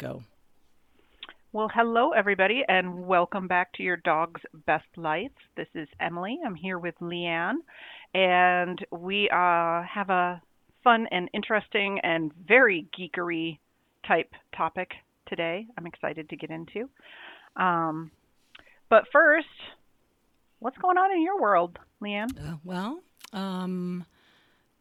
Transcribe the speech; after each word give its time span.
Go. 0.00 0.22
Well, 1.52 1.68
hello, 1.74 2.12
everybody, 2.12 2.62
and 2.66 3.06
welcome 3.06 3.46
back 3.46 3.70
to 3.74 3.82
your 3.82 3.98
dog's 3.98 4.40
best 4.64 4.86
life. 4.96 5.30
This 5.58 5.66
is 5.74 5.88
Emily. 6.00 6.38
I'm 6.42 6.54
here 6.54 6.78
with 6.78 6.94
Leanne, 7.02 7.56
and 8.14 8.82
we 8.90 9.28
uh, 9.28 9.82
have 9.82 10.08
a 10.08 10.40
fun 10.82 11.06
and 11.10 11.28
interesting 11.34 12.00
and 12.02 12.32
very 12.48 12.86
geekery 12.98 13.58
type 14.08 14.32
topic 14.56 14.92
today. 15.28 15.66
I'm 15.76 15.86
excited 15.86 16.30
to 16.30 16.36
get 16.36 16.48
into. 16.48 16.88
Um, 17.56 18.10
but 18.88 19.04
first, 19.12 19.48
what's 20.60 20.78
going 20.78 20.96
on 20.96 21.12
in 21.12 21.22
your 21.22 21.38
world, 21.38 21.78
Leanne? 22.02 22.30
Uh, 22.38 22.56
well, 22.64 23.00
um, 23.34 24.06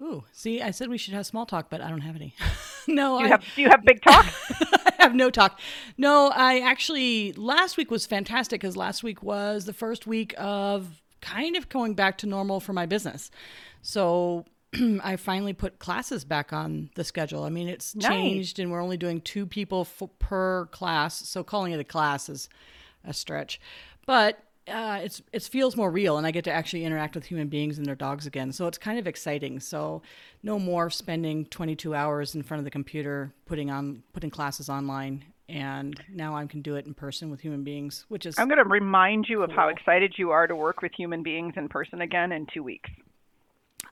ooh, 0.01 0.23
see, 0.31 0.61
I 0.61 0.71
said 0.71 0.87
we 0.87 0.97
should 0.97 1.13
have 1.13 1.25
small 1.25 1.45
talk, 1.45 1.69
but 1.69 1.81
I 1.81 1.89
don't 1.89 1.99
have 1.99 2.15
any. 2.15 2.35
no, 2.87 3.19
you 3.19 3.25
I 3.25 3.27
have 3.29 3.43
do 3.55 3.61
you 3.61 3.69
have 3.69 3.83
big 3.83 4.01
talk? 4.01 4.25
I 4.61 4.93
have 4.99 5.15
no 5.15 5.29
talk. 5.29 5.59
No, 5.97 6.29
I 6.33 6.59
actually 6.59 7.33
last 7.33 7.77
week 7.77 7.91
was 7.91 8.05
fantastic 8.05 8.61
because 8.61 8.75
last 8.77 9.03
week 9.03 9.21
was 9.23 9.65
the 9.65 9.73
first 9.73 10.07
week 10.07 10.33
of 10.37 11.01
kind 11.21 11.55
of 11.55 11.69
going 11.69 11.93
back 11.95 12.17
to 12.19 12.27
normal 12.27 12.59
for 12.59 12.73
my 12.73 12.85
business. 12.85 13.29
So 13.81 14.45
I 15.03 15.15
finally 15.15 15.53
put 15.53 15.79
classes 15.79 16.23
back 16.25 16.53
on 16.53 16.89
the 16.95 17.03
schedule. 17.03 17.43
I 17.43 17.49
mean, 17.49 17.67
it's 17.67 17.95
Nice. 17.95 18.07
changed, 18.07 18.59
and 18.59 18.71
we're 18.71 18.81
only 18.81 18.97
doing 18.97 19.19
two 19.21 19.45
people 19.45 19.81
f- 19.81 20.09
per 20.19 20.67
class. 20.67 21.27
So 21.27 21.43
calling 21.43 21.71
it 21.73 21.79
a 21.79 21.83
class 21.83 22.29
is 22.29 22.49
a 23.05 23.13
stretch, 23.13 23.59
but 24.05 24.43
uh, 24.69 24.99
it's 25.03 25.21
it 25.33 25.43
feels 25.43 25.75
more 25.75 25.91
real, 25.91 26.17
and 26.17 26.25
I 26.25 26.31
get 26.31 26.43
to 26.45 26.51
actually 26.51 26.85
interact 26.85 27.15
with 27.15 27.25
human 27.25 27.47
beings 27.47 27.77
and 27.77 27.85
their 27.85 27.95
dogs 27.95 28.25
again. 28.25 28.51
So 28.51 28.67
it's 28.67 28.77
kind 28.77 28.99
of 28.99 29.07
exciting. 29.07 29.59
So 29.59 30.01
no 30.43 30.59
more 30.59 30.89
spending 30.89 31.45
22 31.45 31.95
hours 31.95 32.35
in 32.35 32.43
front 32.43 32.59
of 32.59 32.65
the 32.65 32.71
computer 32.71 33.33
putting 33.45 33.69
on 33.69 34.03
putting 34.13 34.29
classes 34.29 34.69
online, 34.69 35.25
and 35.47 36.01
now 36.13 36.35
I 36.35 36.45
can 36.45 36.61
do 36.61 36.75
it 36.75 36.85
in 36.85 36.93
person 36.93 37.29
with 37.29 37.41
human 37.41 37.63
beings, 37.63 38.05
which 38.09 38.25
is 38.25 38.37
I'm 38.37 38.47
going 38.47 38.63
to 38.63 38.69
remind 38.69 39.27
you 39.27 39.43
of 39.43 39.51
how 39.51 39.69
excited 39.69 40.15
you 40.17 40.31
are 40.31 40.47
to 40.47 40.55
work 40.55 40.81
with 40.81 40.91
human 40.95 41.23
beings 41.23 41.53
in 41.57 41.69
person 41.69 42.01
again 42.01 42.31
in 42.31 42.47
two 42.53 42.63
weeks. 42.63 42.89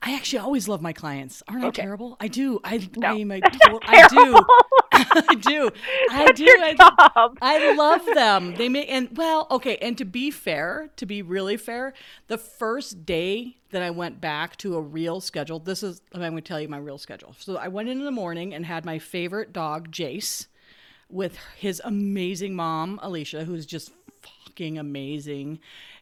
I 0.07 0.15
actually 0.15 0.39
always 0.39 0.69
love 0.69 0.81
my 0.81 0.93
clients. 0.93 1.43
Aren't 1.49 1.65
Okay. 1.65 1.81
I 1.81 1.85
terrible? 1.85 2.15
I 2.21 2.27
do. 2.29 2.61
I 2.63 2.89
No, 2.95 3.09
I 3.09 3.13
am 3.15 3.31
a 3.31 3.41
that's 3.41 3.57
I 3.83 4.07
do. 4.07 4.39
I 4.93 5.35
do. 5.35 5.69
I 6.11 6.31
do. 6.31 6.47
I. 6.47 7.29
I 7.41 7.73
love 7.75 8.05
them. 8.05 8.55
They 8.55 8.69
make 8.69 8.89
and 8.89 9.09
well, 9.17 9.47
okay. 9.51 9.75
And 9.81 9.97
to 9.97 10.05
be 10.05 10.31
fair, 10.31 10.91
to 10.95 11.05
be 11.05 11.21
really 11.21 11.57
fair, 11.57 11.93
the 12.27 12.37
first 12.37 13.05
day 13.05 13.57
that 13.71 13.81
I 13.81 13.89
went 13.89 14.21
back 14.21 14.55
to 14.59 14.77
a 14.77 14.81
real 14.81 15.19
schedule, 15.19 15.59
this 15.59 15.83
is 15.83 16.01
I'm 16.13 16.21
going 16.21 16.35
to 16.35 16.41
tell 16.41 16.61
you 16.61 16.69
my 16.69 16.77
real 16.77 16.97
schedule. 16.97 17.35
So 17.37 17.57
I 17.57 17.67
went 17.67 17.89
in 17.89 17.97
in 17.99 18.05
the 18.05 18.11
morning 18.11 18.53
and 18.53 18.65
had 18.65 18.85
my 18.85 18.99
favorite 18.99 19.51
dog, 19.51 19.91
Jace, 19.91 20.47
with 21.09 21.37
his 21.57 21.81
amazing 21.83 22.55
mom, 22.55 22.97
Alicia, 23.03 23.43
who's 23.43 23.65
just 23.65 23.91
fucking 24.21 24.77
amazing. 24.77 25.59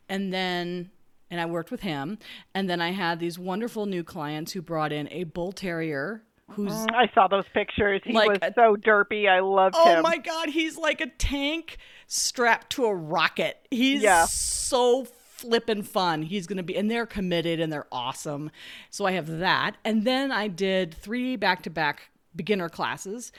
And 0.08 0.32
then 0.32 0.92
and 1.32 1.40
I 1.42 1.46
worked 1.46 1.72
with 1.72 1.82
him. 1.82 2.18
And 2.54 2.70
then 2.70 2.82
I 2.82 2.92
had 2.92 3.20
these 3.20 3.38
wonderful 3.40 3.86
new 3.86 4.04
clients 4.04 4.52
who 4.54 4.62
brought 4.62 4.92
in 4.92 5.08
a 5.12 5.24
bull 5.26 5.52
terrier 5.52 6.24
who's 6.52 6.72
Mm, 6.72 6.94
I 6.94 7.10
saw 7.16 7.28
those 7.28 7.46
pictures. 7.54 8.02
He 8.04 8.14
Like 8.14 8.30
was 8.30 8.40
a- 8.44 8.54
so 8.56 8.76
derpy. 8.76 9.28
I 9.28 9.40
loved 9.40 9.76
Oh 9.78 9.90
him. 9.90 10.00
Oh 10.00 10.02
my 10.04 10.18
god, 10.18 10.50
he's 10.50 10.78
like 10.78 11.02
a 11.02 11.08
tank 11.08 11.78
strapped 12.08 12.70
to 12.74 12.86
a 12.86 12.94
rocket. 12.94 13.58
He's 13.72 14.04
Yeah. 14.04 14.26
so 14.26 15.06
flippin' 15.06 15.82
fun. 15.84 16.22
He's 16.22 16.46
gonna 16.48 16.62
be 16.64 16.78
and 16.78 16.90
they're 16.90 17.08
committed 17.08 17.60
and 17.60 17.74
they're 17.74 17.88
awesome. 17.92 18.52
So 18.92 19.06
I 19.06 19.14
have 19.14 19.28
that. 19.40 19.78
And 19.84 20.04
then 20.06 20.32
I 20.32 20.48
did 20.48 20.94
three 20.94 21.36
back 21.36 21.64
to 21.64 21.70
back 21.72 22.10
beginner 22.36 22.70
classes, 22.70 23.32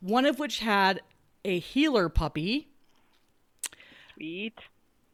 one 0.00 0.26
of 0.26 0.38
which 0.40 0.58
had 0.58 1.00
a 1.44 1.58
heeler 1.60 2.08
puppy 2.08 2.66
Sweet. 4.14 4.58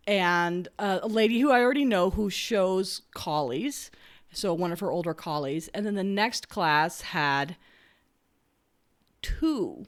And 0.07 0.69
uh, 0.79 1.01
a 1.03 1.09
lady 1.09 1.41
who 1.41 1.51
I 1.51 1.61
already 1.61 1.85
know 1.85 2.11
who 2.11 2.31
shows 2.31 3.03
collies. 3.15 3.91
So 4.33 4.53
one 4.55 4.73
of 4.73 4.81
her 4.81 4.91
older 4.91 5.15
collies. 5.15 5.69
And 5.69 5.87
then 5.87 5.95
the 5.95 6.05
next 6.05 6.49
class 6.49 7.01
had 7.01 7.57
two 9.23 9.87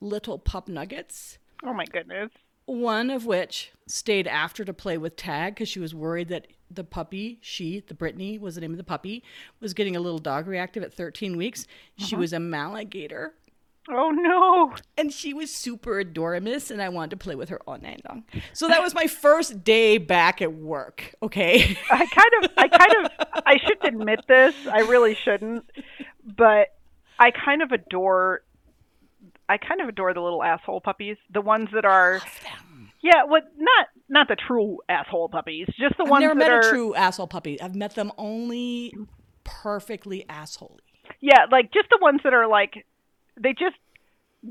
little 0.00 0.38
pup 0.38 0.68
nuggets. 0.68 1.38
Oh 1.62 1.74
my 1.74 1.84
goodness. 1.84 2.30
One 2.64 3.10
of 3.10 3.26
which 3.26 3.72
stayed 3.86 4.26
after 4.26 4.64
to 4.64 4.72
play 4.72 4.96
with 4.96 5.16
Tag 5.16 5.54
because 5.54 5.68
she 5.68 5.80
was 5.80 5.94
worried 5.94 6.28
that 6.28 6.46
the 6.70 6.84
puppy, 6.84 7.38
she, 7.40 7.80
the 7.86 7.94
Brittany 7.94 8.38
was 8.38 8.54
the 8.54 8.60
name 8.60 8.70
of 8.70 8.76
the 8.76 8.84
puppy, 8.84 9.24
was 9.60 9.74
getting 9.74 9.96
a 9.96 10.00
little 10.00 10.20
dog 10.20 10.46
reactive 10.46 10.82
at 10.82 10.94
13 10.94 11.36
weeks. 11.36 11.66
She 11.96 12.14
was 12.14 12.32
a 12.32 12.36
Maligator. 12.36 13.30
Oh 13.88 14.10
no. 14.10 14.74
And 14.96 15.12
she 15.12 15.32
was 15.32 15.52
super 15.52 15.98
adorable, 15.98 16.52
and 16.70 16.82
I 16.82 16.88
wanted 16.90 17.10
to 17.10 17.16
play 17.16 17.34
with 17.34 17.48
her 17.48 17.60
all 17.66 17.78
night 17.78 18.02
long. 18.08 18.24
So 18.52 18.68
that 18.68 18.82
was 18.82 18.94
my 18.94 19.06
first 19.06 19.64
day 19.64 19.98
back 19.98 20.42
at 20.42 20.52
work. 20.52 21.14
Okay. 21.22 21.76
I 21.90 22.06
kind 22.06 22.44
of, 22.44 22.50
I 22.56 22.68
kind 22.68 23.06
of, 23.06 23.12
I 23.46 23.56
shouldn't 23.58 24.00
admit 24.00 24.20
this. 24.28 24.54
I 24.70 24.80
really 24.80 25.14
shouldn't, 25.14 25.64
but 26.36 26.68
I 27.18 27.30
kind 27.30 27.62
of 27.62 27.72
adore, 27.72 28.42
I 29.48 29.56
kind 29.56 29.80
of 29.80 29.88
adore 29.88 30.14
the 30.14 30.20
little 30.20 30.42
asshole 30.42 30.82
puppies, 30.82 31.16
the 31.32 31.40
ones 31.40 31.68
that 31.72 31.84
are, 31.84 32.20
yeah, 33.02 33.24
what 33.24 33.44
not, 33.56 33.86
not 34.08 34.28
the 34.28 34.36
true 34.36 34.78
asshole 34.88 35.30
puppies, 35.30 35.66
just 35.78 35.96
the 35.96 36.04
I've 36.04 36.10
ones 36.10 36.22
never 36.22 36.34
that 36.34 36.38
met 36.38 36.50
are, 36.50 36.60
a 36.60 36.70
true 36.70 36.94
asshole 36.94 37.26
puppy. 37.28 37.60
I've 37.60 37.74
met 37.74 37.94
them 37.94 38.12
only 38.18 38.94
perfectly 39.42 40.24
assholey. 40.28 40.78
yeah, 41.20 41.46
like 41.50 41.72
just 41.72 41.88
the 41.90 41.98
ones 42.00 42.20
that 42.24 42.34
are 42.34 42.46
like, 42.46 42.86
they 43.40 43.52
just 43.52 43.76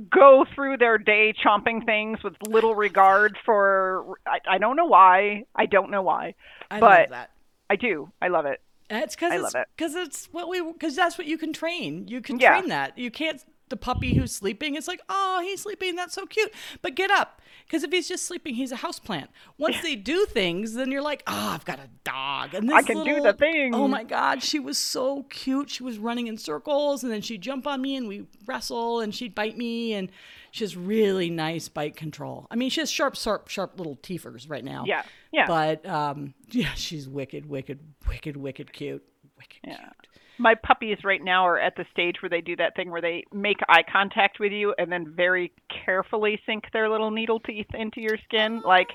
go 0.10 0.46
through 0.54 0.78
their 0.78 0.98
day 0.98 1.34
chomping 1.44 1.86
things 1.86 2.22
with 2.24 2.36
little 2.48 2.76
regard 2.76 3.38
for, 3.46 4.18
I, 4.28 4.40
I 4.48 4.58
don't 4.60 4.76
know 4.76 4.86
why, 4.86 5.46
I 5.56 5.66
don't 5.66 5.90
know 5.90 6.02
why, 6.04 6.36
I 6.70 6.80
But- 6.80 7.00
love 7.02 7.10
that. 7.10 7.32
I 7.72 7.76
do, 7.76 8.12
I 8.22 8.28
love 8.30 8.46
it. 8.46 8.62
It's 8.92 9.16
because 9.16 9.32
it's 9.34 9.44
love 9.44 9.54
it. 9.56 9.68
because 9.78 9.94
it's 9.94 10.26
what 10.32 10.50
we 10.50 10.60
because 10.74 10.96
that's 10.96 11.20
what 11.20 11.28
you 11.28 11.38
can 11.38 11.54
train. 11.54 12.08
You 12.08 12.22
can 12.22 12.40
Yeah. 12.40 12.58
train 12.58 12.70
that. 12.70 12.98
You 12.98 13.12
can't 13.12 13.40
the 13.70 13.78
puppy 13.78 14.16
who's 14.16 14.32
sleeping. 14.34 14.76
is 14.76 14.88
like 14.88 15.02
oh 15.10 15.42
he's 15.44 15.62
sleeping. 15.62 15.96
That's 15.96 16.14
so 16.14 16.26
cute. 16.26 16.52
But 16.82 16.96
get 16.96 17.12
up 17.12 17.42
because 17.66 17.84
if 17.84 17.92
he's 17.92 18.08
just 18.08 18.26
sleeping, 18.26 18.56
he's 18.56 18.72
a 18.72 18.78
houseplant. 18.78 19.28
Once 19.58 19.82
they 19.82 19.96
do 19.96 20.26
things, 20.26 20.74
then 20.74 20.92
you're 20.92 21.02
like 21.02 21.24
oh 21.28 21.50
I've 21.54 21.66
got 21.66 21.80
a 21.80 21.90
dog 22.04 22.54
and 22.54 22.68
this 22.70 22.76
I 22.76 22.82
can 22.84 23.04
do 23.04 23.22
the 23.22 23.34
thing. 23.34 23.74
Oh 23.76 23.88
my 23.88 24.04
god, 24.04 24.42
she 24.44 24.60
was 24.60 24.78
so 24.78 25.24
cute. 25.24 25.70
She 25.70 25.84
was 25.84 25.98
running 25.98 26.28
in 26.28 26.38
circles 26.38 27.04
and 27.04 27.12
then 27.12 27.22
she'd 27.22 27.42
jump 27.42 27.68
on 27.68 27.82
me 27.82 27.96
and 27.96 28.08
we 28.08 28.26
wrestle 28.46 29.00
and 29.00 29.14
she'd 29.14 29.36
bite 29.36 29.58
me 29.58 29.94
and 29.94 30.10
she 30.52 30.64
has 30.64 30.76
really 30.76 31.30
nice 31.30 31.70
bite 31.70 31.96
control. 31.96 32.48
I 32.50 32.56
mean 32.56 32.70
she 32.70 32.82
has 32.82 32.90
sharp 32.90 33.16
sharp 33.16 33.48
sharp 33.50 33.78
little 33.78 33.98
teethers 33.98 34.50
right 34.50 34.64
now. 34.64 34.84
Yeah, 34.88 35.04
yeah. 35.32 35.46
But 35.48 35.86
um, 35.86 36.34
yeah, 36.50 36.74
she's 36.76 37.08
wicked, 37.08 37.46
wicked, 37.48 37.80
wicked, 38.08 38.36
wicked 38.38 38.74
cute. 38.74 39.04
Wicked 39.38 39.60
Yeah. 39.64 39.78
cute. 39.78 40.09
My 40.40 40.56
puppies 40.56 40.98
right 41.04 41.24
now 41.24 41.46
are 41.46 41.60
at 41.60 41.76
the 41.76 41.86
stage 41.92 42.16
where 42.22 42.30
they 42.30 42.42
do 42.42 42.56
that 42.56 42.76
thing 42.76 42.90
where 42.90 43.02
they 43.02 43.24
make 43.34 43.58
eye 43.68 43.84
contact 43.92 44.40
with 44.40 44.52
you 44.52 44.74
and 44.78 44.92
then 44.92 45.14
very 45.16 45.52
carefully 45.86 46.40
sink 46.46 46.66
their 46.74 46.90
little 46.90 47.12
needle 47.12 47.40
teeth 47.40 47.68
into 47.74 48.00
your 48.02 48.18
skin 48.26 48.62
like 48.66 48.88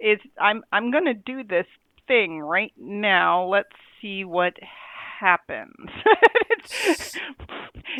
it's 0.00 0.22
i'm 0.40 0.62
i'm 0.72 0.90
going 0.90 1.04
to 1.04 1.14
do 1.14 1.44
this 1.44 1.66
thing 2.08 2.40
right 2.40 2.72
now 2.78 3.44
let's 3.44 3.68
see 4.00 4.24
what 4.24 4.54
happens 5.20 5.74
It's- 6.50 7.16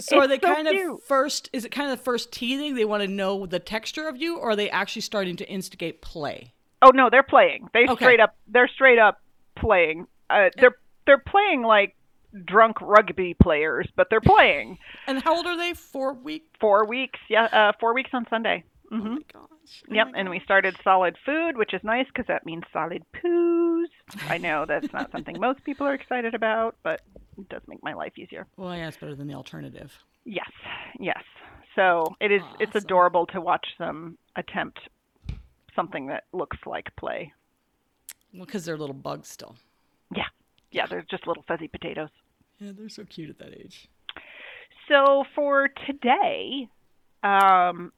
So 0.01 0.19
are 0.19 0.29
they 0.29 0.39
kind 0.39 0.69
cute. 0.69 0.95
of 0.95 1.03
first? 1.05 1.49
Is 1.53 1.65
it 1.65 1.71
kind 1.71 1.91
of 1.91 1.97
the 1.99 2.05
first 2.05 2.31
teething? 2.33 2.75
They 2.75 2.85
want 2.85 3.03
to 3.03 3.09
know 3.09 3.47
the 3.47 3.59
texture 3.59 4.09
of 4.09 4.17
you, 4.17 4.37
or 4.37 4.51
are 4.51 4.57
they 4.57 4.69
actually 4.69 5.03
starting 5.03 5.37
to 5.37 5.49
instigate 5.49 6.03
play? 6.03 6.53
oh 6.83 6.91
no 6.91 7.09
they're 7.11 7.23
playing 7.23 7.67
they 7.73 7.87
Okay. 7.89 7.95
straight 8.05 8.21
up 8.21 8.37
they're 8.49 8.69
straight 8.69 8.99
up 8.99 9.23
playing 9.57 10.07
uh 10.29 10.51
they're 10.61 10.77
they're 11.07 11.17
playing 11.27 11.63
like 11.63 11.96
drunk 12.45 12.81
rugby 12.81 13.35
players 13.35 13.89
but 13.97 14.09
they're 14.11 14.21
playing 14.21 14.79
And 15.07 15.23
how 15.23 15.37
old 15.37 15.47
are 15.47 15.57
they? 15.57 15.73
Four 15.75 16.13
weeks. 16.15 16.47
four 16.61 16.87
weeks 16.87 17.19
yeah 17.29 17.45
uh 17.45 17.73
four 17.81 17.95
weeks 17.95 18.11
on 18.13 18.27
sunday 18.29 18.65
Oh 18.93 18.97
hmm 18.97 19.15
my 19.15 19.21
gosh. 19.33 19.83
Oh 19.91 19.95
Yep, 19.95 20.09
my 20.13 20.19
and 20.21 20.31
we 20.31 20.41
started 20.45 20.77
solid 20.85 21.17
food, 21.27 21.57
which 21.57 21.75
is 21.75 21.81
nice 21.83 22.07
because 22.07 22.27
that 22.29 22.47
means 22.47 22.63
solid 22.73 23.03
poos. 23.21 23.87
I 24.29 24.39
know 24.39 24.65
that's 24.67 24.93
not 24.93 25.11
something 25.11 25.41
most 25.41 25.65
people 25.65 25.87
are 25.89 25.95
excited 25.95 26.35
about, 26.37 26.77
but 26.85 27.01
it 27.37 27.49
does 27.49 27.63
make 27.67 27.83
my 27.83 27.93
life 27.95 28.13
easier. 28.17 28.47
Well, 28.57 28.77
yeah, 28.77 28.87
it's 28.87 28.97
better 28.97 29.17
than 29.17 29.27
the 29.27 29.35
alternative. 29.35 29.99
Yes, 30.25 30.51
yes. 31.01 31.23
So 31.75 32.15
it 32.21 32.31
is. 32.31 32.43
It's 32.61 32.77
adorable 32.77 33.27
to 33.27 33.41
watch 33.41 33.67
them 33.81 34.19
attempt 34.37 34.79
something 35.75 36.07
that 36.07 36.25
looks 36.33 36.59
like 36.65 36.95
play. 36.97 37.33
Well, 38.33 38.47
because 38.47 38.65
they're 38.65 38.77
little 38.79 38.95
bugs 38.95 39.29
still. 39.29 39.57
Yeah, 40.15 40.25
yeah. 40.71 40.87
They're 40.87 41.05
just 41.11 41.27
little 41.27 41.45
fuzzy 41.49 41.69
potatoes. 41.69 42.11
Yeah, 42.59 42.73
they're 42.77 42.89
so 42.89 43.05
cute 43.05 43.31
at 43.31 43.39
that 43.39 43.55
age. 43.55 43.89
So 44.89 45.25
for 45.35 45.69
today, 45.87 46.69
um, 47.23 47.93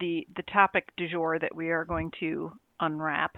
the 0.00 0.26
the 0.36 0.42
topic 0.44 0.90
du 0.96 1.08
jour 1.08 1.38
that 1.38 1.54
we 1.54 1.70
are 1.70 1.84
going 1.84 2.10
to 2.20 2.52
unwrap, 2.80 3.36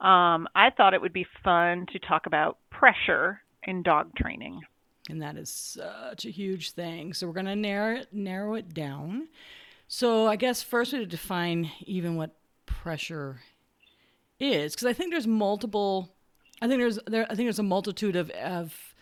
um, 0.00 0.48
I 0.54 0.70
thought 0.76 0.94
it 0.94 1.00
would 1.00 1.12
be 1.12 1.26
fun 1.44 1.86
to 1.92 1.98
talk 1.98 2.26
about 2.26 2.58
pressure 2.70 3.40
in 3.62 3.82
dog 3.82 4.14
training. 4.16 4.60
and 5.08 5.22
that 5.22 5.36
is 5.36 5.50
such 5.50 6.24
a 6.24 6.30
huge 6.30 6.72
thing. 6.72 7.12
So 7.12 7.26
we're 7.26 7.34
going 7.34 7.46
to 7.46 7.56
narrow 7.56 7.96
it, 7.96 8.08
narrow 8.12 8.54
it 8.54 8.72
down 8.74 9.28
So 9.88 10.26
I 10.26 10.36
guess 10.36 10.62
first 10.62 10.92
we 10.92 10.98
have 10.98 11.08
to 11.08 11.10
define 11.10 11.70
even 11.86 12.16
what 12.16 12.34
pressure 12.66 13.40
is, 14.40 14.74
because 14.74 14.86
I 14.86 14.92
think 14.92 15.12
there's 15.12 15.26
multiple. 15.26 16.10
I 16.62 16.68
think 16.68 16.80
there's 16.80 16.98
there. 17.06 17.24
I 17.24 17.34
think 17.34 17.46
there's 17.46 17.58
a 17.58 17.62
multitude 17.62 18.16
of 18.16 18.30
of 18.30 18.93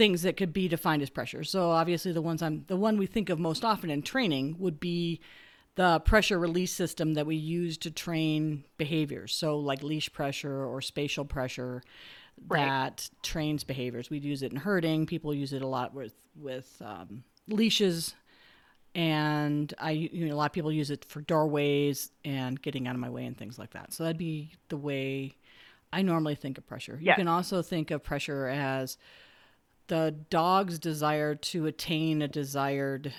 things 0.00 0.22
that 0.22 0.36
could 0.38 0.52
be 0.52 0.66
defined 0.66 1.02
as 1.02 1.10
pressure. 1.10 1.44
So 1.44 1.70
obviously 1.70 2.10
the 2.12 2.22
ones 2.22 2.40
I'm 2.42 2.64
the 2.68 2.76
one 2.76 2.96
we 2.96 3.04
think 3.06 3.28
of 3.28 3.38
most 3.38 3.64
often 3.64 3.90
in 3.90 4.00
training 4.00 4.56
would 4.58 4.80
be 4.80 5.20
the 5.74 6.00
pressure 6.00 6.38
release 6.38 6.72
system 6.72 7.12
that 7.14 7.26
we 7.26 7.36
use 7.36 7.76
to 7.78 7.90
train 7.90 8.64
behaviors. 8.78 9.34
So 9.34 9.58
like 9.58 9.82
leash 9.82 10.10
pressure 10.10 10.64
or 10.64 10.80
spatial 10.80 11.24
pressure 11.26 11.82
Right. 12.48 12.64
that 12.64 13.10
trains 13.22 13.64
behaviors. 13.64 14.08
We 14.08 14.18
use 14.18 14.42
it 14.42 14.52
in 14.52 14.56
herding. 14.56 15.04
People 15.04 15.34
use 15.34 15.52
it 15.52 15.60
a 15.60 15.66
lot 15.66 15.92
with 15.92 16.14
with 16.34 16.80
um, 16.82 17.22
leashes, 17.48 18.14
and 18.94 19.72
I 19.78 19.90
you 19.90 20.26
know 20.26 20.34
a 20.34 20.38
lot 20.38 20.46
of 20.46 20.52
people 20.52 20.72
use 20.72 20.90
it 20.90 21.04
for 21.04 21.20
doorways 21.20 22.10
and 22.24 22.60
getting 22.62 22.88
out 22.88 22.94
of 22.94 23.00
my 23.00 23.10
way 23.10 23.26
and 23.26 23.36
things 23.36 23.58
like 23.58 23.72
that. 23.72 23.92
So 23.92 24.04
that'd 24.04 24.16
be 24.16 24.52
the 24.70 24.78
way 24.78 25.36
I 25.92 26.00
normally 26.00 26.34
think 26.34 26.56
of 26.56 26.66
pressure. 26.66 26.98
You 27.00 27.12
can 27.14 27.28
also 27.28 27.60
think 27.60 27.90
of 27.90 28.02
pressure 28.02 28.46
as 28.46 28.96
the 29.90 30.14
dog's 30.30 30.78
desire 30.78 31.34
to 31.34 31.66
attain 31.66 32.22
a 32.22 32.28
desired 32.28 33.12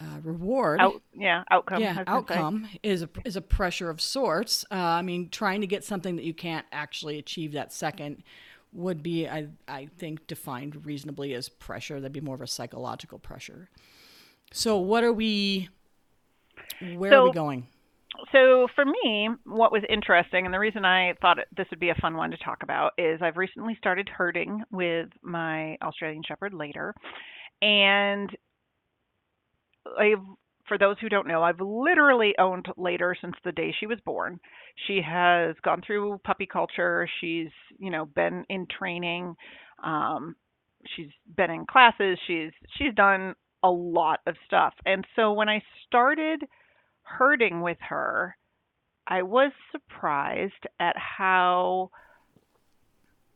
uh, 0.00 0.20
reward 0.22 0.80
Out, 0.80 1.02
yeah, 1.12 1.42
outcome. 1.50 1.82
Yeah, 1.82 1.96
say. 1.96 2.04
outcome 2.06 2.68
is 2.84 3.02
a 3.02 3.08
is 3.24 3.36
a 3.36 3.42
pressure 3.42 3.90
of 3.90 4.00
sorts. 4.00 4.64
Uh, 4.70 4.76
I 4.76 5.02
mean, 5.02 5.28
trying 5.28 5.60
to 5.62 5.66
get 5.66 5.84
something 5.84 6.14
that 6.16 6.24
you 6.24 6.32
can't 6.32 6.64
actually 6.70 7.18
achieve 7.18 7.52
that 7.52 7.72
second 7.72 8.22
would 8.72 9.02
be, 9.02 9.28
I 9.28 9.48
I 9.66 9.88
think, 9.98 10.28
defined 10.28 10.86
reasonably 10.86 11.34
as 11.34 11.48
pressure. 11.48 12.00
That'd 12.00 12.12
be 12.12 12.20
more 12.20 12.36
of 12.36 12.40
a 12.40 12.46
psychological 12.46 13.18
pressure. 13.18 13.68
So, 14.52 14.78
what 14.78 15.02
are 15.02 15.12
we? 15.12 15.68
Where 16.94 17.12
are 17.14 17.24
we 17.24 17.32
going? 17.32 17.66
So 18.32 18.68
for 18.74 18.84
me, 18.84 19.28
what 19.44 19.72
was 19.72 19.82
interesting, 19.88 20.44
and 20.44 20.54
the 20.54 20.58
reason 20.58 20.84
I 20.84 21.14
thought 21.20 21.38
this 21.56 21.66
would 21.70 21.80
be 21.80 21.90
a 21.90 21.96
fun 21.96 22.16
one 22.16 22.30
to 22.30 22.36
talk 22.36 22.62
about, 22.62 22.92
is 22.96 23.20
I've 23.20 23.36
recently 23.36 23.74
started 23.76 24.08
herding 24.08 24.62
with 24.70 25.08
my 25.22 25.76
Australian 25.82 26.22
Shepherd 26.26 26.54
later, 26.54 26.94
and 27.60 28.30
I've, 29.98 30.22
for 30.68 30.78
those 30.78 30.96
who 31.00 31.08
don't 31.08 31.26
know, 31.26 31.42
I've 31.42 31.60
literally 31.60 32.34
owned 32.38 32.66
later 32.76 33.16
since 33.20 33.34
the 33.44 33.50
day 33.52 33.74
she 33.78 33.86
was 33.86 33.98
born. 34.04 34.38
She 34.86 35.00
has 35.04 35.56
gone 35.64 35.82
through 35.84 36.20
puppy 36.24 36.46
culture. 36.46 37.08
She's 37.20 37.50
you 37.78 37.90
know 37.90 38.04
been 38.04 38.44
in 38.48 38.66
training. 38.78 39.34
Um, 39.82 40.36
she's 40.94 41.10
been 41.36 41.50
in 41.50 41.66
classes. 41.66 42.18
She's 42.28 42.52
she's 42.78 42.94
done 42.94 43.34
a 43.64 43.70
lot 43.70 44.20
of 44.26 44.36
stuff, 44.46 44.74
and 44.86 45.04
so 45.16 45.32
when 45.32 45.48
I 45.48 45.62
started 45.86 46.44
herding 47.18 47.60
with 47.60 47.78
her, 47.88 48.36
I 49.06 49.22
was 49.22 49.52
surprised 49.72 50.66
at 50.78 50.96
how 50.96 51.90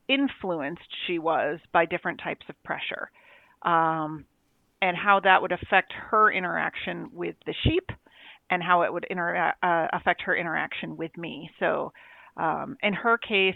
influenced 0.09 0.83
she 1.07 1.19
was 1.19 1.59
by 1.73 1.87
different 1.87 2.21
types 2.23 2.47
of 2.49 2.63
pressure 2.63 3.11
um, 3.63 4.25
and 4.83 4.97
how 4.97 5.21
that 5.21 5.41
would 5.43 5.53
affect 5.53 5.93
her 6.11 6.31
interaction 6.31 7.09
with 7.13 7.35
the 7.47 7.55
sheep 7.65 7.91
and 8.51 8.63
how 8.63 8.83
it 8.83 8.93
would 8.93 9.07
intera- 9.11 9.55
uh, 9.63 9.89
affect 9.93 10.23
her 10.23 10.37
interaction 10.37 10.97
with 10.97 11.17
me. 11.17 11.51
So, 11.59 11.93
um, 12.37 12.77
in 12.83 12.93
her 12.93 13.17
case, 13.17 13.55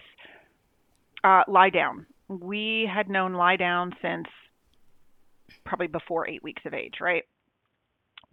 uh, 1.23 1.43
lie 1.47 1.71
down. 1.71 2.07
We 2.29 2.89
had 2.93 3.11
known 3.11 3.35
lie 3.35 3.57
down 3.57 3.93
since 4.01 4.27
probably 5.65 5.89
before 5.89 6.29
eight 6.29 6.43
weeks 6.43 6.63
of 6.65 6.75
age, 6.75 6.95
right? 7.01 7.25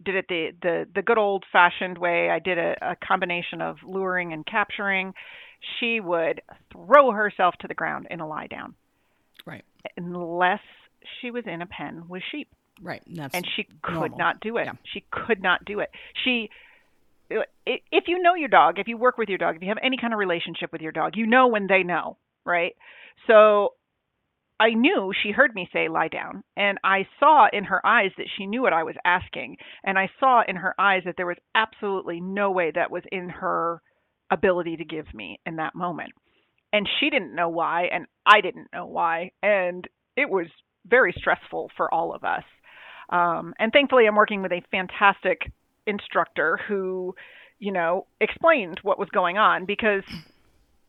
Did 0.04 0.14
it 0.14 0.26
the 0.28 0.50
the 0.62 0.86
the 0.94 1.02
good 1.02 1.18
old 1.18 1.44
fashioned 1.52 1.98
way. 1.98 2.30
I 2.30 2.38
did 2.38 2.58
a, 2.58 2.76
a 2.82 2.96
combination 2.96 3.60
of 3.60 3.76
luring 3.84 4.32
and 4.32 4.44
capturing. 4.46 5.14
She 5.80 6.00
would 6.00 6.42
throw 6.72 7.10
herself 7.10 7.54
to 7.60 7.68
the 7.68 7.74
ground 7.74 8.06
in 8.10 8.20
a 8.20 8.28
lie 8.28 8.46
down 8.46 8.74
Right, 9.46 9.64
unless 9.96 10.60
she 11.20 11.30
was 11.30 11.44
in 11.46 11.62
a 11.62 11.66
pen 11.66 12.04
with 12.08 12.22
sheep, 12.30 12.48
right. 12.82 13.02
And 13.06 13.16
that's 13.16 13.34
and 13.34 13.46
she 13.56 13.64
could 13.82 13.94
normal. 13.94 14.18
not 14.18 14.40
do 14.40 14.56
it. 14.56 14.66
Yeah. 14.66 14.72
She 14.92 15.04
could 15.10 15.42
not 15.42 15.64
do 15.64 15.80
it. 15.80 15.90
She 16.24 16.50
if 17.28 18.04
you 18.06 18.22
know 18.22 18.34
your 18.34 18.48
dog, 18.48 18.78
if 18.78 18.88
you 18.88 18.96
work 18.96 19.18
with 19.18 19.28
your 19.28 19.38
dog, 19.38 19.56
if 19.56 19.62
you 19.62 19.68
have 19.68 19.78
any 19.82 19.96
kind 19.96 20.12
of 20.12 20.18
relationship 20.18 20.72
with 20.72 20.80
your 20.80 20.92
dog, 20.92 21.16
you 21.16 21.26
know 21.26 21.48
when 21.48 21.66
they 21.66 21.82
know, 21.82 22.16
right? 22.44 22.76
So 23.26 23.74
I 24.58 24.70
knew 24.70 25.12
she 25.22 25.32
heard 25.32 25.54
me 25.54 25.68
say 25.72 25.88
lie 25.88 26.08
down, 26.08 26.42
and 26.56 26.78
I 26.82 27.06
saw 27.20 27.46
in 27.52 27.64
her 27.64 27.84
eyes 27.84 28.10
that 28.16 28.28
she 28.36 28.46
knew 28.46 28.62
what 28.62 28.72
I 28.72 28.84
was 28.84 28.96
asking, 29.04 29.56
and 29.84 29.98
I 29.98 30.08
saw 30.18 30.42
in 30.46 30.56
her 30.56 30.74
eyes 30.78 31.02
that 31.04 31.14
there 31.16 31.26
was 31.26 31.36
absolutely 31.54 32.20
no 32.20 32.50
way 32.50 32.70
that 32.74 32.90
was 32.90 33.02
in 33.12 33.28
her 33.28 33.82
ability 34.30 34.78
to 34.78 34.84
give 34.84 35.12
me 35.12 35.38
in 35.44 35.56
that 35.56 35.74
moment. 35.74 36.12
And 36.72 36.88
she 36.98 37.10
didn't 37.10 37.34
know 37.34 37.48
why, 37.48 37.88
and 37.92 38.06
I 38.24 38.40
didn't 38.40 38.68
know 38.72 38.86
why, 38.86 39.32
and 39.42 39.86
it 40.16 40.28
was 40.30 40.46
very 40.86 41.14
stressful 41.16 41.70
for 41.76 41.92
all 41.92 42.14
of 42.14 42.24
us. 42.24 42.44
Um, 43.10 43.54
and 43.58 43.72
thankfully, 43.72 44.06
I'm 44.06 44.16
working 44.16 44.42
with 44.42 44.52
a 44.52 44.62
fantastic 44.70 45.42
instructor 45.86 46.58
who, 46.66 47.14
you 47.58 47.72
know, 47.72 48.06
explained 48.20 48.80
what 48.82 48.98
was 48.98 49.08
going 49.10 49.38
on 49.38 49.66
because 49.66 50.02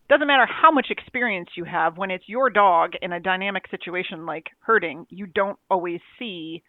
doesn't 0.09 0.27
matter 0.27 0.45
how 0.45 0.71
much 0.71 0.88
experience 0.89 1.50
you 1.56 1.65
have 1.65 1.98
when 1.98 2.12
it's 2.12 2.24
your 2.27 2.50
dog 2.50 2.94
in 3.01 3.12
a 3.12 3.19
dynamic 3.19 3.65
situation 3.69 4.25
like 4.25 4.48
herding 4.59 5.06
you 5.09 5.25
don't 5.25 5.59
always 5.69 6.00
see 6.18 6.63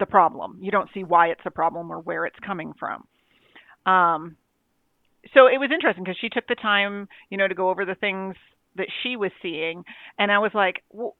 the 0.00 0.06
problem. 0.06 0.58
You 0.60 0.72
don't 0.72 0.88
see 0.92 1.04
why 1.04 1.28
it's 1.28 1.42
a 1.44 1.50
problem 1.50 1.92
or 1.92 2.00
where 2.00 2.24
it's 2.24 2.38
coming 2.44 2.72
from. 2.78 3.06
Um, 3.86 4.36
so 5.34 5.46
it 5.46 5.60
was 5.60 5.70
interesting 5.72 6.02
because 6.02 6.16
she 6.20 6.28
took 6.28 6.46
the 6.48 6.54
time 6.56 7.08
you 7.28 7.38
know 7.38 7.46
to 7.46 7.54
go 7.54 7.70
over 7.70 7.84
the 7.84 7.94
things 7.94 8.34
that 8.76 8.86
she 9.02 9.16
was 9.16 9.30
seeing 9.42 9.84
and 10.18 10.32
i 10.32 10.38
was 10.38 10.50
like 10.54 10.82
well, 10.90 11.14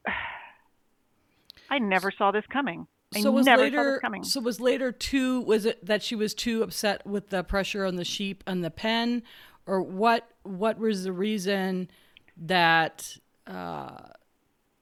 i 1.70 1.78
never 1.78 2.10
saw 2.16 2.30
this 2.30 2.44
coming. 2.50 2.86
I 3.14 3.20
so 3.20 3.30
was 3.30 3.44
never 3.44 3.68
saw 3.70 4.08
later 4.08 4.22
so 4.22 4.40
was 4.40 4.60
later 4.60 4.90
too 4.90 5.42
was 5.42 5.66
it 5.66 5.84
that 5.84 6.02
she 6.02 6.14
was 6.14 6.32
too 6.32 6.62
upset 6.62 7.06
with 7.06 7.28
the 7.28 7.44
pressure 7.44 7.84
on 7.84 7.96
the 7.96 8.04
sheep 8.04 8.42
and 8.46 8.64
the 8.64 8.70
pen 8.70 9.22
or 9.66 9.82
what 9.82 10.29
what 10.42 10.78
was 10.78 11.04
the 11.04 11.12
reason 11.12 11.90
that 12.36 13.16
uh 13.46 13.96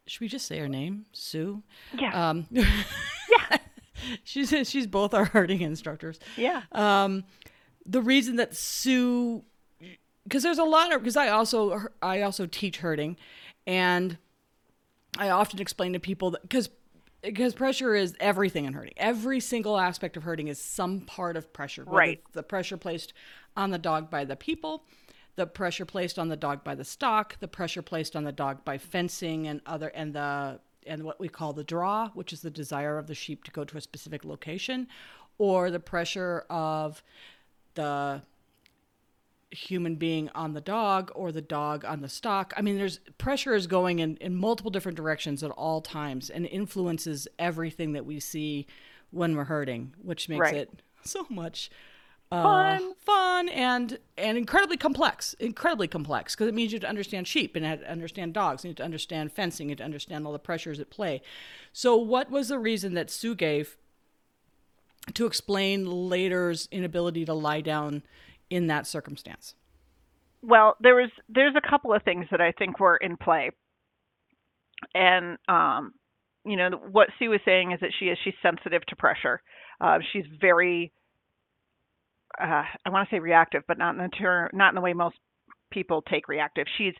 should 0.06 0.20
we 0.20 0.28
just 0.28 0.46
say 0.46 0.58
her 0.58 0.68
name? 0.68 1.04
Sue? 1.12 1.62
Yeah. 1.98 2.30
Um 2.30 2.46
yeah. 2.50 2.64
She's 4.24 4.50
she's 4.68 4.86
both 4.86 5.12
our 5.12 5.24
herding 5.26 5.60
instructors. 5.60 6.18
Yeah. 6.36 6.62
Um 6.72 7.24
the 7.84 8.00
reason 8.02 8.36
that 8.36 8.54
sue 8.56 9.42
because 10.24 10.42
there's 10.42 10.58
a 10.58 10.64
lot 10.64 10.92
of 10.94 11.00
because 11.02 11.16
i 11.16 11.28
also 11.28 11.78
i 12.02 12.20
also 12.20 12.44
teach 12.44 12.76
herding 12.78 13.16
and 13.66 14.18
i 15.16 15.30
often 15.30 15.58
explain 15.58 15.94
to 15.94 15.98
people 15.98 16.32
that 16.32 16.42
because 16.42 16.68
because 17.22 17.54
pressure 17.54 17.94
is 17.96 18.14
everything 18.20 18.64
in 18.66 18.74
herding. 18.74 18.92
Every 18.96 19.40
single 19.40 19.78
aspect 19.80 20.16
of 20.16 20.22
herding 20.22 20.46
is 20.48 20.60
some 20.62 21.00
part 21.00 21.36
of 21.36 21.52
pressure 21.52 21.82
Right. 21.84 22.22
the 22.32 22.42
pressure 22.44 22.76
placed 22.76 23.12
on 23.56 23.70
the 23.70 23.78
dog 23.78 24.08
by 24.10 24.24
the 24.24 24.36
people 24.36 24.84
the 25.38 25.46
pressure 25.46 25.84
placed 25.86 26.18
on 26.18 26.28
the 26.28 26.36
dog 26.36 26.62
by 26.64 26.74
the 26.74 26.84
stock 26.84 27.38
the 27.38 27.48
pressure 27.48 27.80
placed 27.80 28.14
on 28.16 28.24
the 28.24 28.32
dog 28.32 28.64
by 28.64 28.76
fencing 28.76 29.46
and 29.46 29.60
other 29.64 29.88
and 29.88 30.12
the 30.14 30.58
and 30.86 31.02
what 31.04 31.20
we 31.20 31.28
call 31.28 31.52
the 31.52 31.64
draw 31.64 32.08
which 32.10 32.32
is 32.32 32.40
the 32.42 32.50
desire 32.50 32.98
of 32.98 33.06
the 33.06 33.14
sheep 33.14 33.44
to 33.44 33.50
go 33.52 33.64
to 33.64 33.76
a 33.76 33.80
specific 33.80 34.24
location 34.24 34.86
or 35.38 35.70
the 35.70 35.78
pressure 35.80 36.44
of 36.50 37.02
the 37.74 38.20
human 39.50 39.94
being 39.94 40.28
on 40.34 40.52
the 40.52 40.60
dog 40.60 41.10
or 41.14 41.32
the 41.32 41.40
dog 41.40 41.84
on 41.84 42.02
the 42.02 42.08
stock. 42.08 42.52
I 42.56 42.60
mean, 42.60 42.76
there's 42.76 42.98
pressure 43.16 43.54
is 43.54 43.66
going 43.66 43.98
in, 44.00 44.16
in 44.16 44.34
multiple 44.34 44.70
different 44.70 44.96
directions 44.96 45.42
at 45.42 45.50
all 45.52 45.80
times 45.80 46.28
and 46.28 46.44
influences 46.44 47.26
everything 47.38 47.92
that 47.92 48.04
we 48.04 48.20
see 48.20 48.66
when 49.10 49.36
we're 49.36 49.44
herding, 49.44 49.94
which 50.02 50.28
makes 50.28 50.40
Right. 50.40 50.54
it 50.56 50.82
so 51.02 51.26
much 51.30 51.70
uh, 52.30 52.42
Fun. 52.42 52.94
fun 52.94 53.48
and 53.48 53.98
and 54.18 54.36
incredibly 54.36 54.76
complex, 54.76 55.34
incredibly 55.34 55.88
complex 55.88 56.34
because 56.34 56.46
it 56.48 56.54
means 56.54 56.72
you 56.72 56.76
have 56.76 56.82
to 56.82 56.88
understand 56.88 57.26
sheep 57.26 57.56
and 57.56 57.64
have 57.64 57.80
to 57.80 57.90
understand 57.90 58.34
dogs, 58.34 58.64
you 58.64 58.68
have 58.68 58.76
to 58.76 58.84
understand 58.84 59.32
fencing, 59.32 59.68
you 59.68 59.72
have 59.72 59.78
to 59.78 59.84
understand 59.84 60.26
all 60.26 60.32
the 60.32 60.38
pressures 60.38 60.78
at 60.78 60.90
play. 60.90 61.22
So, 61.72 61.96
what 61.96 62.30
was 62.30 62.48
the 62.48 62.58
reason 62.58 62.92
that 62.94 63.10
Sue 63.10 63.34
gave 63.34 63.78
to 65.14 65.24
explain 65.24 65.86
later's 65.86 66.68
inability 66.70 67.24
to 67.24 67.32
lie 67.32 67.62
down 67.62 68.02
in 68.50 68.66
that 68.66 68.86
circumstance? 68.86 69.54
Well, 70.42 70.76
there 70.80 70.94
was 70.94 71.10
there's 71.28 71.54
a 71.56 71.66
couple 71.66 71.94
of 71.94 72.02
things 72.02 72.26
that 72.30 72.42
I 72.42 72.52
think 72.52 72.78
were 72.78 72.96
in 72.96 73.16
play, 73.16 73.52
and 74.94 75.38
um, 75.48 75.94
you 76.44 76.56
know 76.56 76.70
what 76.90 77.08
Sue 77.18 77.30
was 77.30 77.40
saying 77.46 77.72
is 77.72 77.80
that 77.80 77.90
she 77.98 78.06
is 78.06 78.18
she's 78.22 78.34
sensitive 78.42 78.84
to 78.86 78.96
pressure. 78.96 79.40
Uh, 79.80 79.98
she's 80.12 80.24
very 80.40 80.92
uh, 82.40 82.62
I 82.84 82.90
want 82.90 83.08
to 83.08 83.14
say 83.14 83.18
reactive, 83.20 83.62
but 83.66 83.78
not 83.78 83.94
in 83.94 84.02
the 84.02 84.08
ter- 84.08 84.50
not 84.52 84.70
in 84.70 84.74
the 84.74 84.80
way 84.80 84.92
most 84.92 85.16
people 85.70 86.02
take 86.02 86.28
reactive. 86.28 86.66
She's 86.76 86.94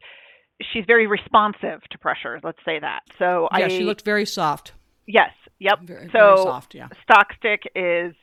she's 0.72 0.84
very 0.86 1.06
responsive 1.06 1.80
to 1.90 1.98
pressure. 1.98 2.40
Let's 2.42 2.58
say 2.64 2.78
that. 2.80 3.00
So 3.18 3.48
Yeah, 3.56 3.66
I 3.66 3.68
she 3.68 3.84
looked 3.84 4.04
very 4.04 4.26
soft. 4.26 4.72
Yes. 5.06 5.30
Yep. 5.60 5.80
Very, 5.84 6.06
so 6.06 6.18
very 6.18 6.36
soft. 6.38 6.74
Yeah. 6.74 6.88
stock 7.02 7.28
stick 7.38 7.62
is, 7.74 8.14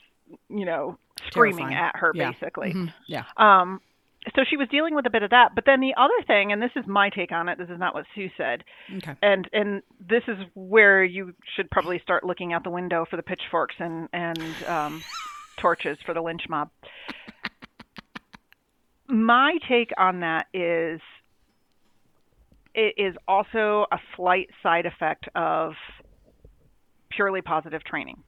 you 0.49 0.65
know, 0.65 0.97
screaming 1.27 1.67
Terrifying. 1.69 1.77
at 1.77 1.95
her 1.97 2.11
Yeah. 2.13 2.31
basically. 2.31 2.73
Mhm. 2.73 2.93
Yeah. 3.07 3.23
Um, 3.37 3.81
so 4.35 4.43
she 4.49 4.57
was 4.57 4.67
dealing 4.69 4.95
with 4.95 5.05
a 5.05 5.09
bit 5.09 5.21
of 5.23 5.29
that. 5.31 5.53
But 5.55 5.65
then 5.65 5.81
the 5.81 5.93
other 5.97 6.13
thing, 6.27 6.51
and 6.51 6.61
this 6.61 6.71
is 6.75 6.85
my 6.87 7.09
take 7.09 7.31
on 7.31 7.47
it. 7.47 7.57
This 7.57 7.69
is 7.69 7.77
not 7.79 7.93
what 7.93 8.05
Sue 8.15 8.29
said. 8.37 8.63
Okay. 8.97 9.15
and 9.21 9.47
and 9.53 9.81
this 9.99 10.23
is 10.27 10.37
where 10.55 11.03
you 11.03 11.33
should 11.55 11.69
probably 11.71 11.99
start 11.99 12.23
looking 12.23 12.51
out 12.53 12.63
the 12.63 12.69
window 12.69 13.05
for 13.09 13.17
the 13.17 13.23
pitchforks 13.23 13.75
and 13.79 14.09
and 14.13 14.39
um, 14.67 15.03
torches 15.57 15.97
for 16.05 16.13
the 16.13 16.21
lynch 16.21 16.43
mob. 16.49 16.69
My 19.07 19.57
take 19.69 19.91
on 19.97 20.21
that 20.21 20.47
is 20.53 20.99
it 22.73 22.95
is 22.97 23.15
also 23.27 23.85
a 23.91 23.97
slight 24.15 24.49
side 24.61 24.85
effect 24.85 25.27
of 25.35 25.73
purely 27.09 27.41
positive 27.41 27.83
training. 27.83 28.17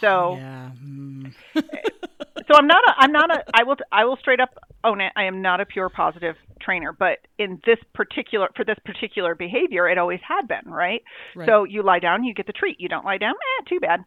So 0.00 0.36
Yeah. 0.36 0.70
mm. 0.80 1.32
so 1.54 2.54
I'm 2.54 2.66
not 2.66 2.82
a 2.88 2.92
I'm 2.98 3.12
not 3.12 3.30
a 3.32 3.44
I 3.52 3.64
will 3.64 3.76
I 3.90 4.04
will 4.04 4.16
straight 4.16 4.40
up 4.40 4.50
own 4.84 5.00
it. 5.00 5.12
I 5.16 5.24
am 5.24 5.42
not 5.42 5.60
a 5.60 5.66
pure 5.66 5.88
positive 5.88 6.36
trainer, 6.60 6.92
but 6.92 7.18
in 7.38 7.60
this 7.66 7.78
particular 7.94 8.48
for 8.56 8.64
this 8.64 8.78
particular 8.84 9.34
behavior, 9.34 9.88
it 9.88 9.98
always 9.98 10.20
had 10.26 10.46
been, 10.48 10.70
right? 10.72 11.02
Right. 11.34 11.46
So 11.48 11.64
you 11.64 11.82
lie 11.82 11.98
down, 11.98 12.24
you 12.24 12.34
get 12.34 12.46
the 12.46 12.52
treat. 12.52 12.80
You 12.80 12.88
don't 12.88 13.04
lie 13.04 13.18
down, 13.18 13.34
eh, 13.34 13.64
too 13.68 13.80
bad. 13.80 14.04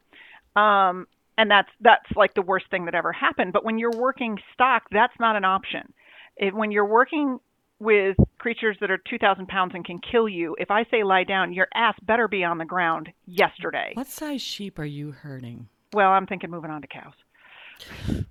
Um, 0.61 1.07
and 1.37 1.49
that's 1.49 1.69
that's 1.81 2.05
like 2.15 2.33
the 2.33 2.41
worst 2.41 2.65
thing 2.69 2.85
that 2.85 2.95
ever 2.95 3.11
happened. 3.11 3.53
But 3.53 3.63
when 3.65 3.77
you're 3.79 3.91
working 3.97 4.37
stock, 4.53 4.83
that's 4.91 5.13
not 5.19 5.35
an 5.35 5.45
option. 5.45 5.93
If, 6.37 6.53
when 6.53 6.71
you're 6.71 6.85
working 6.85 7.39
with 7.79 8.15
creatures 8.37 8.77
that 8.79 8.91
are 8.91 8.99
2,000 9.09 9.47
pounds 9.47 9.71
and 9.73 9.83
can 9.83 9.99
kill 9.99 10.29
you, 10.29 10.55
if 10.59 10.69
I 10.69 10.85
say 10.91 11.03
lie 11.03 11.23
down, 11.23 11.51
your 11.51 11.67
ass 11.73 11.95
better 12.03 12.27
be 12.27 12.43
on 12.43 12.57
the 12.59 12.65
ground 12.65 13.09
yesterday. 13.25 13.91
What 13.95 14.07
size 14.07 14.41
sheep 14.41 14.77
are 14.77 14.85
you 14.85 15.11
herding? 15.11 15.67
Well, 15.93 16.09
I'm 16.11 16.27
thinking 16.27 16.51
moving 16.51 16.69
on 16.71 16.81
to 16.83 16.87
cows. 16.87 17.13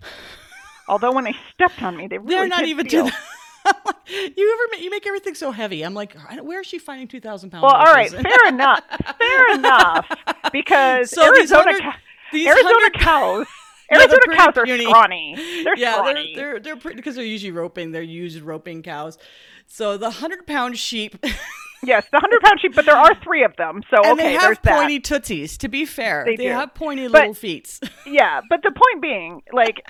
Although 0.89 1.13
when 1.13 1.25
they 1.25 1.35
stepped 1.55 1.83
on 1.83 1.97
me, 1.97 2.07
they 2.09 2.19
really 2.19 2.29
They're 2.35 2.49
not 2.49 2.65
even 2.65 2.89
feel. 2.89 3.07
to 3.07 3.11
the. 3.11 3.95
you 4.37 4.53
ever 4.53 4.63
ma- 4.77 4.83
you 4.83 4.91
make 4.91 5.07
everything 5.07 5.35
so 5.35 5.51
heavy? 5.51 5.83
I'm 5.85 5.95
like, 5.95 6.17
where 6.43 6.61
is 6.61 6.67
she 6.67 6.79
finding 6.79 7.07
two 7.09 7.21
thousand 7.21 7.51
pounds? 7.51 7.63
Well, 7.63 7.75
all 7.75 7.93
right, 7.93 8.11
fair 8.11 8.49
enough, 8.49 8.83
fair 9.19 9.55
enough, 9.55 10.07
because 10.53 11.11
So 11.11 11.21
these 11.35 11.53
Arizona 11.53 11.63
hundred- 11.65 11.83
cow- 11.83 11.95
these 12.33 12.47
Arizona 12.47 12.91
cows, 12.95 13.47
Yeah, 13.91 13.99
Arizona 13.99 14.21
pretty 14.25 14.39
cows 14.39 14.57
are 14.57 14.65
puny. 14.65 14.85
scrawny. 14.85 15.35
They're 15.65 15.77
yeah, 15.77 15.95
scrawny. 15.95 16.33
they're 16.37 16.53
they're 16.53 16.61
they're 16.61 16.77
pretty 16.77 16.97
because 16.97 17.17
they're 17.17 17.25
usually 17.25 17.51
roping. 17.53 17.91
They're 17.93 18.03
used 18.03 18.41
roping 18.41 18.83
cows. 18.83 19.19
So 19.67 19.97
the 19.97 20.11
hundred 20.11 20.47
pound 20.47 20.79
sheep, 20.79 21.17
Yes, 21.83 22.07
the 22.13 22.19
hundred 22.21 22.41
pound 22.43 22.61
sheep, 22.61 22.75
but 22.75 22.85
there 22.85 22.97
are 22.97 23.15
three 23.23 23.43
of 23.45 23.57
them, 23.57 23.83
so 23.91 24.03
and 24.03 24.13
okay, 24.13 24.23
they 24.33 24.39
there's 24.39 24.43
have 24.59 24.63
that. 24.63 24.79
pointy 24.79 25.01
tootsies. 25.01 25.57
To 25.59 25.69
be 25.69 25.87
fair, 25.87 26.25
They 26.27 26.37
they, 26.37 26.45
have 26.47 26.75
pointy 26.75 27.05
But- 27.09 27.13
little 27.21 27.35
feet. 27.35 27.79
Yeah, 28.07 28.41
but 28.51 28.61
the 28.63 28.71
point 28.73 29.01
being, 29.03 29.43
like, 29.53 29.81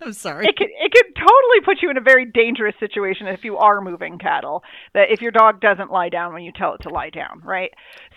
I'm 0.00 0.12
sorry. 0.12 0.46
it 0.46 0.56
could 0.56 0.68
it 0.70 0.92
could 0.92 1.14
totally 1.16 1.60
put 1.64 1.78
you 1.82 1.90
in 1.90 1.96
a 1.96 2.00
very 2.02 2.24
dangerous 2.26 2.74
situation 2.80 3.26
if 3.26 3.42
you 3.44 3.56
are 3.56 3.80
moving 3.80 4.18
cattle. 4.18 4.62
That 4.94 5.10
if 5.10 5.20
your 5.22 5.32
dog 5.32 5.60
doesn't 5.60 5.90
lie 5.90 6.08
down 6.10 6.32
when 6.34 6.42
you 6.44 6.52
tell 6.52 6.74
it 6.74 6.82
to 6.82 6.88
lie 6.90 7.10
down, 7.10 7.40
right? 7.42 7.70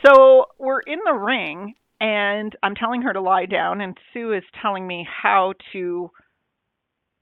So 0.06 0.46
we're 0.60 0.82
in 0.82 1.00
the 1.06 1.14
ring, 1.14 1.74
and 2.00 2.56
I'm 2.62 2.76
telling 2.76 3.02
her 3.04 3.14
to 3.14 3.22
lie 3.22 3.46
down, 3.46 3.82
and 3.82 3.98
Sue 4.14 4.34
is 4.34 4.44
telling 4.62 4.86
me 4.86 5.08
how 5.24 5.54
to 5.74 6.12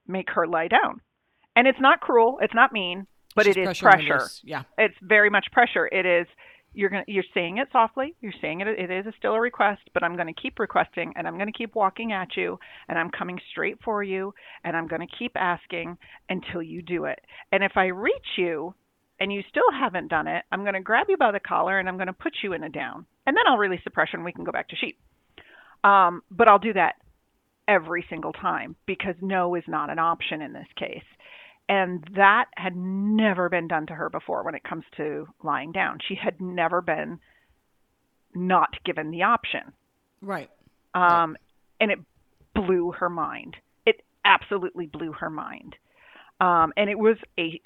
make 0.08 0.29
her 0.32 0.48
lie 0.48 0.67
down. 0.67 1.01
And 1.55 1.67
it's 1.67 1.79
not 1.79 2.01
cruel, 2.01 2.39
it's 2.41 2.53
not 2.53 2.74
mean, 2.74 3.08
but 3.36 3.46
She's 3.46 3.58
it 3.58 3.70
is 3.70 3.79
pressure. 3.79 4.27
Yeah. 4.44 4.63
It's 4.77 4.96
very 5.01 5.29
much 5.29 5.48
pressure. 5.51 5.88
It 5.91 6.05
is 6.05 6.27
you're 6.74 6.89
going 6.89 7.05
you're 7.08 7.24
saying 7.34 7.58
it 7.58 7.70
softly. 7.72 8.15
You're 8.22 8.34
saying 8.41 8.62
it 8.62 8.67
it 8.67 8.91
is 8.91 9.13
still 9.17 9.34
a 9.34 9.39
request, 9.39 9.82
but 9.94 10.03
I'm 10.03 10.15
going 10.15 10.34
to 10.34 10.41
keep 10.41 10.60
requesting 10.60 11.13
and 11.15 11.27
I'm 11.27 11.36
going 11.36 11.51
to 11.51 11.58
keep 11.58 11.75
walking 11.75 12.12
at 12.12 12.36
you 12.36 12.60
and 12.88 13.00
I'm 13.00 13.10
coming 13.10 13.39
straight 13.51 13.77
for 13.84 14.03
you 14.03 14.34
and 14.63 14.75
I'm 14.75 14.88
going 14.88 15.01
to 15.01 15.17
keep 15.17 15.32
asking 15.36 15.98
until 16.29 16.62
you 16.62 16.82
do 16.82 17.05
it. 17.05 17.20
And 17.51 17.63
if 17.63 17.74
I 17.75 17.86
reach 17.86 18.38
you 18.38 18.75
and 19.20 19.32
you 19.32 19.42
still 19.50 19.72
haven't 19.72 20.10
done 20.10 20.28
it, 20.28 20.44
I'm 20.52 20.62
going 20.62 20.74
to 20.74 20.82
grab 20.82 21.08
you 21.10 21.18
by 21.18 21.32
the 21.32 21.40
collar 21.40 21.80
and 21.80 21.88
I'm 21.88 21.98
going 21.98 22.08
to 22.08 22.14
put 22.14 22.34
you 22.44 22.54
in 22.54 22.64
a 22.64 22.70
down. 22.70 23.06
And 23.26 23.36
then 23.36 23.44
I'll 23.48 23.58
release 23.58 23.82
the 23.84 23.92
pressure 23.92 24.18
and 24.18 24.26
we 24.26 24.34
can 24.34 24.44
go 24.44 24.52
back 24.52 24.70
to 24.70 24.76
sheep. 24.76 24.98
Um, 25.84 26.22
but 26.32 26.48
I'll 26.48 26.60
do 26.60 26.74
that 26.74 26.96
every 27.68 28.06
single 28.10 28.34
time 28.34 28.76
because 28.86 29.16
no 29.22 29.56
is 29.56 29.64
not 29.68 29.90
an 29.90 30.00
option 30.00 30.42
in 30.42 30.54
this 30.54 30.68
case. 30.78 31.04
And 31.68 32.06
that 32.16 32.46
had 32.56 32.76
never 32.76 33.50
been 33.50 33.68
done 33.68 33.88
to 33.88 33.94
her 33.94 34.10
before 34.10 34.44
when 34.44 34.54
it 34.54 34.64
comes 34.64 34.84
to 34.98 35.28
lying 35.44 35.72
down. 35.72 35.98
She 36.08 36.16
had 36.16 36.40
never 36.40 36.82
been 36.82 37.20
not 38.36 38.70
given 38.84 39.12
the 39.12 39.24
option. 39.24 39.62
Right. 40.22 40.50
Um, 40.94 41.38
and 41.80 41.92
it 41.92 42.00
blew 42.54 42.92
her 42.92 43.10
mind. 43.10 43.56
It 43.86 44.02
absolutely 44.24 44.86
blew 44.86 45.14
her 45.14 45.30
mind. 45.30 45.76
Um, 46.40 46.74
and 46.78 46.90
it 46.90 47.00
was 47.00 47.18
a 47.40 47.62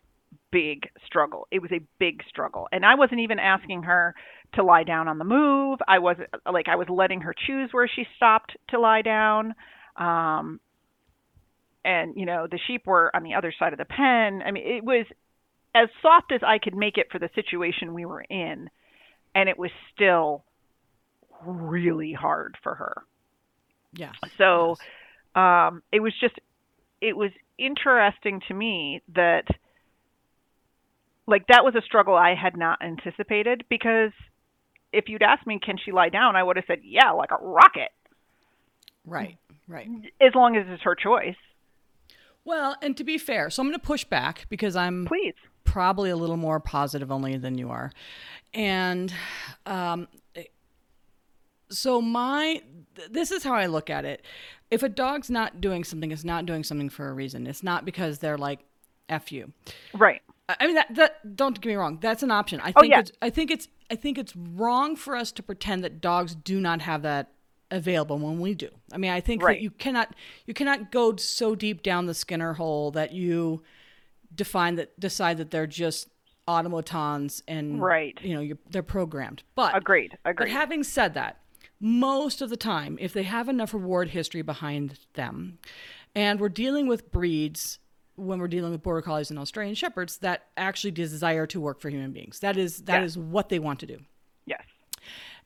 big 0.52 0.90
struggle. 1.06 1.48
It 1.52 1.62
was 1.62 1.72
a 1.72 1.82
big 2.00 2.24
struggle. 2.28 2.68
And 2.72 2.86
I 2.86 2.96
wasn't 2.96 3.22
even 3.22 3.40
asking 3.40 3.84
her 3.84 4.16
to 4.54 4.64
lie 4.64 4.84
down 4.84 5.08
on 5.08 5.18
the 5.18 5.26
move. 5.26 5.80
I 5.88 6.00
was 6.00 6.18
like 6.52 6.68
I 6.68 6.76
was 6.76 6.88
letting 6.90 7.22
her 7.22 7.34
choose 7.48 7.70
where 7.72 7.88
she 7.88 8.06
stopped 8.16 8.56
to 8.70 8.80
lie 8.80 9.02
down. 9.02 9.56
Um, 9.96 10.60
and 11.86 12.14
you 12.16 12.26
know 12.26 12.48
the 12.50 12.60
sheep 12.68 12.86
were 12.86 13.16
on 13.16 13.24
the 13.24 13.36
other 13.36 13.54
side 13.58 13.74
of 13.74 13.80
the 13.80 13.86
pen. 13.86 14.42
I 14.46 14.52
mean, 14.52 14.66
it 14.66 14.84
was 14.84 15.06
as 15.76 15.90
soft 16.02 16.32
as 16.32 16.42
I 16.44 16.58
could 16.58 16.76
make 16.76 16.98
it 16.98 17.12
for 17.12 17.20
the 17.20 17.30
situation 17.36 17.94
we 17.94 18.06
were 18.06 18.22
in, 18.22 18.70
and 19.36 19.50
it 19.50 19.58
was 19.58 19.72
still 19.94 20.44
really 21.46 22.14
hard 22.14 22.58
for 22.64 22.76
her. 22.76 23.04
Yeah. 23.94 24.12
So 24.38 24.76
um, 25.36 25.84
it 25.92 26.00
was 26.00 26.14
just, 26.20 26.36
it 27.02 27.16
was 27.16 27.32
interesting 27.58 28.42
to 28.48 28.54
me 28.54 29.02
that, 29.16 29.46
like, 31.30 31.48
that 31.48 31.64
was 31.64 31.76
a 31.76 31.82
struggle 31.82 32.16
I 32.16 32.34
had 32.36 32.58
not 32.58 32.82
anticipated 32.84 33.64
because 33.70 34.12
if 34.92 35.08
you'd 35.08 35.22
asked 35.24 35.46
me, 35.48 35.60
can 35.64 35.78
she 35.84 35.92
lie 35.92 36.10
down, 36.10 36.36
I 36.36 36.44
would 36.44 36.56
have 36.56 36.66
said, 36.68 36.80
yeah, 36.84 37.12
like 37.12 37.30
a 37.32 37.38
rocket, 37.42 37.92
Right. 39.06 39.38
Right. 39.68 39.88
as 40.20 40.34
long 40.36 40.58
as 40.58 40.66
it's 40.68 40.82
her 40.84 40.96
choice. 40.96 41.36
Well, 42.44 42.76
and 42.82 42.98
to 42.98 43.04
be 43.04 43.18
fair, 43.20 43.50
so 43.50 43.62
I'm 43.62 43.68
going 43.68 43.80
to 43.80 43.86
push 43.86 44.04
back 44.04 44.48
because 44.50 44.76
I'm 44.76 45.06
Please. 45.06 45.36
probably 45.64 46.10
a 46.10 46.16
little 46.16 46.38
more 46.38 46.60
positive 46.60 47.12
only 47.12 47.38
than 47.38 47.58
you 47.58 47.70
are. 47.70 47.92
And 48.54 49.14
um, 49.68 50.08
so 51.70 52.02
my 52.02 52.62
th- 52.96 53.10
this 53.12 53.32
is 53.32 53.44
how 53.44 53.54
I 53.54 53.68
look 53.68 53.90
at 53.92 54.06
it. 54.06 54.26
If 54.72 54.82
a 54.84 54.90
dog's 54.90 55.30
not 55.30 55.62
doing 55.62 55.84
something, 55.84 56.12
it's 56.12 56.24
not 56.24 56.46
doing 56.48 56.64
something 56.64 56.90
for 56.90 57.10
a 57.10 57.14
reason. 57.14 57.46
It's 57.46 57.62
not 57.64 57.86
because 57.86 58.20
they're 58.20 58.38
like 58.38 58.60
f 59.08 59.32
you. 59.32 59.52
Right. 59.94 60.22
I 60.60 60.66
mean 60.66 60.76
that 60.76 60.96
that 60.96 61.36
don't 61.36 61.60
get 61.60 61.70
me 61.70 61.76
wrong. 61.76 62.00
That's 62.02 62.24
an 62.24 62.32
option. 62.32 62.60
I 62.62 62.74
Oh, 62.76 62.82
think 62.82 62.92
yeah. 62.92 63.00
it's 63.02 63.12
I 63.22 63.30
think 63.30 63.52
it's 63.52 63.68
I 63.92 63.96
think 63.96 64.18
it's 64.18 64.36
wrong 64.36 64.96
for 64.96 65.16
us 65.16 65.32
to 65.34 65.44
pretend 65.44 65.84
that 65.84 66.02
dogs 66.02 66.34
do 66.36 66.60
not 66.60 66.82
have 66.82 67.02
that 67.04 67.32
available 67.72 68.18
when 68.18 68.40
we 68.40 68.56
do. 68.56 68.70
I 68.92 68.98
mean, 68.98 69.12
I 69.12 69.20
think 69.22 69.44
Right. 69.44 69.58
that 69.58 69.62
you 69.62 69.70
cannot 69.72 70.16
you 70.46 70.54
cannot 70.54 70.92
go 70.92 71.16
so 71.18 71.54
deep 71.56 71.84
down 71.84 72.06
the 72.08 72.14
Skinner 72.14 72.54
hole 72.54 72.90
that 72.92 73.12
you 73.12 73.62
define 74.34 74.76
that 74.76 75.00
decide 75.00 75.38
that 75.38 75.52
they're 75.52 75.68
just 75.68 76.10
automatons 76.48 77.44
and 77.48 77.82
Right. 77.82 78.18
you 78.22 78.34
know 78.34 78.56
they're 78.70 78.84
programmed. 78.84 79.44
But 79.56 79.76
Agreed. 79.78 80.18
Agreed. 80.26 80.46
but 80.48 80.50
having 80.52 80.84
said 80.84 81.14
that, 81.14 81.38
most 81.80 82.42
of 82.42 82.50
the 82.50 82.58
time, 82.58 82.98
if 83.00 83.14
they 83.14 83.24
have 83.24 83.48
enough 83.48 83.74
reward 83.74 84.10
history 84.10 84.42
behind 84.42 85.00
them, 85.14 85.60
and 86.16 86.40
we're 86.40 86.50
dealing 86.50 86.88
with 86.88 87.12
breeds 87.12 87.80
when 88.20 88.40
we're 88.40 88.48
dealing 88.48 88.72
with 88.72 88.84
border 88.84 89.02
collies 89.02 89.30
and 89.30 89.40
Australian 89.40 89.76
shepherds 89.76 90.18
that 90.18 90.48
actually 90.58 90.92
desire 90.92 91.46
to 91.48 91.60
work 91.62 91.80
for 91.80 91.90
human 91.90 92.12
beings. 92.12 92.40
That 92.40 92.58
is 92.58 92.82
that 92.84 93.00
Yeah. 93.00 93.06
is 93.06 93.18
what 93.18 93.50
they 93.50 93.60
want 93.60 93.80
to 93.82 93.86
do. 93.88 94.00
yes. 94.46 94.64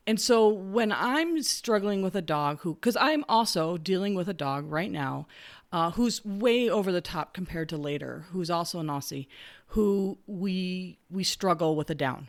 And 0.06 0.20
so 0.20 0.48
when 0.48 0.92
I'm 0.92 1.42
struggling 1.42 2.02
with 2.02 2.14
a 2.14 2.20
dog 2.20 2.60
who, 2.60 2.74
because 2.74 2.94
I'm 2.96 3.24
also 3.26 3.78
dealing 3.78 4.14
with 4.14 4.28
a 4.28 4.34
dog 4.34 4.70
right 4.70 4.90
now 4.90 5.26
uh, 5.72 5.92
who's 5.92 6.22
way 6.24 6.68
over 6.68 6.92
the 6.92 7.00
top 7.00 7.32
compared 7.32 7.70
to 7.70 7.78
later, 7.78 8.26
who's 8.30 8.50
also 8.50 8.80
an 8.80 8.88
Aussie, 8.88 9.28
who 9.68 10.18
we 10.26 10.98
we 11.10 11.24
struggle 11.24 11.74
with 11.74 11.88
a 11.88 11.94
down. 11.94 12.28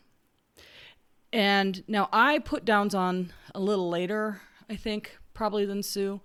And 1.34 1.84
now 1.88 2.08
I 2.14 2.40
put 2.40 2.64
downs 2.66 2.96
on 2.96 3.34
a 3.54 3.60
little 3.60 3.90
later, 3.90 4.42
I 4.70 4.76
think, 4.78 5.18
probably 5.34 5.66
than 5.66 5.84
Sue, 5.84 6.22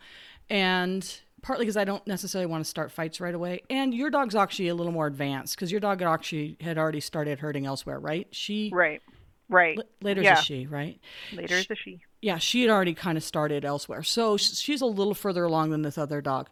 and 0.49 1.21
partly 1.43 1.65
because 1.65 1.77
I 1.77 1.85
don't 1.85 2.07
necessarily 2.07 2.47
want 2.47 2.65
to 2.65 2.69
start 2.69 2.91
fights 2.91 3.21
right 3.21 3.35
away. 3.35 3.63
And 3.71 3.95
your 3.95 4.11
dog's 4.11 4.35
actually 4.35 4.69
a 4.69 4.75
little 4.75 4.93
more 4.93 5.07
advanced 5.07 5.57
because 5.57 5.71
your 5.71 5.81
dog 5.81 6.01
had 6.01 6.09
actually 6.09 6.57
had 6.61 6.79
already 6.79 7.01
started 7.01 7.39
herding 7.39 7.67
elsewhere, 7.67 7.99
right? 7.99 8.29
She 8.31 8.71
Right. 8.73 9.03
Right. 9.49 9.79
later's 10.01 10.25
yeah. 10.25 10.39
a 10.39 10.43
she, 10.43 10.67
right? 10.67 11.01
Later 11.33 11.57
is 11.57 11.67
a 11.71 11.75
she. 11.75 12.01
yeah, 12.23 12.39
she 12.39 12.63
had 12.63 12.71
already 12.71 12.95
kind 12.95 13.19
of 13.19 13.25
started 13.25 13.65
elsewhere. 13.65 14.05
So 14.05 14.37
she's 14.37 14.81
a 14.81 14.87
little 14.87 15.15
further 15.15 15.43
along 15.43 15.71
than 15.71 15.83
this 15.83 15.99
other 15.99 16.21
dog 16.21 16.49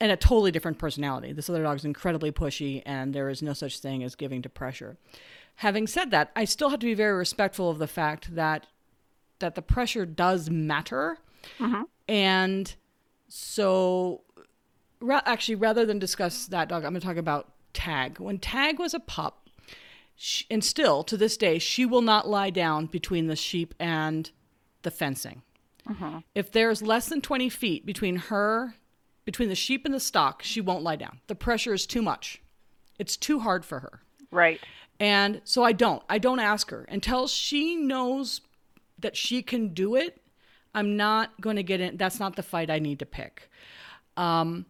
and 0.00 0.12
a 0.12 0.16
totally 0.16 0.50
different 0.50 0.78
personality. 0.78 1.32
This 1.32 1.48
other 1.48 1.62
dog's 1.62 1.84
incredibly 1.84 2.30
pushy, 2.30 2.82
and 2.84 3.14
there 3.14 3.28
is 3.28 3.42
no 3.42 3.52
such 3.52 3.78
thing 3.78 4.02
as 4.02 4.14
giving 4.14 4.42
to 4.42 4.48
pressure. 4.48 4.96
Having 5.56 5.86
said 5.86 6.10
that, 6.10 6.30
I 6.36 6.44
still 6.44 6.68
have 6.70 6.80
to 6.80 6.86
be 6.86 6.94
very 6.94 7.16
respectful 7.16 7.70
of 7.70 7.78
the 7.78 7.86
fact 7.86 8.34
that 8.34 8.66
that 9.38 9.54
the 9.54 9.62
pressure 9.62 10.06
does 10.06 10.48
matter. 10.50 11.18
Mm-hmm. 11.58 11.82
And 12.08 12.74
so 13.36 14.22
ra- 15.00 15.22
actually 15.26 15.56
rather 15.56 15.84
than 15.84 15.98
discuss 15.98 16.46
that 16.46 16.68
dog, 16.68 16.84
I'm 16.84 16.92
going 16.92 17.00
to 17.00 17.06
talk 17.06 17.16
about 17.16 17.52
Tag. 17.72 18.18
When 18.18 18.38
Tag 18.38 18.78
was 18.78 18.94
a 18.94 19.00
pup, 19.00 19.48
she, 20.14 20.46
and 20.50 20.64
still 20.64 21.04
to 21.04 21.16
this 21.16 21.36
day, 21.36 21.58
she 21.58 21.84
will 21.84 22.00
not 22.00 22.26
lie 22.26 22.50
down 22.50 22.86
between 22.86 23.26
the 23.26 23.36
sheep 23.36 23.74
and 23.78 24.30
the 24.82 24.90
fencing. 24.90 25.42
Uh-huh. 25.88 26.20
If 26.34 26.50
there's 26.50 26.82
less 26.82 27.08
than 27.08 27.20
20 27.20 27.48
feet 27.50 27.84
between 27.84 28.16
her, 28.16 28.74
between 29.24 29.50
the 29.50 29.54
sheep 29.54 29.84
and 29.84 29.92
the 29.92 30.00
stock, 30.00 30.42
she 30.42 30.60
won't 30.60 30.82
lie 30.82 30.96
down. 30.96 31.20
The 31.26 31.34
pressure 31.34 31.74
is 31.74 31.86
too 31.86 32.02
much. 32.02 32.40
It's 32.98 33.16
too 33.16 33.40
hard 33.40 33.64
for 33.64 33.80
her. 33.80 34.00
Right. 34.30 34.60
And 34.98 35.42
so 35.44 35.62
I 35.62 35.72
don't. 35.72 36.02
I 36.08 36.18
don't 36.18 36.40
ask 36.40 36.70
her 36.70 36.86
until 36.88 37.28
she 37.28 37.76
knows 37.76 38.40
that 38.98 39.16
she 39.16 39.42
can 39.42 39.74
do 39.74 39.94
it. 39.94 40.22
I'm 40.76 40.94
not 40.96 41.40
going 41.40 41.56
to 41.56 41.62
get 41.62 41.80
in. 41.80 41.96
That's 41.96 42.20
not 42.20 42.36
the 42.36 42.42
fight 42.42 42.70
I 42.70 42.78
need 42.78 42.98
to 42.98 43.06
pick. 43.06 43.50
Um, 44.16 44.66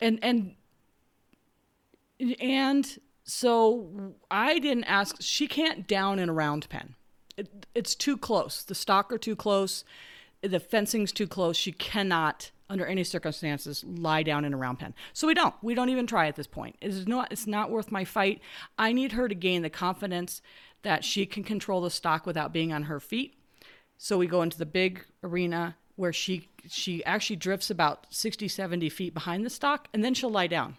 and 0.00 0.18
and 0.22 0.54
and 2.40 2.98
so 3.24 4.14
I 4.30 4.58
didn't 4.58 4.84
ask. 4.84 5.16
She 5.20 5.46
can't 5.46 5.86
down 5.86 6.18
in 6.18 6.30
a 6.30 6.32
round 6.32 6.68
pen. 6.70 6.94
It, 7.36 7.66
it's 7.74 7.94
too 7.94 8.16
close. 8.16 8.62
The 8.62 8.74
stock 8.74 9.12
are 9.12 9.18
too 9.18 9.36
close. 9.36 9.84
The 10.40 10.58
fencing's 10.58 11.12
too 11.12 11.26
close. 11.26 11.56
She 11.56 11.72
cannot, 11.72 12.50
under 12.70 12.86
any 12.86 13.04
circumstances, 13.04 13.84
lie 13.84 14.22
down 14.22 14.46
in 14.46 14.54
a 14.54 14.56
round 14.56 14.78
pen. 14.78 14.94
So 15.12 15.26
we 15.26 15.34
don't. 15.34 15.54
We 15.60 15.74
don't 15.74 15.90
even 15.90 16.06
try 16.06 16.28
at 16.28 16.36
this 16.36 16.46
point. 16.46 16.76
It's 16.80 17.06
not. 17.06 17.30
It's 17.30 17.46
not 17.46 17.70
worth 17.70 17.92
my 17.92 18.06
fight. 18.06 18.40
I 18.78 18.94
need 18.94 19.12
her 19.12 19.28
to 19.28 19.34
gain 19.34 19.60
the 19.60 19.70
confidence 19.70 20.40
that 20.80 21.04
she 21.04 21.26
can 21.26 21.44
control 21.44 21.82
the 21.82 21.90
stock 21.90 22.24
without 22.24 22.54
being 22.54 22.72
on 22.72 22.84
her 22.84 23.00
feet. 23.00 23.34
So 23.98 24.18
we 24.18 24.26
go 24.26 24.42
into 24.42 24.58
the 24.58 24.66
big 24.66 25.04
arena 25.22 25.76
where 25.96 26.12
she 26.12 26.48
she 26.68 27.04
actually 27.04 27.36
drifts 27.36 27.70
about 27.70 28.06
60 28.10 28.48
70 28.48 28.88
feet 28.88 29.14
behind 29.14 29.46
the 29.46 29.50
stock 29.50 29.88
and 29.94 30.04
then 30.04 30.14
she'll 30.14 30.30
lie 30.30 30.46
down. 30.46 30.76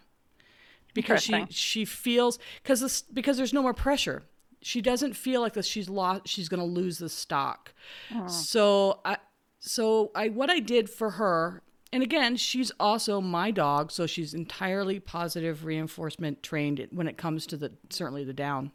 Because 0.94 1.22
she 1.22 1.46
she 1.50 1.84
feels 1.84 2.38
because 2.62 3.02
because 3.12 3.36
there's 3.36 3.52
no 3.52 3.62
more 3.62 3.74
pressure. 3.74 4.22
She 4.60 4.80
doesn't 4.80 5.14
feel 5.14 5.40
like 5.40 5.54
this 5.54 5.66
she's 5.66 5.88
lost 5.88 6.26
she's 6.26 6.48
going 6.48 6.60
to 6.60 6.66
lose 6.66 6.98
the 6.98 7.08
stock. 7.08 7.72
Uh-huh. 8.10 8.28
So 8.28 9.00
i 9.04 9.18
so 9.58 10.10
i 10.14 10.28
what 10.28 10.50
i 10.50 10.60
did 10.60 10.88
for 10.88 11.10
her 11.10 11.62
and 11.92 12.02
again 12.02 12.36
she's 12.36 12.70
also 12.78 13.20
my 13.20 13.50
dog 13.50 13.90
so 13.90 14.06
she's 14.06 14.34
entirely 14.34 15.00
positive 15.00 15.64
reinforcement 15.64 16.42
trained 16.42 16.86
when 16.92 17.08
it 17.08 17.16
comes 17.16 17.46
to 17.46 17.56
the 17.56 17.72
certainly 17.90 18.24
the 18.24 18.32
down 18.32 18.70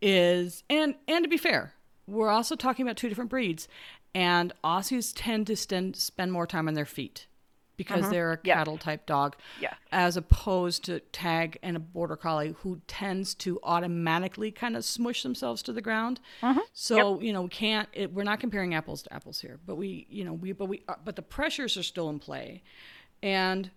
is 0.00 0.64
and 0.68 0.94
and 1.06 1.24
to 1.24 1.28
be 1.28 1.36
fair 1.36 1.74
we're 2.08 2.30
also 2.30 2.56
talking 2.56 2.84
about 2.86 2.96
two 2.96 3.08
different 3.08 3.30
breeds 3.30 3.68
and 4.14 4.52
aussies 4.64 5.12
tend 5.14 5.46
to 5.46 5.54
spend 5.56 6.32
more 6.32 6.46
time 6.46 6.66
on 6.66 6.74
their 6.74 6.86
feet 6.86 7.26
because 7.76 8.08
they're 8.10 8.32
a 8.32 8.38
Yes. 8.42 8.54
cattle 8.56 8.78
type 8.78 9.06
dog 9.06 9.36
Yes. 9.60 9.74
as 9.92 10.16
opposed 10.16 10.84
to 10.86 10.98
tag 11.00 11.58
and 11.62 11.76
a 11.76 11.80
border 11.80 12.16
collie 12.16 12.54
who 12.62 12.80
tends 12.88 13.34
to 13.34 13.60
automatically 13.62 14.50
kind 14.50 14.76
of 14.76 14.84
smush 14.84 15.22
themselves 15.22 15.62
to 15.62 15.72
the 15.72 15.80
ground. 15.82 16.18
So 16.72 17.20
you 17.20 17.32
know 17.32 17.42
we 17.42 17.48
can't 17.50 17.88
it, 17.92 18.12
we're 18.12 18.24
not 18.24 18.40
comparing 18.40 18.74
apples 18.74 19.02
to 19.02 19.12
apples 19.14 19.40
here 19.40 19.58
but 19.66 19.76
we 19.76 20.06
you 20.08 20.24
know 20.24 20.32
we 20.32 20.52
but 20.52 20.66
we 20.66 20.82
uh, 20.88 20.94
but 21.04 21.14
the 21.16 21.22
pressures 21.22 21.76
are 21.76 21.82
still 21.84 22.08
in 22.08 22.18
play. 22.18 22.62
And 23.22 23.70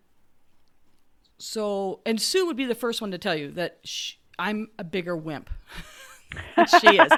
so 1.38 2.00
and 2.05 2.19
sue 2.21 2.45
would 2.45 2.57
be 2.57 2.65
the 2.65 2.75
first 2.75 3.01
one 3.01 3.11
to 3.11 3.17
tell 3.17 3.35
you 3.35 3.51
that 3.51 3.79
sh 3.83 4.13
i'm 4.39 4.69
a 4.79 4.83
bigger 4.83 5.15
wimp 5.17 5.50
she 6.79 6.97
is. 6.97 7.11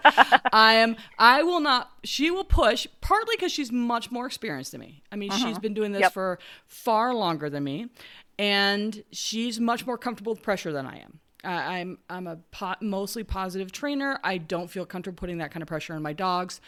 I 0.52 0.74
am. 0.76 0.96
I 1.18 1.44
will 1.44 1.60
not. 1.60 1.92
She 2.04 2.32
will 2.32 2.44
push 2.44 2.88
partly 3.02 3.36
because 3.36 3.52
she's 3.52 3.72
much 3.72 4.12
more 4.12 4.26
experienced 4.26 4.72
than 4.72 4.82
me. 4.82 5.04
I 5.12 5.16
mean, 5.16 5.32
she's 5.32 5.44
mm-hmm. 5.44 5.60
been 5.62 5.74
doing 5.74 5.92
this 5.92 6.02
Yep. 6.02 6.14
for 6.14 6.40
far 6.68 7.14
longer 7.14 7.50
than 7.50 7.64
me, 7.64 7.90
and 8.38 9.04
she's 9.12 9.60
much 9.60 9.86
more 9.86 9.98
comfortable 9.98 10.34
with 10.34 10.42
pressure 10.42 10.72
than 10.72 10.86
I 10.86 11.00
am. 11.00 11.20
I 11.44 11.80
I'm 11.80 11.98
I'm 12.10 12.28
a 12.28 12.38
po- 12.52 12.76
mostly 12.82 13.24
positive 13.24 13.72
trainer. 13.72 14.20
I 14.24 14.38
don't 14.38 14.70
feel 14.70 14.86
comfortable 14.86 15.18
putting 15.18 15.38
that 15.40 15.52
kind 15.52 15.62
of 15.62 15.68
pressure 15.68 15.94
on 15.94 16.02
my 16.02 16.14
dogs, 16.14 16.62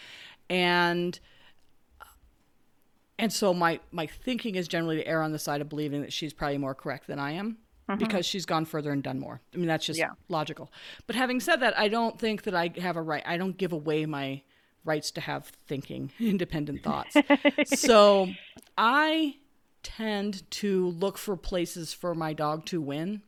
and 0.50 1.20
and 3.18 3.32
so 3.32 3.54
my 3.54 3.80
my 3.92 4.08
thinking 4.08 4.56
is 4.56 4.68
generally 4.68 4.98
to 4.98 5.08
err 5.08 5.22
on 5.22 5.32
the 5.32 5.40
side 5.40 5.62
of 5.62 5.70
believing 5.70 6.02
that 6.02 6.14
she's 6.14 6.34
probably 6.34 6.58
more 6.58 6.76
correct 6.76 7.08
than 7.08 7.20
I 7.20 7.32
am 7.32 7.58
Mm-hmm. 7.90 8.00
because 8.00 8.26
she's 8.26 8.48
gone 8.48 8.66
further 8.66 8.92
and 8.92 9.04
done 9.04 9.20
more. 9.20 9.42
I 9.54 9.58
mean 9.58 9.68
that's 9.68 9.86
just 9.86 10.00
Yeah. 10.00 10.12
logical. 10.28 10.72
But 11.06 11.16
having 11.16 11.40
said 11.40 11.58
that, 11.58 11.78
I 11.78 11.88
don't 11.88 12.20
think 12.20 12.42
that 12.44 12.56
I 12.56 12.72
have 12.80 12.98
a 12.98 13.02
right. 13.02 13.22
I 13.28 13.38
don't 13.38 13.56
give 13.56 13.74
away 13.74 14.08
my 14.08 14.42
rights 14.84 15.12
to 15.12 15.22
have 15.22 15.52
thinking, 15.68 16.12
independent 16.20 16.82
thoughts. 16.82 17.16
so 17.80 18.30
I 18.76 19.36
tend 19.84 20.50
to 20.50 20.90
look 20.90 21.18
for 21.20 21.38
places 21.38 21.94
for 21.94 22.16
my 22.16 22.34
dog 22.34 22.66
to 22.66 22.82
win. 22.82 23.22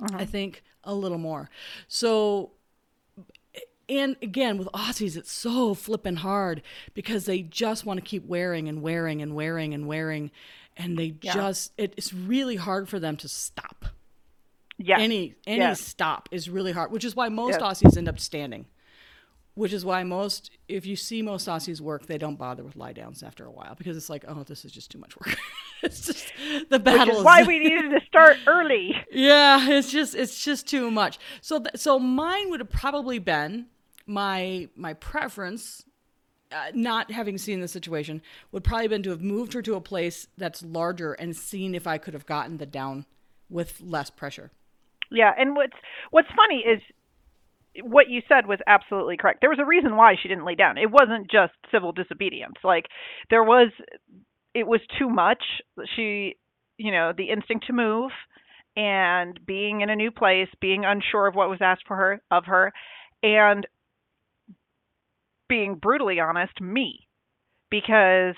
I 0.00 0.06
mm-hmm. 0.06 0.24
think 0.24 0.64
a 0.82 0.94
little 0.94 1.18
more. 1.18 1.48
So 1.86 2.52
and 3.88 4.16
again 4.20 4.58
with 4.58 4.68
Aussies, 4.74 5.16
it's 5.16 5.32
so 5.32 5.74
flippin' 5.74 6.16
hard 6.16 6.62
because 6.94 7.24
they 7.26 7.42
just 7.42 7.86
want 7.86 7.98
to 7.98 8.04
keep 8.04 8.26
wearing 8.26 8.68
and 8.68 8.82
wearing 8.82 9.22
and 9.22 9.34
wearing 9.34 9.72
and 9.72 9.86
wearing, 9.86 10.30
and 10.78 10.96
they 10.98 11.10
just 11.10 11.72
it, 11.76 11.92
it's 11.96 12.12
really 12.14 12.56
hard 12.56 12.88
for 12.88 12.98
them 12.98 13.16
to 13.18 13.28
stop. 13.28 13.84
Yeah. 14.78 14.98
Any 15.00 15.34
any 15.46 15.58
Yes. 15.58 15.80
stop 15.80 16.28
is 16.30 16.48
really 16.48 16.72
hard, 16.72 16.90
which 16.92 17.04
is 17.04 17.14
why 17.16 17.28
most 17.28 17.60
Yes. 17.60 17.82
Aussies 17.82 17.96
end 17.96 18.08
up 18.08 18.18
standing. 18.20 18.66
Which 19.54 19.72
is 19.72 19.84
why 19.84 20.04
most, 20.04 20.52
if 20.68 20.86
you 20.86 20.94
see 20.94 21.20
most 21.20 21.48
Aussies 21.48 21.80
work, 21.80 22.06
they 22.06 22.16
don't 22.16 22.36
bother 22.36 22.62
with 22.62 22.76
lie 22.76 22.92
downs 22.92 23.24
after 23.24 23.44
a 23.44 23.50
while 23.50 23.74
because 23.76 23.96
it's 23.96 24.08
like, 24.08 24.24
oh, 24.28 24.44
this 24.44 24.64
is 24.64 24.70
just 24.70 24.88
too 24.92 24.98
much 24.98 25.16
work. 25.16 25.36
it's 25.82 26.06
just 26.06 26.32
the 26.70 26.78
battle. 26.78 27.14
is 27.14 27.18
is- 27.18 27.24
why 27.24 27.42
we 27.42 27.58
needed 27.64 27.90
to 27.90 28.00
start 28.06 28.36
early. 28.46 28.94
yeah, 29.10 29.68
it's 29.68 29.90
just 29.90 30.14
it's 30.14 30.44
just 30.44 30.68
too 30.68 30.92
much. 30.92 31.18
So 31.40 31.58
th- 31.58 31.74
so 31.76 31.98
mine 31.98 32.50
would 32.50 32.60
have 32.60 32.70
probably 32.70 33.18
been 33.18 33.66
my 34.06 34.68
my 34.76 34.94
preference. 34.94 35.84
Uh, 36.50 36.70
not 36.72 37.10
having 37.10 37.36
seen 37.36 37.60
the 37.60 37.68
situation 37.68 38.22
would 38.52 38.64
probably 38.64 38.88
been 38.88 39.02
to 39.02 39.10
have 39.10 39.20
moved 39.20 39.52
her 39.52 39.60
to 39.60 39.74
a 39.74 39.80
place 39.82 40.28
that's 40.38 40.62
larger 40.62 41.12
and 41.12 41.36
seen 41.36 41.74
if 41.74 41.86
I 41.86 41.98
could 41.98 42.14
have 42.14 42.24
gotten 42.24 42.56
the 42.56 42.64
down 42.64 43.04
with 43.50 43.80
less 43.82 44.08
pressure. 44.08 44.50
Yeah, 45.10 45.32
and 45.36 45.54
what's 45.54 45.76
what's 46.10 46.28
funny 46.34 46.64
is 46.66 46.80
what 47.82 48.08
you 48.08 48.22
said 48.28 48.46
was 48.46 48.58
absolutely 48.66 49.16
correct. 49.16 49.40
There 49.40 49.50
was 49.50 49.58
a 49.60 49.66
reason 49.66 49.96
why 49.96 50.14
she 50.20 50.28
didn't 50.28 50.44
lay 50.44 50.54
down. 50.54 50.78
It 50.78 50.90
wasn't 50.90 51.30
just 51.30 51.52
civil 51.70 51.92
disobedience. 51.92 52.56
Like 52.64 52.86
there 53.30 53.44
was 53.44 53.70
it 54.54 54.66
was 54.66 54.80
too 54.98 55.08
much. 55.08 55.42
She, 55.96 56.36
you 56.76 56.92
know, 56.92 57.12
the 57.16 57.30
instinct 57.30 57.66
to 57.66 57.72
move 57.72 58.10
and 58.76 59.38
being 59.46 59.80
in 59.80 59.90
a 59.90 59.96
new 59.96 60.10
place, 60.10 60.48
being 60.60 60.84
unsure 60.84 61.26
of 61.26 61.34
what 61.34 61.50
was 61.50 61.60
asked 61.60 61.84
for 61.86 61.96
her 61.96 62.22
of 62.30 62.44
her 62.46 62.72
and 63.22 63.66
being 65.48 65.76
brutally 65.76 66.20
honest, 66.20 66.60
me. 66.60 67.06
Because 67.70 68.36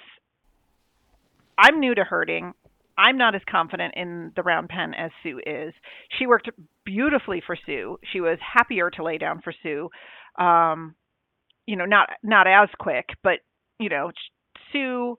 I'm 1.59 1.79
new 1.79 1.95
to 1.95 2.05
herding. 2.05 2.55
I'm 2.99 3.17
not 3.17 3.35
as 3.35 3.43
confident 3.51 3.95
in 3.97 4.33
the 4.37 4.43
round 4.43 4.69
pen 4.69 4.93
as 4.95 5.11
Sue 5.23 5.41
is. 5.47 5.73
She 6.19 6.27
worked 6.27 6.51
beautifully 6.85 7.43
for 7.45 7.57
Sue. 7.67 7.99
She 8.13 8.21
was 8.21 8.39
happier 8.41 8.91
to 8.91 9.05
lay 9.05 9.19
down 9.19 9.41
for 9.43 9.55
Sue. 9.63 9.89
Um, 10.39 10.95
you 11.67 11.77
know, 11.77 11.85
not 11.85 12.09
not 12.23 12.47
as 12.47 12.69
quick, 12.79 13.11
but 13.23 13.39
you 13.79 13.89
know, 13.89 14.11
Sue 14.73 15.17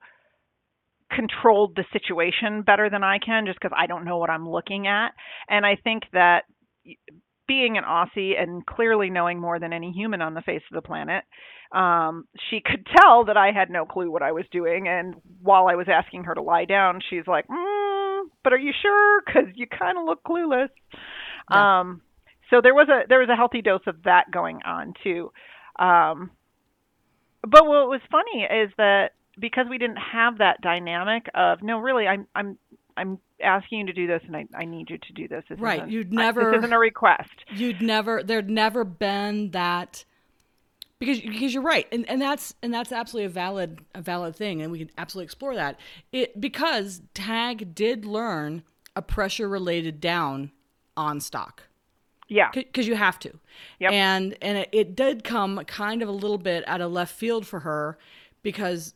controlled 1.11 1.75
the 1.75 1.85
situation 1.91 2.61
better 2.61 2.89
than 2.89 3.03
I 3.03 3.17
can 3.19 3.45
just 3.45 3.59
because 3.59 3.75
I 3.77 3.87
don't 3.87 4.05
know 4.05 4.17
what 4.17 4.29
I'm 4.29 4.49
looking 4.49 4.87
at. 4.87 5.09
And 5.49 5.65
I 5.65 5.75
think 5.75 6.03
that 6.13 6.43
being 7.47 7.77
an 7.77 7.83
Aussie 7.83 8.41
and 8.41 8.65
clearly 8.65 9.09
knowing 9.09 9.39
more 9.39 9.59
than 9.59 9.73
any 9.73 9.91
human 9.91 10.21
on 10.21 10.33
the 10.33 10.41
face 10.41 10.61
of 10.71 10.75
the 10.75 10.87
planet, 10.87 11.23
um, 11.71 12.25
she 12.49 12.61
could 12.63 12.85
tell 12.97 13.25
that 13.25 13.37
I 13.37 13.51
had 13.51 13.69
no 13.69 13.85
clue 13.85 14.11
what 14.11 14.21
I 14.21 14.31
was 14.31 14.45
doing. 14.51 14.87
And 14.87 15.15
while 15.41 15.67
I 15.67 15.75
was 15.75 15.87
asking 15.89 16.25
her 16.25 16.35
to 16.35 16.41
lie 16.41 16.65
down, 16.65 17.01
she's 17.09 17.27
like, 17.27 17.47
mm, 17.47 18.21
"But 18.43 18.53
are 18.53 18.59
you 18.59 18.73
sure? 18.81 19.21
Because 19.25 19.49
you 19.55 19.67
kind 19.67 19.97
of 19.97 20.05
look 20.05 20.23
clueless." 20.23 20.69
Yeah. 21.49 21.79
Um, 21.79 22.01
so 22.49 22.61
there 22.61 22.73
was 22.75 22.89
a 22.89 23.07
there 23.07 23.19
was 23.19 23.29
a 23.29 23.35
healthy 23.35 23.61
dose 23.61 23.87
of 23.87 24.03
that 24.03 24.31
going 24.31 24.61
on 24.65 24.93
too. 25.03 25.31
Um, 25.79 26.31
but 27.41 27.65
what 27.65 27.87
was 27.87 28.01
funny 28.11 28.43
is 28.43 28.71
that 28.77 29.11
because 29.39 29.65
we 29.69 29.77
didn't 29.77 29.97
have 30.13 30.37
that 30.37 30.61
dynamic 30.61 31.27
of 31.33 31.63
no, 31.63 31.79
really, 31.79 32.07
I'm 32.07 32.27
I'm 32.35 32.57
I'm 32.97 33.19
asking 33.43 33.79
you 33.79 33.85
to 33.87 33.93
do 33.93 34.07
this, 34.07 34.21
and 34.27 34.35
I, 34.35 34.45
I 34.55 34.65
need 34.65 34.89
you 34.89 34.97
to 34.97 35.13
do 35.13 35.27
this. 35.27 35.43
this 35.49 35.59
Right, 35.59 35.87
you'd 35.87 36.13
I- 36.13 36.15
never- 36.15 36.51
This 36.51 36.59
isn't 36.59 36.73
a 36.73 36.79
request. 36.79 37.31
You'd 37.53 37.81
never 37.81 38.23
there'd 38.23 38.49
never 38.49 38.83
been 38.83 39.51
that 39.51 40.05
because 40.99 41.19
because 41.21 41.53
you're 41.53 41.63
right 41.63 41.87
and, 41.91 42.07
and 42.09 42.21
that's 42.21 42.53
and 42.61 42.71
that's 42.73 42.91
absolutely 42.91 43.25
a 43.25 43.29
valid 43.29 43.79
a 43.95 44.01
valid 44.01 44.35
thing 44.35 44.61
and 44.61 44.71
we 44.71 44.77
can 44.79 44.91
absolutely 44.99 45.25
explore 45.25 45.55
that 45.55 45.79
it 46.11 46.39
because 46.39 47.01
tag 47.15 47.73
did 47.73 48.05
learn 48.05 48.61
a 48.95 49.01
pressure 49.01 49.49
related 49.49 49.99
down 49.99 50.51
on 50.95 51.19
stock 51.19 51.63
Yeah. 52.27 52.49
because 52.53 52.87
you 52.87 52.95
have 52.95 53.17
to. 53.19 53.31
Yep. 53.79 53.91
And 53.93 54.37
and 54.43 54.57
it, 54.59 54.69
it 54.71 54.95
did 54.95 55.23
come 55.23 55.63
kind 55.65 56.03
of 56.03 56.09
a 56.09 56.11
little 56.11 56.37
bit 56.37 56.63
out 56.67 56.81
of 56.81 56.91
left 56.91 57.15
field 57.15 57.47
for 57.47 57.61
her 57.61 57.97
because 58.43 58.93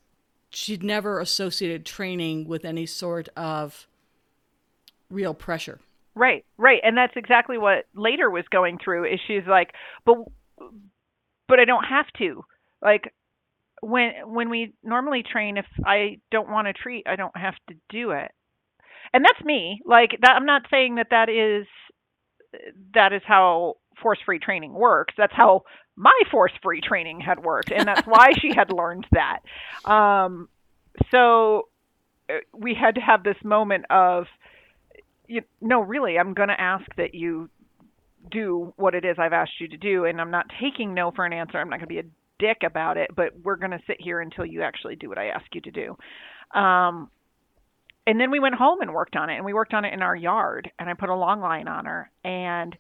she'd 0.56 0.84
never 0.84 1.20
associated 1.20 1.86
training 1.86 2.48
with 2.48 2.64
any 2.66 2.86
sort 2.86 3.28
of 3.36 3.88
real 5.10 5.34
pressure. 5.34 5.80
Right, 6.16 6.46
right, 6.58 6.80
and 6.84 6.98
that's 6.98 7.16
exactly 7.18 7.58
what 7.58 7.86
later 7.94 8.30
was 8.30 8.46
going 8.50 8.80
through. 8.84 9.06
Is 9.06 9.20
she's 9.28 9.46
like, 9.48 9.74
but 10.06 10.16
but 11.48 11.60
I 11.60 11.66
don't 11.66 11.84
have 11.84 12.06
to. 12.20 12.44
Like 12.82 13.14
when 13.82 14.12
when 14.26 14.50
we 14.50 14.74
normally 14.82 15.24
train, 15.24 15.58
if 15.58 15.66
I 15.86 16.20
don't 16.32 16.50
want 16.50 16.68
to 16.68 16.74
treat, 16.74 17.06
I 17.06 17.18
don't 17.18 17.36
have 17.36 17.56
to 17.70 17.76
do 17.90 18.12
it. 18.12 18.32
And 19.14 19.26
that's 19.26 19.44
me. 19.44 19.82
Like 19.86 20.12
that, 20.22 20.36
I'm 20.36 20.46
not 20.46 20.64
saying 20.72 20.96
that 20.96 21.08
that 21.12 21.28
is 21.30 21.68
that 22.94 23.12
is 23.12 23.22
how 23.26 23.76
force 24.02 24.20
free 24.26 24.40
training 24.40 24.74
works. 24.74 25.14
That's 25.18 25.34
how 25.36 25.64
my 25.96 26.18
force 26.30 26.52
free 26.62 26.82
training 26.82 27.22
had 27.22 27.44
worked, 27.44 27.72
and 27.72 27.88
that's 27.88 28.06
why 28.06 28.34
she 28.40 28.54
had 28.54 28.72
learned 28.72 29.08
that. 29.12 29.40
Um, 29.90 30.50
so 31.12 31.70
uh, 32.30 32.36
we 32.54 32.74
had 32.74 32.96
to 32.96 33.02
have 33.02 33.24
this 33.24 33.38
moment 33.44 33.86
of 33.90 34.26
you, 35.28 35.42
no, 35.62 35.82
really, 35.82 36.18
I'm 36.20 36.34
going 36.34 36.50
to 36.50 36.60
ask 36.60 36.86
that 36.98 37.16
you 37.16 37.50
do 38.32 38.74
what 38.76 38.96
it 38.96 39.06
is 39.06 39.18
I've 39.20 39.34
asked 39.34 39.60
you 39.60 39.68
to 39.70 39.78
do, 39.78 40.06
and 40.06 40.20
I'm 40.20 40.32
not 40.32 40.48
taking 40.62 40.94
no 40.94 41.12
for 41.12 41.26
an 41.26 41.34
answer. 41.34 41.60
I'm 41.60 41.70
not 41.70 41.80
going 41.80 41.88
to 41.88 41.94
be 41.94 42.00
a 42.00 42.12
dick 42.40 42.58
about 42.66 42.98
it, 42.98 43.12
but 43.16 43.30
we're 43.44 43.56
going 43.56 43.72
to 43.72 43.82
sit 43.88 43.98
here 44.00 44.20
until 44.20 44.46
you 44.46 44.62
actually 44.62 44.96
do 44.96 45.10
what 45.10 45.18
I 45.18 45.28
ask 45.28 45.46
you 45.54 45.62
to 45.62 45.72
do. 45.72 45.98
Um, 46.60 47.10
and 48.08 48.20
then 48.20 48.30
we 48.30 48.40
went 48.40 48.56
home 48.56 48.82
and 48.82 48.94
worked 48.94 49.16
on 49.16 49.30
it, 49.30 49.36
and 49.36 49.46
we 49.46 49.54
worked 49.54 49.74
on 49.74 49.86
it 49.86 49.94
in 49.94 50.02
our 50.02 50.16
yard, 50.16 50.72
and 50.78 50.90
I 50.90 50.94
put 50.94 51.10
a 51.10 51.16
long 51.16 51.42
line 51.42 51.68
on 51.68 51.86
her, 51.86 52.10
and 52.24 52.76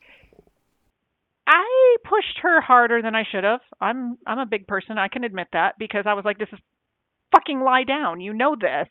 I 1.48 1.96
pushed 2.04 2.40
her 2.42 2.62
harder 2.62 3.02
than 3.02 3.16
I 3.16 3.24
should 3.30 3.44
have. 3.44 3.62
I'm 3.80 4.18
I'm 4.26 4.40
a 4.40 4.46
big 4.46 4.68
person. 4.68 4.98
I 4.98 5.08
can 5.08 5.24
admit 5.24 5.48
that 5.54 5.76
because 5.78 6.06
I 6.08 6.14
was 6.14 6.26
like, 6.26 6.40
this 6.40 6.50
is 6.52 6.60
fucking 7.32 7.60
lie 7.62 7.84
down. 7.84 8.22
You 8.22 8.34
know 8.34 8.56
this 8.60 8.88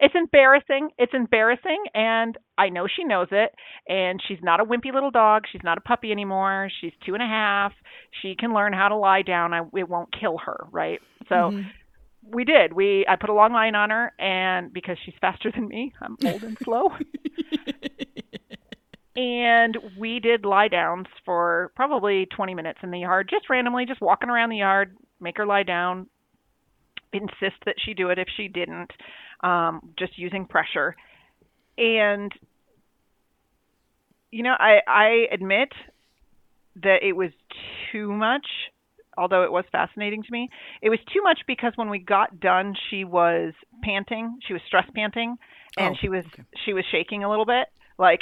it's 0.00 0.14
embarrassing. 0.14 0.90
It's 0.96 1.12
embarrassing, 1.12 1.84
and 1.92 2.38
I 2.56 2.68
know 2.68 2.86
she 2.86 3.04
knows 3.04 3.28
it. 3.32 3.50
And 3.88 4.20
she's 4.26 4.38
not 4.42 4.60
a 4.60 4.64
wimpy 4.64 4.92
little 4.94 5.10
dog. 5.10 5.44
She's 5.50 5.62
not 5.64 5.78
a 5.78 5.80
puppy 5.80 6.12
anymore. 6.12 6.70
She's 6.80 6.92
two 7.04 7.14
and 7.14 7.22
a 7.22 7.26
half. 7.26 7.72
She 8.22 8.36
can 8.38 8.54
learn 8.54 8.72
how 8.72 8.88
to 8.88 8.96
lie 8.96 9.22
down. 9.22 9.52
I, 9.52 9.62
it 9.76 9.88
won't 9.88 10.10
kill 10.18 10.38
her, 10.38 10.66
right? 10.70 11.00
So 11.28 11.34
mm-hmm. 11.34 11.68
we 12.22 12.44
did. 12.44 12.72
We 12.72 13.06
I 13.08 13.16
put 13.16 13.30
a 13.30 13.34
long 13.34 13.52
line 13.52 13.74
on 13.74 13.90
her, 13.90 14.12
and 14.20 14.72
because 14.72 14.98
she's 15.04 15.14
faster 15.20 15.50
than 15.52 15.66
me, 15.66 15.92
I'm 16.00 16.16
old 16.24 16.44
and 16.44 16.56
slow. 16.62 16.90
and 19.18 19.76
we 19.98 20.20
did 20.20 20.44
lie 20.44 20.68
downs 20.68 21.06
for 21.24 21.72
probably 21.74 22.26
20 22.36 22.54
minutes 22.54 22.78
in 22.84 22.92
the 22.92 23.00
yard, 23.00 23.28
just 23.28 23.50
randomly, 23.50 23.84
just 23.84 24.00
walking 24.00 24.30
around 24.30 24.50
the 24.50 24.58
yard, 24.58 24.96
make 25.20 25.36
her 25.38 25.46
lie 25.46 25.64
down, 25.64 26.06
insist 27.12 27.56
that 27.66 27.74
she 27.84 27.94
do 27.94 28.10
it 28.10 28.18
if 28.20 28.28
she 28.36 28.46
didn't 28.46 28.92
um, 29.42 29.92
just 29.98 30.16
using 30.16 30.46
pressure. 30.46 30.94
And, 31.76 32.30
you 34.30 34.44
know, 34.44 34.54
I, 34.56 34.78
I 34.86 35.26
admit 35.32 35.70
that 36.84 36.98
it 37.02 37.14
was 37.14 37.30
too 37.90 38.12
much, 38.12 38.46
although 39.16 39.42
it 39.42 39.50
was 39.50 39.64
fascinating 39.72 40.22
to 40.22 40.30
me. 40.30 40.48
It 40.80 40.90
was 40.90 41.00
too 41.12 41.22
much 41.24 41.40
because 41.48 41.72
when 41.74 41.90
we 41.90 41.98
got 41.98 42.38
done, 42.38 42.74
she 42.88 43.02
was 43.02 43.52
panting. 43.82 44.38
She 44.46 44.52
was 44.52 44.62
stress 44.68 44.86
panting, 44.94 45.34
and 45.76 45.96
oh, 45.96 45.98
she 46.00 46.08
was 46.08 46.24
okay. 46.34 46.44
she 46.64 46.72
was 46.72 46.84
shaking 46.92 47.24
a 47.24 47.28
little 47.28 47.46
bit. 47.46 47.66
Like, 47.98 48.20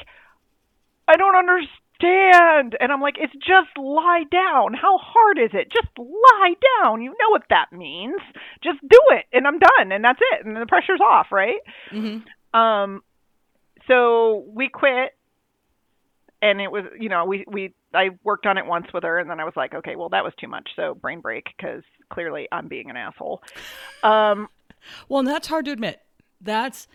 I 1.09 1.17
don't 1.17 1.37
understand. 1.37 2.77
And 2.81 2.93
I'm 2.93 3.01
like, 3.01 3.17
it's 3.19 3.33
just 3.35 3.77
lie 3.79 4.25
down. 4.31 4.75
How 4.75 4.99
hard 4.99 5.39
is 5.39 5.51
it? 5.55 5.73
Just 5.73 5.89
lie 5.99 6.55
down. 6.83 7.03
You 7.03 7.11
know 7.11 7.31
what 7.31 7.45
that 7.51 7.73
means. 7.73 8.21
Just 8.63 8.81
do 8.81 9.01
it. 9.11 9.25
And 9.33 9.47
I'm 9.47 9.59
done. 9.59 9.93
And 9.93 10.05
that's 10.05 10.21
it. 10.33 10.45
And 10.45 10.57
the 10.57 10.67
pressure's 10.67 11.01
off, 11.01 11.29
right? 11.31 11.61
Mm-hmm. 11.91 12.59
Um, 12.59 13.03
so 13.89 14.45
we 14.49 14.69
quit. 14.69 15.13
And 16.43 16.61
it 16.61 16.71
was, 16.71 16.85
you 17.01 17.09
know, 17.09 17.25
we, 17.25 17.45
we, 17.49 17.75
I 17.95 18.11
worked 18.23 18.45
on 18.45 18.59
it 18.59 18.67
once 18.67 18.87
with 18.93 19.05
her 19.05 19.19
and 19.19 19.31
then 19.31 19.41
I 19.41 19.45
was 19.45 19.55
like, 19.57 19.75
okay, 19.75 19.97
well, 19.97 20.11
that 20.11 20.23
was 20.23 20.35
too 20.39 20.49
much. 20.49 20.69
So 20.77 20.95
brain 20.95 21.21
break 21.21 21.47
because 21.57 21.83
clearly 22.11 22.47
I'm 22.53 22.69
being 22.69 22.91
an 22.91 22.97
asshole. 22.97 23.43
Um, 24.03 24.49
well, 25.09 25.21
and 25.21 25.29
that's 25.29 25.49
hard 25.49 25.65
to 25.65 25.73
admit. 25.73 26.03
That's, 26.43 26.89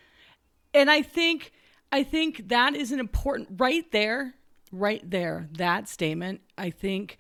and 0.76 0.92
I 0.92 1.02
think, 1.02 1.52
I 1.92 2.04
think 2.04 2.50
that 2.50 2.76
is 2.76 2.92
an 2.92 3.00
important, 3.00 3.50
right 3.60 3.90
there 3.92 4.36
right 4.72 5.08
there, 5.10 5.50
that 5.54 5.88
statement, 5.88 6.42
I 6.58 6.70
think 6.70 7.18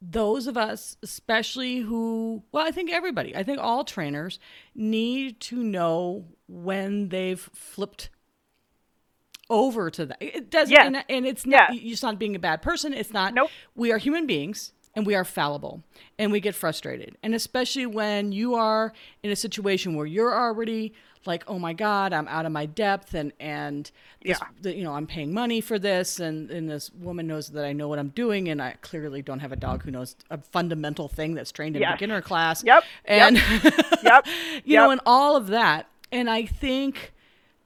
those 0.00 0.46
of 0.46 0.56
us, 0.56 0.96
especially 1.02 1.78
who, 1.78 2.42
well, 2.52 2.66
I 2.66 2.70
think 2.70 2.92
everybody, 2.92 3.34
I 3.36 3.42
think 3.42 3.58
all 3.60 3.84
trainers 3.84 4.38
need 4.74 5.40
to 5.40 5.62
know 5.62 6.26
when 6.48 7.08
they've 7.08 7.40
flipped 7.54 8.10
over 9.48 9.90
to 9.90 10.06
that. 10.06 10.18
It 10.20 10.50
doesn't, 10.50 10.72
yeah. 10.72 10.86
and, 10.86 11.04
and, 11.08 11.26
it's 11.26 11.46
not, 11.46 11.74
yeah. 11.74 11.92
it's 11.92 12.02
not 12.02 12.18
being 12.18 12.34
a 12.34 12.40
bad 12.40 12.62
person. 12.62 12.92
It's 12.92 13.12
not, 13.12 13.34
nope. 13.34 13.50
we 13.74 13.92
are 13.92 13.98
human 13.98 14.26
beings 14.26 14.72
and 14.94 15.06
we 15.06 15.14
are 15.14 15.24
fallible 15.24 15.82
and 16.18 16.32
we 16.32 16.40
get 16.40 16.54
frustrated. 16.54 17.16
And 17.22 17.34
especially 17.34 17.86
when 17.86 18.32
you 18.32 18.54
are 18.54 18.92
in 19.22 19.30
a 19.30 19.36
situation 19.36 19.94
where 19.94 20.06
you're 20.06 20.34
already 20.34 20.94
like, 21.26 21.44
oh 21.46 21.58
my 21.58 21.72
God, 21.72 22.12
I'm 22.12 22.26
out 22.28 22.46
of 22.46 22.52
my 22.52 22.66
depth 22.66 23.14
and, 23.14 23.32
and 23.38 23.90
this, 24.22 24.38
yeah. 24.40 24.46
the, 24.60 24.74
you 24.74 24.84
know, 24.84 24.92
I'm 24.92 25.06
paying 25.06 25.32
money 25.32 25.60
for 25.60 25.78
this. 25.78 26.20
And, 26.20 26.50
and 26.50 26.68
this 26.68 26.90
woman 26.92 27.26
knows 27.26 27.48
that 27.50 27.64
I 27.64 27.72
know 27.72 27.88
what 27.88 27.98
I'm 27.98 28.08
doing. 28.08 28.48
And 28.48 28.60
I 28.60 28.74
clearly 28.82 29.22
don't 29.22 29.40
have 29.40 29.52
a 29.52 29.56
dog 29.56 29.82
who 29.82 29.90
knows 29.90 30.16
a 30.30 30.38
fundamental 30.38 31.08
thing 31.08 31.34
that's 31.34 31.52
trained 31.52 31.76
in 31.76 31.82
yes. 31.82 31.94
beginner 31.94 32.22
class. 32.22 32.64
Yep. 32.64 32.84
And, 33.04 33.36
yep. 33.36 33.74
yep. 34.02 34.26
you 34.64 34.76
know, 34.76 34.90
and 34.90 35.00
all 35.06 35.36
of 35.36 35.48
that. 35.48 35.88
And 36.10 36.28
I 36.28 36.44
think, 36.44 37.12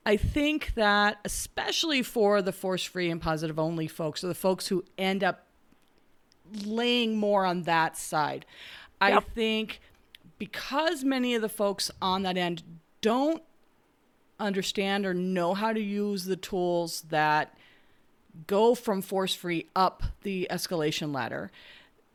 I 0.04 0.16
think 0.16 0.74
that 0.74 1.18
especially 1.24 2.02
for 2.02 2.42
the 2.42 2.52
force 2.52 2.84
free 2.84 3.10
and 3.10 3.20
positive 3.20 3.58
only 3.58 3.88
folks, 3.88 4.22
or 4.22 4.28
the 4.28 4.34
folks 4.34 4.68
who 4.68 4.84
end 4.96 5.24
up 5.24 5.46
laying 6.64 7.16
more 7.16 7.44
on 7.44 7.62
that 7.62 7.96
side, 7.96 8.46
yep. 9.00 9.12
I 9.12 9.20
think 9.20 9.80
because 10.38 11.04
many 11.04 11.34
of 11.34 11.42
the 11.42 11.48
folks 11.48 11.90
on 12.00 12.22
that 12.22 12.36
end 12.36 12.62
don't 13.06 13.40
understand 14.40 15.06
or 15.06 15.14
know 15.14 15.54
how 15.54 15.72
to 15.72 15.80
use 15.80 16.24
the 16.24 16.34
tools 16.34 17.02
that 17.08 17.56
go 18.48 18.74
from 18.74 19.00
force 19.00 19.32
free 19.32 19.68
up 19.76 20.02
the 20.22 20.48
escalation 20.50 21.14
ladder 21.14 21.52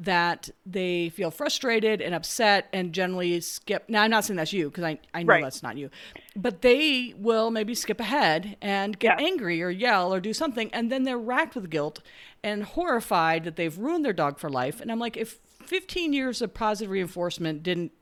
that 0.01 0.49
they 0.65 1.07
feel 1.07 1.31
frustrated 1.31 2.01
and 2.01 2.13
upset 2.13 2.67
and 2.73 2.91
generally 2.91 3.39
skip 3.39 3.85
now 3.87 4.03
i'm 4.03 4.11
not 4.11 4.25
saying 4.25 4.35
that's 4.35 4.51
you 4.51 4.69
because 4.69 4.83
I, 4.83 4.99
I 5.13 5.23
know 5.23 5.29
right. 5.29 5.43
that's 5.43 5.63
not 5.63 5.77
you 5.77 5.89
but 6.35 6.61
they 6.61 7.13
will 7.15 7.51
maybe 7.51 7.73
skip 7.73 8.01
ahead 8.01 8.57
and 8.61 8.99
get 8.99 9.17
yeah. 9.17 9.25
angry 9.25 9.63
or 9.63 9.69
yell 9.69 10.13
or 10.13 10.19
do 10.19 10.33
something 10.33 10.69
and 10.73 10.91
then 10.91 11.03
they're 11.03 11.17
racked 11.17 11.55
with 11.55 11.69
guilt 11.69 12.01
and 12.43 12.63
horrified 12.63 13.45
that 13.45 13.55
they've 13.55 13.77
ruined 13.77 14.03
their 14.03 14.11
dog 14.11 14.39
for 14.39 14.49
life 14.49 14.81
and 14.81 14.91
i'm 14.91 14.99
like 14.99 15.15
if 15.15 15.39
15 15.63 16.11
years 16.11 16.41
of 16.41 16.53
positive 16.53 16.91
reinforcement 16.91 17.63
didn't 17.63 17.93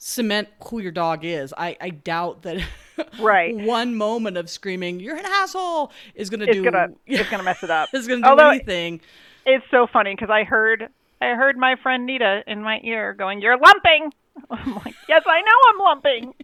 cement 0.00 0.48
who 0.64 0.80
your 0.80 0.90
dog 0.90 1.24
is. 1.24 1.54
I, 1.56 1.76
I 1.80 1.90
doubt 1.90 2.42
that 2.42 2.66
right 3.20 3.54
one 3.54 3.94
moment 3.94 4.36
of 4.36 4.50
screaming 4.50 4.98
"You're 4.98 5.16
an 5.16 5.26
asshole" 5.26 5.92
is 6.16 6.28
going 6.28 6.40
to 6.40 6.52
do. 6.52 6.64
Gonna, 6.64 6.88
it's 7.06 7.28
going 7.30 7.38
to 7.38 7.44
mess 7.44 7.62
it 7.62 7.70
up. 7.70 7.90
it's 7.92 8.08
going 8.08 8.20
to 8.20 8.24
do 8.24 8.30
Although 8.30 8.50
anything. 8.50 9.00
It's 9.46 9.64
so 9.70 9.86
funny 9.86 10.14
because 10.14 10.30
I 10.30 10.42
heard 10.42 10.88
I 11.20 11.34
heard 11.34 11.56
my 11.56 11.76
friend 11.82 12.06
Nita 12.06 12.42
in 12.46 12.62
my 12.62 12.80
ear 12.82 13.14
going, 13.14 13.40
"You're 13.40 13.58
lumping." 13.58 14.12
I'm 14.50 14.74
like, 14.74 14.94
"Yes, 15.08 15.22
I 15.26 15.40
know 15.40 15.58
I'm 15.70 15.78
lumping. 15.78 16.34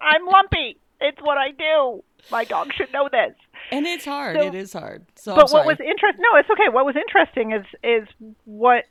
I'm 0.00 0.26
lumpy. 0.26 0.78
It's 1.00 1.20
what 1.20 1.38
I 1.38 1.50
do. 1.50 2.04
My 2.30 2.44
dog 2.44 2.72
should 2.74 2.92
know 2.92 3.08
this." 3.10 3.34
And 3.72 3.84
it's 3.84 4.04
hard. 4.04 4.36
So, 4.36 4.46
it 4.46 4.54
is 4.54 4.72
hard. 4.72 5.04
So, 5.16 5.34
but 5.34 5.50
what 5.50 5.66
was 5.66 5.78
interesting? 5.80 6.22
No, 6.22 6.38
it's 6.38 6.48
okay. 6.50 6.68
What 6.70 6.86
was 6.86 6.94
interesting 6.96 7.52
is 7.52 7.64
is 7.82 8.08
what 8.44 8.84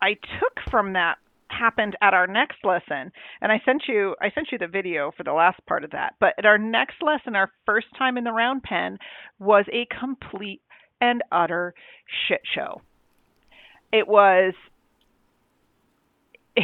I 0.00 0.14
took 0.14 0.70
from 0.70 0.94
that 0.94 1.18
happened 1.52 1.96
at 2.00 2.14
our 2.14 2.26
next 2.26 2.64
lesson. 2.64 3.12
And 3.40 3.52
i 3.52 3.60
sent 3.64 3.82
you 3.88 4.16
i 4.20 4.30
sent 4.30 4.48
you 4.52 4.58
the 4.58 4.66
video 4.66 5.12
for 5.16 5.24
the 5.24 5.32
last 5.32 5.64
part 5.66 5.84
of 5.84 5.90
that. 5.90 6.14
But 6.20 6.34
at 6.38 6.46
our 6.46 6.58
next 6.58 6.96
lesson 7.02 7.36
our 7.36 7.50
first 7.66 7.88
time 7.96 8.16
in 8.16 8.24
the 8.24 8.32
round 8.32 8.62
pen 8.62 8.98
was 9.38 9.64
a 9.72 9.86
complete 9.98 10.62
and 11.00 11.22
utter 11.30 11.74
shit 12.28 12.40
show. 12.54 12.80
It 13.92 14.08
was 14.08 14.54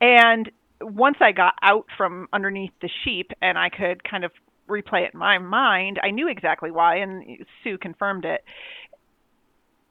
and 0.00 0.50
once 0.80 1.16
i 1.20 1.32
got 1.32 1.54
out 1.62 1.86
from 1.96 2.28
underneath 2.32 2.72
the 2.82 2.90
sheep 3.04 3.30
and 3.40 3.58
i 3.58 3.68
could 3.68 4.04
kind 4.04 4.24
of 4.24 4.30
replay 4.68 5.06
it 5.06 5.14
in 5.14 5.18
my 5.18 5.38
mind 5.38 5.98
i 6.02 6.10
knew 6.10 6.28
exactly 6.28 6.70
why 6.70 6.96
and 6.96 7.44
sue 7.64 7.78
confirmed 7.78 8.24
it. 8.24 8.44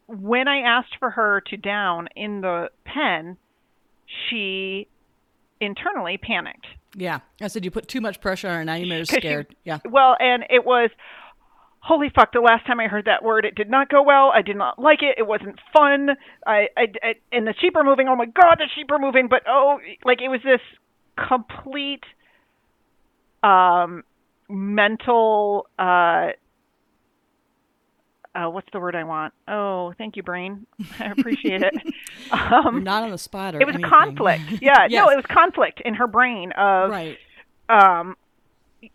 When 0.08 0.48
i 0.48 0.60
asked 0.60 0.98
for 1.00 1.10
her 1.10 1.42
to 1.50 1.58
down 1.58 2.08
in 2.16 2.42
the 2.42 2.70
pen 2.86 3.38
she 4.30 4.88
internally 5.60 6.18
panicked. 6.18 6.66
Yeah. 6.96 7.20
I 7.42 7.48
said 7.48 7.66
you 7.66 7.72
put 7.72 7.88
too 7.88 8.02
much 8.02 8.22
pressure 8.22 8.48
on 8.48 8.56
her 8.56 8.66
now 8.66 8.76
you 8.76 8.88
made 8.88 9.00
her 9.00 9.06
scared. 9.06 9.48
She, 9.50 9.58
yeah. 9.66 9.80
Well, 9.86 10.16
and 10.20 10.44
it 10.50 10.66
was 10.66 10.90
holy 11.86 12.10
fuck, 12.14 12.34
the 12.34 12.40
last 12.40 12.66
time 12.66 12.80
I 12.80 12.88
heard 12.88 13.06
that 13.06 13.24
word, 13.24 13.46
it 13.46 13.54
did 13.54 13.70
not 13.70 13.90
go 13.90 14.02
well. 14.02 14.32
I 14.34 14.42
did 14.42 14.58
not 14.58 14.80
like 14.80 15.04
it. 15.04 15.16
It 15.20 15.28
wasn't 15.28 15.60
fun. 15.72 16.10
I, 16.46 16.68
I, 16.76 16.86
I 17.04 17.14
and 17.32 17.46
the 17.46 17.54
sheep 17.62 17.76
are 17.76 17.84
moving. 17.84 18.08
Oh 18.08 18.16
my 18.16 18.26
god, 18.26 18.56
the 18.58 18.68
sheep 18.76 18.90
are 18.92 18.98
moving. 18.98 19.28
But 19.30 19.44
oh, 19.48 19.78
like 20.04 20.20
it 20.22 20.30
was 20.30 20.42
this 20.44 20.62
complete 21.30 22.04
um, 23.44 24.04
mental. 24.50 25.68
Uh, 25.78 26.30
uh, 28.36 28.50
what's 28.50 28.68
the 28.74 28.80
word 28.80 28.96
I 28.96 29.04
want? 29.04 29.34
Oh, 29.48 29.94
thank 29.98 30.16
you, 30.16 30.24
brain. 30.24 30.68
I 31.00 31.06
appreciate 31.18 31.62
it. 31.64 31.74
Um, 32.32 32.84
Not 32.84 33.04
on 33.04 33.12
the 33.12 33.18
spot. 33.18 33.56
or 33.56 33.62
it 33.62 33.66
was 33.68 33.76
anything. 33.76 33.92
conflict. 33.92 34.44
Yeah, 34.62 34.88
yes. 34.90 34.92
no, 34.92 35.10
it 35.10 35.16
was 35.16 35.26
conflict 35.30 35.82
in 35.84 35.94
her 35.96 36.08
brain 36.08 36.52
of 36.54 36.90
right. 36.90 37.18
um, 37.70 38.16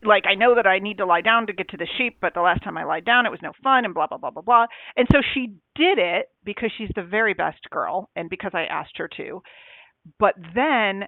like 0.03 0.25
I 0.27 0.35
know 0.35 0.55
that 0.57 0.67
I 0.67 0.79
need 0.79 0.99
to 0.99 1.07
lie 1.07 1.21
down 1.21 1.47
to 1.47 1.53
get 1.53 1.69
to 1.71 1.77
the 1.77 1.87
sheep, 1.99 2.17
but 2.21 2.35
the 2.35 2.41
last 2.41 2.65
time 2.65 2.77
I 2.77 2.85
lied 2.85 3.05
down, 3.05 3.27
it 3.27 3.31
was 3.31 3.41
no 3.43 3.53
fun, 3.63 3.85
and 3.85 3.95
blah 3.95 4.07
blah 4.07 4.19
blah 4.19 4.31
blah 4.31 4.43
blah. 4.43 4.67
And 4.97 5.07
so 5.13 5.19
she 5.35 5.55
did 5.75 5.99
it 5.99 6.31
because 6.45 6.71
she's 6.77 6.91
the 6.97 7.03
very 7.03 7.35
best 7.35 7.69
girl, 7.71 8.11
and 8.17 8.29
because 8.29 8.53
I 8.55 8.63
asked 8.65 8.97
her 8.97 9.09
to. 9.17 9.43
But 10.19 10.35
then 10.55 11.05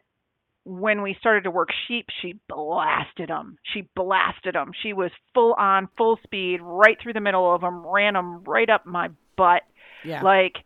when 0.65 1.03
we 1.03 1.17
started 1.19 1.45
to 1.45 1.51
work 1.51 1.71
sheep, 1.89 2.07
she 2.21 2.39
blasted 2.49 3.29
them. 3.29 3.59
She 3.63 3.89
blasted 3.97 4.55
them. 4.55 4.73
She 4.83 4.93
was 4.93 5.11
full 5.35 5.55
on, 5.55 5.89
full 5.97 6.19
speed, 6.23 6.61
right 6.63 6.97
through 7.03 7.15
the 7.15 7.21
middle 7.21 7.53
of 7.55 7.61
them, 7.63 7.87
ran 7.87 8.15
them 8.15 8.45
right 8.45 8.71
up 8.71 8.87
my 8.87 9.09
butt. 9.37 9.63
Yeah. 10.05 10.23
Like, 10.23 10.59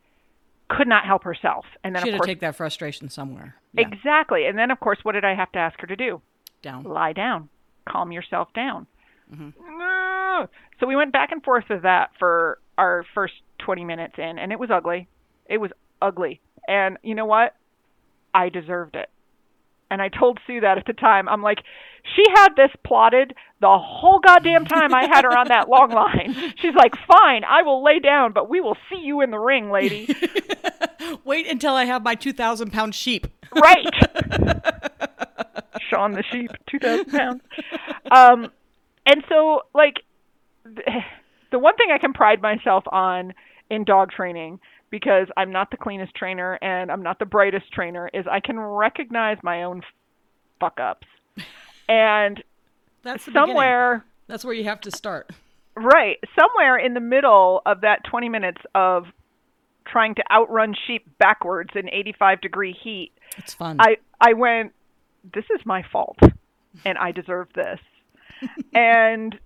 could 0.69 0.89
not 0.89 1.05
help 1.05 1.23
herself. 1.25 1.65
And 1.85 1.95
then, 1.95 2.03
she 2.03 2.09
of 2.11 2.15
had 2.15 2.19
course, 2.19 2.27
to 2.27 2.31
take 2.35 2.41
that 2.41 2.57
frustration 2.57 3.09
somewhere. 3.09 3.57
Yeah. 3.73 3.87
exactly. 3.89 4.47
And 4.47 4.59
then, 4.59 4.71
of 4.71 4.81
course, 4.81 4.99
what 5.03 5.13
did 5.13 5.25
I 5.25 5.35
have 5.35 5.53
to 5.53 5.59
ask 5.59 5.81
her 5.81 5.87
to 5.87 5.97
do? 5.97 6.21
Down. 6.63 6.85
Lie 6.85 7.13
down, 7.13 7.49
calm 7.89 8.13
yourself 8.13 8.53
down. 8.55 8.87
Mhm. 9.33 9.53
No. 9.79 10.49
So 10.81 10.87
we 10.87 10.97
went 10.97 11.13
back 11.13 11.33
and 11.33 11.43
forth 11.43 11.65
with 11.69 11.83
that 11.83 12.11
for 12.19 12.59
our 12.79 13.05
first 13.15 13.35
20 13.59 13.85
minutes 13.85 14.15
in, 14.19 14.39
and 14.39 14.53
it 14.53 14.59
was 14.59 14.71
ugly. 14.71 15.09
It 15.47 15.59
was 15.59 15.71
ugly. 16.03 16.41
And 16.69 16.99
you 17.03 17.15
know 17.15 17.25
what? 17.25 17.55
I 18.35 18.49
deserved 18.49 18.97
it. 18.97 19.09
And 19.91 20.03
I 20.03 20.09
told 20.09 20.41
Sue 20.47 20.61
that 20.61 20.79
at 20.79 20.87
the 20.87 20.93
time. 20.93 21.29
I'm 21.29 21.43
like, 21.43 21.63
she 22.15 22.23
had 22.35 22.51
this 22.57 22.71
plotted 22.85 23.35
the 23.61 23.79
whole 23.79 24.19
goddamn 24.19 24.65
time 24.67 24.95
I 24.95 25.07
had 25.07 25.25
her 25.25 25.37
on 25.37 25.49
that 25.49 25.69
long 25.69 25.91
line. 25.91 26.35
She's 26.61 26.75
like, 26.75 26.95
fine, 27.07 27.45
I 27.45 27.63
will 27.63 27.83
lay 27.85 27.99
down, 27.99 28.33
but 28.33 28.49
we 28.49 28.61
will 28.61 28.77
see 28.91 29.01
you 29.01 29.23
in 29.23 29.31
the 29.31 29.39
ring, 29.39 29.71
lady. 29.71 30.15
Wait 31.25 31.47
until 31.47 31.75
I 31.75 31.85
have 31.85 32.03
my 32.03 32.15
2,000 32.15 32.73
pound 32.73 32.95
sheep. 32.95 33.27
right. 33.55 33.87
Shaun 35.91 36.13
the 36.13 36.25
sheep, 36.31 36.51
2,000 36.69 37.07
pounds. 37.07 37.43
Um, 38.11 38.51
and 39.07 39.23
so, 39.29 39.63
like, 39.75 40.03
the 40.65 41.59
one 41.59 41.77
thing 41.77 41.89
I 41.93 41.99
can 41.99 42.13
pride 42.13 42.43
myself 42.43 42.85
on 42.91 43.35
in 43.71 43.85
dog 43.85 44.11
training, 44.11 44.61
because 45.01 45.29
I'm 45.37 45.53
not 45.53 45.71
the 45.71 45.77
cleanest 45.77 46.15
trainer 46.15 46.59
and 46.63 46.91
I'm 46.91 47.03
not 47.03 47.19
the 47.19 47.27
brightest 47.27 47.71
trainer, 47.71 48.09
is 48.15 48.25
I 48.27 48.41
can 48.41 48.59
recognize 48.59 49.37
my 49.43 49.65
own 49.65 49.83
fuck 50.59 50.81
ups. 50.81 51.07
And 51.89 52.43
That's 53.05 53.27
the 53.27 53.31
beginning. 53.31 53.49
somewhere, 53.51 54.05
That's 54.27 54.45
where 54.45 54.55
you 54.55 54.65
have 54.65 54.81
to 54.81 54.91
start. 54.91 55.31
right, 55.77 56.17
somewhere 56.37 56.77
in 56.79 56.95
the 56.95 57.01
middle 57.01 57.63
of 57.65 57.83
that 57.83 58.03
20 58.11 58.29
minutes 58.29 58.61
of 58.75 59.05
trying 59.87 60.17
to 60.17 60.25
outrun 60.33 60.75
sheep 60.87 61.07
backwards 61.19 61.71
in 61.77 61.89
85 61.89 62.41
degree 62.41 62.73
heat, 62.83 63.13
It's 63.37 63.55
fun. 63.55 63.77
I 63.79 63.99
I 64.21 64.33
went, 64.33 64.73
this 65.33 65.45
is 65.55 65.61
my 65.65 65.85
fault, 65.93 66.19
and 66.85 66.99
I 66.99 67.13
deserve 67.13 67.49
this, 67.55 67.79
and 68.75 69.39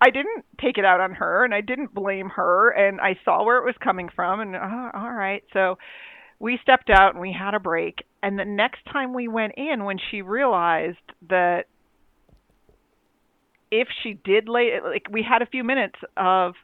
I 0.00 0.10
didn't 0.10 0.44
take 0.60 0.78
it 0.78 0.84
out 0.84 1.00
on 1.00 1.12
her, 1.12 1.44
and 1.44 1.54
I 1.54 1.60
didn't 1.60 1.92
blame 1.94 2.30
her, 2.30 2.70
and 2.70 3.00
I 3.00 3.18
saw 3.24 3.44
where 3.44 3.58
it 3.58 3.64
was 3.64 3.74
coming 3.82 4.08
from, 4.14 4.40
and 4.40 4.56
uh, 4.56 4.90
all 4.94 5.12
right, 5.12 5.42
so 5.52 5.76
we 6.38 6.58
stepped 6.62 6.88
out 6.88 7.12
and 7.12 7.20
we 7.20 7.36
had 7.38 7.54
a 7.54 7.60
break, 7.60 8.04
and 8.22 8.38
the 8.38 8.44
next 8.44 8.80
time 8.90 9.12
we 9.12 9.28
went 9.28 9.52
in, 9.56 9.84
when 9.84 9.98
she 10.10 10.22
realized 10.22 10.96
that 11.28 11.64
if 13.70 13.88
she 14.02 14.14
did 14.24 14.48
lay, 14.48 14.80
like 14.82 15.06
we 15.10 15.22
had 15.22 15.42
a 15.42 15.46
few 15.46 15.62
minutes 15.62 15.96
of, 16.16 16.54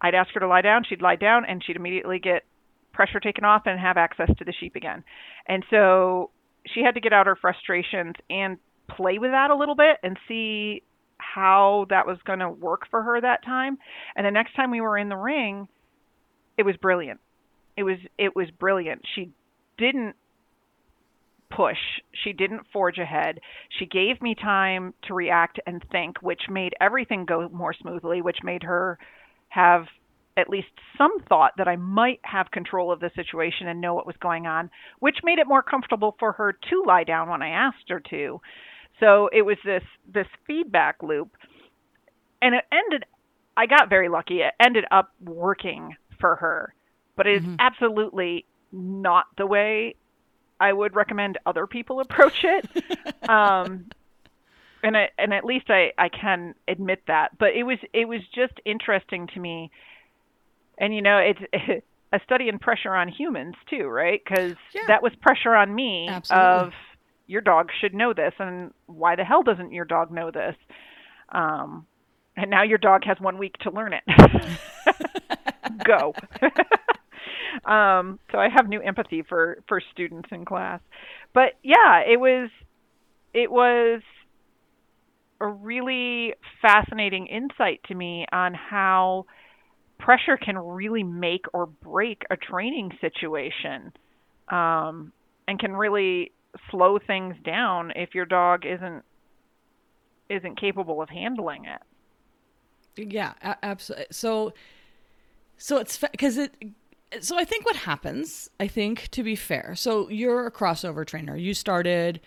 I'd 0.00 0.14
ask 0.14 0.30
her 0.34 0.40
to 0.40 0.48
lie 0.48 0.62
down, 0.62 0.84
she'd 0.88 1.02
lie 1.02 1.16
down, 1.16 1.44
and 1.44 1.62
she'd 1.62 1.76
immediately 1.76 2.18
get 2.18 2.44
pressure 2.92 3.20
taken 3.20 3.44
off 3.44 3.62
and 3.66 3.78
have 3.78 3.96
access 3.96 4.30
to 4.38 4.44
the 4.44 4.54
sheep 4.58 4.74
again. 4.74 5.04
And 5.46 5.64
so 5.70 6.30
she 6.66 6.82
had 6.82 6.94
to 6.94 7.00
get 7.00 7.12
out 7.12 7.26
her 7.26 7.36
frustrations 7.36 8.14
and 8.28 8.56
play 8.88 9.18
with 9.18 9.30
that 9.30 9.50
a 9.50 9.54
little 9.54 9.76
bit 9.76 9.98
and 10.02 10.18
see 10.26 10.82
how 11.20 11.86
that 11.90 12.06
was 12.06 12.18
going 12.24 12.40
to 12.40 12.50
work 12.50 12.82
for 12.90 13.02
her 13.02 13.20
that 13.20 13.44
time. 13.44 13.78
And 14.16 14.26
the 14.26 14.30
next 14.30 14.54
time 14.54 14.70
we 14.70 14.80
were 14.80 14.98
in 14.98 15.08
the 15.08 15.16
ring, 15.16 15.68
it 16.58 16.64
was 16.64 16.76
brilliant. 16.76 17.20
It 17.76 17.82
was 17.84 17.98
it 18.18 18.34
was 18.34 18.50
brilliant. 18.58 19.02
She 19.14 19.30
didn't 19.78 20.16
push. 21.50 21.78
She 22.24 22.32
didn't 22.32 22.66
forge 22.72 22.98
ahead. 22.98 23.40
She 23.78 23.86
gave 23.86 24.20
me 24.22 24.34
time 24.34 24.94
to 25.08 25.14
react 25.14 25.58
and 25.66 25.82
think, 25.90 26.22
which 26.22 26.42
made 26.48 26.74
everything 26.80 27.24
go 27.24 27.48
more 27.48 27.74
smoothly, 27.74 28.22
which 28.22 28.38
made 28.42 28.62
her 28.62 28.98
have 29.48 29.86
at 30.36 30.48
least 30.48 30.68
some 30.96 31.20
thought 31.28 31.52
that 31.58 31.68
I 31.68 31.76
might 31.76 32.20
have 32.22 32.50
control 32.50 32.92
of 32.92 33.00
the 33.00 33.10
situation 33.14 33.68
and 33.68 33.80
know 33.80 33.94
what 33.94 34.06
was 34.06 34.16
going 34.20 34.46
on, 34.46 34.70
which 35.00 35.18
made 35.24 35.38
it 35.38 35.48
more 35.48 35.62
comfortable 35.62 36.16
for 36.18 36.32
her 36.32 36.52
to 36.52 36.84
lie 36.86 37.04
down 37.04 37.28
when 37.28 37.42
I 37.42 37.50
asked 37.50 37.88
her 37.88 38.00
to. 38.10 38.40
So 39.00 39.28
it 39.32 39.42
was 39.42 39.58
this 39.64 39.84
this 40.06 40.26
feedback 40.46 41.02
loop. 41.02 41.36
And 42.42 42.54
it 42.54 42.64
ended 42.72 43.04
I 43.56 43.66
got 43.66 43.88
very 43.90 44.08
lucky. 44.08 44.40
It 44.40 44.54
ended 44.60 44.84
up 44.90 45.10
working 45.20 45.96
for 46.20 46.36
her. 46.36 46.74
But 47.16 47.26
it 47.26 47.36
is 47.36 47.42
Mhm. 47.42 47.58
absolutely 47.58 48.46
not 48.72 49.26
the 49.36 49.46
way 49.46 49.96
I 50.60 50.72
would 50.72 50.94
recommend 50.94 51.38
other 51.46 51.66
people 51.66 52.00
approach 52.00 52.44
it. 52.44 52.66
um 53.28 53.86
and 54.82 54.96
I, 54.96 55.08
and 55.18 55.32
at 55.32 55.44
least 55.44 55.70
I, 55.70 55.92
I 55.98 56.08
can 56.08 56.54
admit 56.68 57.02
that. 57.06 57.38
But 57.38 57.50
it 57.54 57.64
was 57.64 57.78
it 57.92 58.06
was 58.08 58.20
just 58.34 58.54
interesting 58.64 59.28
to 59.34 59.40
me, 59.40 59.70
and 60.78 60.94
you 60.94 61.02
know 61.02 61.18
it's 61.18 61.40
a 62.12 62.20
study 62.24 62.48
in 62.48 62.58
pressure 62.58 62.94
on 62.94 63.08
humans 63.08 63.54
too, 63.68 63.84
right? 63.86 64.20
Because 64.24 64.56
Yeah. 64.74 64.82
that 64.86 65.02
was 65.02 65.12
pressure 65.20 65.54
on 65.54 65.74
me 65.74 66.16
Absolutely. 66.16 66.30
of 66.30 66.72
your 67.30 67.40
dog 67.40 67.70
should 67.80 67.94
know 67.94 68.12
this, 68.12 68.32
and 68.40 68.72
why 68.86 69.14
the 69.14 69.22
hell 69.22 69.44
doesn't 69.44 69.72
your 69.72 69.84
dog 69.84 70.10
know 70.10 70.32
this? 70.32 70.56
Um, 71.28 71.86
and 72.36 72.50
now 72.50 72.64
your 72.64 72.78
dog 72.78 73.04
has 73.04 73.18
one 73.20 73.38
week 73.38 73.56
to 73.58 73.70
learn 73.70 73.92
it. 73.92 74.02
Go. 75.84 76.12
um, 77.70 78.18
so 78.32 78.38
I 78.38 78.48
have 78.48 78.68
new 78.68 78.80
empathy 78.80 79.22
for 79.22 79.62
for 79.68 79.80
students 79.92 80.28
in 80.32 80.44
class, 80.44 80.80
but 81.32 81.52
yeah, 81.62 82.00
it 82.00 82.18
was 82.18 82.50
it 83.32 83.48
was 83.48 84.02
a 85.40 85.46
really 85.46 86.34
fascinating 86.60 87.28
insight 87.28 87.80
to 87.86 87.94
me 87.94 88.26
on 88.32 88.54
how 88.54 89.26
pressure 90.00 90.36
can 90.36 90.58
really 90.58 91.04
make 91.04 91.44
or 91.52 91.66
break 91.66 92.22
a 92.28 92.36
training 92.36 92.90
situation 93.00 93.92
um, 94.48 95.12
and 95.46 95.60
can 95.60 95.72
really 95.72 96.32
slow 96.70 96.98
things 96.98 97.36
down 97.44 97.92
if 97.96 98.14
your 98.14 98.24
dog 98.26 98.64
isn't 98.66 99.04
isn't 100.28 100.60
capable 100.60 101.02
of 101.02 101.08
handling 101.08 101.64
it. 101.64 101.80
Yeah, 103.12 103.32
absolutely. 103.62 104.06
So, 104.12 104.52
so 105.56 105.78
it's 105.78 105.98
because 105.98 106.38
it. 106.38 106.54
So 107.20 107.36
I 107.36 107.44
think 107.44 107.64
what 107.64 107.74
happens, 107.74 108.48
I 108.60 108.68
think 108.68 109.08
to 109.08 109.24
be 109.24 109.34
fair, 109.34 109.74
so 109.74 110.08
you're 110.08 110.46
a 110.46 110.52
crossover 110.52 111.04
trainer. 111.04 111.34
You 111.36 111.54
started, 111.54 112.20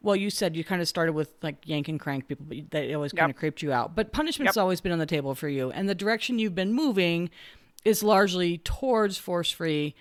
well, 0.00 0.16
you 0.16 0.30
said 0.30 0.56
you 0.56 0.64
kind 0.64 0.80
of 0.80 0.88
started 0.88 1.12
with 1.12 1.34
like 1.42 1.56
yank 1.66 1.88
and 1.88 2.00
crank 2.00 2.26
people, 2.28 2.46
but 2.48 2.70
that 2.70 2.94
always 2.94 3.12
kind 3.12 3.28
Yep. 3.28 3.36
of 3.36 3.38
creeped 3.38 3.60
you 3.62 3.70
out. 3.72 3.94
But 3.94 4.12
punishment's 4.12 4.56
Yep. 4.56 4.62
always 4.62 4.80
been 4.80 4.92
on 4.92 4.98
the 4.98 5.04
table 5.04 5.34
for 5.34 5.48
you, 5.48 5.70
and 5.72 5.88
the 5.90 5.94
direction 5.94 6.38
you've 6.38 6.54
been 6.54 6.72
moving 6.72 7.28
is 7.84 8.02
largely 8.02 8.56
towards 8.58 9.18
force 9.18 9.50
free. 9.50 9.94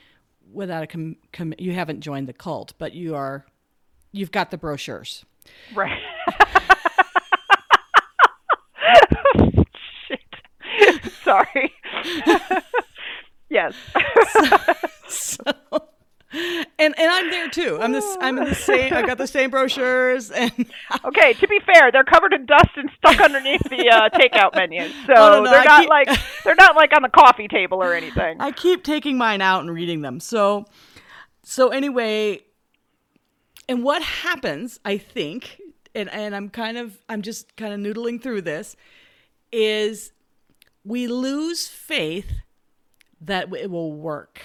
Without 0.51 0.83
a 0.83 0.87
com-, 0.87 1.17
com, 1.33 1.53
you 1.59 1.73
haven't 1.73 1.99
joined 2.01 2.27
the 2.27 2.33
cult, 2.33 2.73
but 2.79 2.93
you 2.93 3.13
are, 3.15 3.45
you've 4.11 4.31
got 4.31 4.51
the 4.51 4.57
brochures. 4.57 5.25
Right. 5.75 5.99
Shit. 10.07 10.19
Sorry. 11.23 11.73
yes. 13.49 13.73
so 15.07 15.41
and 16.31 16.93
and 16.97 17.11
I'm 17.11 17.29
there 17.31 17.49
too. 17.49 17.79
I'm 17.81 17.91
this 17.91 18.17
I'm 18.21 18.37
in 18.37 18.45
the 18.45 18.55
same 18.55 18.93
I 18.93 19.01
got 19.01 19.17
the 19.17 19.27
same 19.27 19.49
brochures 19.49 20.29
and 20.31 20.51
okay, 21.05 21.33
to 21.33 21.47
be 21.47 21.59
fair, 21.65 21.91
they're 21.91 22.03
covered 22.03 22.33
in 22.33 22.45
dust 22.45 22.69
and 22.75 22.89
stuck 22.97 23.19
underneath 23.19 23.63
the 23.69 23.89
uh, 23.89 24.09
takeout 24.09 24.55
menu, 24.55 24.87
So 25.07 25.13
Oh, 25.15 25.29
no, 25.31 25.43
no, 25.43 25.51
they're 25.51 25.61
I 25.61 25.65
not 25.65 25.81
keep- 25.81 25.89
like 25.89 26.19
they're 26.43 26.55
not 26.55 26.75
like 26.75 26.91
on 26.95 27.01
the 27.01 27.09
coffee 27.09 27.47
table 27.47 27.81
or 27.81 27.93
anything. 27.93 28.39
I 28.39 28.51
keep 28.51 28.83
taking 28.83 29.17
mine 29.17 29.41
out 29.41 29.61
and 29.61 29.73
reading 29.73 30.01
them. 30.01 30.19
So 30.19 30.65
so 31.43 31.69
anyway 31.69 32.41
and 33.69 33.83
what 33.83 34.01
happens, 34.01 34.79
I 34.83 34.97
think, 34.97 35.61
and 35.95 36.09
and 36.09 36.35
I'm 36.35 36.49
kind 36.49 36.77
of 36.77 36.97
I'm 37.07 37.21
just 37.21 37.55
kind 37.55 37.73
of 37.73 37.79
noodling 37.79 38.21
through 38.21 38.41
this 38.41 38.75
is 39.51 40.11
we 40.83 41.07
lose 41.07 41.67
faith 41.67 42.31
that 43.21 43.53
it 43.55 43.69
will 43.69 43.93
work. 43.93 44.41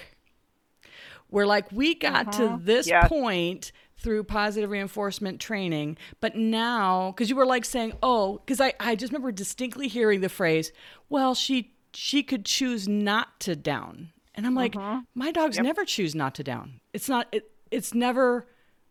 We're 1.29 1.47
like, 1.47 1.71
we 1.71 1.95
got 1.95 2.33
to 2.33 2.43
mm-hmm. 2.43 2.65
this 2.65 2.87
Yes. 2.87 3.09
point 3.09 3.71
through 3.97 4.23
positive 4.25 4.69
reinforcement 4.69 5.39
training, 5.41 5.97
but 6.19 6.35
now, 6.35 7.11
because 7.11 7.29
you 7.29 7.35
were 7.35 7.45
like 7.45 7.65
saying, 7.65 7.93
oh, 8.03 8.37
because 8.45 8.61
I, 8.61 8.73
I 8.79 8.95
just 8.95 9.11
remember 9.11 9.31
distinctly 9.31 9.87
hearing 9.87 10.21
the 10.21 10.29
phrase, 10.29 10.71
well, 11.09 11.33
she 11.33 11.73
she 11.93 12.21
could 12.21 12.45
choose 12.45 12.87
not 12.87 13.39
to 13.39 13.55
down. 13.55 14.11
And 14.35 14.45
I'm 14.45 14.53
like, 14.53 14.73
mm-hmm. 14.73 14.99
my 15.15 15.31
dogs 15.31 15.57
never 15.57 15.83
choose 15.83 16.13
not 16.13 16.35
to 16.35 16.43
down. 16.43 16.79
It's 16.93 17.09
not 17.09 17.27
it 17.31 17.49
it's 17.71 17.95
never 17.95 18.45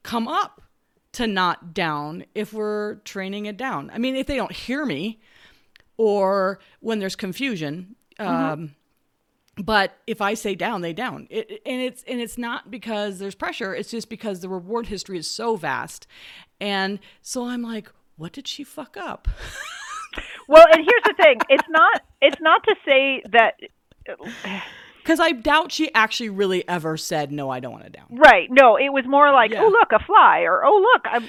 come 0.04 0.28
up 0.28 0.62
to 1.12 1.26
not 1.26 1.74
down 1.74 2.24
if 2.34 2.52
we're 2.52 2.96
training 2.96 3.46
it 3.46 3.56
down. 3.56 3.90
I 3.92 3.98
mean, 3.98 4.14
if 4.14 4.28
they 4.28 4.36
don't 4.36 4.52
hear 4.52 4.86
me 4.86 5.20
or 5.96 6.60
when 6.78 7.00
there's 7.00 7.16
confusion, 7.16 7.96
um, 8.20 8.76
but 9.56 9.96
if 10.06 10.20
I 10.20 10.34
say 10.34 10.54
down, 10.54 10.80
they 10.80 10.92
down. 10.92 11.26
It, 11.30 11.62
and 11.66 11.80
it's 11.80 12.04
and 12.04 12.20
it's 12.20 12.38
not 12.38 12.70
because 12.70 13.18
there's 13.18 13.34
pressure. 13.34 13.74
It's 13.74 13.90
just 13.90 14.08
because 14.08 14.40
the 14.40 14.48
reward 14.48 14.86
history 14.86 15.18
is 15.18 15.28
so 15.28 15.56
vast, 15.56 16.06
and 16.60 17.00
so 17.22 17.46
I'm 17.46 17.62
like, 17.62 17.90
what 18.16 18.32
did 18.32 18.46
she 18.46 18.62
fuck 18.62 18.96
up? 18.96 19.26
Well, 20.46 20.66
and 20.70 20.76
here's 20.76 21.02
the 21.04 21.14
thing: 21.22 21.38
it's 21.48 21.68
not 21.68 22.02
it's 22.20 22.40
not 22.40 22.62
to 22.64 22.74
say 22.84 23.22
that. 23.32 23.54
Because 25.04 25.20
I 25.20 25.32
doubt 25.32 25.70
she 25.70 25.92
actually 25.92 26.30
really 26.30 26.66
ever 26.66 26.96
said 26.96 27.30
no. 27.30 27.50
I 27.50 27.60
don't 27.60 27.72
want 27.72 27.84
to 27.84 27.90
down. 27.90 28.06
Right. 28.08 28.48
No, 28.50 28.76
it 28.76 28.90
was 28.90 29.04
more 29.06 29.30
like, 29.32 29.50
Yeah. 29.50 29.62
oh 29.62 29.68
look, 29.68 29.92
a 29.92 30.02
fly, 30.02 30.40
or 30.40 30.64
oh 30.64 30.80
look, 30.94 31.02
I'm, 31.04 31.28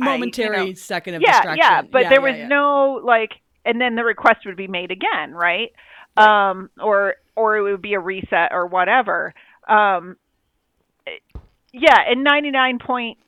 momentary 0.00 0.56
I, 0.56 0.60
you 0.62 0.68
know, 0.68 0.74
second 0.74 1.14
of 1.14 1.22
yeah, 1.22 1.32
distraction. 1.32 1.58
yeah, 1.58 1.82
but 1.82 2.02
there 2.08 2.12
yeah, 2.12 2.30
was 2.30 2.36
yeah. 2.38 2.48
no 2.48 3.00
like, 3.04 3.32
and 3.64 3.80
then 3.80 3.96
the 3.96 4.04
request 4.04 4.46
would 4.46 4.56
be 4.56 4.68
made 4.68 4.92
again, 4.92 5.32
right? 5.32 5.72
Um, 6.16 6.70
or 6.80 7.16
or 7.34 7.56
it 7.56 7.62
would 7.62 7.82
be 7.82 7.94
a 7.94 8.00
reset 8.00 8.52
or 8.52 8.68
whatever. 8.68 9.34
Um, 9.68 10.16
yeah, 11.72 11.98
and 12.08 12.22
ninety 12.22 12.52
nine 12.52 12.78
point 12.78 13.18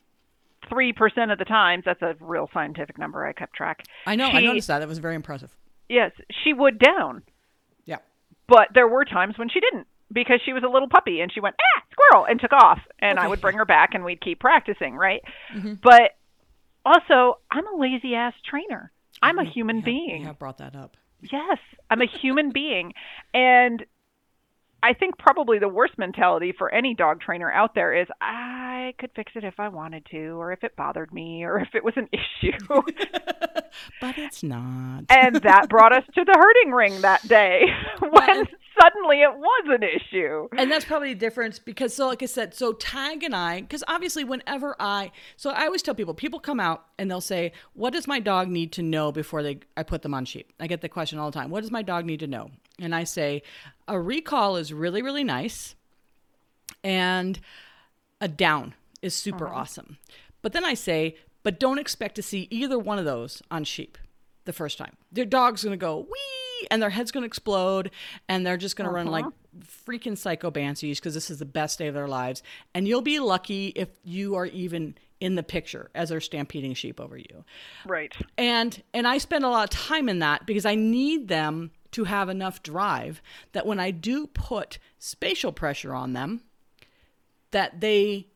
three 0.68 0.92
percent 0.92 1.31
of 1.33 1.38
the 1.38 1.44
times, 1.44 1.83
that's 1.85 2.01
a 2.01 2.14
real 2.21 2.49
scientific 2.55 2.97
number. 2.97 3.27
I 3.27 3.33
kept 3.33 3.55
track. 3.55 3.83
I 4.07 4.14
know. 4.14 4.29
I 4.29 4.40
noticed 4.40 4.68
that. 4.68 4.79
That 4.79 4.88
was 4.88 4.99
very 4.99 5.16
impressive. 5.16 5.55
Yes, 5.88 6.12
she 6.44 6.53
would 6.53 6.79
down. 6.79 7.23
Yeah. 8.48 8.54
But 8.56 8.68
there 8.74 8.88
were 8.88 9.04
times 9.04 9.37
when 9.38 9.48
she 9.48 9.61
didn't 9.61 9.87
because 10.12 10.40
she 10.44 10.52
was 10.52 10.62
a 10.62 10.68
little 10.68 10.88
puppy 10.88 11.20
and 11.20 11.32
she 11.32 11.40
went, 11.40 11.56
ah, 11.61 11.82
squirrel, 11.92 12.24
and 12.26 12.40
took 12.40 12.52
off. 12.52 12.80
And 12.98 13.18
I 13.18 13.28
would 13.28 13.40
bring 13.40 13.56
her 13.56 13.64
back 13.66 13.90
and 13.94 14.04
we'd 14.04 14.20
keep 14.20 14.40
practicing, 14.40 14.96
right? 14.96 15.20
Mm-hmm. 15.54 15.74
But 15.82 16.12
also, 16.84 17.38
I'm 17.50 17.66
a 17.66 17.76
lazy 17.76 18.14
ass 18.14 18.34
trainer. 18.48 18.90
I'm 19.20 19.38
a 19.38 19.44
human 19.44 19.76
We 19.76 19.80
have- 19.80 19.84
being. 19.84 20.18
We 20.20 20.26
have 20.26 20.38
brought 20.38 20.58
that 20.58 20.74
up. 20.76 20.96
Yes, 21.20 21.58
I'm 21.90 22.00
a 22.00 22.06
human 22.06 22.50
being. 22.54 22.94
And 23.34 23.84
I 24.83 24.93
think 24.95 25.19
probably 25.19 25.59
the 25.59 25.69
worst 25.69 25.99
mentality 25.99 26.55
for 26.57 26.73
any 26.73 26.95
dog 26.95 27.21
trainer 27.21 27.51
out 27.51 27.75
there 27.75 27.93
is 28.01 28.07
I 28.21 28.95
could 28.99 29.11
fix 29.17 29.33
it 29.35 29.45
if 29.45 29.59
I 29.59 29.69
wanted 29.69 30.07
to, 30.12 30.41
or 30.41 30.53
if 30.53 30.62
it 30.62 30.77
bothered 30.77 31.12
me, 31.12 31.43
or 31.45 31.59
if 31.59 31.75
it 31.75 31.83
was 31.85 31.95
an 31.97 32.09
issue. 32.12 32.57
But 34.01 34.17
it's 34.17 34.43
not. 34.43 35.05
and 35.11 35.37
that 35.37 35.69
brought 35.69 35.93
us 35.93 36.03
to 36.14 36.25
the 36.25 36.33
herding 36.37 36.73
ring 36.73 37.01
that 37.03 37.27
day 37.29 37.62
when 38.01 38.47
suddenly 38.81 39.21
it 39.21 39.31
was 39.37 39.67
an 39.69 39.83
issue. 39.83 40.49
and 40.57 40.71
that's 40.73 40.85
probably 40.87 41.12
the 41.12 41.19
difference 41.21 41.59
because 41.59 41.93
so 41.95 42.07
like 42.09 42.23
i 42.23 42.27
said 42.27 42.55
so 42.55 42.73
tag 42.73 43.23
and 43.25 43.35
i 43.37 43.61
because 43.61 43.85
obviously 43.87 44.25
whenever 44.25 44.75
i 44.81 45.11
so 45.37 45.51
i 45.51 45.64
always 45.67 45.83
tell 45.83 45.95
people 45.95 46.14
people 46.14 46.41
come 46.41 46.59
out 46.61 46.87
and 46.99 47.11
they'll 47.11 47.21
say 47.21 47.53
what 47.75 47.93
does 47.93 48.07
my 48.07 48.21
dog 48.21 48.49
need 48.49 48.73
to 48.73 48.83
know 48.83 49.12
before 49.12 49.43
they 49.43 49.59
i 49.77 49.83
put 49.83 50.03
them 50.03 50.14
on 50.14 50.25
sheep 50.25 50.53
i 50.61 50.67
get 50.67 50.81
the 50.81 50.88
question 50.88 51.19
all 51.19 51.31
the 51.31 51.38
time 51.38 51.51
what 51.51 51.61
does 51.61 51.71
my 51.71 51.83
dog 51.83 52.07
need 52.07 52.21
to 52.21 52.27
know 52.27 52.51
and 52.79 52.95
i 52.95 53.05
say 53.05 53.43
a 53.87 54.01
recall 54.01 54.57
is 54.57 54.73
really 54.73 55.03
really 55.03 55.25
nice 55.25 55.75
and 56.85 57.41
a 58.21 58.29
down 58.29 58.75
is 59.01 59.14
super 59.14 59.47
uh-huh. 59.47 59.61
awesome. 59.61 59.99
But 60.43 60.53
then 60.53 60.64
i 60.64 60.75
say 60.75 61.17
but 61.43 61.59
don't 61.59 61.79
expect 61.79 62.14
to 62.17 62.23
see 62.23 62.47
either 62.51 62.79
one 62.79 62.99
of 62.99 63.05
those 63.05 63.43
on 63.51 63.64
sheep 63.64 63.97
the 64.45 64.53
first 64.53 64.77
time. 64.79 64.97
Their 65.12 65.25
dog's 65.25 65.62
going 65.62 65.73
to 65.73 65.81
go 65.81 66.07
wee 66.11 66.69
and 66.71 66.83
their 66.83 66.91
head's 66.91 67.11
going 67.11 67.23
to 67.23 67.27
explode 67.27 67.91
and 68.29 68.47
they're 68.47 68.57
just 68.57 68.77
going 68.77 68.87
to 68.87 68.95
run 68.95 69.09
uh-huh. 69.09 69.31
like 69.57 69.64
freaking 69.87 70.17
psycho 70.17 70.51
bansies 70.51 70.97
because 70.97 71.14
this 71.14 71.31
is 71.31 71.38
the 71.38 71.45
best 71.45 71.79
day 71.79 71.87
of 71.87 71.95
their 71.95 72.09
lives. 72.09 72.43
And 72.75 72.88
you'll 72.88 73.03
be 73.03 73.19
lucky 73.19 73.69
if 73.69 73.88
you 74.05 74.35
are 74.35 74.47
even 74.47 74.97
in 75.21 75.35
the 75.35 75.43
picture 75.43 75.91
as 75.95 76.11
they're 76.11 76.21
stampeding 76.21 76.75
sheep 76.75 77.01
over 77.01 77.17
you. 77.17 77.45
Right. 77.87 78.14
and 78.37 78.83
and 78.93 79.07
I 79.07 79.19
spend 79.19 79.45
a 79.45 79.49
lot 79.49 79.64
of 79.64 79.71
time 79.71 80.09
in 80.09 80.21
that 80.21 80.47
because 80.47 80.67
I 80.67 80.75
need 80.75 81.29
them 81.29 81.71
to 81.92 82.05
have 82.05 82.29
enough 82.29 82.62
drive 82.62 83.22
that 83.53 83.66
when 83.66 83.81
I 83.81 83.90
do 83.90 84.27
put 84.27 84.79
spatial 84.98 85.53
pressure 85.53 85.94
on 85.94 86.12
them 86.12 86.42
that 87.51 87.81
they 87.81 88.27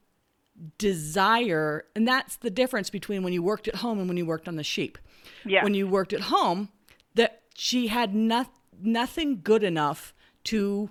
desire 0.79 1.85
and 1.95 2.07
that's 2.07 2.37
the 2.37 2.51
difference 2.51 2.91
between 2.91 3.23
when 3.23 3.33
you 3.33 3.43
worked 3.43 3.69
at 3.69 3.77
home 3.77 3.99
and 3.99 4.09
when 4.09 4.17
you 4.17 4.27
worked 4.27 4.49
on 4.49 4.57
the 4.57 4.63
sheep. 4.63 4.99
Yeah. 5.45 5.65
When 5.65 5.75
you 5.75 5.87
worked 5.87 6.13
at 6.13 6.23
home 6.23 6.69
that 7.15 7.43
she 7.55 7.89
had 7.89 8.15
no, 8.15 8.47
nothing 8.81 9.41
good 9.43 9.63
enough 9.63 10.15
to 10.45 10.91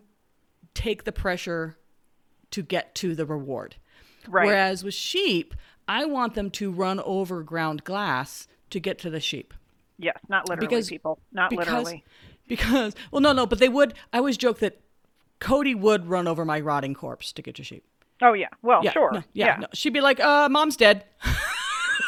take 0.74 1.04
the 1.04 1.12
pressure 1.12 1.78
to 2.52 2.62
get 2.62 2.96
to 2.96 3.16
the 3.16 3.26
reward. 3.26 3.76
Right. 4.28 4.46
Whereas 4.46 4.84
with 4.84 4.94
sheep, 4.94 5.56
I 5.88 6.06
want 6.06 6.36
them 6.36 6.52
to 6.52 6.72
run 6.72 7.00
over 7.02 7.44
ground 7.44 7.84
glass 7.84 8.48
to 8.70 8.80
get 8.80 9.00
to 9.00 9.10
the 9.10 9.20
sheep. 9.20 9.54
Yes, 9.98 10.18
not 10.30 10.50
literally, 10.50 10.68
Because- 10.68 10.90
people. 10.90 11.20
Not 11.32 11.50
because, 11.50 11.68
literally. 11.68 12.04
Because, 12.56 12.96
well, 13.12 13.22
no, 13.22 13.32
no, 13.32 13.46
but 13.46 13.60
they 13.60 13.70
would. 13.70 13.94
I 14.12 14.18
always 14.18 14.36
joke 14.38 14.60
that 14.60 14.82
Cody 15.40 15.74
would 15.74 16.08
run 16.08 16.28
over 16.28 16.44
my 16.44 16.60
rotting 16.60 16.94
corpse 16.94 17.32
to 17.34 17.42
get 17.42 17.56
to 17.56 17.64
sheep. 17.64 17.86
Oh 18.22 18.34
yeah. 18.34 18.50
Well, 18.62 18.82
Yeah, 18.84 18.92
sure. 18.92 19.12
no, 19.14 19.24
yeah, 19.34 19.46
yeah. 19.46 19.56
no. 19.62 19.68
She'd 19.74 19.94
be 19.94 20.02
like, 20.02 20.20
uh, 20.20 20.50
mom's 20.50 20.76
dead. 20.76 21.06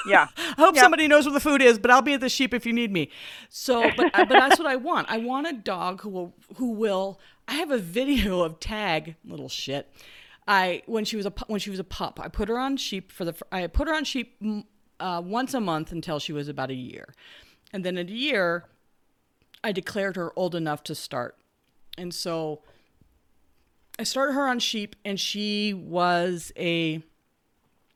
Yeah. 0.06 0.28
I 0.38 0.54
hope 0.58 0.76
Yeah. 0.76 0.82
somebody 0.82 1.08
knows 1.08 1.26
where 1.26 1.34
the 1.34 1.40
food 1.40 1.62
is, 1.62 1.80
but 1.80 1.90
I'll 1.90 2.02
be 2.02 2.14
at 2.14 2.20
the 2.20 2.28
sheep 2.28 2.54
if 2.54 2.66
you 2.66 2.74
need 2.74 2.92
me. 2.92 3.10
So, 3.50 3.90
but 3.96 4.12
but 4.12 4.28
that's 4.30 4.60
what 4.60 4.68
I 4.68 4.76
want. 4.90 5.10
I 5.10 5.18
want 5.18 5.48
a 5.48 5.54
dog 5.54 6.02
who 6.02 6.10
will 6.10 6.34
who 6.58 6.72
will. 6.72 7.20
I 7.48 7.54
have 7.54 7.72
a 7.72 7.78
video 7.78 8.42
of 8.42 8.60
Tag, 8.60 9.16
little 9.24 9.48
shit. 9.48 9.90
I 10.46 10.82
when 10.88 11.06
she 11.06 11.16
was 11.16 11.26
a 11.26 11.34
when 11.48 11.60
she 11.62 11.70
was 11.70 11.80
a 11.80 11.84
pup, 11.86 12.20
I 12.22 12.28
put 12.28 12.50
her 12.50 12.58
on 12.60 12.76
sheep 12.76 13.12
for 13.14 13.24
the. 13.24 13.34
I 13.52 13.68
put 13.68 13.88
her 13.88 13.94
on 13.94 14.04
sheep 14.04 14.36
mm, 14.42 14.66
uh, 15.00 15.22
once 15.24 15.54
a 15.54 15.62
month 15.62 15.92
until 15.94 16.20
she 16.20 16.34
was 16.34 16.50
about 16.50 16.70
a 16.70 16.76
year, 16.76 17.14
and 17.72 17.86
then 17.86 17.98
at 17.98 18.10
a 18.10 18.14
year, 18.14 18.66
I 19.64 19.72
declared 19.72 20.16
her 20.16 20.32
old 20.36 20.56
enough 20.56 20.84
to 20.86 20.96
start, 20.96 21.38
and 21.98 22.14
so. 22.14 22.62
I 24.00 24.02
started 24.02 24.34
her 24.34 24.48
on 24.48 24.58
sheep, 24.58 24.96
and 25.06 25.20
she 25.20 25.72
was 25.72 26.52
a 26.58 27.04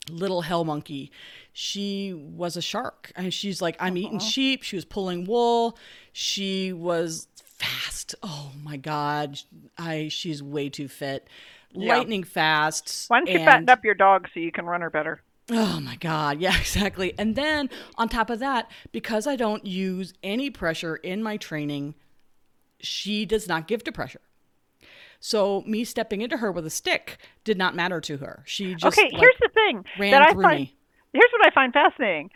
little 0.09 0.41
hell 0.41 0.63
monkey. 0.63 1.11
She 1.53 2.13
was 2.13 2.57
a 2.57 2.61
shark. 2.61 3.11
And 3.15 3.33
she's 3.33 3.61
like, 3.61 3.75
I'm 3.79 3.97
eating 3.97 4.17
uh-huh. 4.17 4.29
sheep. 4.29 4.63
She 4.63 4.75
was 4.75 4.85
pulling 4.85 5.25
wool. 5.25 5.77
She 6.13 6.73
was 6.73 7.27
fast. 7.43 8.15
Oh 8.21 8.51
my 8.63 8.77
God. 8.77 9.39
I 9.77 10.09
she's 10.09 10.41
way 10.43 10.69
too 10.69 10.87
fit. 10.87 11.27
Yeah. 11.71 11.97
Lightning 11.97 12.23
fast. 12.23 13.05
Why 13.07 13.19
don't 13.19 13.29
you 13.29 13.39
fatten 13.39 13.69
up 13.69 13.83
your 13.83 13.95
dog 13.95 14.27
so 14.33 14.39
you 14.39 14.51
can 14.51 14.65
run 14.65 14.81
her 14.81 14.89
better? 14.89 15.21
Oh 15.49 15.79
my 15.79 15.95
God. 15.95 16.39
Yeah, 16.41 16.57
exactly. 16.57 17.13
And 17.17 17.35
then 17.35 17.69
on 17.97 18.09
top 18.09 18.29
of 18.29 18.39
that, 18.39 18.69
because 18.91 19.27
I 19.27 19.35
don't 19.35 19.65
use 19.65 20.13
any 20.23 20.49
pressure 20.49 20.95
in 20.97 21.23
my 21.23 21.37
training, 21.37 21.95
she 22.79 23.25
does 23.25 23.47
not 23.47 23.67
give 23.67 23.83
to 23.85 23.91
pressure. 23.91 24.21
So 25.19 25.63
me 25.65 25.83
stepping 25.83 26.21
into 26.21 26.37
her 26.37 26.51
with 26.51 26.65
a 26.65 26.69
stick 26.69 27.17
did 27.43 27.57
not 27.57 27.75
matter 27.75 27.99
to 28.01 28.17
her. 28.17 28.43
She 28.45 28.75
just 28.75 28.97
okay, 28.97 29.09
like, 29.11 29.19
here's 29.19 29.37
the 29.41 29.49
thing 29.53 29.83
ran 29.97 30.11
that 30.11 30.21
I 30.21 30.33
find. 30.33 30.59
me. 30.59 30.75
Here's 31.13 31.31
what 31.31 31.47
I 31.47 31.53
find 31.53 31.73
fascinating. 31.73 32.29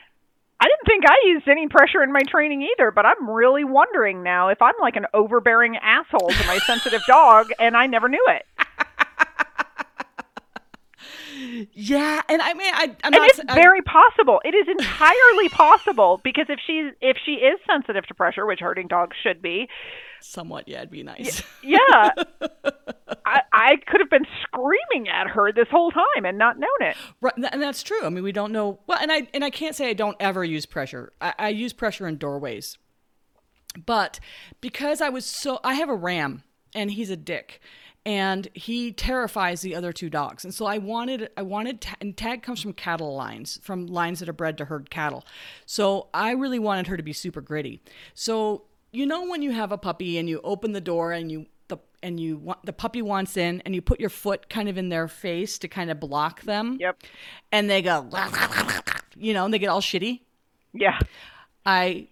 I 0.60 0.66
didn't 0.66 0.86
think 0.86 1.04
I 1.08 1.16
used 1.26 1.48
any 1.48 1.68
pressure 1.68 2.04
in 2.04 2.12
my 2.12 2.22
training 2.30 2.62
either, 2.62 2.92
but 2.92 3.06
I'm 3.06 3.30
really 3.30 3.64
wondering 3.64 4.24
now 4.24 4.50
if 4.50 4.62
I'm 4.62 4.76
like 4.80 4.96
an 4.96 5.08
overbearing 5.14 5.76
asshole 5.78 6.30
to 6.30 6.48
my 6.48 6.60
sensitive 6.60 7.02
dog 7.08 7.48
and 7.60 7.76
I 7.76 7.88
never 7.88 8.08
knew 8.08 8.24
it. 8.30 8.46
Yeah, 11.74 12.22
and 12.30 12.42
I 12.42 12.54
mean, 12.54 12.74
I, 12.74 12.84
I'm 12.84 12.96
And 13.04 13.16
not. 13.16 13.30
it's 13.30 13.40
I- 13.48 13.56
very 13.56 13.82
possible. 13.82 14.42
It 14.46 14.54
is 14.56 14.68
entirely 14.68 15.50
possible 15.50 16.20
because 16.24 16.46
if 16.50 16.60
she's 16.66 16.92
if 17.02 17.18
she 17.26 17.34
is 17.34 17.60
sensitive 17.70 18.06
to 18.08 18.14
pressure, 18.14 18.46
which 18.46 18.60
herding 18.60 18.88
dogs 18.88 19.16
should 19.22 19.42
be, 19.42 19.68
somewhat. 20.22 20.68
Yeah, 20.68 20.78
it'd 20.80 20.92
be 20.92 21.04
nice. 21.04 21.44
yeah, 21.64 21.78
I, 23.26 23.42
I 23.52 23.76
could 23.88 24.00
have 24.02 24.10
been 24.10 24.26
screaming 24.44 25.10
at 25.10 25.28
her 25.28 25.52
this 25.52 25.68
whole 25.70 25.92
time 25.92 26.26
and 26.26 26.38
not 26.38 26.58
known 26.60 26.70
it. 26.82 26.96
Right, 27.22 27.34
and 27.36 27.62
that's 27.62 27.84
true. 27.84 28.04
I 28.04 28.10
mean, 28.10 28.24
we 28.24 28.32
don't 28.32 28.52
know. 28.52 28.80
Well, 28.88 29.00
and 29.02 29.12
I 29.12 29.28
and 29.34 29.44
I 29.44 29.50
can't 29.50 29.76
say 29.76 29.90
I 29.90 29.94
don't 29.94 30.18
ever 30.20 30.44
use 30.44 30.66
pressure. 30.66 31.12
I, 31.22 31.34
I 31.38 31.50
use 31.50 31.74
pressure 31.74 32.08
in 32.08 32.18
doorways, 32.18 32.78
but 33.86 34.20
because 34.62 35.02
I 35.02 35.10
was 35.10 35.26
so, 35.26 35.60
I 35.64 35.74
have 35.76 35.90
a 35.90 35.96
ram, 35.96 36.44
and 36.76 36.92
he's 36.92 37.10
a 37.10 37.18
dick, 37.18 37.60
and 38.06 38.48
he 38.54 38.92
terrifies 38.92 39.62
the 39.62 39.76
other 39.76 39.94
two 39.94 40.10
dogs. 40.10 40.44
And 40.44 40.54
so 40.54 40.66
I 40.66 40.80
wanted, 40.80 41.30
I 41.38 41.44
wanted, 41.44 41.86
and 42.00 42.18
tag 42.18 42.42
comes 42.42 42.62
from 42.62 42.74
cattle 42.74 43.16
lines, 43.16 43.60
from 43.62 43.86
lines 43.88 44.20
that 44.20 44.30
are 44.30 44.34
bred 44.34 44.58
to 44.58 44.66
herd 44.66 44.90
cattle. 44.90 45.26
So 45.66 46.08
I 46.14 46.32
really 46.32 46.60
wanted 46.60 46.88
her 46.88 46.98
to 46.98 47.04
be 47.04 47.14
super 47.14 47.42
gritty. 47.42 47.82
So 48.14 48.64
you 48.92 49.06
know 49.06 49.26
when 49.26 49.42
you 49.42 49.52
have 49.52 49.72
a 49.72 49.78
puppy 49.78 50.18
and 50.18 50.28
you 50.28 50.42
open 50.44 50.74
the 50.74 50.82
door 50.82 51.12
and 51.12 51.32
you 51.32 51.46
the 51.68 51.78
and 52.04 52.20
you 52.20 52.38
want 52.38 52.66
the 52.66 52.74
puppy 52.74 53.02
wants 53.02 53.38
in 53.38 53.62
and 53.66 53.74
you 53.74 53.82
put 53.82 54.00
your 54.00 54.10
foot 54.10 54.50
kind 54.50 54.68
of 54.68 54.78
in 54.78 54.90
their 54.90 55.08
face 55.08 55.58
to 55.60 55.68
kind 55.68 55.90
of 55.90 56.00
block 56.00 56.42
them. 56.42 56.78
Yep. 56.80 57.04
And 57.52 57.70
they 57.70 57.82
go, 57.82 58.10
you 59.16 59.34
know, 59.34 59.46
and 59.46 59.54
they 59.54 59.60
get 59.60 59.70
all 59.70 59.82
shitty. 59.82 60.22
Yeah. 60.74 61.00
I 61.66 62.08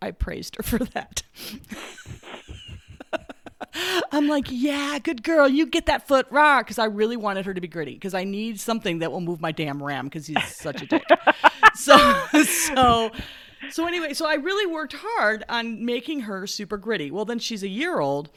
I 0.00 0.10
praised 0.10 0.56
her 0.56 0.62
for 0.62 0.78
that. 0.78 1.22
I'm 4.12 4.28
like, 4.28 4.46
yeah, 4.50 4.98
good 4.98 5.22
girl. 5.22 5.48
You 5.48 5.66
get 5.66 5.86
that 5.86 6.06
foot 6.06 6.26
raw 6.30 6.60
because 6.60 6.78
I 6.78 6.86
really 6.86 7.16
wanted 7.16 7.46
her 7.46 7.54
to 7.54 7.60
be 7.60 7.68
gritty 7.68 7.94
because 7.94 8.14
I 8.14 8.24
need 8.24 8.60
something 8.60 8.98
that 8.98 9.10
will 9.10 9.20
move 9.20 9.40
my 9.40 9.52
damn 9.52 9.82
ram 9.82 10.06
because 10.06 10.26
he's 10.26 10.44
such 10.54 10.82
a 10.82 10.86
dick. 10.86 11.04
so, 11.74 11.96
so, 12.44 13.10
so 13.70 13.86
anyway, 13.86 14.12
so 14.14 14.26
I 14.26 14.34
really 14.34 14.70
worked 14.70 14.94
hard 14.96 15.44
on 15.48 15.84
making 15.84 16.20
her 16.20 16.46
super 16.46 16.76
gritty. 16.76 17.10
Well, 17.10 17.24
then 17.24 17.38
she's 17.38 17.62
a 17.62 17.68
year 17.68 18.00
old, 18.00 18.30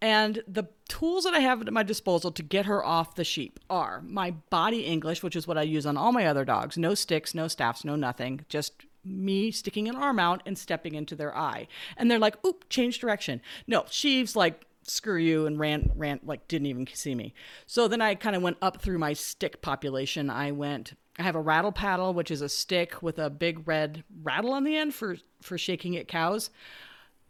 and 0.00 0.42
the 0.48 0.64
tools 0.88 1.24
that 1.24 1.34
I 1.34 1.38
have 1.40 1.62
at 1.62 1.72
my 1.72 1.82
disposal 1.82 2.30
to 2.32 2.42
get 2.42 2.66
her 2.66 2.84
off 2.84 3.14
the 3.14 3.24
sheep 3.24 3.60
are 3.70 4.02
my 4.02 4.32
body 4.32 4.80
English, 4.84 5.22
which 5.22 5.36
is 5.36 5.46
what 5.46 5.56
I 5.56 5.62
use 5.62 5.86
on 5.86 5.96
all 5.96 6.12
my 6.12 6.26
other 6.26 6.44
dogs. 6.44 6.76
No 6.76 6.94
sticks, 6.94 7.34
no 7.34 7.48
staffs, 7.48 7.84
no 7.84 7.96
nothing. 7.96 8.44
Just 8.48 8.84
me 9.04 9.50
sticking 9.50 9.88
an 9.88 9.96
arm 9.96 10.18
out 10.18 10.42
and 10.46 10.56
stepping 10.56 10.94
into 10.94 11.14
their 11.14 11.36
eye. 11.36 11.68
And 11.96 12.10
they're 12.10 12.18
like, 12.18 12.44
oop, 12.44 12.68
change 12.68 12.98
direction. 12.98 13.40
No, 13.66 13.84
she's 13.88 14.36
like, 14.36 14.66
screw 14.86 15.16
you 15.16 15.46
and 15.46 15.58
ran 15.58 15.90
ran 15.96 16.20
like 16.24 16.46
didn't 16.48 16.66
even 16.66 16.86
see 16.92 17.14
me. 17.14 17.34
So 17.66 17.88
then 17.88 18.00
I 18.00 18.14
kind 18.14 18.36
of 18.36 18.42
went 18.42 18.58
up 18.60 18.80
through 18.80 18.98
my 18.98 19.12
stick 19.12 19.62
population. 19.62 20.30
I 20.30 20.52
went 20.52 20.94
I 21.18 21.22
have 21.22 21.36
a 21.36 21.40
rattle 21.40 21.72
paddle, 21.72 22.12
which 22.12 22.30
is 22.30 22.42
a 22.42 22.48
stick 22.48 23.02
with 23.02 23.18
a 23.18 23.30
big 23.30 23.66
red 23.68 24.02
rattle 24.22 24.52
on 24.52 24.64
the 24.64 24.76
end 24.76 24.94
for 24.94 25.16
for 25.40 25.58
shaking 25.58 25.96
at 25.96 26.08
cows. 26.08 26.50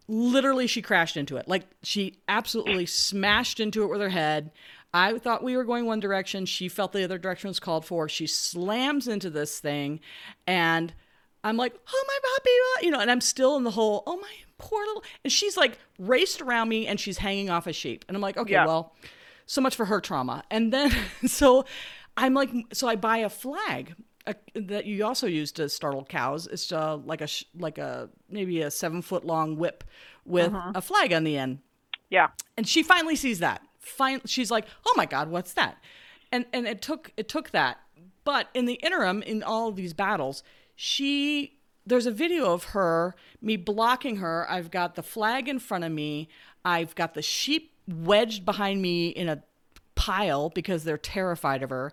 Literally 0.09 0.66
she 0.66 0.83
crashed 0.83 1.16
into 1.16 1.37
it. 1.37 1.49
Like 1.49 1.64
she 1.83 2.18
absolutely 2.29 2.87
smashed 2.87 3.61
into 3.61 3.85
it 3.85 3.91
with 3.91 4.01
her 4.01 4.11
head. 4.11 4.51
I 4.93 5.18
thought 5.18 5.43
we 5.43 5.57
were 5.57 5.64
going 5.64 5.87
one 5.87 5.99
direction. 5.99 6.47
She 6.47 6.68
felt 6.68 6.93
the 6.93 7.03
other 7.03 7.18
direction 7.18 7.49
was 7.49 7.59
called 7.59 7.85
for. 7.85 8.09
She 8.09 8.29
slams 8.29 9.09
into 9.09 9.29
this 9.29 9.59
thing 9.59 10.01
and 10.47 10.95
I'm 11.45 11.57
like, 11.57 11.74
oh 11.92 12.05
my 12.09 12.18
puppy, 12.34 12.86
you 12.86 12.90
know, 12.90 12.99
and 13.01 13.11
I'm 13.11 13.20
still 13.20 13.57
in 13.57 13.62
the 13.64 13.70
hole. 13.70 14.03
oh 14.07 14.16
my 14.16 14.30
poor 14.59 14.84
little, 14.86 15.05
and 15.22 15.32
she's 15.32 15.57
like 15.57 15.78
raced 15.99 16.40
around 16.40 16.68
me 16.68 16.86
and 16.86 16.99
she's 16.99 17.18
hanging 17.18 17.51
off 17.51 17.66
a 17.66 17.72
sheep, 17.72 18.05
and 18.09 18.16
I'm 18.16 18.20
like, 18.22 18.36
okay, 18.36 18.53
Yeah. 18.55 18.66
well, 18.66 18.95
so 19.47 19.61
much 19.61 19.76
for 19.76 19.84
her 19.84 20.01
trauma, 20.01 20.42
and 20.51 20.72
then 20.72 20.90
so 21.26 21.64
I'm 22.16 22.34
like, 22.34 22.51
so 22.72 22.88
I 22.88 22.97
buy 22.97 23.18
a 23.18 23.28
flag 23.28 23.95
uh 24.26 24.32
that 24.55 24.86
you 24.86 25.05
also 25.05 25.26
use 25.26 25.53
to 25.53 25.68
startle 25.68 26.03
cows. 26.05 26.47
It's 26.47 26.72
uh, 26.72 26.97
like 26.97 27.20
a 27.20 27.28
like 27.59 27.76
a 27.78 28.09
maybe 28.30 28.62
a 28.62 28.70
seven 28.70 29.03
foot 29.03 29.26
long 29.26 29.57
whip 29.57 29.84
with 30.24 30.51
a 30.74 30.80
flag 30.80 31.12
on 31.12 31.24
the 31.24 31.36
end. 31.36 31.59
Yeah. 32.09 32.28
And 32.57 32.66
she 32.66 32.82
finally 32.82 33.16
sees 33.16 33.40
that. 33.40 33.61
Fine, 33.80 34.22
she's 34.24 34.51
like, 34.51 34.64
"Oh 34.86 34.95
my 34.97 35.05
God, 35.05 35.28
what's 35.28 35.53
that?" 35.55 35.76
And 36.32 36.47
and 36.55 36.66
it 36.66 36.80
took 36.80 37.11
it 37.18 37.28
took 37.28 37.51
that. 37.51 37.80
But 38.24 38.49
in 38.55 38.64
the 38.64 38.74
interim, 38.74 39.20
in 39.22 39.42
all 39.42 39.68
of 39.68 39.76
these 39.76 39.92
battles, 39.92 40.42
she 40.77 41.59
there's 41.87 42.07
a 42.07 42.11
video 42.11 42.53
of 42.53 42.64
her 42.64 43.14
me 43.43 43.57
blocking 43.57 44.16
her. 44.16 44.47
I've 44.51 44.70
got 44.70 44.95
the 44.95 45.03
flag 45.03 45.49
in 45.49 45.59
front 45.59 45.85
of 45.85 45.93
me. 45.93 46.29
I've 46.64 46.95
got 46.95 47.12
the 47.14 47.20
sheep 47.22 47.72
wedged 47.87 48.45
behind 48.45 48.81
me 48.81 49.09
in 49.09 49.29
a 49.29 49.43
pile 49.95 50.49
because 50.49 50.85
they're 50.85 50.97
terrified 50.97 51.62
of 51.62 51.70
her. 51.70 51.93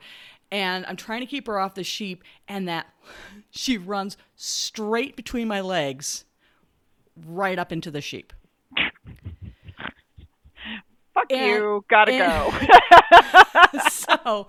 And 0.50 0.86
I'm 0.86 0.96
trying 0.96 1.20
to 1.22 1.26
keep 1.26 1.48
her 1.48 1.60
off 1.60 1.76
the 1.76 1.84
sheep, 1.84 2.24
and 2.48 2.68
that 2.68 2.88
she 3.52 3.78
runs 3.78 4.18
straight 4.36 5.16
between 5.16 5.48
my 5.48 5.62
legs, 5.62 6.26
right 7.26 7.58
up 7.60 7.72
into 7.72 7.92
the 7.92 8.02
sheep. 8.02 8.34
Fuck 11.14 11.26
And- 11.30 11.46
you. 11.48 11.86
Gotta 11.90 12.14
and- 12.14 12.54
go. 13.74 13.80
so 13.90 14.48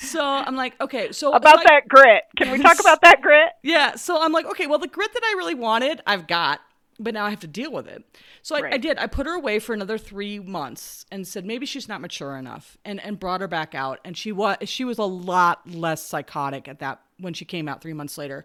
so 0.00 0.24
I'm 0.24 0.56
like, 0.56 0.80
okay, 0.80 1.12
so 1.12 1.32
about 1.32 1.62
that 1.64 1.88
grit. 1.88 2.24
Can 2.36 2.50
we 2.50 2.58
talk 2.58 2.80
about 2.80 3.02
that 3.02 3.20
grit? 3.20 3.50
Yeah, 3.62 3.94
so 3.94 4.20
I'm 4.20 4.32
like, 4.32 4.46
okay, 4.46 4.66
well 4.66 4.78
the 4.78 4.88
grit 4.88 5.12
that 5.12 5.22
I 5.22 5.34
really 5.36 5.54
wanted, 5.54 6.00
I've 6.06 6.26
got, 6.26 6.60
but 6.98 7.14
now 7.14 7.26
I 7.26 7.30
have 7.30 7.40
to 7.40 7.46
deal 7.46 7.70
with 7.70 7.86
it. 7.86 8.04
So 8.42 8.56
I, 8.56 8.72
I 8.72 8.76
did. 8.78 8.98
I 8.98 9.06
put 9.06 9.26
her 9.26 9.34
away 9.34 9.58
for 9.58 9.74
another 9.74 9.98
three 9.98 10.38
months 10.38 11.04
and 11.12 11.26
said 11.28 11.44
maybe 11.44 11.66
she's 11.66 11.88
not 11.88 12.00
mature 12.00 12.36
enough, 12.36 12.78
and 12.84 13.00
and 13.00 13.20
brought 13.20 13.42
her 13.42 13.48
back 13.48 13.74
out, 13.74 14.00
and 14.04 14.16
she 14.16 14.32
was 14.32 14.56
she 14.64 14.84
was 14.84 14.98
a 14.98 15.04
lot 15.04 15.68
less 15.68 16.02
psychotic 16.02 16.68
at 16.68 16.78
that 16.78 17.02
when 17.18 17.34
she 17.34 17.44
came 17.44 17.68
out 17.68 17.82
three 17.82 17.92
months 17.92 18.16
later. 18.16 18.44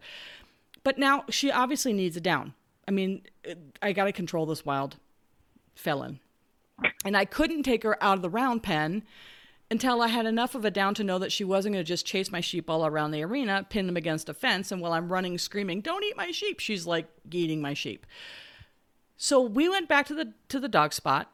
But 0.84 0.99
now 0.99 1.24
she 1.30 1.49
obviously 1.49 1.93
needs 1.93 2.18
a 2.18 2.22
down. 2.22 2.53
I 2.88 2.91
mean, 2.91 3.24
I 3.82 3.93
got 3.93 4.06
to 4.06 4.12
control 4.12 4.45
this 4.45 4.66
wild 4.66 4.97
felon. 5.76 6.20
And 7.03 7.16
I 7.16 7.26
couldn't 7.26 7.64
take 7.64 7.84
her 7.84 8.01
out 8.03 8.18
of 8.18 8.22
the 8.22 8.30
round 8.30 8.64
pen 8.64 9.03
until 9.72 10.01
I 10.01 10.07
had 10.07 10.26
enough 10.26 10.55
of 10.55 10.66
a 10.66 10.72
down 10.72 10.93
to 10.95 11.03
know 11.03 11.20
that 11.20 11.32
she 11.32 11.43
wasn't 11.43 11.74
going 11.74 11.86
to 11.86 11.88
just 11.88 12.05
chase 12.05 12.32
my 12.32 12.41
sheep 12.41 12.70
all 12.70 12.86
around 12.86 13.11
the 13.11 13.24
arena, 13.24 13.66
pin 13.70 13.88
them 13.88 13.97
against 13.97 14.30
a 14.30 14.34
fence, 14.34 14.72
and 14.72 14.82
while 14.82 14.93
I'm 14.93 15.11
running 15.11 15.38
screaming, 15.38 15.82
"Don't 15.82 16.03
eat 16.03 16.18
my 16.18 16.32
sheep," 16.32 16.59
she's 16.59 16.86
like 16.86 17.07
eating 17.32 17.61
my 17.61 17.74
sheep. 17.74 18.05
So 19.18 19.41
we 19.41 19.70
went 19.70 19.89
back 19.89 20.05
to 20.07 20.16
the 20.16 20.34
to 20.49 20.59
the 20.59 20.68
dog 20.68 20.93
spot, 20.93 21.32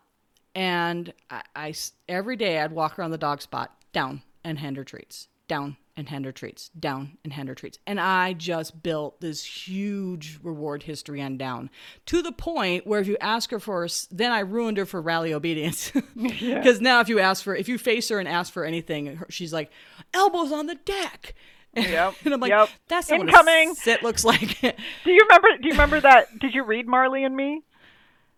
and 0.56 1.14
I, 1.30 1.44
I 1.56 1.74
every 2.08 2.36
day 2.36 2.60
I'd 2.60 2.72
walk 2.72 2.98
around 2.98 3.12
the 3.12 3.18
dog 3.18 3.42
spot, 3.42 3.76
down 3.92 4.22
and 4.44 4.60
hand 4.60 4.78
her 4.78 4.84
treats, 4.84 5.28
down 5.48 5.78
and 6.02 6.10
hand 6.10 6.26
her 6.26 6.32
treats, 6.32 6.70
down 6.70 7.16
and 7.24 7.32
hand 7.32 7.47
her 7.47 7.54
treats, 7.54 7.78
and 7.86 7.99
I 7.99 8.34
just 8.34 8.82
built 8.82 9.22
this 9.22 9.43
huge 9.43 10.39
reward 10.41 10.82
history 10.82 11.22
on 11.22 11.38
down 11.38 11.70
to 12.08 12.24
the 12.24 12.32
point 12.32 12.88
where 12.88 12.99
if 12.99 13.06
you 13.08 13.18
ask 13.22 13.52
her 13.52 13.60
for, 13.60 13.88
then 14.10 14.32
I 14.32 14.39
ruined 14.39 14.78
her 14.78 14.88
for 14.88 14.99
rally 14.99 15.32
obedience 15.32 15.91
because 16.20 16.82
now 16.82 17.02
if 17.02 17.08
you 17.08 17.20
ask 17.20 17.43
for, 17.43 17.56
if 17.56 17.70
you 17.70 17.78
face 17.78 18.10
her 18.10 18.18
and 18.18 18.28
ask 18.28 18.52
for 18.52 18.66
anything, 18.66 19.22
she's 19.30 19.54
like 19.54 19.70
elbows 20.12 20.52
on 20.52 20.66
the 20.66 20.76
deck. 20.76 21.36
Yep, 21.74 22.16
and 22.26 22.34
I'm 22.34 22.41
like, 22.41 22.49
yep. 22.49 22.68
that's 22.89 23.10
not 23.10 23.22
Incoming. 23.22 23.70
what 23.70 23.78
sit 23.78 24.04
looks 24.04 24.26
like. 24.26 24.60
Do 24.60 25.12
you 25.12 25.22
remember 25.22 25.47
do 25.62 25.68
you 25.70 25.72
remember 25.72 26.02
that 26.02 26.28
did 26.39 26.54
you 26.54 26.66
read 26.66 26.86
Marley 26.86 27.24
and 27.24 27.34
Me? 27.34 27.62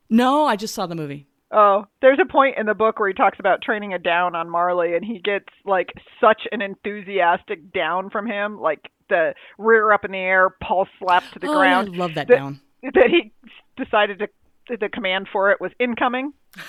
no, 0.08 0.46
I 0.46 0.56
just 0.56 0.76
saw 0.76 0.86
the 0.86 0.94
movie. 0.94 1.26
Oh, 1.56 1.86
there's 2.02 2.18
a 2.20 2.26
point 2.26 2.58
in 2.58 2.66
the 2.66 2.74
book 2.74 3.00
where 3.00 3.08
he 3.08 3.14
talks 3.14 3.40
about 3.40 3.62
training 3.62 3.94
a 3.94 4.00
down 4.00 4.36
on 4.36 4.50
Marley, 4.50 4.96
and 4.96 5.06
he 5.06 5.20
gets 5.20 5.46
like 5.66 5.94
such 6.20 6.42
an 6.52 6.62
enthusiastic 6.62 7.72
down 7.72 8.10
from 8.10 8.26
him, 8.26 8.60
like 8.60 8.90
the 9.10 9.36
rear 9.60 9.92
up 9.92 10.04
in 10.04 10.12
the 10.14 10.18
air, 10.18 10.50
pulse 10.50 10.88
slapped 11.00 11.34
to 11.34 11.40
the 11.40 11.48
oh, 11.48 11.54
ground, 11.58 11.90
I 11.94 11.98
love 11.98 12.16
that 12.16 12.28
that, 12.28 12.36
down. 12.38 12.60
that 12.82 13.10
he 13.10 13.32
decided 13.78 14.20
to 14.20 14.78
the 14.80 14.90
command 14.90 15.28
for 15.32 15.52
it 15.52 15.62
was 15.62 15.72
incoming. 15.80 16.34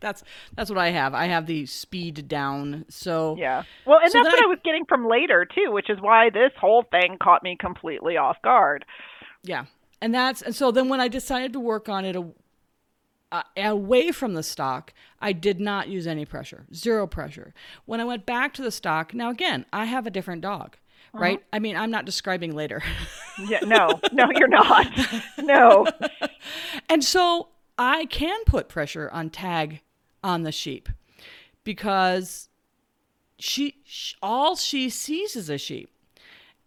That's 0.00 0.22
that's 0.54 0.68
what 0.68 0.78
I 0.78 0.90
have. 0.90 1.14
I 1.14 1.26
have 1.26 1.46
the 1.46 1.64
speed 1.66 2.28
down. 2.28 2.84
So 2.90 3.36
Yeah. 3.38 3.62
Well, 3.86 4.00
and 4.02 4.10
So 4.12 4.18
that's 4.18 4.34
what 4.34 4.42
I 4.42 4.46
I- 4.46 4.48
was 4.48 4.58
getting 4.64 4.84
from 4.86 5.06
later 5.08 5.46
too, 5.46 5.70
which 5.72 5.88
is 5.88 5.98
why 6.00 6.28
this 6.28 6.50
whole 6.60 6.82
thing 6.90 7.16
caught 7.22 7.42
me 7.42 7.56
completely 7.58 8.16
off 8.18 8.36
guard. 8.42 8.84
yeah, 9.42 9.64
and 10.02 10.12
that's 10.14 10.42
and 10.42 10.54
so 10.54 10.70
then 10.72 10.88
when 10.90 11.00
I 11.00 11.08
decided 11.08 11.52
to 11.54 11.60
work 11.60 11.88
on 11.88 12.04
it. 12.04 12.16
Uh, 13.32 13.42
away 13.56 14.12
from 14.12 14.34
the 14.34 14.42
stock, 14.44 14.92
I 15.20 15.32
did 15.32 15.58
not 15.58 15.88
use 15.88 16.06
any 16.06 16.24
pressure, 16.24 16.66
zero 16.72 17.06
pressure. 17.08 17.52
When 17.84 18.00
I 18.00 18.04
went 18.04 18.26
back 18.26 18.54
to 18.54 18.62
the 18.62 18.70
stock, 18.70 19.12
now 19.12 19.30
again, 19.30 19.66
I 19.72 19.86
have 19.86 20.06
a 20.06 20.10
different 20.10 20.40
dog, 20.42 20.76
right? 21.12 21.42
I 21.52 21.58
mean, 21.58 21.74
I'm 21.76 21.90
not 21.90 22.04
describing 22.04 22.54
later. 22.54 22.82
Yeah, 23.48 23.58
no, 23.64 23.88
no, 24.12 24.26
you're 24.32 24.46
not. 24.46 24.86
No. 25.38 25.86
And 26.88 27.02
so 27.02 27.48
I 27.76 28.04
can 28.06 28.44
put 28.44 28.68
pressure 28.68 29.10
on 29.12 29.28
tag 29.30 29.80
on 30.22 30.42
the 30.44 30.52
sheep 30.52 30.88
because 31.64 32.48
she 33.40 33.80
sh- 33.84 34.14
all 34.22 34.54
she 34.54 34.88
sees 34.88 35.34
is 35.34 35.50
a 35.50 35.58
sheep. 35.58 35.90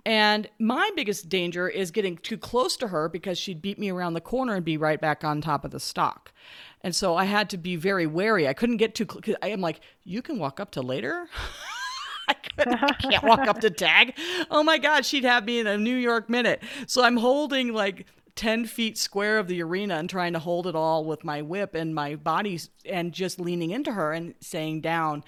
And 0.07 0.49
my 0.57 0.89
biggest 0.95 1.27
danger 1.27 1.67
is 1.67 1.91
getting 1.91 2.15
too 2.15 2.37
close 2.37 2.77
to 2.77 2.87
her 2.87 3.09
because 3.09 3.37
she'd 3.37 3.61
beat 3.61 3.77
me 3.77 3.89
around 3.89 4.13
the 4.13 4.21
corner 4.21 4.55
and 4.55 4.63
be 4.63 4.77
right 4.77 5.01
back 5.01 5.25
on 5.25 5.41
top 5.41 5.65
of 5.65 5.71
the 5.71 5.81
stock. 5.81 6.31
And 6.79 6.95
so 6.95 7.17
I 7.17 7.25
had 7.25 7.49
to 7.49 7.57
be 7.57 7.75
very 7.75 8.07
wary. 8.07 8.47
I 8.47 8.53
couldn't 8.53 8.77
get 8.77 8.95
too 8.95 9.05
close. 9.05 9.35
I 9.41 9.49
am 9.49 9.59
like, 9.59 9.81
you 10.05 10.21
can 10.21 10.39
walk 10.39 10.61
up 10.61 10.71
to 10.71 10.81
later. 10.81 11.27
I, 12.29 12.35
I 12.57 12.93
can't 12.93 13.25
walk 13.25 13.49
up 13.49 13.59
to 13.59 13.69
tag. 13.69 14.17
Oh 14.49 14.63
my 14.63 14.77
God, 14.77 15.05
she'd 15.05 15.25
have 15.25 15.43
me 15.43 15.59
in 15.59 15.67
a 15.67 15.77
New 15.77 15.97
York 15.97 16.29
minute. 16.29 16.63
So 16.85 17.03
I'm 17.03 17.17
holding 17.17 17.73
like 17.73 18.05
10 18.35 18.65
feet 18.65 18.97
square 18.97 19.37
of 19.39 19.49
the 19.49 19.61
arena 19.61 19.95
and 19.95 20.09
trying 20.09 20.31
to 20.31 20.39
hold 20.39 20.67
it 20.67 20.75
all 20.75 21.03
with 21.03 21.25
my 21.25 21.41
whip 21.41 21.75
and 21.75 21.93
my 21.93 22.15
body 22.15 22.61
and 22.85 23.11
just 23.11 23.41
leaning 23.41 23.71
into 23.71 23.91
her 23.91 24.13
and 24.13 24.35
saying 24.39 24.79
down. 24.79 25.25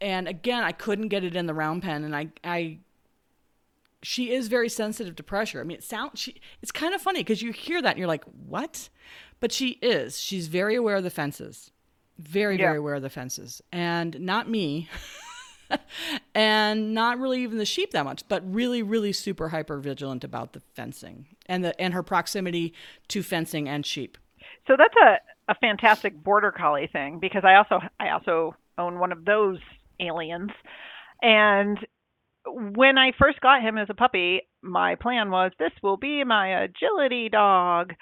And 0.00 0.26
again, 0.26 0.64
I 0.64 0.72
couldn't 0.72 1.08
get 1.08 1.22
it 1.22 1.36
in 1.36 1.44
the 1.44 1.52
round 1.52 1.82
pen. 1.82 2.04
And 2.04 2.16
I, 2.16 2.28
I, 2.42 2.78
she 4.02 4.32
is 4.32 4.48
very 4.48 4.68
sensitive 4.68 5.16
to 5.16 5.22
pressure. 5.22 5.60
I 5.60 5.64
mean, 5.64 5.76
it 5.78 5.84
sounds 5.84 6.18
she. 6.20 6.40
It's 6.62 6.72
kind 6.72 6.94
of 6.94 7.00
funny 7.02 7.20
because 7.20 7.42
you 7.42 7.52
hear 7.52 7.80
that 7.82 7.90
and 7.90 7.98
you're 7.98 8.08
like, 8.08 8.24
"What?" 8.24 8.88
But 9.40 9.52
she 9.52 9.78
is. 9.82 10.20
She's 10.20 10.48
very 10.48 10.74
aware 10.74 10.96
of 10.96 11.04
the 11.04 11.10
fences, 11.10 11.70
very 12.18 12.56
Yeah. 12.58 12.66
very 12.66 12.78
aware 12.78 12.94
of 12.94 13.02
the 13.02 13.10
fences, 13.10 13.62
and 13.72 14.18
not 14.20 14.48
me. 14.48 14.88
and 16.34 16.94
not 16.94 17.18
really 17.18 17.42
even 17.42 17.58
the 17.58 17.64
sheep 17.64 17.92
that 17.92 18.04
much, 18.04 18.26
but 18.28 18.42
really, 18.52 18.82
really 18.82 19.12
super 19.12 19.50
hyper 19.50 19.78
vigilant 19.78 20.24
about 20.24 20.52
the 20.52 20.60
fencing 20.74 21.26
and 21.46 21.64
the 21.64 21.78
and 21.80 21.94
her 21.94 22.02
proximity 22.02 22.74
to 23.08 23.22
fencing 23.22 23.68
and 23.68 23.86
sheep. 23.86 24.18
So 24.66 24.76
that's 24.76 24.94
a, 24.96 25.18
a 25.52 25.54
fantastic 25.56 26.22
border 26.22 26.52
collie 26.52 26.88
thing 26.92 27.18
because 27.20 27.44
I 27.44 27.54
also 27.54 27.80
I 27.98 28.10
also 28.10 28.56
own 28.78 28.98
one 28.98 29.12
of 29.12 29.24
those 29.24 29.58
aliens. 30.00 30.50
And 31.22 31.78
when 32.46 32.98
I 32.98 33.12
first 33.18 33.40
got 33.40 33.62
him 33.62 33.78
as 33.78 33.88
a 33.90 33.94
puppy, 33.94 34.42
my 34.62 34.94
plan 34.94 35.30
was 35.30 35.52
this 35.58 35.72
will 35.82 35.96
be 35.96 36.24
my 36.24 36.64
agility 36.64 37.28
dog. 37.28 37.92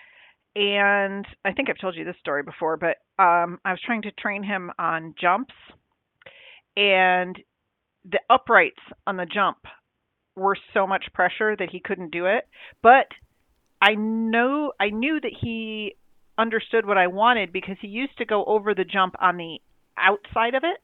And 0.55 1.25
I 1.45 1.53
think 1.53 1.69
I've 1.69 1.79
told 1.81 1.95
you 1.95 2.05
this 2.05 2.17
story 2.21 2.43
before, 2.43 2.77
but 2.77 2.97
um, 3.23 3.59
I 3.65 3.71
was 3.71 3.81
trying 3.85 4.03
to 4.03 4.11
train 4.13 4.43
him 4.43 4.71
on 4.79 5.15
jumps, 5.21 5.55
and 6.77 7.37
the 8.05 8.21
uprights 8.29 8.81
on 9.07 9.17
the 9.17 9.27
jump 9.27 9.59
were 10.35 10.57
so 10.75 10.87
much 10.87 11.05
pressure 11.13 11.55
that 11.57 11.71
he 11.71 11.81
couldn't 11.81 12.11
do 12.11 12.27
it. 12.27 12.49
But 12.83 13.07
I 13.81 13.95
know 13.95 14.73
I 14.81 14.91
knew 14.91 15.21
that 15.21 15.33
he 15.41 15.95
understood 16.37 16.87
what 16.87 16.99
I 16.99 17.09
wanted 17.09 17.53
because 17.53 17.77
he 17.81 17.89
used 17.89 18.17
to 18.19 18.25
go 18.25 18.45
over 18.45 18.75
the 18.75 18.85
jump 18.85 19.15
on 19.21 19.37
the 19.37 19.59
outside 19.97 20.55
of 20.55 20.63
it 20.65 20.79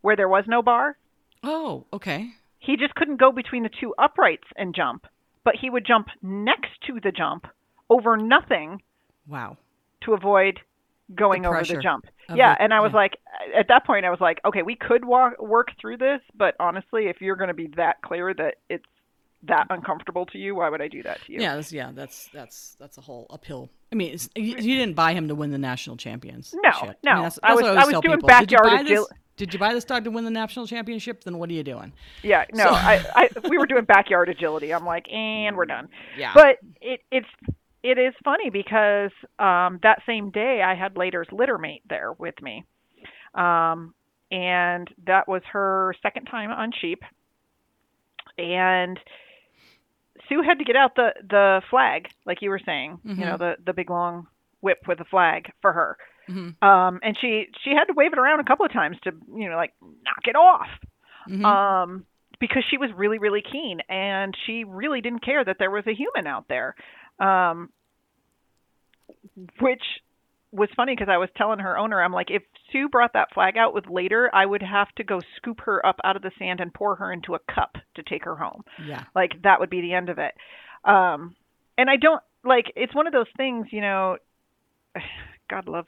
where 0.00 0.16
there 0.16 0.28
was 0.28 0.44
no 0.46 0.62
bar. 0.62 0.96
Oh, 1.42 1.86
okay. 1.92 2.30
He 2.60 2.76
just 2.76 2.94
couldn't 2.94 3.16
go 3.18 3.32
between 3.32 3.62
the 3.64 3.70
two 3.80 3.94
uprights 3.98 4.46
and 4.56 4.74
jump, 4.74 5.06
but 5.44 5.54
he 5.60 5.68
would 5.70 5.84
jump 5.86 6.08
next 6.22 6.70
to 6.86 7.00
the 7.02 7.10
jump 7.10 7.46
over 7.88 8.16
nothing 8.16 8.82
Wow. 9.26 9.56
to 10.02 10.12
avoid 10.14 10.60
going 11.14 11.42
The 11.42 11.48
over 11.48 11.64
the 11.64 11.78
jump. 11.82 12.06
Yeah, 12.32 12.54
the- 12.54 12.62
and 12.62 12.72
I 12.74 12.80
was 12.80 12.92
yeah. 12.92 12.96
like 12.98 13.16
at 13.58 13.66
that 13.68 13.84
point 13.84 14.04
I 14.06 14.10
was 14.10 14.20
like, 14.20 14.38
okay, 14.44 14.62
we 14.62 14.76
could 14.76 15.04
walk 15.04 15.40
work 15.40 15.68
through 15.80 15.96
this, 15.96 16.20
but 16.36 16.54
honestly, 16.60 17.06
if 17.06 17.20
you're 17.20 17.34
going 17.36 17.48
to 17.48 17.54
be 17.54 17.68
that 17.76 18.00
clear 18.02 18.32
that 18.34 18.56
it's 18.68 18.84
that 19.44 19.66
uncomfortable 19.70 20.26
to 20.26 20.38
you, 20.38 20.54
why 20.54 20.68
would 20.68 20.82
I 20.82 20.88
do 20.88 21.02
that 21.02 21.18
to 21.24 21.32
you? 21.32 21.40
Yeah, 21.40 21.56
that's, 21.56 21.72
yeah, 21.72 21.90
that's 21.94 22.28
that's 22.32 22.76
that's 22.78 22.98
a 22.98 23.00
whole 23.00 23.26
uphill. 23.30 23.70
I 23.90 23.96
mean, 23.96 24.12
it's, 24.12 24.28
you, 24.36 24.54
you 24.56 24.76
didn't 24.76 24.94
buy 24.94 25.14
him 25.14 25.26
to 25.28 25.34
win 25.34 25.50
the 25.50 25.58
national 25.58 25.96
champions. 25.96 26.54
No, 26.62 26.70
shit. 26.78 26.96
no. 27.02 27.14
mean, 27.14 27.22
that's, 27.24 27.38
I 27.42 27.54
was- 27.54 27.64
I 27.64 27.84
was 27.86 27.88
doing 28.02 28.18
people. 28.18 28.28
Did 28.28 28.52
you 28.52 28.58
backyard 28.58 28.64
buy 28.64 28.82
this? 28.84 29.06
Did 29.40 29.54
you 29.54 29.58
buy 29.58 29.72
this 29.72 29.84
dog 29.84 30.04
to 30.04 30.10
win 30.10 30.24
the 30.24 30.30
national 30.30 30.66
championship? 30.66 31.24
Then 31.24 31.38
what 31.38 31.48
are 31.48 31.54
you 31.54 31.62
doing? 31.62 31.94
Yeah, 32.22 32.44
no, 32.52 32.64
So- 32.64 32.70
I, 32.74 33.02
I 33.14 33.28
we 33.48 33.56
were 33.56 33.66
doing 33.66 33.84
backyard 33.86 34.28
agility. 34.28 34.72
I'm 34.74 34.84
like, 34.84 35.10
and 35.10 35.56
we're 35.56 35.64
done. 35.64 35.88
Yeah. 36.18 36.32
But 36.34 36.58
it 36.82 37.00
it's 37.10 37.26
it 37.82 37.98
is 37.98 38.12
funny 38.22 38.50
because 38.50 39.10
um 39.38 39.80
that 39.82 40.02
same 40.04 40.28
day 40.30 40.60
I 40.62 40.74
had 40.74 40.98
Later's 40.98 41.28
litter 41.32 41.56
mate 41.56 41.82
there 41.88 42.12
with 42.12 42.40
me. 42.42 42.64
Um 43.34 43.94
and 44.30 44.88
that 45.06 45.26
was 45.26 45.40
her 45.52 45.94
second 46.02 46.26
time 46.26 46.50
on 46.50 46.70
sheep. 46.78 47.02
And 48.38 48.98
Sue 50.28 50.42
had 50.42 50.58
to 50.58 50.64
get 50.64 50.76
out 50.76 50.94
the 50.96 51.14
the 51.28 51.62
flag, 51.70 52.08
like 52.26 52.42
you 52.42 52.50
were 52.50 52.60
saying, 52.64 52.98
you 53.04 53.24
know, 53.24 53.36
the 53.38 53.56
the 53.64 53.72
big 53.72 53.88
long 53.88 54.26
whip 54.60 54.80
with 54.86 54.98
the 54.98 55.04
flag 55.06 55.50
for 55.62 55.72
her. 55.72 55.96
Mhm. 56.30 56.62
Um 56.62 57.00
and 57.02 57.16
she 57.20 57.48
she 57.62 57.70
had 57.70 57.84
to 57.86 57.92
wave 57.94 58.12
it 58.12 58.18
around 58.18 58.40
a 58.40 58.44
couple 58.44 58.64
of 58.66 58.72
times 58.72 58.96
to, 59.04 59.12
you 59.34 59.48
know, 59.50 59.56
like 59.56 59.72
knock 59.82 60.24
it 60.26 60.36
off 60.36 60.68
Mhm. 61.28 61.44
um, 61.44 62.06
because 62.38 62.64
she 62.70 62.78
was 62.78 62.90
really, 62.92 63.18
really 63.18 63.42
keen, 63.42 63.80
and 63.88 64.34
she 64.46 64.64
really 64.64 65.00
didn't 65.02 65.20
care 65.24 65.44
that 65.44 65.58
there 65.58 65.70
was 65.70 65.86
a 65.86 65.92
human 65.94 66.26
out 66.26 66.48
there, 66.48 66.74
um, 67.18 67.68
which 69.60 69.82
was 70.52 70.68
funny 70.74 70.94
because 70.94 71.08
I 71.08 71.18
was 71.18 71.28
telling 71.36 71.60
her 71.60 71.78
owner, 71.78 72.02
I'm 72.02 72.12
like, 72.12 72.30
if 72.30 72.42
Sue 72.72 72.88
brought 72.88 73.12
that 73.12 73.32
flag 73.34 73.56
out 73.56 73.72
with 73.74 73.88
later, 73.88 74.30
I 74.34 74.44
would 74.46 74.62
have 74.62 74.88
to 74.96 75.04
go 75.04 75.20
scoop 75.36 75.60
her 75.60 75.84
up 75.86 76.00
out 76.02 76.16
of 76.16 76.22
the 76.22 76.32
sand 76.38 76.60
and 76.60 76.72
pour 76.74 76.96
her 76.96 77.12
into 77.12 77.34
a 77.34 77.38
cup 77.54 77.76
to 77.94 78.02
take 78.02 78.24
her 78.24 78.34
home. 78.36 78.64
yeah. 78.84 79.04
Like 79.14 79.42
that 79.42 79.60
would 79.60 79.70
be 79.70 79.80
the 79.82 79.92
end 79.94 80.08
of 80.08 80.18
it. 80.18 80.34
Um, 80.84 81.36
and 81.78 81.88
I 81.88 81.96
don't 81.96 82.22
like 82.42 82.72
it's 82.74 82.94
one 82.94 83.06
of 83.06 83.12
those 83.12 83.28
things, 83.36 83.66
you 83.70 83.80
know. 83.80 84.16
God 85.50 85.68
love 85.68 85.86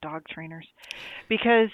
dog 0.00 0.22
trainers 0.28 0.66
because 1.28 1.70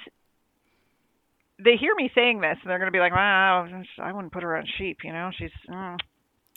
they 1.58 1.76
hear 1.76 1.94
me 1.94 2.10
saying 2.14 2.40
this 2.40 2.56
and 2.62 2.70
they're 2.70 2.78
going 2.78 2.88
to 2.88 2.96
be 2.96 2.98
like, 2.98 3.12
"Wow, 3.12 3.68
I 4.02 4.12
wouldn't 4.12 4.32
put 4.32 4.42
her 4.42 4.56
on 4.56 4.66
sheep." 4.78 4.98
You 5.04 5.12
know, 5.12 5.30
she's. 5.36 5.50
Mm, 5.68 5.98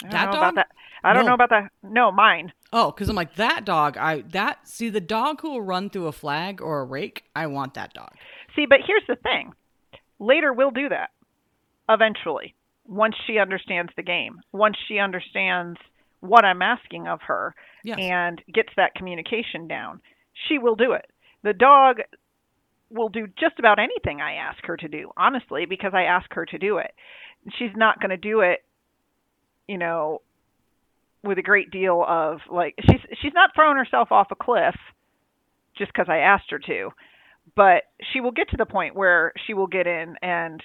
I 0.04 0.10
don't 0.10 0.12
That 0.12 0.26
know 0.26 0.32
dog? 0.32 0.36
about 0.42 0.56
that. 0.56 0.68
I 1.04 1.14
don't 1.14 1.24
No. 1.24 1.30
know 1.30 1.34
about 1.36 1.50
that. 1.50 1.72
No, 1.84 2.12
mine. 2.12 2.52
Oh, 2.74 2.92
because 2.92 3.10
I'm 3.10 3.16
like 3.16 3.36
that 3.36 3.66
dog. 3.66 3.98
I 3.98 4.22
that 4.30 4.68
see 4.68 4.90
the 4.90 5.02
dog 5.02 5.42
who 5.42 5.52
will 5.52 5.62
run 5.62 5.90
through 5.90 6.08
a 6.08 6.12
flag 6.12 6.62
or 6.62 6.80
a 6.82 6.86
rake. 6.86 7.26
I 7.36 7.48
want 7.48 7.74
that 7.76 7.94
dog. 7.94 8.12
See, 8.56 8.66
but 8.66 8.80
here's 8.86 9.06
the 9.08 9.16
thing. 9.16 9.54
Later, 10.20 10.52
we'll 10.54 10.72
do 10.72 10.90
that 10.90 11.12
eventually 11.90 12.56
once 12.86 13.16
she 13.26 13.38
understands 13.38 13.92
the 13.96 14.04
game, 14.04 14.40
once 14.52 14.78
she 14.88 14.98
understands 14.98 15.78
what 16.22 16.44
I'm 16.44 16.62
asking 16.62 17.08
of 17.08 17.22
her, 17.24 17.54
Yes. 17.84 18.00
and 18.02 18.42
gets 18.52 18.70
that 18.76 18.96
communication 18.96 19.68
down. 19.68 20.02
She 20.48 20.58
will 20.58 20.76
do 20.76 20.94
it. 20.94 21.06
The 21.48 21.54
dog 21.54 22.02
will 22.90 23.08
do 23.08 23.26
just 23.40 23.58
about 23.58 23.80
anything 23.80 24.20
I 24.20 24.34
ask 24.34 24.66
her 24.66 24.76
to 24.76 24.88
do, 24.90 25.12
honestly, 25.16 25.66
because 25.66 25.94
I 25.94 26.04
ask 26.04 26.26
her 26.34 26.46
to 26.46 26.58
do 26.58 26.78
it. 26.80 26.94
She's 27.58 27.72
not 27.74 28.02
going 28.02 28.10
to 28.10 28.18
do 28.18 28.42
it, 28.42 28.66
you 29.66 29.78
know, 29.78 30.20
with 31.24 31.38
a 31.38 31.42
great 31.42 31.72
deal 31.72 32.04
of 32.06 32.40
like 32.52 32.76
she's 32.82 33.00
she's 33.22 33.32
not 33.34 33.52
throwing 33.56 33.78
herself 33.78 34.12
off 34.12 34.28
a 34.32 34.36
cliff 34.36 34.76
just 35.78 35.94
because 35.94 36.08
I 36.10 36.18
asked 36.18 36.52
her 36.52 36.60
to, 36.60 36.90
but 37.56 37.84
she 38.12 38.20
will 38.20 38.32
get 38.32 38.50
to 38.50 38.58
the 38.58 38.66
point 38.66 38.94
where 38.94 39.32
she 39.46 39.54
will 39.54 39.68
get 39.68 39.88
in 39.88 40.16
and 40.22 40.62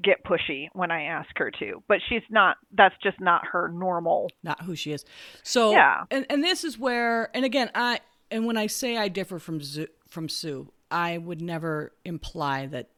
get 0.00 0.24
pushy 0.24 0.68
when 0.72 0.92
I 0.92 1.02
ask 1.02 1.30
her 1.36 1.50
to. 1.58 1.82
But 1.88 1.98
she's 2.08 2.22
not. 2.30 2.58
That's 2.72 2.94
just 3.02 3.18
not 3.20 3.44
her 3.50 3.68
normal. 3.68 4.30
not 4.44 4.62
who 4.62 4.76
she 4.76 4.92
is. 4.92 5.04
So 5.42 5.72
Yeah. 5.72 6.04
and 6.12 6.26
and 6.30 6.44
this 6.44 6.62
is 6.62 6.78
where 6.78 7.28
and 7.34 7.44
again 7.44 7.72
I 7.74 7.98
and 8.30 8.46
when 8.46 8.56
I 8.56 8.66
say 8.66 8.96
I 8.96 9.08
differ 9.08 9.38
from 9.38 9.60
Zu, 9.60 9.86
from 10.12 10.28
Sue, 10.28 10.70
I 10.90 11.18
would 11.18 11.40
never 11.40 11.92
imply 12.04 12.66
that 12.66 12.90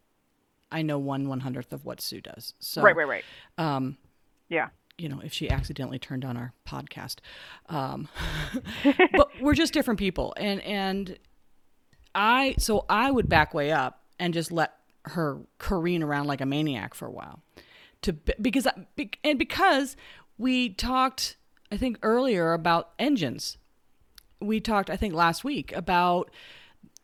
I 0.71 0.83
know 0.83 0.99
one 0.99 1.29
one 1.29 1.41
hundredth 1.41 1.73
of 1.73 1.85
what 1.85 2.01
Sue 2.01 2.21
does. 2.21 2.55
So 2.59 2.83
Right, 2.83 2.97
right, 2.97 3.07
right. 3.09 3.25
um 3.57 3.97
Yeah. 4.49 4.69
you 4.99 5.09
know 5.09 5.21
if 5.25 5.33
she 5.33 5.49
accidentally 5.49 5.99
turned 5.99 6.25
on 6.25 6.37
our 6.37 6.53
podcast, 6.69 7.19
um, 7.69 8.09
but 9.17 9.31
we're 9.41 9.55
just 9.55 9.73
different 9.73 9.99
people 10.01 10.35
and 10.37 10.61
and 10.63 11.19
I 12.15 12.55
so 12.59 12.85
I 12.89 13.11
would 13.11 13.29
back 13.29 13.55
way 13.55 13.71
up 13.73 14.03
and 14.19 14.35
just 14.35 14.51
let 14.53 14.75
her 15.07 15.39
careen 15.59 16.03
around 16.03 16.27
like 16.27 16.41
a 16.41 16.47
maniac 16.47 16.95
for 16.95 17.07
a 17.07 17.11
while 17.11 17.43
to 18.03 18.13
because 18.41 18.67
and 19.23 19.39
because 19.39 19.97
we 20.39 20.71
talked 20.71 21.37
I 21.71 21.77
think 21.77 21.99
earlier 22.03 22.53
about 22.53 22.91
engines. 22.99 23.59
We 24.41 24.61
talked 24.61 24.91
I 24.91 24.97
think 24.97 25.15
last 25.15 25.45
week 25.45 25.73
about 25.73 26.31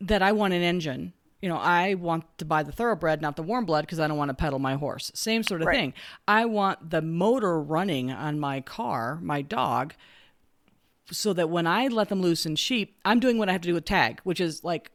that 0.01 0.21
I 0.21 0.31
want 0.31 0.53
an 0.53 0.61
engine. 0.61 1.13
You 1.41 1.49
know, 1.49 1.57
I 1.57 1.95
want 1.95 2.23
to 2.37 2.45
buy 2.45 2.61
the 2.61 2.71
thoroughbred, 2.71 3.19
not 3.21 3.35
the 3.35 3.41
warm 3.43 3.65
blood, 3.65 3.81
because 3.81 3.99
I 3.99 4.07
don't 4.07 4.17
want 4.17 4.29
to 4.29 4.35
pedal 4.35 4.59
my 4.59 4.75
horse. 4.75 5.11
Same 5.15 5.41
sort 5.41 5.61
of 5.61 5.67
Right. 5.67 5.75
thing. 5.77 5.93
I 6.27 6.45
want 6.45 6.91
the 6.91 7.01
motor 7.01 7.59
running 7.59 8.11
on 8.11 8.39
my 8.39 8.61
car, 8.61 9.17
my 9.23 9.41
dog, 9.41 9.95
so 11.11 11.33
that 11.33 11.49
when 11.49 11.65
I 11.65 11.87
let 11.87 12.09
them 12.09 12.21
loose 12.21 12.45
in 12.45 12.55
sheep, 12.57 12.95
I'm 13.03 13.19
doing 13.19 13.37
what 13.39 13.49
I 13.49 13.53
have 13.53 13.61
to 13.61 13.67
do 13.67 13.73
with 13.73 13.85
tag, 13.85 14.21
which 14.23 14.39
is 14.39 14.63
like 14.63 14.91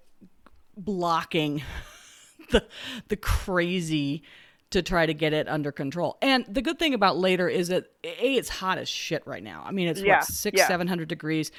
blocking 0.76 1.62
the 2.50 2.64
the 3.08 3.16
crazy 3.16 4.22
to 4.70 4.82
try 4.82 5.06
to 5.06 5.14
get 5.14 5.32
it 5.32 5.48
under 5.48 5.70
control. 5.72 6.16
And 6.22 6.44
the 6.48 6.62
good 6.62 6.78
thing 6.78 6.94
about 6.94 7.16
later 7.16 7.48
is 7.48 7.68
that 7.68 7.86
a 8.04 8.34
it's 8.36 8.48
hot 8.48 8.78
as 8.78 8.88
shit 8.88 9.26
right 9.26 9.42
now. 9.42 9.62
I 9.66 9.72
mean, 9.72 9.88
it's 9.88 10.00
Yeah, 10.00 10.16
what 10.18 10.24
six 10.26 10.58
yeah. 10.58 10.68
seven 10.68 10.86
hundred 10.86 11.08
degrees, 11.08 11.50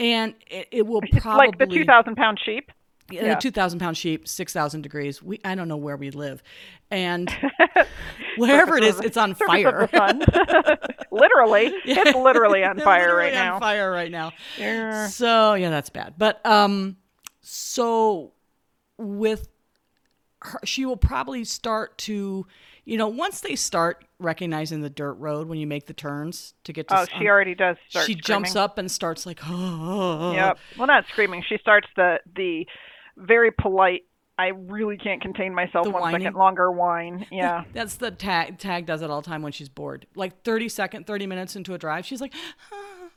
and 0.00 0.34
it, 0.48 0.66
it 0.72 0.86
will 0.86 1.02
probably 1.12 1.46
like 1.46 1.58
the 1.58 1.66
2,000 1.66 2.16
pound 2.16 2.40
sheep. 2.44 2.72
yeah, 3.10 3.22
Yeah. 3.26 3.34
the 3.36 3.40
2,000 3.40 3.78
pound 3.78 3.96
sheep, 3.96 4.26
6,000 4.26 4.82
degrees. 4.82 5.22
We 5.22 5.40
I 5.44 5.54
don't 5.54 5.68
know 5.68 5.76
where 5.76 5.96
we 5.96 6.10
live. 6.10 6.42
And 6.90 7.30
wherever 8.36 8.76
it 8.76 8.82
is, 8.84 8.98
it's 9.00 9.16
on 9.16 9.34
fire. 9.34 9.82
of 9.82 9.90
the 9.90 9.96
sun. 9.96 10.18
literally, 11.12 11.66
it's 11.84 12.16
literally 12.16 12.64
on 12.64 12.78
fire 12.80 13.02
literally 13.08 13.24
right 13.26 13.34
now. 13.34 13.58
fire 13.60 13.90
right 13.92 14.10
now. 14.10 14.32
Yeah. 14.58 15.06
So, 15.06 15.54
yeah, 15.54 15.70
that's 15.70 15.90
bad. 15.90 16.14
But 16.18 16.44
um 16.46 16.96
so 17.42 18.32
with 18.98 19.48
her, 20.42 20.60
she 20.64 20.84
will 20.86 20.96
probably 20.96 21.44
start 21.44 21.98
to, 21.98 22.46
you 22.84 22.96
know, 22.96 23.08
once 23.08 23.40
they 23.40 23.56
start 23.56 24.04
recognizing 24.18 24.80
the 24.80 24.90
dirt 24.90 25.14
road 25.14 25.48
when 25.48 25.58
you 25.58 25.66
make 25.66 25.86
the 25.86 25.92
turns 25.94 26.54
to 26.64 26.72
get 26.72 26.88
to 26.88 27.00
Oh, 27.00 27.04
she 27.06 27.24
um, 27.24 27.26
already 27.26 27.54
does 27.54 27.76
start. 27.88 28.06
she 28.06 28.14
jumps 28.14 28.56
up 28.56 28.78
and 28.78 28.90
starts 28.90 29.26
like, 29.26 29.40
oh, 29.46 30.32
Yep. 30.32 30.58
Well, 30.78 30.86
not 30.86 31.04
screaming. 31.08 31.42
She 31.48 31.58
starts 31.58 31.88
the 31.96 32.18
the 32.36 32.66
very 33.16 33.50
polite. 33.50 34.04
I 34.38 34.48
really 34.48 34.96
can't 34.96 35.20
contain 35.20 35.54
myself 35.54 35.84
The 35.84 35.90
one 35.90 36.12
second 36.12 36.34
whining? 36.34 36.38
longer. 36.38 36.70
Whine. 36.72 37.26
Yeah. 37.32 37.64
That's 37.74 37.96
the 37.96 38.10
tag. 38.10 38.58
Tag 38.58 38.86
does 38.86 39.02
it 39.02 39.10
all 39.10 39.20
the 39.20 39.28
time 39.28 39.42
when 39.42 39.52
she's 39.52 39.68
bored. 39.68 40.06
Like 40.14 40.42
30 40.44 40.68
second, 40.70 41.06
30 41.06 41.26
minutes 41.26 41.56
into 41.56 41.74
a 41.74 41.78
drive, 41.78 42.06
she's 42.06 42.22
like, 42.22 42.32
ah, 42.72 43.08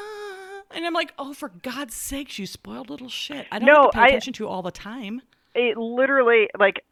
ah, 0.00 0.62
and 0.72 0.84
I'm 0.84 0.92
like, 0.92 1.14
oh, 1.18 1.32
for 1.32 1.48
God's 1.48 1.94
sakes, 1.94 2.38
you 2.38 2.46
spoiled 2.46 2.90
little 2.90 3.08
shit. 3.08 3.46
I 3.50 3.58
don't 3.58 3.66
No, 3.66 3.74
have 3.84 3.90
to 3.92 3.96
pay 3.98 4.00
I- 4.02 4.06
attention 4.08 4.32
to 4.34 4.44
you 4.44 4.48
all 4.48 4.62
the 4.62 4.70
time. 4.70 5.22
it 5.54 5.78
literally 5.78 6.48
like 6.58 6.84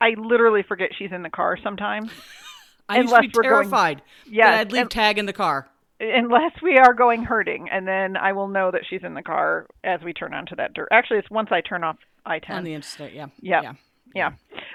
I 0.00 0.14
literally 0.18 0.62
forget 0.62 0.90
she's 0.98 1.12
in 1.12 1.22
the 1.22 1.30
car 1.30 1.58
sometimes. 1.62 2.10
I 2.88 3.00
used 3.00 3.14
to 3.14 3.20
be 3.20 3.28
terrified 3.28 4.02
that 4.32 4.54
I'd 4.54 4.72
leave 4.72 4.82
and- 4.82 4.90
tag 4.90 5.18
in 5.18 5.26
the 5.26 5.32
car. 5.32 5.68
unless 6.00 6.52
we 6.62 6.76
are 6.76 6.92
going 6.92 7.22
herding, 7.22 7.68
and 7.70 7.86
then 7.86 8.16
I 8.16 8.32
will 8.32 8.48
know 8.48 8.70
that 8.70 8.82
she's 8.88 9.04
in 9.04 9.14
the 9.14 9.22
car 9.22 9.66
as 9.84 10.00
we 10.02 10.12
turn 10.12 10.34
onto 10.34 10.56
that 10.56 10.74
dirt. 10.74 10.88
Actually, 10.90 11.18
it's 11.18 11.30
once 11.30 11.50
I 11.52 11.60
turn 11.60 11.84
off 11.84 11.98
I 12.26 12.40
ten. 12.40 12.56
on 12.56 12.64
the 12.64 12.74
interstate. 12.74 13.12
Yeah. 13.12 13.26
Yep. 13.40 13.62
Yeah. 13.62 13.72
Yeah. 14.14 14.30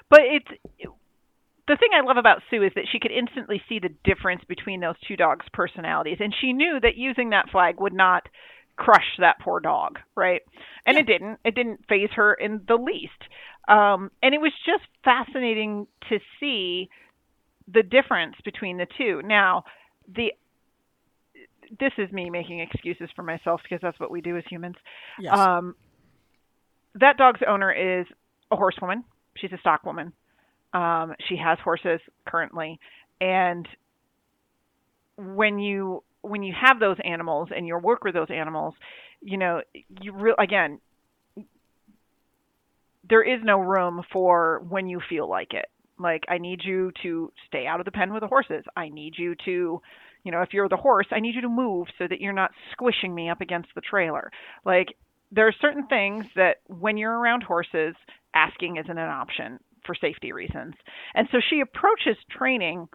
But 0.09 0.21
it's 0.21 0.47
the 1.67 1.76
thing 1.76 1.89
I 1.93 2.05
love 2.05 2.17
about 2.17 2.41
Sue 2.49 2.63
is 2.63 2.71
that 2.76 2.86
she 2.91 2.99
could 2.99 3.11
instantly 3.11 3.61
see 3.67 3.80
the 3.80 3.89
difference 4.03 4.43
between 4.47 4.80
those 4.80 4.95
two 5.07 5.15
dogs' 5.15 5.45
personalities 5.51 6.17
and 6.19 6.34
she 6.39 6.53
knew 6.53 6.80
that 6.82 6.95
using 6.95 7.32
that 7.32 7.49
flag 7.49 7.80
would 7.80 7.93
not 7.93 8.28
crush 8.78 9.17
that 9.19 9.39
poor 9.39 9.59
dog, 9.59 9.99
right? 10.15 10.41
And 10.86 10.97
it 10.97 11.07
didn't. 11.07 11.39
It 11.43 11.55
didn't 11.55 11.86
faze 11.88 12.09
her 12.15 12.34
in 12.34 12.61
the 12.67 12.76
least. 12.76 13.11
Um 13.68 14.11
and 14.22 14.34
it 14.34 14.41
was 14.41 14.53
just 14.66 14.84
fascinating 15.03 15.88
to 16.09 16.20
see 16.39 16.89
the 17.74 17.84
difference 17.84 18.36
between 18.43 18.78
the 18.78 18.88
two. 18.97 19.22
Now, 19.24 19.63
the 20.13 20.34
this 21.80 21.91
is 21.97 22.11
me 22.11 22.30
making 22.30 22.59
excuses 22.59 23.09
for 23.16 23.24
myself 23.24 23.61
because 23.63 23.80
that's 23.82 23.99
what 23.99 24.11
we 24.11 24.22
do 24.22 24.38
as 24.38 24.43
humans. 24.49 24.76
Yes. 25.20 25.38
Um, 25.38 25.76
that 26.95 27.18
dog's 27.18 27.41
owner 27.47 27.72
is 27.72 28.05
a 28.51 28.55
horsewoman. 28.55 29.03
She's 29.36 29.51
a 29.51 29.57
stock 29.57 29.84
woman. 29.84 30.13
Um, 30.74 31.16
she 31.28 31.38
has 31.38 31.57
horses 31.63 31.99
currently, 32.26 32.80
and 33.20 33.68
when 35.18 35.57
you 35.59 36.03
when 36.22 36.43
you 36.43 36.53
have 36.59 36.80
those 36.80 36.97
animals 37.03 37.49
and 37.55 37.68
you 37.68 37.78
work 37.78 38.03
with 38.03 38.13
those 38.13 38.30
animals, 38.30 38.76
you 39.22 39.38
know 39.38 39.61
you 40.01 40.13
re- 40.13 40.36
again 40.38 40.80
there 43.10 43.24
is 43.24 43.41
no 43.43 43.60
room 43.60 44.03
for 44.12 44.64
when 44.68 44.88
you 44.88 44.99
feel 45.10 45.30
like 45.30 45.53
it. 45.53 45.66
Like 45.97 46.24
I 46.28 46.38
need 46.38 46.62
you 46.64 46.91
to 47.03 47.32
stay 47.47 47.66
out 47.68 47.80
of 47.80 47.86
the 47.86 47.91
pen 47.91 48.12
with 48.14 48.22
the 48.22 48.28
horses. 48.28 48.64
I 48.76 48.89
need 48.89 49.14
you 49.18 49.36
to 49.45 49.82
you 50.24 50.32
know, 50.32 50.41
if 50.41 50.53
you're 50.53 50.68
the 50.68 50.76
horse, 50.76 51.06
I 51.12 51.20
need 51.20 51.36
you 51.36 51.41
to 51.41 51.49
move 51.49 51.86
so 51.99 52.08
that 52.10 52.20
you're 52.20 52.34
not 52.34 52.49
squishing 52.72 53.14
me 53.14 53.30
up 53.30 53.41
against 53.41 53.70
the 53.76 53.82
trailer. 53.82 54.32
Like 54.66 54.88
there 55.32 55.47
are 55.47 55.53
certain 55.62 55.86
things 55.86 56.26
that 56.36 56.58
when 56.66 56.97
you're 56.97 57.16
around 57.18 57.43
horses, 57.43 57.93
asking 58.34 58.78
isn't 58.78 58.97
an 58.97 59.10
option 59.10 59.60
for 59.86 59.93
safety 59.93 60.32
reasons. 60.32 60.74
And 61.14 61.28
so 61.32 61.38
she 61.47 61.60
approaches 61.60 62.18
training 62.36 62.88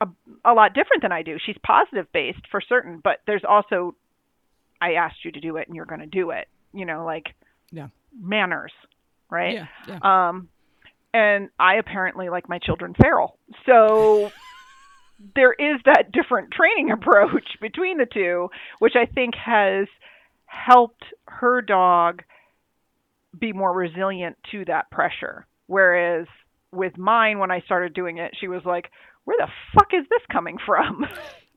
a, 0.00 0.08
a 0.44 0.52
lot 0.52 0.74
different 0.74 1.02
than 1.02 1.12
I 1.12 1.22
do. 1.22 1.36
She's 1.46 1.56
positive 1.64 2.06
based 2.12 2.42
for 2.50 2.60
certain, 2.60 3.00
but 3.02 3.18
there's 3.28 3.44
also 3.48 3.94
I 4.80 4.94
asked 4.94 5.24
you 5.24 5.30
to 5.30 5.40
do 5.40 5.56
it 5.56 5.68
and 5.68 5.76
you're 5.76 5.86
going 5.86 6.00
to 6.00 6.06
do 6.06 6.30
it. 6.30 6.48
You 6.72 6.86
know, 6.86 7.04
like 7.04 7.26
Yeah. 7.70 7.88
manners, 8.20 8.72
right? 9.34 9.54
Yeah. 9.54 9.66
Yeah. 9.88 10.28
Um, 10.28 10.48
and 11.12 11.50
I 11.58 11.74
apparently 11.74 12.28
like 12.28 12.48
my 12.48 12.58
children 12.58 12.94
feral. 13.00 13.38
So 13.66 14.30
there 15.36 15.52
is 15.52 15.80
that 15.84 16.12
different 16.12 16.52
training 16.52 16.90
approach 16.90 17.46
between 17.60 17.98
the 17.98 18.06
two, 18.06 18.48
which 18.78 18.94
I 18.96 19.06
think 19.06 19.34
has 19.36 19.86
helped 20.46 21.04
her 21.28 21.60
dog 21.62 22.22
be 23.38 23.52
more 23.52 23.72
resilient 23.72 24.36
to 24.52 24.64
that 24.66 24.90
pressure. 24.90 25.46
Whereas 25.66 26.26
with 26.72 26.96
mine, 26.98 27.38
when 27.38 27.50
I 27.50 27.60
started 27.62 27.94
doing 27.94 28.18
it, 28.18 28.32
she 28.40 28.48
was 28.48 28.62
like, 28.64 28.90
"Where 29.24 29.36
the 29.38 29.48
fuck 29.74 29.88
is 29.92 30.04
this 30.10 30.22
coming 30.30 30.58
from?" 30.64 31.06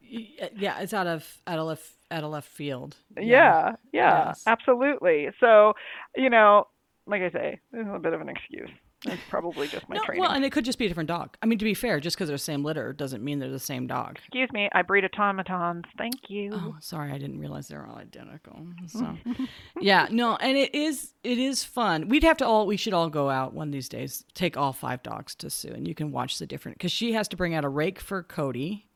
Yeah. 0.09 0.79
It's 0.79 0.93
out 0.93 1.05
of 1.07 1.27
out 1.45 1.59
of 1.59 1.67
left 1.67 1.89
out 2.09 2.23
of 2.23 2.31
left 2.31 2.47
field. 2.47 2.95
yeah, 3.19 3.75
yeah, 3.91 4.27
Yes. 4.27 4.43
absolutely. 4.47 5.27
So, 5.41 5.73
you 6.15 6.29
know, 6.29 6.67
like 7.07 7.21
I 7.21 7.29
say, 7.31 7.59
this 7.71 7.85
is 7.85 7.93
a 7.93 7.99
bit 7.99 8.13
of 8.13 8.21
an 8.21 8.29
excuse. 8.29 8.69
It's 9.05 9.21
probably 9.29 9.67
just 9.67 9.87
my 9.87 9.95
No, 9.95 10.03
training. 10.03 10.21
well, 10.21 10.31
and 10.31 10.43
it 10.43 10.51
could 10.51 10.65
just 10.65 10.79
be 10.79 10.85
a 10.85 10.87
different 10.87 11.07
dog. 11.07 11.37
I 11.41 11.45
mean, 11.45 11.59
to 11.59 11.65
be 11.65 11.75
fair, 11.75 11.99
just 11.99 12.17
because 12.17 12.29
they're 12.29 12.35
the 12.35 12.39
same 12.39 12.63
litter 12.63 12.93
doesn't 12.93 13.23
mean 13.23 13.37
they're 13.37 13.49
the 13.51 13.59
same 13.59 13.85
dog. 13.85 14.17
Excuse 14.17 14.51
me, 14.51 14.69
I 14.73 14.81
breed 14.81 15.05
automatons. 15.05 15.85
Thank 15.99 16.15
you. 16.29 16.49
Oh, 16.53 16.75
sorry, 16.79 17.11
I 17.11 17.19
didn't 17.19 17.39
realize 17.39 17.67
they're 17.67 17.85
all 17.85 17.97
identical. 17.97 18.65
So, 18.87 19.15
yeah, 19.81 20.07
no, 20.09 20.35
and 20.37 20.57
it 20.57 20.73
is 20.73 21.13
it 21.23 21.37
is 21.37 21.63
fun. 21.63 22.09
We'd 22.09 22.23
have 22.23 22.37
to 22.37 22.45
all 22.47 22.65
we 22.65 22.75
should 22.77 22.93
all 22.93 23.09
go 23.09 23.29
out 23.29 23.53
one 23.53 23.67
of 23.67 23.71
these 23.71 23.87
days, 23.89 24.25
take 24.33 24.57
all 24.57 24.73
five 24.73 25.03
dogs 25.03 25.35
to 25.35 25.49
Sue, 25.51 25.69
and 25.73 25.87
you 25.87 25.93
can 25.93 26.11
watch 26.11 26.39
the 26.39 26.47
different 26.47 26.77
because 26.79 26.91
she 26.91 27.13
has 27.13 27.27
to 27.27 27.37
bring 27.37 27.53
out 27.53 27.63
a 27.63 27.69
rake 27.69 27.99
for 27.99 28.23
Cody, 28.23 28.87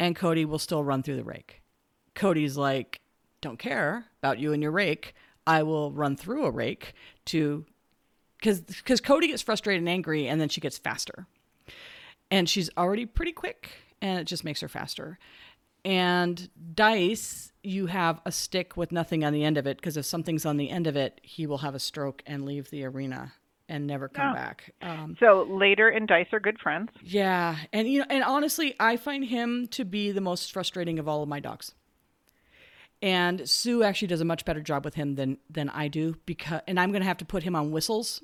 and 0.00 0.16
Cody 0.16 0.44
will 0.44 0.58
still 0.58 0.82
run 0.82 1.02
through 1.04 1.16
the 1.16 1.24
rake. 1.24 1.62
Cody's 2.16 2.56
like, 2.56 3.00
don't 3.40 3.58
care 3.58 4.06
about 4.20 4.40
you 4.40 4.52
and 4.52 4.62
your 4.62 4.72
rake. 4.72 5.14
I 5.46 5.62
will 5.62 5.92
run 5.92 6.16
through 6.16 6.44
a 6.46 6.50
rake 6.50 6.94
to 7.26 7.64
because 8.38 8.60
because 8.60 9.00
Cody 9.00 9.28
gets 9.28 9.42
frustrated 9.42 9.80
and 9.82 9.88
angry, 9.88 10.28
and 10.28 10.40
then 10.40 10.48
she 10.48 10.60
gets 10.60 10.78
faster, 10.78 11.26
and 12.30 12.48
she's 12.48 12.70
already 12.76 13.06
pretty 13.06 13.32
quick, 13.32 13.70
and 14.00 14.18
it 14.18 14.24
just 14.24 14.44
makes 14.44 14.60
her 14.60 14.68
faster. 14.68 15.18
And 15.84 16.48
dice, 16.74 17.52
you 17.64 17.86
have 17.86 18.20
a 18.24 18.30
stick 18.30 18.76
with 18.76 18.92
nothing 18.92 19.24
on 19.24 19.32
the 19.32 19.42
end 19.42 19.58
of 19.58 19.66
it 19.66 19.78
because 19.78 19.96
if 19.96 20.04
something's 20.04 20.46
on 20.46 20.56
the 20.56 20.70
end 20.70 20.86
of 20.86 20.94
it, 20.96 21.20
he 21.24 21.44
will 21.46 21.58
have 21.58 21.74
a 21.74 21.80
stroke 21.80 22.22
and 22.24 22.44
leave 22.44 22.70
the 22.70 22.84
arena 22.84 23.32
and 23.68 23.86
never 23.86 24.08
come 24.08 24.30
Oh. 24.30 24.34
back. 24.34 24.72
Um, 24.80 25.16
So 25.18 25.42
later 25.50 25.88
and 25.88 26.06
Dice 26.06 26.28
are 26.32 26.38
good 26.38 26.60
friends. 26.60 26.90
yeah, 27.02 27.56
and 27.72 27.88
you 27.88 27.98
know, 28.00 28.06
and 28.10 28.22
honestly, 28.22 28.74
I 28.78 28.96
find 28.96 29.24
him 29.24 29.66
to 29.72 29.84
be 29.84 30.12
the 30.12 30.20
most 30.20 30.52
frustrating 30.52 31.00
of 31.00 31.08
all 31.08 31.22
of 31.24 31.28
my 31.28 31.40
dogs. 31.40 31.74
And 33.02 33.48
Sue 33.48 33.82
actually 33.82 34.08
does 34.08 34.20
a 34.20 34.24
much 34.24 34.44
better 34.44 34.60
job 34.60 34.84
with 34.84 34.94
him 34.94 35.16
than 35.16 35.38
than 35.50 35.68
I 35.70 35.88
do 35.88 36.14
because, 36.24 36.60
and 36.68 36.78
I'm 36.78 36.90
going 36.92 37.02
to 37.02 37.06
have 37.08 37.18
to 37.18 37.24
put 37.24 37.42
him 37.42 37.56
on 37.56 37.72
whistles 37.72 38.22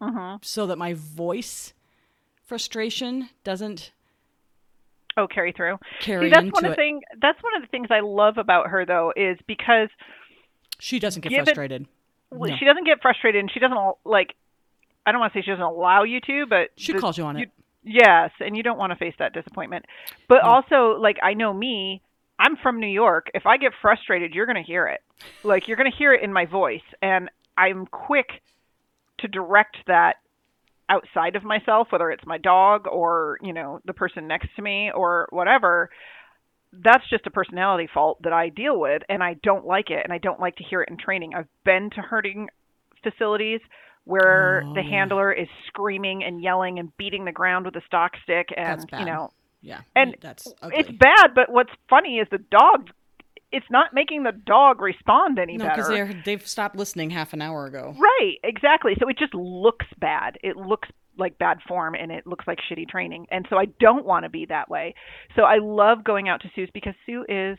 uh-huh. 0.00 0.38
so 0.42 0.66
that 0.66 0.76
my 0.76 0.94
voice 0.94 1.72
frustration 2.44 3.30
doesn't 3.44 3.92
Oh, 5.16 5.28
carry 5.28 5.52
through. 5.52 5.78
carry 6.00 6.26
See, 6.26 6.30
that's 6.30 6.50
one 6.50 6.64
of 6.64 6.72
the 6.72 6.74
thing. 6.74 7.00
That's 7.22 7.40
one 7.40 7.54
of 7.54 7.62
the 7.62 7.68
things 7.68 7.86
I 7.90 8.00
love 8.00 8.36
about 8.36 8.70
her, 8.70 8.84
though, 8.84 9.12
is 9.14 9.38
because 9.46 9.88
She 10.80 10.98
doesn't 10.98 11.20
get 11.22 11.28
Give 11.30 11.38
it- 11.40 11.44
frustrated. 11.44 11.86
well, 12.32 12.50
No. 12.50 12.56
she 12.56 12.64
doesn't 12.64 12.84
get 12.84 13.00
frustrated, 13.00 13.38
and 13.38 13.50
she 13.50 13.60
doesn't 13.60 13.78
like. 14.04 14.34
I 15.06 15.12
don't 15.12 15.20
want 15.20 15.32
to 15.34 15.38
say 15.38 15.42
she 15.44 15.50
doesn't 15.52 15.62
allow 15.62 16.02
you 16.02 16.20
to, 16.22 16.46
but 16.46 16.70
She 16.76 16.92
the- 16.94 16.98
calls 16.98 17.16
you 17.16 17.24
on 17.24 17.36
it. 17.36 17.50
Yes, 17.84 18.32
and 18.40 18.56
you 18.56 18.62
don't 18.64 18.78
want 18.78 18.90
to 18.90 18.96
face 18.96 19.14
that 19.20 19.32
disappointment. 19.34 19.84
But 20.26 20.42
No. 20.42 20.50
also, 20.50 20.98
like 21.00 21.18
I 21.22 21.34
know 21.34 21.52
me, 21.52 22.02
I'm 22.38 22.56
from 22.56 22.80
New 22.80 22.86
York. 22.88 23.28
If 23.34 23.46
I 23.46 23.56
get 23.56 23.72
frustrated, 23.80 24.34
you're 24.34 24.46
going 24.46 24.62
to 24.62 24.62
hear 24.62 24.86
it. 24.86 25.00
Like 25.42 25.68
you're 25.68 25.76
going 25.76 25.90
to 25.90 25.96
hear 25.96 26.12
it 26.12 26.22
in 26.22 26.32
my 26.32 26.46
voice, 26.46 26.82
and 27.00 27.30
I'm 27.56 27.86
quick 27.86 28.26
to 29.18 29.28
direct 29.28 29.76
that 29.86 30.16
outside 30.88 31.36
of 31.36 31.44
myself, 31.44 31.88
whether 31.90 32.10
it's 32.10 32.26
my 32.26 32.36
dog 32.38 32.86
or, 32.86 33.38
you 33.42 33.52
know, 33.52 33.80
the 33.86 33.92
person 33.94 34.26
next 34.26 34.48
to 34.56 34.62
me 34.62 34.90
or 34.94 35.26
whatever. 35.30 35.88
That's 36.72 37.08
just 37.08 37.26
a 37.26 37.30
personality 37.30 37.88
fault 37.92 38.20
that 38.22 38.32
I 38.32 38.48
deal 38.48 38.78
with 38.78 39.02
and 39.08 39.22
I 39.22 39.34
don't 39.42 39.64
like 39.64 39.90
it 39.90 40.00
and 40.02 40.12
I 40.12 40.18
don't 40.18 40.40
like 40.40 40.56
to 40.56 40.64
hear 40.64 40.82
it 40.82 40.88
in 40.90 40.98
training. 40.98 41.34
I've 41.34 41.48
been 41.64 41.88
to 41.90 42.00
herding 42.02 42.48
facilities 43.02 43.60
where 44.04 44.64
Oh, 44.66 44.74
the 44.74 44.82
handler 44.82 45.32
is 45.32 45.48
screaming 45.68 46.24
and 46.24 46.42
yelling 46.42 46.78
and 46.78 46.94
beating 46.98 47.24
the 47.24 47.32
ground 47.32 47.64
with 47.64 47.76
a 47.76 47.82
stock 47.86 48.12
stick 48.24 48.48
and 48.56 48.80
you 49.00 49.06
know 49.06 49.30
Yeah, 49.64 49.80
and 49.96 50.16
that's 50.20 50.52
ugly. 50.62 50.78
it's 50.80 50.90
bad 50.90 51.34
but 51.34 51.50
what's 51.50 51.72
funny 51.88 52.18
is 52.18 52.28
the 52.30 52.38
dog 52.38 52.90
it's 53.50 53.66
not 53.70 53.94
making 53.94 54.24
the 54.24 54.32
dog 54.32 54.80
respond 54.80 55.38
any 55.38 55.56
no, 55.56 55.64
because 55.68 55.88
better. 55.88 56.06
they're 56.06 56.22
they've 56.24 56.46
stopped 56.46 56.76
listening 56.76 57.10
half 57.10 57.32
an 57.32 57.40
hour 57.40 57.66
ago. 57.66 57.94
right 57.98 58.36
exactly. 58.42 58.94
So 59.00 59.08
it 59.08 59.16
just 59.18 59.32
looks 59.34 59.86
bad. 59.98 60.38
It 60.42 60.56
looks 60.56 60.88
like 61.16 61.38
bad 61.38 61.58
form 61.68 61.94
and 61.94 62.10
it 62.10 62.26
looks 62.26 62.44
like 62.48 62.58
shitty 62.68 62.88
training. 62.88 63.26
And 63.30 63.46
so 63.48 63.56
i 63.56 63.66
don't 63.78 64.04
want 64.04 64.24
to 64.24 64.28
be 64.28 64.46
that 64.46 64.68
way. 64.68 64.94
So 65.36 65.42
i 65.42 65.58
love 65.58 66.02
going 66.04 66.28
out 66.28 66.40
to 66.42 66.50
sue's 66.54 66.70
because 66.74 66.94
sue 67.06 67.24
is 67.28 67.56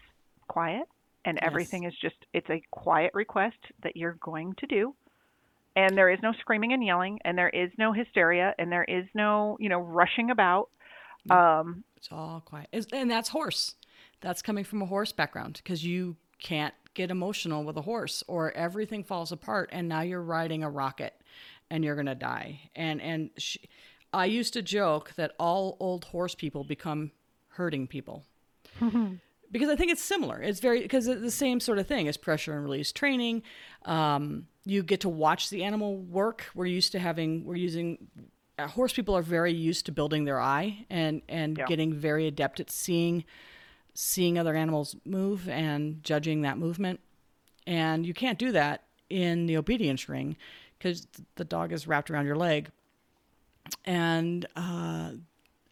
quiet 0.48 0.84
and 1.24 1.40
Yes. 1.42 1.48
everything 1.48 1.86
is 1.86 1.94
just 2.02 2.18
it's 2.34 2.50
a 2.50 2.62
quiet 2.72 3.12
request 3.14 3.58
that 3.84 3.96
you're 3.96 4.18
going 4.22 4.54
to 4.60 4.68
do. 4.68 4.94
And 5.78 5.98
there 5.98 6.10
is 6.10 6.20
no 6.22 6.34
screaming 6.42 6.74
and 6.74 6.86
yelling 6.86 7.20
and 7.26 7.38
there 7.38 7.50
is 7.50 7.70
no 7.78 7.94
hysteria 7.94 8.54
and 8.60 8.70
there 8.72 8.84
is 8.84 9.06
no 9.14 9.58
you 9.62 9.70
know 9.70 9.80
rushing 9.80 10.30
about 10.30 10.70
um 11.30 11.84
It's 11.98 12.10
all 12.12 12.42
quiet, 12.46 12.70
and 12.92 13.10
that's 13.10 13.30
horse. 13.30 13.76
That's 14.22 14.42
coming 14.42 14.64
from 14.64 14.82
a 14.82 14.86
horse 14.86 15.12
background 15.12 15.62
because 15.64 15.86
you 15.86 16.16
can't 16.40 16.74
get 16.94 17.12
emotional 17.12 17.64
with 17.64 17.78
a 17.78 17.82
horse, 17.82 18.24
or 18.28 18.52
everything 18.52 19.04
falls 19.04 19.32
apart, 19.32 19.70
and 19.72 19.88
now 19.88 20.02
you're 20.02 20.22
riding 20.22 20.64
a 20.64 20.70
rocket, 20.70 21.14
and 21.70 21.84
you're 21.84 21.96
gonna 21.96 22.16
die. 22.16 22.70
And 22.76 23.02
and 23.02 23.30
she, 23.38 23.60
I 24.14 24.26
used 24.26 24.54
to 24.54 24.62
joke 24.62 25.14
that 25.16 25.34
all 25.40 25.78
old 25.80 26.06
horse 26.06 26.36
people 26.36 26.64
become 26.64 27.12
herding 27.50 27.88
people. 27.88 28.26
because 29.52 29.70
I 29.70 29.76
think 29.76 29.92
it's 29.92 30.04
similar. 30.04 30.42
It's 30.42 30.60
very 30.60 30.82
because 30.82 31.08
it's 31.08 31.22
the 31.22 31.32
same 31.32 31.60
sort 31.60 31.78
of 31.80 31.88
thing 31.88 32.08
as 32.08 32.18
pressure 32.18 32.54
and 32.54 32.64
release 32.64 32.92
training. 32.92 33.44
Um, 33.86 34.48
you 34.66 34.84
get 34.84 35.02
to 35.02 35.10
watch 35.10 35.50
the 35.50 35.64
animal 35.64 35.98
work. 35.98 36.46
We're 36.56 36.66
used 36.66 36.92
to 36.94 37.00
having 37.00 37.46
we're 37.46 37.56
using 37.56 38.08
uh, 38.58 38.68
horse 38.68 38.94
people 38.94 39.16
are 39.16 39.22
very 39.22 39.52
used 39.54 39.86
to 39.88 39.92
building 39.92 40.26
their 40.26 40.40
eye 40.40 40.86
and 40.90 41.22
and 41.28 41.58
Yeah. 41.58 41.66
getting 41.66 41.94
very 41.94 42.28
adept 42.28 42.60
at 42.60 42.70
seeing 42.72 43.26
seeing 43.94 44.38
other 44.38 44.56
animals 44.56 44.96
move 45.06 45.48
and 45.50 46.04
judging 46.04 46.42
that 46.42 46.58
movement. 46.58 47.00
And 47.68 48.06
you 48.06 48.14
can't 48.14 48.38
do 48.40 48.52
that 48.52 48.84
in 49.10 49.46
the 49.46 49.58
obedience 49.58 50.08
ring 50.10 50.36
because 50.78 51.08
the 51.36 51.46
dog 51.46 51.72
is 51.72 51.88
wrapped 51.88 52.12
around 52.12 52.26
your 52.26 52.36
leg. 52.36 52.70
and 53.86 54.46
uh, 54.56 55.12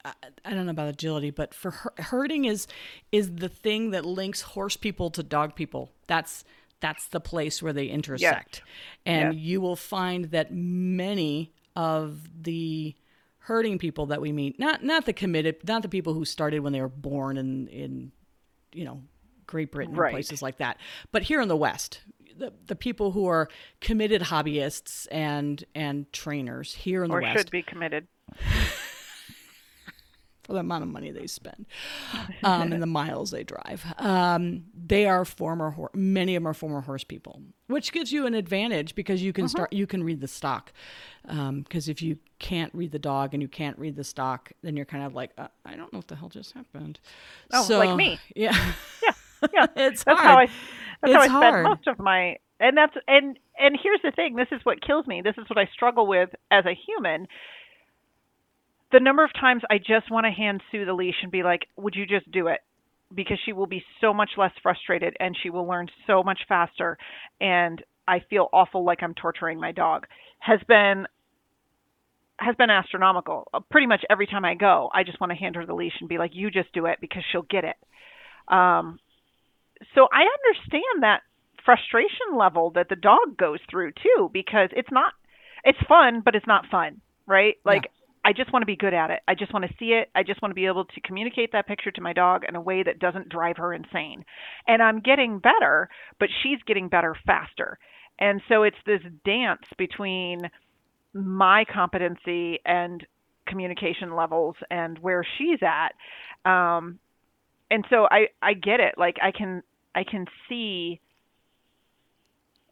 I, 0.05 0.13
I 0.45 0.49
don't 0.53 0.65
know 0.65 0.71
about 0.71 0.89
agility, 0.89 1.29
but 1.31 1.53
for 1.53 1.71
her, 1.71 1.93
herding 1.97 2.45
is 2.45 2.67
is 3.11 3.35
the 3.35 3.49
thing 3.49 3.91
that 3.91 4.05
links 4.05 4.41
horse 4.41 4.77
people 4.77 5.09
to 5.11 5.23
dog 5.23 5.55
people. 5.55 5.91
That's 6.07 6.43
that's 6.79 7.07
the 7.07 7.19
place 7.21 7.61
where 7.63 7.71
they 7.73 7.85
intersect, 7.85 8.61
and 9.05 9.33
Yes. 9.33 9.41
you 9.43 9.61
will 9.61 9.75
find 9.77 10.25
that 10.31 10.53
many 10.53 11.51
of 11.75 12.27
the 12.43 12.95
herding 13.39 13.77
people 13.77 14.07
that 14.07 14.21
we 14.21 14.31
meet, 14.31 14.59
not 14.59 14.83
not 14.83 15.05
the 15.05 15.13
committed, 15.13 15.57
not 15.67 15.81
the 15.81 15.89
people 15.89 16.13
who 16.13 16.25
started 16.25 16.59
when 16.59 16.73
they 16.73 16.81
were 16.81 16.87
born 16.89 17.37
in 17.37 17.67
in 17.67 18.11
you 18.73 18.85
know 18.85 19.01
Great 19.47 19.71
Britain 19.71 19.95
Right. 19.95 20.07
and 20.07 20.15
places 20.15 20.41
like 20.41 20.57
that, 20.57 20.77
but 21.11 21.23
here 21.23 21.41
in 21.41 21.47
the 21.47 21.57
West. 21.57 22.01
The, 22.35 22.51
the 22.65 22.75
people 22.75 23.11
who 23.11 23.27
are 23.27 23.47
committed 23.79 24.23
hobbyists 24.23 25.07
and 25.11 25.63
and 25.75 26.11
trainers 26.11 26.73
here 26.73 27.03
in 27.03 27.11
the 27.11 27.17
or 27.17 27.21
West 27.21 27.37
should 27.37 27.51
be 27.51 27.61
committed. 27.61 28.07
for 30.43 30.53
the 30.53 30.59
amount 30.59 30.83
of 30.83 30.89
money 30.89 31.11
they 31.11 31.27
spend 31.27 31.65
um, 32.43 32.73
and 32.73 32.81
the 32.81 32.87
miles 32.87 33.31
they 33.31 33.43
drive. 33.43 33.85
Um, 33.97 34.65
they 34.75 35.05
are 35.05 35.25
former, 35.25 35.73
many 35.93 36.35
of 36.35 36.43
them 36.43 36.47
are 36.47 36.53
former 36.53 36.81
horse 36.81 37.03
people, 37.03 37.41
which 37.73 37.91
gives 37.91 38.11
you 38.11 38.25
an 38.25 38.33
advantage 38.33 38.95
because 38.95 39.21
you 39.21 39.33
can 39.33 39.47
start, 39.49 39.73
you 39.73 39.85
can 39.87 40.03
read 40.03 40.21
the 40.21 40.27
stock. 40.27 40.71
Because 41.25 41.89
if 41.89 42.01
you 42.01 42.17
can't 42.39 42.73
read 42.73 42.91
the 42.91 42.99
dog 42.99 43.33
and 43.33 43.41
you 43.41 43.47
can't 43.47 43.77
read 43.79 43.95
the 43.95 44.03
stock, 44.03 44.51
then 44.61 44.75
you're 44.77 44.85
kind 44.85 45.03
of 45.03 45.13
like, 45.13 45.31
uh, 45.37 45.47
I 45.65 45.75
don't 45.75 45.91
know 45.91 45.99
what 45.99 46.07
the 46.07 46.15
hell 46.15 46.29
just 46.29 46.53
happened. 46.53 46.99
Oh, 47.51 47.65
like 47.69 47.95
me. 47.95 48.19
Yeah, 48.35 48.55
Yeah, 49.03 49.11
yeah 49.53 49.65
it's 49.75 50.03
that's 50.03 50.19
hard. 50.19 50.29
how 50.29 50.37
I 50.37 50.47
that's 51.01 51.13
how 51.13 51.19
I 51.19 51.23
It's 51.25 51.25
spend 51.25 51.31
hard. 51.55 51.63
most 51.65 51.87
of 51.87 51.99
my 51.99 52.37
and 52.59 52.77
that's 52.77 52.95
and 53.07 53.37
and 53.59 53.77
here's 53.81 54.01
the 54.03 54.11
thing 54.11 54.35
this 54.35 54.47
is 54.51 54.61
what 54.63 54.81
kills 54.81 55.05
me 55.07 55.21
this 55.21 55.35
is 55.37 55.49
what 55.49 55.57
I 55.57 55.65
struggle 55.73 56.07
with 56.07 56.29
as 56.51 56.65
a 56.65 56.73
human 56.87 57.27
the 58.91 58.99
number 58.99 59.23
of 59.23 59.31
times 59.33 59.63
I 59.69 59.79
just 59.79 60.09
want 60.11 60.25
to 60.25 60.31
hand 60.31 60.61
Sue 60.71 60.85
the 60.85 60.93
leash 60.93 61.15
and 61.23 61.31
be 61.31 61.43
like 61.43 61.67
would 61.75 61.95
you 61.95 62.05
just 62.05 62.29
do 62.31 62.47
it 62.47 62.59
because 63.13 63.37
she 63.45 63.53
will 63.53 63.67
be 63.67 63.83
so 64.01 64.13
much 64.13 64.31
less 64.37 64.51
frustrated 64.61 65.15
and 65.19 65.37
she 65.41 65.49
will 65.49 65.67
learn 65.67 65.87
so 66.07 66.23
much 66.23 66.39
faster 66.47 66.97
and 67.39 67.83
I 68.07 68.19
feel 68.29 68.49
awful 68.51 68.83
like 68.83 69.01
I'm 69.01 69.13
torturing 69.13 69.59
my 69.59 69.71
dog 69.71 70.07
has 70.39 70.59
been 70.67 71.07
has 72.37 72.55
been 72.55 72.69
astronomical. 72.69 73.47
Uh, 73.53 73.59
Pretty 73.71 73.87
much 73.87 74.03
every 74.09 74.27
time 74.27 74.43
I 74.43 74.55
go, 74.55 74.89
I 74.93 75.03
just 75.03 75.21
want 75.21 75.31
to 75.31 75.37
hand 75.37 75.55
her 75.55 75.65
the 75.65 75.73
leash 75.73 75.93
and 75.99 76.09
be 76.09 76.17
like, 76.17 76.31
"You 76.33 76.51
just 76.51 76.73
do 76.73 76.87
it 76.87 76.97
because 76.99 77.23
she'll 77.31 77.43
get 77.43 77.63
it." 77.63 77.77
Um, 78.47 78.99
so 79.95 80.07
I 80.11 80.25
understand 80.25 81.03
that 81.03 81.21
frustration 81.63 82.37
level 82.37 82.71
that 82.71 82.89
the 82.89 82.95
dog 82.95 83.37
goes 83.37 83.59
through 83.69 83.91
too, 83.91 84.29
because 84.33 84.69
it's 84.75 84.91
not, 84.91 85.13
it's 85.63 85.79
fun, 85.87 86.21
but 86.23 86.35
it's 86.35 86.47
not 86.47 86.65
fun, 86.69 86.99
right? 87.25 87.55
Like 87.63 87.83
I 88.25 88.33
just 88.33 88.53
want 88.53 88.61
to 88.63 88.67
be 88.67 88.75
good 88.75 88.93
at 88.93 89.11
it. 89.11 89.19
I 89.27 89.35
just 89.35 89.53
want 89.53 89.65
to 89.65 89.73
see 89.77 89.87
it. 89.87 90.09
I 90.15 90.23
just 90.23 90.41
want 90.41 90.51
to 90.51 90.55
be 90.55 90.65
able 90.65 90.85
to 90.85 91.01
communicate 91.01 91.51
that 91.51 91.67
picture 91.67 91.91
to 91.91 92.01
my 92.01 92.13
dog 92.13 92.43
in 92.47 92.55
a 92.55 92.61
way 92.61 92.83
that 92.83 92.99
doesn't 92.99 93.29
drive 93.29 93.57
her 93.57 93.73
insane. 93.73 94.23
And 94.67 94.81
I'm 94.81 94.99
getting 94.99 95.39
better, 95.39 95.89
but 96.19 96.29
she's 96.41 96.59
getting 96.65 96.87
better 96.87 97.15
faster. 97.25 97.77
And 98.19 98.41
so 98.47 98.63
it's 98.63 98.77
this 98.85 99.01
dance 99.25 99.63
between 99.77 100.39
my 101.13 101.65
competency 101.71 102.59
and 102.65 103.05
communication 103.47 104.15
levels 104.15 104.55
and 104.71 104.97
where 104.99 105.25
she's 105.37 105.59
at. 105.61 105.93
Um, 106.49 106.99
and 107.69 107.85
so 107.89 108.07
I, 108.09 108.27
I 108.41 108.53
get 108.53 108.79
it. 108.79 108.95
Like 108.97 109.17
I 109.21 109.31
can 109.31 109.63
I 109.95 110.03
can 110.03 110.25
see 110.47 110.99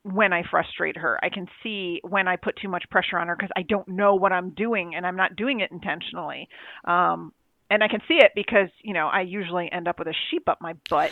when 0.04 0.34
I 0.34 0.44
frustrate 0.50 0.98
her. 0.98 1.20
I 1.22 1.30
can 1.30 1.48
see 1.62 2.00
when 2.04 2.28
I 2.28 2.36
put 2.36 2.56
too 2.56 2.68
much 2.70 2.84
pressure 2.90 3.18
on 3.20 3.28
her 3.28 3.36
because 3.36 3.52
I 3.56 3.62
don't 3.62 3.88
know 3.88 4.16
what 4.16 4.32
I'm 4.32 4.50
doing 4.52 4.96
and 4.96 5.06
I'm 5.06 5.16
not 5.16 5.36
doing 5.36 5.60
it 5.60 5.72
intentionally. 5.72 6.50
Um, 6.86 7.34
and 7.70 7.84
I 7.84 7.88
can 7.88 8.02
see 8.08 8.16
it 8.16 8.32
because 8.36 8.70
you 8.84 8.94
know 8.94 9.08
I 9.08 9.22
usually 9.22 9.72
end 9.72 9.88
up 9.88 10.00
with 10.00 10.08
a 10.08 10.14
sheep 10.30 10.50
up 10.50 10.60
my 10.62 10.74
butt. 10.90 11.12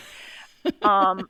Um, 0.82 1.30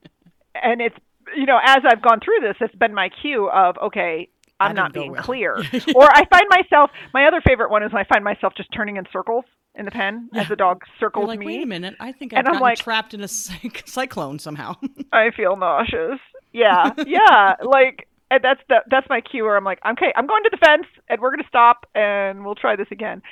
and 0.54 0.80
it's 0.80 0.96
you 1.36 1.46
know 1.46 1.58
as 1.64 1.78
I've 1.88 2.02
gone 2.02 2.20
through 2.20 2.40
this, 2.46 2.56
it's 2.60 2.74
been 2.74 2.94
my 2.94 3.08
cue 3.22 3.48
of 3.48 3.76
okay, 3.84 4.28
I'm 4.60 4.74
didn't 4.74 4.92
being 4.94 5.12
well. 5.12 5.22
clear. 5.22 5.54
or 5.94 6.04
I 6.10 6.24
find 6.26 6.44
myself. 6.50 6.90
My 7.14 7.26
other 7.26 7.40
favorite 7.40 7.70
one 7.70 7.82
is 7.82 7.92
when 7.92 8.04
I 8.04 8.08
find 8.12 8.24
myself 8.24 8.52
just 8.56 8.70
turning 8.74 8.96
in 8.96 9.04
circles 9.12 9.44
in 9.74 9.84
the 9.84 9.90
pen 9.90 10.28
as 10.34 10.48
the 10.48 10.56
dog 10.56 10.82
You're 11.00 11.08
circles 11.08 11.28
like, 11.28 11.38
me. 11.38 11.46
wait 11.46 11.62
a 11.62 11.66
minute, 11.66 11.94
I 12.00 12.12
think 12.12 12.32
I've 12.34 12.46
I'm 12.46 12.60
like- 12.60 12.78
trapped 12.78 13.12
in 13.14 13.22
a 13.22 13.28
cy- 13.28 13.70
cyclone 13.86 14.38
somehow. 14.38 14.74
I 15.12 15.30
feel 15.36 15.56
nauseous. 15.56 16.18
Yeah, 16.56 16.90
yeah. 17.06 17.54
Like 17.62 18.08
and 18.30 18.42
that's 18.42 18.60
the, 18.68 18.76
that's 18.90 19.06
my 19.08 19.20
cue 19.20 19.44
where 19.44 19.56
I'm 19.56 19.64
like, 19.64 19.78
okay, 19.88 20.12
I'm 20.16 20.26
going 20.26 20.42
to 20.44 20.50
the 20.50 20.56
fence, 20.56 20.86
and 21.08 21.20
we're 21.20 21.30
gonna 21.30 21.44
stop, 21.48 21.86
and 21.94 22.44
we'll 22.44 22.54
try 22.54 22.76
this 22.76 22.88
again. 22.90 23.22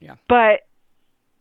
Yeah. 0.00 0.14
But 0.28 0.60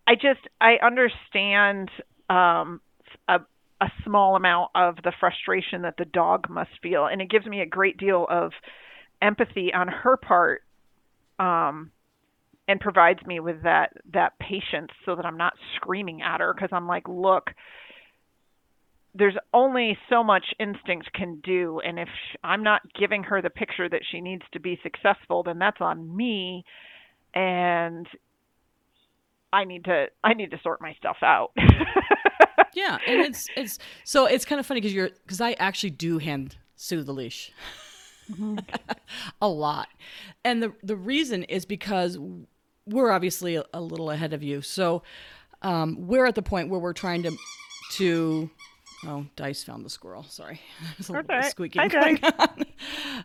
I 0.08 0.16
just 0.16 0.48
I 0.60 0.76
understand 0.84 1.90
um, 2.30 2.82
a 3.28 3.40
a 3.80 3.92
small 4.04 4.36
amount 4.36 4.72
of 4.74 4.96
the 5.04 5.14
frustration 5.20 5.84
that 5.84 5.96
the 5.98 6.06
dog 6.06 6.50
must 6.50 6.72
feel, 6.82 7.06
and 7.06 7.22
it 7.22 7.30
gives 7.30 7.46
me 7.46 7.62
a 7.62 7.66
great 7.66 7.98
deal 7.98 8.26
of 8.30 8.52
empathy 9.22 9.72
on 9.74 9.88
her 9.88 10.18
part. 10.18 10.64
Um, 11.40 11.92
and 12.70 12.82
provides 12.82 13.26
me 13.26 13.40
with 13.40 13.64
that 13.64 13.94
that 14.12 14.38
patience 14.40 14.92
so 15.06 15.16
that 15.16 15.26
I'm 15.26 15.38
not 15.38 15.54
screaming 15.76 16.22
at 16.22 16.42
her 16.42 16.54
because 16.54 16.70
I'm 16.74 16.88
like, 16.88 17.08
look, 17.08 17.52
there's 19.18 19.36
only 19.54 19.98
so 20.10 20.24
much 20.24 20.46
instinct 20.60 21.12
can 21.14 21.40
do 21.44 21.80
and 21.80 22.00
if 22.00 22.10
i'm 22.44 22.64
not 22.64 22.82
giving 22.94 23.24
her 23.24 23.42
the 23.42 23.50
picture 23.50 23.90
that 23.90 24.02
she 24.12 24.22
needs 24.22 24.44
to 24.52 24.60
be 24.60 24.80
successful 24.84 25.44
then 25.44 25.58
that's 25.60 25.82
on 25.82 26.16
me 26.16 26.64
and 27.34 28.08
i 29.52 29.64
need 29.64 29.84
to 29.86 30.06
i 30.24 30.34
need 30.34 30.52
to 30.52 30.60
sort 30.62 30.82
my 30.82 30.94
stuff 31.00 31.18
out. 31.22 31.52
Yeah, 32.78 33.00
and 33.08 33.22
it's 33.22 33.48
it's 33.56 33.80
so 34.04 34.28
it's 34.28 34.46
kind 34.46 34.60
of 34.60 34.66
funny 34.68 34.82
because 34.82 34.94
you're 34.94 35.10
because 35.10 35.42
I 35.42 35.54
actually 35.54 35.90
do 35.90 36.20
hand 36.20 36.58
Sue 36.76 37.02
the 37.02 37.12
leash 37.12 37.52
a 39.42 39.48
lot, 39.48 39.88
and 40.44 40.62
the 40.62 40.74
the 40.84 40.96
reason 40.96 41.44
is 41.46 41.66
because 41.66 42.20
we're 42.86 43.10
obviously 43.10 43.56
a, 43.56 43.64
a 43.74 43.82
little 43.82 44.12
ahead 44.12 44.32
of 44.32 44.44
you, 44.44 44.62
so 44.62 45.02
um, 45.64 46.08
we're 46.08 46.28
at 46.28 46.36
the 46.36 46.44
point 46.44 46.70
where 46.70 46.80
we're 46.80 46.94
trying 46.94 47.24
to 47.24 47.36
to 47.94 48.50
oh 49.06 49.26
Dice 49.36 49.64
found 49.64 49.86
the 49.86 49.90
squirrel. 49.90 50.24
Sorry, 50.24 50.62
there's 50.98 51.10
a 51.10 51.14
little 51.14 51.36
okay. 51.36 51.50
squeaking 51.50 51.82
Hi, 51.82 51.88
going 51.88 52.20
on. 52.40 52.66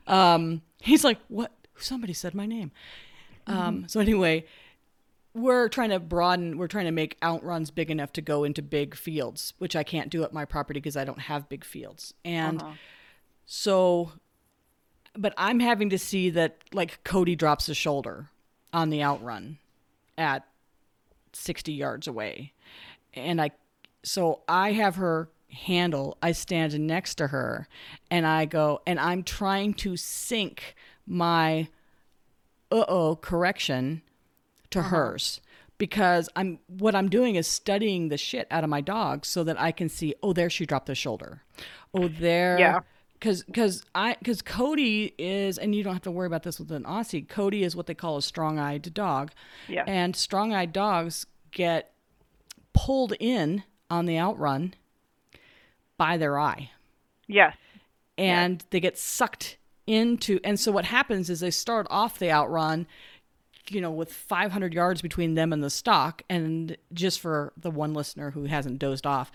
Um, 0.06 0.62
he's 0.80 1.04
like, 1.04 1.18
what? 1.28 1.52
Somebody 1.78 2.12
said 2.12 2.34
my 2.34 2.46
name. 2.46 2.70
Um, 3.46 3.88
so 3.88 3.98
anyway, 3.98 4.44
we're 5.34 5.68
trying 5.68 5.90
to 5.90 5.98
broaden 5.98 6.58
we're 6.58 6.68
trying 6.68 6.84
to 6.84 6.92
make 6.92 7.16
outruns 7.22 7.70
big 7.70 7.90
enough 7.90 8.12
to 8.12 8.20
go 8.20 8.44
into 8.44 8.62
big 8.62 8.94
fields 8.94 9.54
which 9.58 9.74
i 9.74 9.82
can't 9.82 10.10
do 10.10 10.22
at 10.22 10.32
my 10.32 10.44
property 10.44 10.78
because 10.78 10.96
i 10.96 11.04
don't 11.04 11.20
have 11.20 11.48
big 11.48 11.64
fields 11.64 12.12
and 12.24 12.62
so 13.46 14.12
but 15.16 15.32
i'm 15.36 15.60
having 15.60 15.88
to 15.90 15.98
see 15.98 16.30
that 16.30 16.58
like 16.72 17.02
cody 17.04 17.34
drops 17.34 17.68
a 17.68 17.74
shoulder 17.74 18.28
on 18.72 18.90
the 18.90 19.02
outrun 19.02 19.58
at 20.18 20.46
60 21.32 21.72
yards 21.72 22.06
away 22.06 22.52
and 23.14 23.40
i 23.40 23.50
so 24.02 24.42
i 24.48 24.72
have 24.72 24.96
her 24.96 25.30
handle 25.52 26.16
i 26.22 26.32
stand 26.32 26.78
next 26.86 27.16
to 27.16 27.28
her 27.28 27.68
and 28.10 28.26
i 28.26 28.44
go 28.44 28.80
and 28.86 28.98
i'm 28.98 29.22
trying 29.22 29.74
to 29.74 29.96
sync 29.96 30.74
my 31.06 31.68
uh-oh 32.70 33.16
correction 33.16 34.02
to 34.70 34.80
uh-huh. 34.80 34.88
hers 34.88 35.40
because 35.78 36.28
I'm 36.36 36.60
what 36.68 36.94
I'm 36.94 37.08
doing 37.08 37.34
is 37.34 37.46
studying 37.48 38.08
the 38.08 38.16
shit 38.16 38.46
out 38.52 38.62
of 38.62 38.70
my 38.70 38.80
dog 38.80 39.26
so 39.26 39.42
that 39.44 39.60
I 39.60 39.72
can 39.72 39.88
see 39.88 40.14
oh 40.22 40.32
there 40.32 40.48
she 40.48 40.64
dropped 40.64 40.86
the 40.86 40.94
shoulder 40.94 41.42
oh 41.92 42.08
there 42.08 42.58
Yeah. 42.58 42.80
because 43.14 43.42
because 43.42 43.82
I 43.94 44.16
because 44.18 44.42
Cody 44.42 45.12
is 45.18 45.58
and 45.58 45.74
you 45.74 45.82
don't 45.82 45.92
have 45.92 46.02
to 46.02 46.10
worry 46.10 46.28
about 46.28 46.44
this 46.44 46.58
with 46.58 46.70
an 46.70 46.84
Aussie 46.84 47.28
Cody 47.28 47.64
is 47.64 47.74
what 47.76 47.86
they 47.86 47.94
call 47.94 48.16
a 48.16 48.22
strong-eyed 48.22 48.94
dog 48.94 49.32
Yeah. 49.68 49.84
and 49.86 50.14
strong-eyed 50.14 50.72
dogs 50.72 51.26
get 51.50 51.92
pulled 52.72 53.12
in 53.20 53.64
on 53.90 54.06
the 54.06 54.18
outrun 54.18 54.74
by 55.96 56.16
their 56.16 56.38
eye. 56.38 56.70
Yes. 57.26 57.56
And 58.18 58.64
they 58.70 58.80
get 58.80 58.98
sucked 58.98 59.58
into 59.86 60.38
and 60.44 60.60
so 60.60 60.70
what 60.70 60.84
happens 60.84 61.28
is 61.28 61.40
they 61.40 61.50
start 61.50 61.86
off 61.90 62.18
the 62.18 62.30
outrun 62.30 62.86
you 63.68 63.80
know 63.80 63.90
with 63.90 64.12
500 64.12 64.72
yards 64.72 65.02
between 65.02 65.34
them 65.34 65.52
and 65.52 65.62
the 65.62 65.70
stock 65.70 66.22
and 66.30 66.76
just 66.92 67.20
for 67.20 67.52
the 67.56 67.70
one 67.70 67.92
listener 67.92 68.30
who 68.30 68.44
hasn't 68.44 68.78
dozed 68.78 69.06
off 69.06 69.32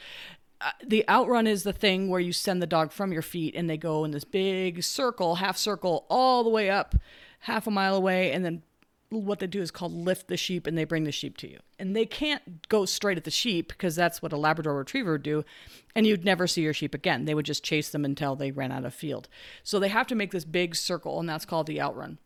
uh, 0.61 0.71
the 0.85 1.07
outrun 1.09 1.47
is 1.47 1.63
the 1.63 1.73
thing 1.73 2.09
where 2.09 2.19
you 2.19 2.31
send 2.31 2.61
the 2.61 2.67
dog 2.67 2.91
from 2.91 3.11
your 3.11 3.21
feet 3.21 3.55
and 3.55 3.69
they 3.69 3.77
go 3.77 4.05
in 4.05 4.11
this 4.11 4.23
big 4.23 4.83
circle 4.83 5.35
half 5.35 5.57
circle 5.57 6.05
all 6.09 6.43
the 6.43 6.49
way 6.49 6.69
up 6.69 6.95
half 7.41 7.67
a 7.67 7.71
mile 7.71 7.95
away 7.95 8.31
and 8.31 8.45
then 8.45 8.63
what 9.09 9.39
they 9.39 9.47
do 9.47 9.61
is 9.61 9.71
called 9.71 9.93
lift 9.93 10.27
the 10.27 10.37
sheep 10.37 10.67
and 10.67 10.77
they 10.77 10.83
bring 10.83 11.05
the 11.05 11.11
sheep 11.11 11.37
to 11.37 11.49
you. 11.49 11.59
And 11.79 11.95
they 11.95 12.05
can't 12.05 12.67
go 12.67 12.85
straight 12.85 13.17
at 13.17 13.23
the 13.23 13.31
sheep 13.31 13.69
because 13.69 13.95
that's 13.95 14.21
what 14.21 14.33
a 14.33 14.37
labrador 14.37 14.75
retriever 14.75 15.13
would 15.13 15.23
do 15.23 15.45
and 15.95 16.05
you'd 16.05 16.25
never 16.25 16.47
see 16.47 16.61
your 16.61 16.73
sheep 16.73 16.93
again. 16.93 17.25
They 17.25 17.33
would 17.33 17.45
just 17.45 17.63
chase 17.63 17.89
them 17.89 18.03
until 18.03 18.35
they 18.35 18.51
ran 18.51 18.71
out 18.71 18.85
of 18.85 18.93
field. 18.93 19.29
So 19.63 19.79
they 19.79 19.87
have 19.87 20.07
to 20.07 20.15
make 20.15 20.31
this 20.31 20.45
big 20.45 20.75
circle 20.75 21.19
and 21.19 21.29
that's 21.29 21.45
called 21.45 21.67
the 21.67 21.81
outrun. 21.81 22.17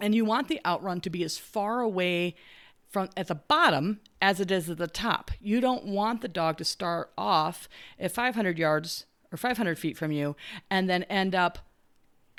And 0.00 0.14
you 0.14 0.24
want 0.24 0.48
the 0.48 0.60
outrun 0.66 1.00
to 1.02 1.10
be 1.10 1.22
as 1.22 1.38
far 1.38 1.80
away 1.80 2.34
from 2.88 3.08
at 3.16 3.28
the 3.28 3.34
bottom 3.36 4.00
as 4.20 4.40
it 4.40 4.50
is 4.50 4.68
at 4.68 4.78
the 4.78 4.88
top. 4.88 5.30
You 5.40 5.60
don't 5.60 5.84
want 5.84 6.22
the 6.22 6.28
dog 6.28 6.58
to 6.58 6.64
start 6.64 7.12
off 7.16 7.68
at 7.98 8.12
500 8.12 8.58
yards 8.58 9.06
or 9.30 9.36
500 9.36 9.78
feet 9.78 9.96
from 9.96 10.10
you 10.10 10.34
and 10.70 10.90
then 10.90 11.04
end 11.04 11.34
up 11.34 11.69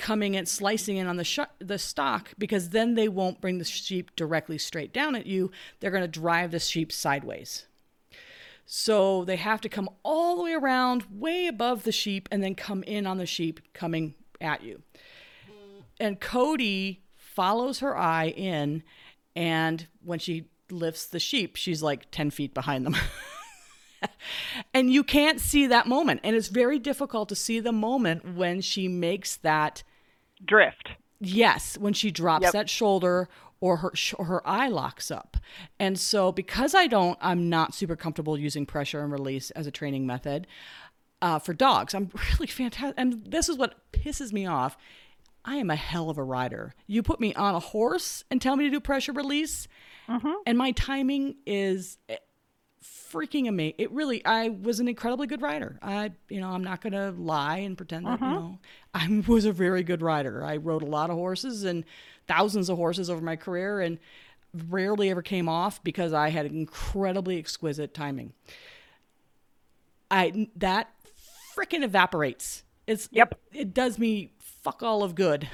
coming 0.01 0.35
and 0.35 0.47
slicing 0.47 0.97
in 0.97 1.07
on 1.07 1.15
the 1.15 1.23
sh- 1.23 1.39
the 1.59 1.77
stock 1.77 2.31
because 2.37 2.69
then 2.69 2.95
they 2.95 3.07
won't 3.07 3.39
bring 3.39 3.59
the 3.59 3.63
sheep 3.63 4.15
directly 4.15 4.57
straight 4.57 4.91
down 4.91 5.15
at 5.15 5.27
you. 5.27 5.51
They're 5.79 5.91
going 5.91 6.01
to 6.01 6.07
drive 6.07 6.51
the 6.51 6.59
sheep 6.59 6.91
sideways. 6.91 7.67
So 8.65 9.23
they 9.25 9.35
have 9.35 9.61
to 9.61 9.69
come 9.69 9.89
all 10.03 10.37
the 10.37 10.43
way 10.43 10.53
around, 10.53 11.05
way 11.11 11.45
above 11.47 11.83
the 11.83 11.91
sheep, 11.91 12.27
and 12.31 12.43
then 12.43 12.55
come 12.55 12.83
in 12.83 13.05
on 13.05 13.17
the 13.17 13.25
sheep 13.25 13.59
coming 13.73 14.15
at 14.39 14.63
you. 14.63 14.81
And 15.99 16.19
Cody 16.19 17.03
follows 17.15 17.79
her 17.79 17.95
eye 17.95 18.29
in, 18.29 18.81
and 19.35 19.87
when 20.03 20.17
she 20.17 20.45
lifts 20.71 21.05
the 21.05 21.19
sheep, 21.19 21.57
she's 21.57 21.83
like 21.83 22.09
10 22.11 22.31
feet 22.31 22.53
behind 22.55 22.85
them. 22.85 22.95
and 24.73 24.91
you 24.91 25.03
can't 25.03 25.39
see 25.39 25.67
that 25.67 25.85
moment. 25.85 26.21
And 26.23 26.35
it's 26.35 26.47
very 26.47 26.79
difficult 26.79 27.29
to 27.29 27.35
see 27.35 27.59
the 27.59 27.71
moment 27.71 28.35
when 28.35 28.61
she 28.61 28.87
makes 28.87 29.35
that 29.37 29.83
drift. 30.45 30.89
Yes, 31.19 31.77
when 31.77 31.93
she 31.93 32.11
drops 32.11 32.43
yep. 32.43 32.53
that 32.53 32.69
shoulder 32.69 33.29
or 33.59 33.77
her 33.77 33.93
or 34.17 34.25
her 34.25 34.47
eye 34.47 34.67
locks 34.67 35.11
up. 35.11 35.37
And 35.79 35.97
so 35.97 36.31
because 36.31 36.75
I 36.75 36.87
don't 36.87 37.17
I'm 37.21 37.49
not 37.49 37.73
super 37.73 37.95
comfortable 37.95 38.37
using 38.37 38.65
pressure 38.65 39.01
and 39.01 39.11
release 39.11 39.51
as 39.51 39.67
a 39.67 39.71
training 39.71 40.05
method 40.05 40.47
uh, 41.21 41.39
for 41.39 41.53
dogs. 41.53 41.93
I'm 41.93 42.09
really 42.33 42.47
fantastic 42.47 42.95
and 42.97 43.23
this 43.25 43.47
is 43.47 43.57
what 43.57 43.75
pisses 43.93 44.33
me 44.33 44.45
off. 44.45 44.75
I 45.45 45.55
am 45.55 45.69
a 45.69 45.75
hell 45.75 46.09
of 46.09 46.17
a 46.17 46.23
rider. 46.23 46.75
You 46.85 47.01
put 47.01 47.19
me 47.19 47.33
on 47.33 47.55
a 47.55 47.59
horse 47.59 48.23
and 48.29 48.41
tell 48.41 48.55
me 48.55 48.65
to 48.65 48.69
do 48.71 48.79
pressure 48.79 49.13
release 49.13 49.67
mm-hmm. 50.09 50.33
and 50.45 50.57
my 50.57 50.71
timing 50.71 51.35
is 51.45 51.99
eh, 52.09 52.17
freaking 53.11 53.47
amazing. 53.47 53.75
It 53.77 53.91
really, 53.91 54.23
I 54.25 54.49
was 54.49 54.79
an 54.79 54.87
incredibly 54.87 55.27
good 55.27 55.41
rider. 55.41 55.77
I, 55.81 56.11
you 56.29 56.39
know, 56.39 56.49
I'm 56.49 56.63
not 56.63 56.81
going 56.81 56.93
to 56.93 57.11
lie 57.11 57.57
and 57.57 57.77
pretend 57.77 58.05
that, 58.05 58.21
uh-huh. 58.21 58.25
you 58.25 58.31
know, 58.31 58.59
I 58.93 59.23
was 59.27 59.45
a 59.45 59.51
very 59.51 59.83
good 59.83 60.01
rider. 60.01 60.43
I 60.43 60.57
rode 60.57 60.81
a 60.81 60.87
lot 60.87 61.09
of 61.09 61.15
horses 61.15 61.63
and 61.63 61.83
thousands 62.27 62.69
of 62.69 62.77
horses 62.77 63.09
over 63.09 63.21
my 63.21 63.35
career 63.35 63.81
and 63.81 63.99
rarely 64.69 65.09
ever 65.09 65.21
came 65.21 65.47
off 65.47 65.83
because 65.83 66.13
I 66.13 66.29
had 66.29 66.45
incredibly 66.45 67.37
exquisite 67.37 67.93
timing. 67.93 68.33
I, 70.09 70.49
that 70.57 70.89
freaking 71.55 71.83
evaporates. 71.83 72.63
It's, 72.87 73.07
yep. 73.11 73.39
It, 73.53 73.61
it 73.61 73.73
does 73.73 73.97
me 73.97 74.33
fuck 74.39 74.83
all 74.83 75.03
of 75.03 75.15
good. 75.15 75.47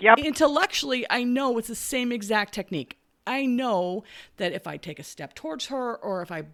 Yep. 0.00 0.18
Intellectually, 0.24 1.06
I 1.08 1.24
know 1.24 1.58
it's 1.58 1.68
the 1.68 1.74
same 1.74 2.12
exact 2.12 2.52
technique. 2.52 2.98
I 3.26 3.46
know 3.46 4.04
that 4.36 4.52
if 4.52 4.66
I 4.66 4.76
take 4.76 4.98
a 4.98 5.02
step 5.02 5.34
towards 5.34 5.66
her 5.66 5.96
or 5.96 6.22
if 6.22 6.30
I 6.30 6.44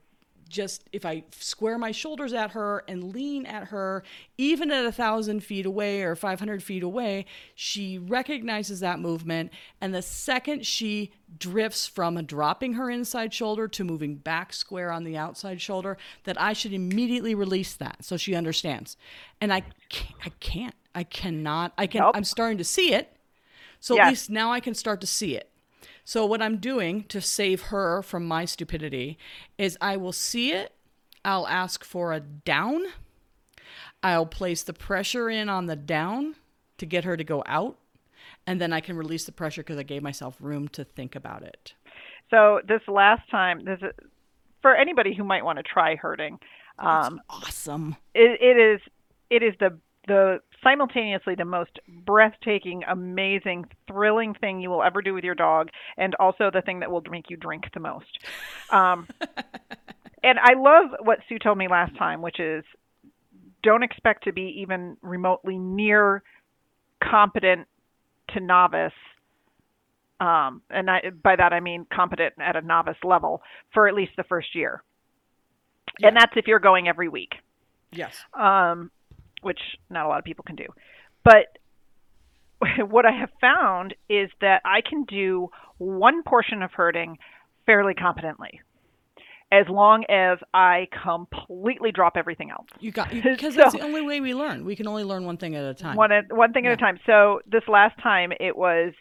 just 0.52 0.88
if 0.92 1.04
I 1.04 1.24
square 1.32 1.78
my 1.78 1.90
shoulders 1.90 2.32
at 2.32 2.52
her 2.52 2.84
and 2.86 3.12
lean 3.12 3.46
at 3.46 3.68
her, 3.68 4.04
even 4.38 4.70
at 4.70 4.84
a 4.84 4.92
thousand 4.92 5.40
feet 5.40 5.66
away 5.66 6.02
or 6.02 6.14
500 6.14 6.62
feet 6.62 6.82
away, 6.82 7.24
she 7.54 7.98
recognizes 7.98 8.80
that 8.80 9.00
movement. 9.00 9.50
And 9.80 9.94
the 9.94 10.02
second 10.02 10.64
she 10.66 11.10
drifts 11.38 11.86
from 11.86 12.22
dropping 12.26 12.74
her 12.74 12.90
inside 12.90 13.32
shoulder 13.32 13.66
to 13.66 13.82
moving 13.82 14.16
back 14.16 14.52
square 14.52 14.92
on 14.92 15.04
the 15.04 15.16
outside 15.16 15.60
shoulder, 15.60 15.96
that 16.24 16.40
I 16.40 16.52
should 16.52 16.74
immediately 16.74 17.34
release 17.34 17.74
that 17.74 18.04
so 18.04 18.16
she 18.16 18.34
understands. 18.34 18.96
And 19.40 19.52
I 19.52 19.62
can't, 19.88 20.18
I 20.24 20.28
can't, 20.38 20.74
I 20.94 21.04
cannot, 21.04 21.72
I 21.78 21.86
can, 21.86 22.02
nope. 22.02 22.14
I'm 22.14 22.24
starting 22.24 22.58
to 22.58 22.64
see 22.64 22.92
it. 22.92 23.16
So 23.80 23.98
at 23.98 24.08
least 24.10 24.30
now 24.30 24.52
I 24.52 24.60
can 24.60 24.74
start 24.74 25.00
to 25.00 25.08
see 25.08 25.34
it. 25.34 25.50
So, 26.04 26.26
what 26.26 26.42
I'm 26.42 26.58
doing 26.58 27.04
to 27.04 27.20
save 27.20 27.62
her 27.64 28.02
from 28.02 28.26
my 28.26 28.44
stupidity 28.44 29.18
is 29.56 29.78
I 29.80 29.96
will 29.96 30.12
see 30.12 30.52
it, 30.52 30.72
I'll 31.24 31.46
ask 31.46 31.84
for 31.84 32.12
a 32.12 32.20
down, 32.20 32.82
I'll 34.02 34.26
place 34.26 34.62
the 34.62 34.72
pressure 34.72 35.30
in 35.30 35.48
on 35.48 35.66
the 35.66 35.76
down 35.76 36.34
to 36.78 36.86
get 36.86 37.04
her 37.04 37.16
to 37.16 37.24
go 37.24 37.44
out, 37.46 37.78
and 38.46 38.60
then 38.60 38.72
I 38.72 38.80
can 38.80 38.96
release 38.96 39.24
the 39.24 39.32
pressure 39.32 39.62
because 39.62 39.78
I 39.78 39.84
gave 39.84 40.02
myself 40.02 40.36
room 40.40 40.68
to 40.68 40.84
think 40.84 41.14
about 41.14 41.42
it. 41.42 41.74
So, 42.30 42.60
this 42.66 42.82
last 42.88 43.30
time, 43.30 43.64
this 43.64 43.78
is, 43.80 43.92
for 44.60 44.74
anybody 44.74 45.14
who 45.14 45.22
might 45.22 45.44
want 45.44 45.58
to 45.58 45.62
try 45.62 45.94
herding, 45.94 46.38
um, 46.78 47.20
awesome. 47.28 47.96
It, 48.14 48.40
it 48.40 48.58
is 48.60 48.80
it 49.30 49.42
is 49.42 49.54
the 49.60 49.78
the 50.06 50.40
simultaneously 50.62 51.34
the 51.34 51.44
most 51.44 51.78
breathtaking, 51.88 52.82
amazing, 52.88 53.66
thrilling 53.86 54.34
thing 54.34 54.60
you 54.60 54.70
will 54.70 54.82
ever 54.82 55.02
do 55.02 55.14
with 55.14 55.24
your 55.24 55.34
dog, 55.34 55.68
and 55.96 56.14
also 56.16 56.50
the 56.52 56.62
thing 56.62 56.80
that 56.80 56.90
will 56.90 57.02
make 57.10 57.30
you 57.30 57.36
drink 57.36 57.64
the 57.74 57.80
most. 57.80 58.18
Um, 58.70 59.08
and 60.22 60.38
I 60.38 60.54
love 60.56 60.90
what 61.02 61.18
Sue 61.28 61.38
told 61.38 61.58
me 61.58 61.68
last 61.68 61.96
time, 61.96 62.22
which 62.22 62.40
is 62.40 62.64
don't 63.62 63.82
expect 63.82 64.24
to 64.24 64.32
be 64.32 64.60
even 64.62 64.96
remotely 65.02 65.58
near 65.58 66.22
competent 67.02 67.66
to 68.34 68.40
novice. 68.40 68.92
Um, 70.20 70.62
and 70.70 70.88
I, 70.88 71.10
by 71.22 71.36
that 71.36 71.52
I 71.52 71.60
mean 71.60 71.86
competent 71.92 72.34
at 72.38 72.56
a 72.56 72.60
novice 72.60 72.96
level 73.02 73.42
for 73.74 73.88
at 73.88 73.94
least 73.94 74.12
the 74.16 74.24
first 74.24 74.54
year. 74.54 74.82
Yeah. 75.98 76.08
And 76.08 76.16
that's 76.16 76.32
if 76.36 76.46
you're 76.46 76.60
going 76.60 76.88
every 76.88 77.08
week. 77.08 77.34
Yes. 77.92 78.16
Um, 78.32 78.90
which 79.42 79.60
not 79.90 80.06
a 80.06 80.08
lot 80.08 80.18
of 80.18 80.24
people 80.24 80.44
can 80.44 80.56
do. 80.56 80.66
But 81.24 81.58
what 82.88 83.06
I 83.06 83.12
have 83.12 83.30
found 83.40 83.94
is 84.08 84.30
that 84.40 84.62
I 84.64 84.80
can 84.80 85.04
do 85.04 85.48
one 85.78 86.22
portion 86.22 86.62
of 86.62 86.70
herding 86.72 87.18
fairly 87.66 87.94
competently 87.94 88.60
as 89.52 89.68
long 89.68 90.04
as 90.08 90.38
I 90.54 90.88
completely 91.02 91.92
drop 91.92 92.16
everything 92.16 92.50
else. 92.50 92.66
You 92.80 92.90
got 92.90 93.10
because 93.10 93.54
so, 93.54 93.60
that's 93.60 93.74
the 93.74 93.82
only 93.82 94.00
way 94.00 94.20
we 94.20 94.34
learn. 94.34 94.64
We 94.64 94.74
can 94.74 94.88
only 94.88 95.04
learn 95.04 95.26
one 95.26 95.36
thing 95.36 95.54
at 95.54 95.64
a 95.64 95.74
time. 95.74 95.96
One 95.96 96.10
at, 96.10 96.32
one 96.32 96.52
thing 96.52 96.64
yeah. 96.64 96.72
at 96.72 96.78
a 96.78 96.80
time. 96.80 96.98
So 97.04 97.40
this 97.46 97.62
last 97.68 98.00
time 98.02 98.32
it 98.40 98.56
was 98.56 98.94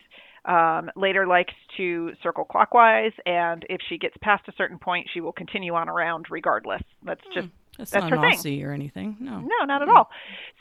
um, 0.44 0.92
later 0.98 1.26
likes 1.26 1.54
to 1.78 2.12
circle 2.22 2.44
clockwise, 2.44 3.14
and 3.26 3.66
if 3.70 3.80
she 3.88 3.98
gets 3.98 4.16
past 4.22 4.44
a 4.50 4.52
certain 4.58 4.78
point, 4.78 5.08
she 5.14 5.22
will 5.22 5.32
continue 5.32 5.74
on 5.74 5.88
around 5.88 6.26
regardless. 6.30 6.82
That's 7.04 7.22
just 7.34 7.48
hmm. 7.48 7.61
That's, 7.82 7.89
That's 7.89 8.11
not 8.11 8.23
her 8.23 8.36
thing. 8.36 8.63
or 8.63 8.73
anything. 8.73 9.17
No. 9.19 9.39
No, 9.39 9.65
not 9.65 9.82
at 9.82 9.89
all. 9.89 10.11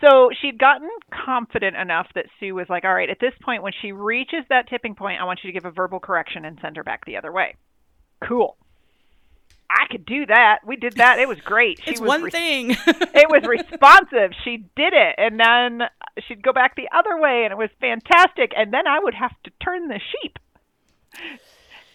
So 0.01 0.31
she'd 0.41 0.59
gotten 0.59 0.89
confident 1.13 1.77
enough 1.77 2.07
that 2.15 2.25
Sue 2.41 2.55
was 2.55 2.67
like, 2.71 2.85
all 2.85 2.95
right, 2.95 3.11
at 3.11 3.19
this 3.21 3.35
point, 3.43 3.63
when 3.63 3.75
she 3.83 3.93
reaches 3.93 4.43
that 4.49 4.71
tipping 4.71 4.95
point, 4.95 5.21
I 5.21 5.25
want 5.25 5.41
you 5.45 5.49
to 5.49 5.53
give 5.53 5.67
a 5.67 5.71
verbal 5.71 6.01
correction 6.01 6.47
and 6.47 6.59
send 6.63 6.79
her 6.79 6.83
back 6.83 7.05
the 7.05 7.19
other 7.19 7.31
way. 7.31 7.57
Cool. 8.27 8.57
I 9.69 9.87
could 9.91 10.07
do 10.07 10.25
that. 10.27 10.61
We 10.67 10.77
did 10.77 10.95
that. 10.95 11.19
It 11.19 11.29
was 11.29 11.39
great. 11.43 11.79
She 11.85 11.91
it's 11.91 12.01
was 12.01 12.09
one 12.09 12.23
re- 12.23 12.31
thing. 12.31 12.71
it 12.87 13.29
was 13.29 13.43
responsive. 13.47 14.33
She 14.43 14.65
did 14.77 14.95
it. 14.95 15.15
And 15.19 15.39
then 15.39 15.83
she'd 16.27 16.43
go 16.43 16.55
back 16.55 16.75
the 16.75 16.89
other 16.97 17.21
way, 17.21 17.45
and 17.45 17.53
it 17.53 17.59
was 17.59 17.69
fantastic. 17.83 18.53
And 18.57 18.73
then 18.73 18.87
I 18.87 18.99
would 18.99 19.15
have 19.15 19.33
to 19.45 19.51
turn 19.63 19.89
the 19.89 20.01
sheep. 20.23 20.39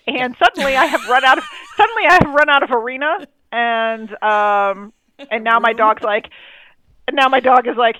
And 0.07 0.35
suddenly 0.37 0.75
I 0.77 0.85
have 0.85 1.09
run 1.09 1.25
out 1.25 1.39
of 1.39 1.43
suddenly 1.77 2.03
I 2.07 2.13
have 2.21 2.33
run 2.35 2.47
out 2.47 2.61
of 2.61 2.69
arena 2.69 3.25
and 3.51 4.09
um 4.21 4.93
and 5.31 5.43
now 5.43 5.59
my 5.59 5.73
dog's 5.73 6.03
like, 6.03 6.25
and 7.07 7.15
now 7.15 7.29
my 7.29 7.39
dog 7.39 7.67
is 7.67 7.77
like, 7.77 7.95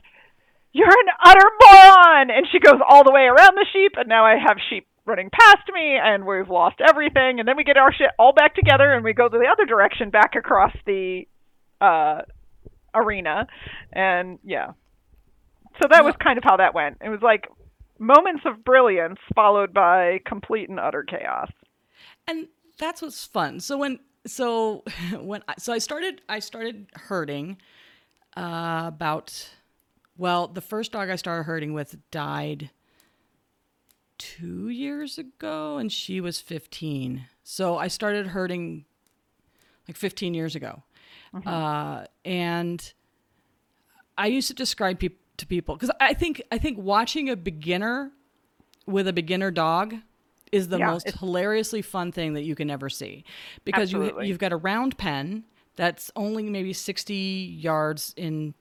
you're 0.72 0.88
an 0.88 1.14
utter 1.24 1.50
moron. 1.68 2.30
And 2.32 2.46
she 2.52 2.60
goes 2.60 2.80
all 2.88 3.04
the 3.04 3.12
way 3.12 3.24
around 3.24 3.56
the 3.56 3.66
sheep, 3.72 3.94
and 3.98 4.08
now 4.08 4.26
I 4.26 4.36
have 4.38 4.58
sheep 4.70 4.88
running 5.06 5.30
past 5.30 5.70
me, 5.74 5.98
and 6.02 6.26
we've 6.26 6.50
lost 6.50 6.78
everything. 6.82 7.40
And 7.40 7.48
then 7.48 7.56
we 7.56 7.64
get 7.64 7.78
our 7.78 7.94
shit 7.94 8.10
all 8.18 8.34
back 8.34 8.56
together, 8.56 8.92
and 8.94 9.04
we 9.04 9.14
go 9.14 9.30
the 9.30 9.48
other 9.52 9.66
direction 9.66 10.10
back 10.10 10.36
across 10.36 10.74
the 10.86 11.28
uh, 11.80 12.22
arena. 12.94 13.48
And 13.94 14.40
yeah. 14.44 14.72
So 15.82 15.88
that 15.90 16.04
was 16.04 16.16
kind 16.24 16.38
of 16.38 16.44
how 16.44 16.58
that 16.58 16.74
went. 16.74 16.98
It 17.02 17.10
was 17.10 17.22
like 17.22 17.48
moments 18.00 18.44
of 18.46 18.64
brilliance 18.64 19.20
followed 19.34 19.74
by 19.74 20.20
complete 20.26 20.70
and 20.70 20.80
utter 20.80 21.04
chaos. 21.04 21.52
And 22.28 22.48
that's 22.78 23.02
what's 23.02 23.26
fun. 23.26 23.60
So 23.60 23.78
when 23.78 24.00
so 24.26 24.84
when 25.20 25.44
I, 25.48 25.56
so 25.58 25.74
I 25.74 25.78
started 25.78 26.22
I 26.28 26.40
started 26.40 26.88
herding 26.94 27.58
uh, 28.36 28.84
about 28.88 29.50
well 30.18 30.48
the 30.48 30.62
first 30.62 30.92
dog 30.92 31.10
I 31.10 31.16
started 31.16 31.44
herding 31.44 31.74
with 31.74 31.96
died 32.12 32.70
two 34.18 34.70
years 34.70 35.18
ago 35.18 35.78
and 35.78 35.92
she 35.92 36.22
was 36.22 36.40
15 36.40 37.26
so 37.44 37.78
I 37.78 37.88
started 37.88 38.28
herding 38.28 38.86
like 39.88 39.98
15 39.98 40.34
years 40.34 40.56
ago 40.56 40.84
mm-hmm. 41.34 41.48
uh, 41.48 42.06
and 42.24 42.94
I 44.18 44.28
used 44.28 44.48
to 44.48 44.54
describe 44.54 45.00
pe- 45.00 45.10
to 45.38 45.46
people 45.46 45.76
because 45.76 45.92
I 46.00 46.14
think 46.14 46.42
I 46.52 46.58
think 46.58 46.78
watching 46.78 47.30
a 47.30 47.36
beginner 47.36 48.12
with 48.86 49.08
a 49.08 49.14
beginner 49.14 49.52
dog 49.52 49.96
is 50.52 50.68
the 50.68 50.78
yeah, 50.78 50.92
most 50.92 51.10
hilariously 51.10 51.82
fun 51.82 52.12
thing 52.12 52.34
that 52.34 52.44
you 52.44 52.56
can 52.56 52.70
ever 52.70 52.90
see. 52.90 53.24
Because 53.64 53.92
you 53.92 54.22
you've 54.22 54.40
got 54.40 54.52
a 54.52 54.58
round 54.58 54.98
pen 54.98 55.44
that's 55.76 56.12
only 56.16 56.44
maybe 56.44 56.74
60 56.74 57.14
yards 57.14 58.14
in 58.16 58.54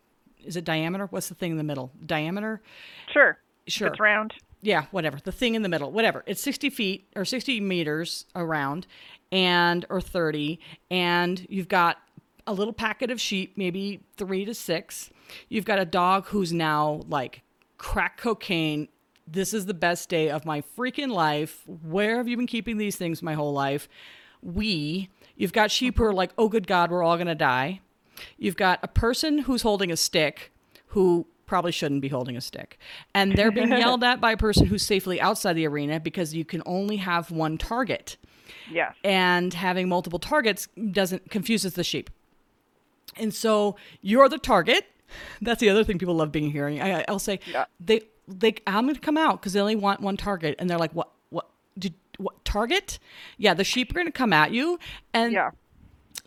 is 0.44 0.56
it 0.56 0.64
diameter? 0.64 1.06
What's 1.06 1.28
the 1.28 1.34
thing 1.34 1.52
in 1.52 1.56
the 1.56 1.64
middle? 1.64 1.90
Diameter? 2.04 2.60
Sure. 3.12 3.38
Sure. 3.66 3.88
It's 3.88 4.00
round. 4.00 4.34
Yeah, 4.60 4.86
whatever, 4.92 5.18
the 5.22 5.32
thing 5.32 5.54
in 5.54 5.62
the 5.62 5.68
middle, 5.68 5.90
whatever. 5.90 6.22
It's 6.26 6.40
60 6.40 6.70
feet 6.70 7.06
or 7.14 7.26
60 7.26 7.60
meters 7.60 8.24
around 8.34 8.86
and 9.30 9.84
or 9.90 10.00
30 10.00 10.58
and 10.90 11.46
you've 11.50 11.68
got 11.68 11.98
a 12.46 12.52
little 12.52 12.72
packet 12.72 13.10
of 13.10 13.20
sheep, 13.20 13.54
maybe 13.56 14.00
3 14.16 14.44
to 14.46 14.54
6. 14.54 15.10
You've 15.48 15.64
got 15.64 15.78
a 15.78 15.84
dog 15.84 16.26
who's 16.26 16.52
now 16.52 17.02
like 17.08 17.42
crack 17.78 18.16
cocaine. 18.16 18.88
This 19.26 19.54
is 19.54 19.66
the 19.66 19.74
best 19.74 20.08
day 20.08 20.28
of 20.30 20.44
my 20.44 20.62
freaking 20.76 21.10
life. 21.10 21.62
Where 21.66 22.18
have 22.18 22.28
you 22.28 22.36
been 22.36 22.46
keeping 22.46 22.76
these 22.76 22.96
things 22.96 23.22
my 23.22 23.34
whole 23.34 23.52
life? 23.52 23.88
We, 24.42 25.08
you've 25.36 25.52
got 25.52 25.70
sheep 25.70 25.96
who 25.96 26.04
are 26.04 26.12
like, 26.12 26.32
"Oh 26.36 26.48
good 26.48 26.66
god, 26.66 26.90
we're 26.90 27.02
all 27.02 27.16
going 27.16 27.26
to 27.28 27.34
die." 27.34 27.80
You've 28.38 28.56
got 28.56 28.78
a 28.82 28.88
person 28.88 29.38
who's 29.38 29.62
holding 29.62 29.90
a 29.90 29.96
stick 29.96 30.52
who 30.88 31.26
probably 31.46 31.72
shouldn't 31.72 32.00
be 32.00 32.08
holding 32.08 32.36
a 32.36 32.40
stick. 32.40 32.78
And 33.14 33.36
they're 33.36 33.50
being 33.50 33.68
yelled 33.72 34.04
at 34.04 34.20
by 34.20 34.32
a 34.32 34.36
person 34.36 34.66
who's 34.66 34.84
safely 34.84 35.20
outside 35.20 35.54
the 35.54 35.66
arena 35.66 35.98
because 36.00 36.34
you 36.34 36.44
can 36.44 36.62
only 36.64 36.96
have 36.98 37.30
one 37.30 37.58
target. 37.58 38.16
Yes. 38.70 38.94
And 39.02 39.52
having 39.52 39.88
multiple 39.88 40.18
targets 40.18 40.68
doesn't 40.92 41.30
confuses 41.30 41.74
the 41.74 41.84
sheep. 41.84 42.08
And 43.16 43.34
so 43.34 43.76
you're 44.00 44.28
the 44.28 44.38
target. 44.38 44.86
That's 45.42 45.60
the 45.60 45.68
other 45.70 45.84
thing 45.84 45.98
people 45.98 46.14
love 46.14 46.32
being 46.32 46.50
hearing. 46.50 46.80
I, 46.80 47.04
I'll 47.08 47.18
say 47.18 47.40
Yeah. 47.46 47.64
they 47.80 48.02
they 48.28 48.54
I'm 48.66 48.84
going 48.84 48.94
to 48.94 49.00
come 49.00 49.16
out 49.18 49.40
because 49.40 49.52
they 49.52 49.60
only 49.60 49.76
want 49.76 50.00
one 50.00 50.16
target, 50.16 50.56
and 50.58 50.68
they're 50.68 50.78
like, 50.78 50.92
what 50.94 51.10
what 51.30 51.48
did 51.78 51.94
what 52.18 52.44
target? 52.44 52.98
Yeah, 53.38 53.54
the 53.54 53.64
sheep 53.64 53.90
are 53.90 53.94
going 53.94 54.06
to 54.06 54.12
come 54.12 54.32
at 54.32 54.52
you, 54.52 54.78
and 55.12 55.32
Yeah. 55.32 55.50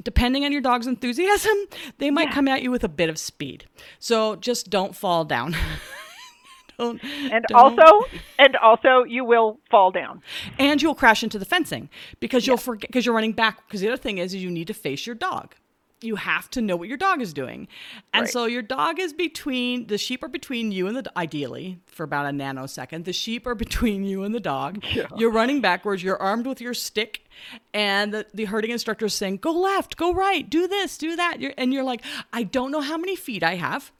depending 0.03 0.43
on 0.45 0.51
your 0.51 0.61
dog's 0.61 0.85
enthusiasm, 0.87 1.55
they 1.97 2.11
might 2.11 2.27
Yeah. 2.29 2.33
come 2.33 2.47
at 2.47 2.61
you 2.61 2.71
with 2.71 2.83
a 2.83 2.89
bit 2.89 3.09
of 3.09 3.17
speed. 3.17 3.65
So 3.99 4.35
just 4.35 4.69
don't 4.69 4.95
fall 4.95 5.23
down. 5.25 5.55
don't, 6.77 7.03
And 7.03 7.43
don't- 7.49 7.53
also, 7.79 8.07
and 8.37 8.55
also, 8.57 9.03
you 9.03 9.23
will 9.25 9.59
fall 9.71 9.91
down. 9.91 10.21
and 10.59 10.81
you'll 10.81 10.93
crash 10.95 11.23
into 11.23 11.39
the 11.39 11.45
fencing 11.45 11.89
because 12.19 12.45
you'll 12.45 12.57
forget 12.57 12.89
because 12.89 13.05
you're 13.05 13.15
running 13.15 13.31
back. 13.31 13.65
Because 13.67 13.81
the 13.81 13.87
other 13.87 13.97
thing 13.97 14.17
is, 14.19 14.33
is 14.33 14.43
you 14.43 14.51
need 14.51 14.67
to 14.67 14.73
face 14.75 15.05
your 15.07 15.15
dog. 15.15 15.55
You 16.01 16.15
have 16.15 16.49
to 16.51 16.61
know 16.61 16.75
what 16.75 16.87
your 16.87 16.97
dog 16.97 17.21
is 17.21 17.33
doing, 17.33 17.67
and 18.13 18.23
Right. 18.23 18.29
so 18.31 18.45
your 18.45 18.61
dog 18.61 18.99
is 18.99 19.13
between 19.13 19.87
the 19.87 19.97
sheep 19.97 20.21
are 20.23 20.27
between 20.27 20.71
you 20.71 20.85
and 20.87 20.95
the 20.95 21.11
ideally 21.17 21.79
for 21.87 22.03
about 22.03 22.27
a 22.27 22.29
nanosecond. 22.29 23.05
The 23.05 23.13
sheep 23.13 23.47
are 23.47 23.55
between 23.65 24.03
you 24.03 24.23
and 24.23 24.35
the 24.35 24.39
dog. 24.39 24.83
You're 25.15 25.31
running 25.31 25.59
backwards. 25.59 26.03
You're 26.03 26.21
armed 26.21 26.45
with 26.45 26.61
your 26.61 26.75
stick, 26.75 27.25
and 27.73 28.13
the, 28.13 28.27
the 28.33 28.45
herding 28.45 28.69
instructor 28.71 29.07
is 29.07 29.15
saying, 29.15 29.37
"Go 29.37 29.51
left, 29.51 29.97
go 29.97 30.13
right, 30.13 30.47
do 30.47 30.67
this, 30.67 30.97
do 30.99 31.15
that." 31.15 31.39
You're, 31.39 31.53
and 31.57 31.73
you're 31.73 31.83
like, 31.83 32.03
"I 32.31 32.43
don't 32.43 32.69
know 32.71 32.81
how 32.81 32.97
many 32.97 33.15
feet 33.15 33.41
I 33.41 33.55
have." 33.55 33.91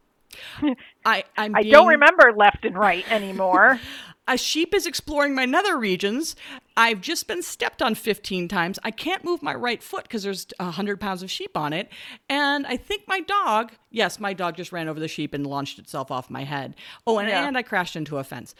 I 1.06 1.24
I'm 1.36 1.56
I 1.56 1.64
don't 1.64 1.88
remember 1.88 2.32
left 2.36 2.64
and 2.64 2.78
right 2.78 3.10
anymore. 3.12 3.80
a 4.28 4.38
sheep 4.38 4.74
is 4.74 4.86
exploring 4.86 5.34
my 5.36 5.46
nether 5.46 5.78
regions. 5.78 6.36
I've 6.76 7.02
just 7.02 7.28
been 7.28 7.42
stepped 7.42 7.82
on 7.82 7.96
15 7.96 8.48
times. 8.48 8.78
I 8.84 8.92
can't 8.92 9.24
move 9.24 9.42
my 9.42 9.56
right 9.56 9.82
foot 9.82 10.04
because 10.04 10.24
there's 10.24 10.48
100 10.60 11.00
pounds 11.00 11.24
of 11.24 11.32
sheep 11.32 11.56
on 11.58 11.74
it. 11.74 11.90
And 12.30 12.68
I 12.68 12.78
think 12.78 13.04
my 13.08 13.22
dog, 13.22 13.72
yes, 13.90 14.20
my 14.20 14.34
dog 14.34 14.56
just 14.58 14.72
ran 14.72 14.88
over 14.88 15.00
the 15.00 15.08
sheep 15.08 15.34
and 15.34 15.46
launched 15.48 15.80
itself 15.80 16.12
off 16.12 16.30
my 16.30 16.44
head. 16.44 16.76
Oh, 17.06 17.18
and, 17.20 17.30
Yeah. 17.30 17.48
and 17.48 17.58
I 17.58 17.62
crashed 17.64 17.96
into 17.96 18.18
a 18.18 18.24
fence. 18.24 18.54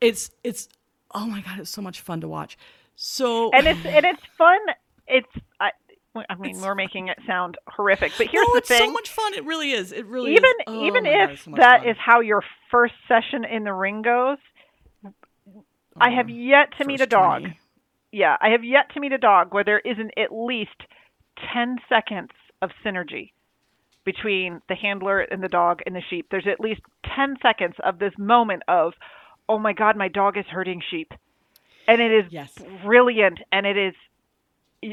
It's, 0.00 0.30
it's, 0.42 0.68
oh 1.14 1.26
my 1.26 1.40
God, 1.40 1.60
it's 1.60 1.70
so 1.70 1.82
much 1.82 2.00
fun 2.00 2.20
to 2.22 2.28
watch. 2.28 2.58
So, 2.94 3.50
and 3.52 3.66
it's 3.66 3.84
and 3.86 4.04
it's 4.04 4.22
fun. 4.36 4.58
It's 5.06 5.26
I, 5.58 5.70
I 6.28 6.34
mean, 6.36 6.56
It's 6.56 6.62
we're 6.62 6.74
making 6.74 7.08
it 7.08 7.18
sound 7.26 7.56
horrific, 7.68 8.12
but 8.18 8.28
here's 8.30 8.46
no, 8.46 8.52
the 8.52 8.58
it's 8.58 8.68
so 8.68 8.90
much 8.92 9.08
fun. 9.10 9.32
It 9.34 9.44
really 9.46 9.72
is. 9.72 9.92
It 9.92 10.04
really 10.06 10.32
even 10.32 10.44
is. 10.44 10.50
Oh 10.66 10.84
even 10.84 11.04
God, 11.04 11.12
if 11.24 11.30
it's 11.30 11.44
so 11.44 11.50
that 11.56 11.80
fun. 11.80 11.88
is 11.88 11.96
how 11.98 12.20
your 12.20 12.44
first 12.70 12.94
session 13.08 13.44
in 13.44 13.64
the 13.64 13.72
ring 13.72 14.02
goes, 14.02 14.36
I 16.00 16.10
have 16.10 16.26
Oh, 16.28 16.32
yet 16.32 16.68
to 16.78 16.84
meet 16.84 17.00
a 17.00 17.06
dog. 17.06 17.42
20. 17.42 17.58
Yeah, 18.12 18.36
I 18.40 18.50
have 18.50 18.64
yet 18.64 18.92
to 18.94 19.00
meet 19.00 19.12
a 19.12 19.18
dog 19.18 19.52
where 19.54 19.64
there 19.64 19.80
isn't 19.80 20.12
at 20.18 20.32
least 20.32 20.76
10 21.52 21.78
seconds 21.88 22.30
of 22.60 22.70
synergy 22.84 23.32
between 24.04 24.60
the 24.68 24.74
handler 24.74 25.20
and 25.20 25.42
the 25.42 25.48
dog 25.48 25.80
and 25.86 25.94
the 25.94 26.02
sheep. 26.10 26.26
There's 26.30 26.46
at 26.46 26.60
least 26.60 26.82
10 27.16 27.36
seconds 27.40 27.76
of 27.84 27.98
this 27.98 28.12
moment 28.18 28.62
of, 28.68 28.92
oh 29.48 29.58
my 29.58 29.72
God, 29.72 29.96
my 29.96 30.08
dog 30.08 30.36
is 30.36 30.44
herding 30.50 30.82
sheep. 30.90 31.12
And 31.88 32.00
it 32.00 32.12
is 32.12 32.32
Yes. 32.32 32.52
brilliant. 32.84 33.40
And 33.50 33.66
it 33.66 33.76
is 33.76 33.94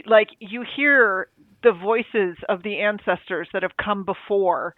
like 0.06 0.30
you 0.40 0.64
hear 0.76 1.30
the 1.64 1.72
voices 1.72 2.38
of 2.48 2.64
the 2.64 2.80
ancestors 2.80 3.48
that 3.54 3.64
have 3.64 3.76
come 3.84 4.04
before 4.06 4.76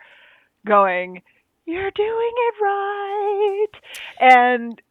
going, 0.66 1.22
You're 1.66 1.92
doing 1.92 2.32
it 2.36 2.54
right. 2.62 3.68
And 4.20 4.82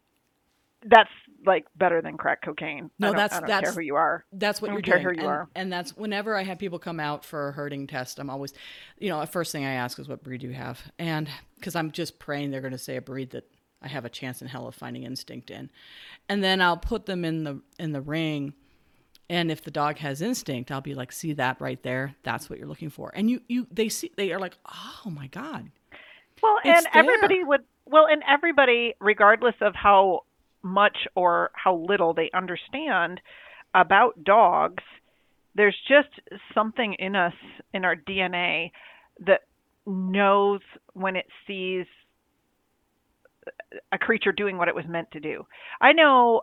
that's 0.84 1.10
like 1.46 1.66
better 1.76 2.02
than 2.02 2.16
crack 2.16 2.42
cocaine. 2.42 2.90
No, 2.98 3.12
that's- 3.12 3.40
that's- 3.40 3.62
care 3.62 3.72
who 3.72 3.80
you 3.80 3.96
are. 3.96 4.24
That's 4.32 4.60
what 4.60 4.72
you're 4.72 4.80
care 4.80 4.98
doing. 5.02 5.16
who 5.16 5.22
you 5.22 5.28
and, 5.28 5.28
are. 5.28 5.48
and 5.54 5.72
that's 5.72 5.96
whenever 5.96 6.36
I 6.36 6.42
have 6.42 6.58
people 6.58 6.78
come 6.78 7.00
out 7.00 7.24
for 7.24 7.48
a 7.48 7.52
herding 7.52 7.86
test, 7.86 8.18
I'm 8.18 8.30
always, 8.30 8.52
you 8.98 9.08
know, 9.08 9.20
the 9.20 9.26
first 9.26 9.52
thing 9.52 9.64
I 9.64 9.72
ask 9.72 9.98
is 9.98 10.08
what 10.08 10.22
breed 10.22 10.42
do 10.42 10.48
you 10.48 10.54
have? 10.54 10.80
And 10.98 11.28
because 11.56 11.74
I'm 11.74 11.90
just 11.92 12.18
praying 12.18 12.50
they're 12.50 12.60
going 12.60 12.72
to 12.72 12.78
say 12.78 12.96
a 12.96 13.02
breed 13.02 13.30
that 13.30 13.44
I 13.82 13.88
have 13.88 14.04
a 14.04 14.10
chance 14.10 14.42
in 14.42 14.48
hell 14.48 14.66
of 14.66 14.74
finding 14.74 15.04
instinct 15.04 15.50
in. 15.50 15.70
And 16.28 16.44
then 16.44 16.60
I'll 16.60 16.76
put 16.76 17.06
them 17.06 17.24
in 17.24 17.44
the 17.44 17.60
in 17.78 17.92
the 17.92 18.02
ring. 18.02 18.54
And 19.30 19.50
if 19.50 19.62
the 19.62 19.70
dog 19.70 19.98
has 19.98 20.20
instinct, 20.20 20.70
I'll 20.72 20.80
be 20.80 20.94
like, 20.94 21.12
see 21.12 21.32
that 21.34 21.60
right 21.60 21.80
there? 21.84 22.16
That's 22.24 22.50
what 22.50 22.58
you're 22.58 22.66
looking 22.68 22.90
for. 22.90 23.12
And 23.14 23.30
you, 23.30 23.40
you, 23.46 23.68
they 23.70 23.88
see, 23.88 24.10
they 24.16 24.32
are 24.32 24.40
like, 24.40 24.58
oh 24.66 25.08
my 25.08 25.28
God. 25.28 25.70
Well, 26.42 26.56
and 26.64 26.84
everybody 26.92 27.44
would 27.44 27.62
well, 27.86 28.06
and 28.06 28.22
everybody, 28.28 28.94
regardless 29.00 29.54
of 29.60 29.74
how 29.74 30.24
much 30.62 30.96
or 31.14 31.50
how 31.54 31.76
little 31.76 32.14
they 32.14 32.30
understand 32.34 33.20
about 33.74 34.24
dogs, 34.24 34.82
there's 35.54 35.76
just 35.88 36.08
something 36.54 36.94
in 36.98 37.16
us 37.16 37.34
in 37.72 37.84
our 37.84 37.96
DNA 37.96 38.70
that 39.26 39.40
knows 39.86 40.60
when 40.92 41.16
it 41.16 41.26
sees 41.46 41.86
a 43.92 43.98
creature 43.98 44.32
doing 44.32 44.58
what 44.58 44.68
it 44.68 44.74
was 44.74 44.84
meant 44.88 45.10
to 45.12 45.20
do. 45.20 45.46
I 45.80 45.92
know 45.92 46.42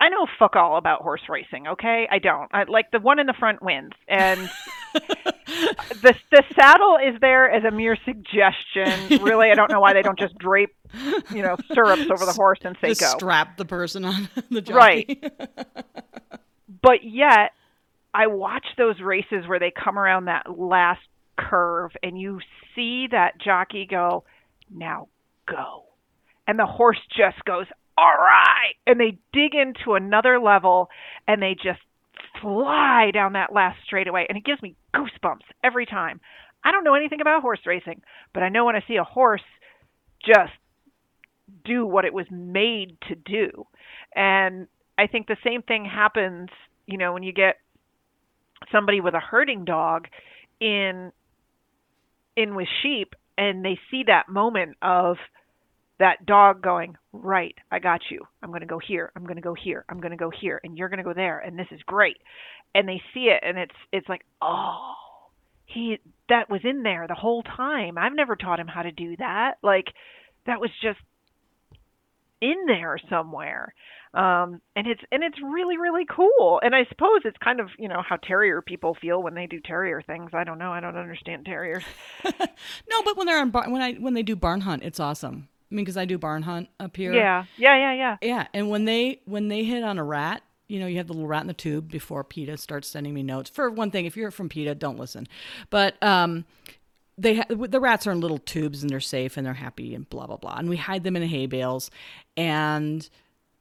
I 0.00 0.08
know 0.08 0.26
fuck 0.38 0.56
all 0.56 0.78
about 0.78 1.02
horse 1.02 1.20
racing, 1.28 1.68
okay? 1.68 2.08
I 2.10 2.18
don't. 2.18 2.48
I, 2.54 2.64
like 2.64 2.90
the 2.90 3.00
one 3.00 3.18
in 3.18 3.26
the 3.26 3.34
front 3.38 3.62
wins 3.62 3.92
and 4.08 4.50
the 4.94 6.14
the 6.30 6.42
saddle 6.54 6.96
is 6.96 7.20
there 7.20 7.50
as 7.50 7.64
a 7.64 7.70
mere 7.70 7.98
suggestion. 8.04 9.22
Really, 9.22 9.50
I 9.50 9.54
don't 9.54 9.70
know 9.70 9.80
why 9.80 9.92
they 9.92 10.02
don't 10.02 10.18
just 10.18 10.38
drape, 10.38 10.74
you 11.34 11.42
know, 11.42 11.56
stirrups 11.70 12.10
over 12.10 12.24
the 12.26 12.32
horse 12.32 12.58
and 12.62 12.76
say 12.80 12.88
Just 12.88 13.00
go. 13.00 13.18
strap 13.18 13.56
the 13.56 13.64
person 13.64 14.04
on 14.04 14.28
the 14.50 14.60
jockey. 14.60 15.20
Right. 15.22 15.32
But 16.82 17.04
yet, 17.04 17.50
I 18.14 18.28
watch 18.28 18.64
those 18.78 19.00
races 19.00 19.46
where 19.46 19.58
they 19.58 19.70
come 19.70 19.98
around 19.98 20.24
that 20.26 20.58
last 20.58 21.02
curve 21.38 21.90
and 22.02 22.18
you 22.18 22.40
see 22.74 23.06
that 23.10 23.38
jockey 23.38 23.86
go, 23.90 24.24
"Now 24.74 25.08
go." 25.46 25.84
And 26.46 26.58
the 26.58 26.64
horse 26.64 26.98
just 27.14 27.44
goes, 27.44 27.66
"All 27.98 28.14
right." 28.18 28.72
And 28.86 28.98
they 28.98 29.18
dig 29.34 29.54
into 29.54 29.92
another 29.94 30.38
level 30.40 30.88
and 31.28 31.42
they 31.42 31.54
just 31.54 31.80
fly 32.40 33.10
down 33.12 33.34
that 33.34 33.52
last 33.52 33.78
straightaway 33.84 34.24
and 34.28 34.38
it 34.38 34.44
gives 34.44 34.62
me 34.62 34.74
goosebumps 34.94 35.44
every 35.62 35.84
time. 35.84 36.20
I 36.64 36.72
don't 36.72 36.84
know 36.84 36.94
anything 36.94 37.20
about 37.20 37.42
horse 37.42 37.60
racing, 37.66 38.00
but 38.32 38.42
I 38.42 38.48
know 38.48 38.64
when 38.64 38.76
I 38.76 38.82
see 38.88 38.96
a 38.96 39.04
horse 39.04 39.42
just 40.24 40.52
do 41.64 41.86
what 41.86 42.04
it 42.04 42.14
was 42.14 42.26
made 42.30 42.96
to 43.08 43.14
do. 43.14 43.66
And 44.14 44.66
I 44.98 45.06
think 45.06 45.26
the 45.26 45.36
same 45.44 45.62
thing 45.62 45.84
happens, 45.84 46.48
you 46.86 46.98
know, 46.98 47.12
when 47.12 47.22
you 47.22 47.32
get 47.32 47.56
somebody 48.70 49.00
with 49.00 49.14
a 49.14 49.20
herding 49.20 49.64
dog 49.64 50.06
in 50.60 51.12
in 52.36 52.54
with 52.54 52.68
sheep 52.82 53.14
and 53.36 53.64
they 53.64 53.78
see 53.90 54.04
that 54.06 54.28
moment 54.28 54.76
of 54.82 55.16
that 55.98 56.24
dog 56.24 56.62
going, 56.62 56.96
"Right, 57.12 57.54
I 57.70 57.78
got 57.78 58.00
you. 58.10 58.26
I'm 58.42 58.50
going 58.50 58.60
to 58.60 58.66
go 58.66 58.78
here. 58.78 59.10
I'm 59.16 59.24
going 59.24 59.36
to 59.36 59.42
go 59.42 59.54
here. 59.54 59.84
I'm 59.88 60.00
going 60.00 60.12
to 60.12 60.16
go 60.16 60.30
here 60.30 60.60
and 60.62 60.76
you're 60.76 60.88
going 60.88 60.98
to 60.98 61.04
go 61.04 61.14
there 61.14 61.38
and 61.38 61.58
this 61.58 61.68
is 61.70 61.80
great." 61.86 62.18
And 62.74 62.88
they 62.88 63.02
see 63.14 63.30
it 63.30 63.42
and 63.42 63.58
it's 63.58 63.74
it's 63.92 64.08
like, 64.08 64.22
"Oh, 64.42 64.94
he 65.66 65.98
that 66.28 66.50
was 66.50 66.60
in 66.64 66.82
there 66.82 67.06
the 67.08 67.14
whole 67.14 67.42
time. 67.42 67.96
I've 67.98 68.14
never 68.14 68.36
taught 68.36 68.60
him 68.60 68.68
how 68.68 68.82
to 68.82 68.92
do 68.92 69.16
that." 69.16 69.54
Like 69.62 69.86
that 70.46 70.60
was 70.60 70.70
just 70.82 70.98
in 72.40 72.56
there 72.66 72.98
somewhere 73.08 73.74
um 74.14 74.60
and 74.74 74.86
it's 74.88 75.02
and 75.12 75.22
it's 75.22 75.36
really 75.40 75.76
really 75.78 76.04
cool 76.04 76.60
and 76.64 76.74
i 76.74 76.84
suppose 76.88 77.20
it's 77.24 77.36
kind 77.38 77.60
of 77.60 77.68
you 77.78 77.88
know 77.88 78.02
how 78.06 78.16
terrier 78.16 78.60
people 78.60 78.96
feel 79.00 79.22
when 79.22 79.34
they 79.34 79.46
do 79.46 79.60
terrier 79.60 80.02
things 80.02 80.30
i 80.34 80.42
don't 80.42 80.58
know 80.58 80.72
i 80.72 80.80
don't 80.80 80.96
understand 80.96 81.44
terriers 81.44 81.84
No, 82.90 83.02
but 83.04 83.16
when 83.16 83.26
they're 83.26 83.40
on 83.40 83.50
bar- 83.50 83.70
when 83.70 83.82
I 83.82 83.94
when 83.94 84.14
they 84.14 84.22
do 84.22 84.34
barn 84.36 84.62
hunt, 84.62 84.82
it's 84.82 84.98
awesome. 85.00 85.48
I 85.70 85.74
mean, 85.74 85.84
because 85.84 85.96
I 85.96 86.04
do 86.04 86.18
barn 86.18 86.42
hunt 86.42 86.68
up 86.80 86.96
here. 86.96 87.14
yeah 87.14 87.44
yeah 87.56 87.76
yeah 87.76 87.92
yeah 87.94 88.16
Yeah, 88.22 88.46
and 88.52 88.68
when 88.68 88.84
they 88.84 89.20
when 89.26 89.48
they 89.48 89.62
hit 89.64 89.84
on 89.84 89.98
a 89.98 90.04
rat, 90.04 90.42
you 90.66 90.80
know, 90.80 90.86
you 90.86 90.96
have 90.98 91.06
the 91.06 91.12
little 91.12 91.28
rat 91.28 91.42
in 91.42 91.46
the 91.46 91.54
tube 91.54 91.88
before 91.90 92.24
PETA 92.24 92.56
starts 92.56 92.88
sending 92.88 93.14
me 93.14 93.22
notes. 93.22 93.48
For 93.50 93.70
one 93.70 93.90
thing, 93.90 94.06
if 94.06 94.16
you're 94.16 94.30
from 94.32 94.48
PETA, 94.48 94.74
don't 94.74 94.98
listen. 94.98 95.28
But 95.70 96.02
um, 96.02 96.44
they 97.20 97.36
ha- 97.36 97.44
the 97.48 97.80
rats 97.80 98.06
are 98.06 98.12
in 98.12 98.20
little 98.20 98.38
tubes 98.38 98.82
and 98.82 98.90
they're 98.90 99.00
safe 99.00 99.36
and 99.36 99.46
they're 99.46 99.54
happy 99.54 99.94
and 99.94 100.08
blah 100.08 100.26
blah 100.26 100.36
blah. 100.36 100.56
And 100.56 100.68
we 100.68 100.76
hide 100.76 101.04
them 101.04 101.16
in 101.16 101.22
hay 101.22 101.46
bales, 101.46 101.90
and 102.36 103.08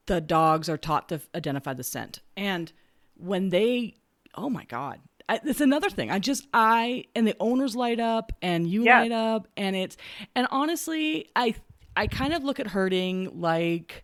the 0.06 0.22
dogs 0.22 0.70
are 0.70 0.78
taught 0.78 1.10
to 1.10 1.20
identify 1.36 1.74
the 1.74 1.84
scent. 1.84 2.22
And 2.38 2.72
when 3.18 3.50
they, 3.50 3.96
oh 4.36 4.50
my 4.50 4.64
god, 4.66 5.00
I, 5.28 5.40
it's 5.44 5.62
another 5.62 5.90
thing. 5.90 6.10
I 6.10 6.20
just 6.20 6.48
I 6.54 7.06
and 7.16 7.28
the 7.28 7.36
owners 7.40 7.76
light 7.76 8.00
up 8.00 8.32
and 8.42 8.68
you 8.68 8.86
Yeah. 8.86 9.02
light 9.02 9.12
up 9.12 9.48
and 9.58 9.76
it's 9.76 9.98
and 10.36 10.48
honestly, 10.52 11.30
I 11.36 11.54
I 11.98 12.08
kind 12.08 12.34
of 12.34 12.44
look 12.44 12.60
at 12.60 12.68
herding 12.68 13.40
like, 13.42 14.04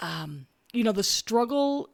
um, 0.00 0.46
you 0.72 0.84
know, 0.84 0.92
the 0.92 1.02
struggle 1.02 1.90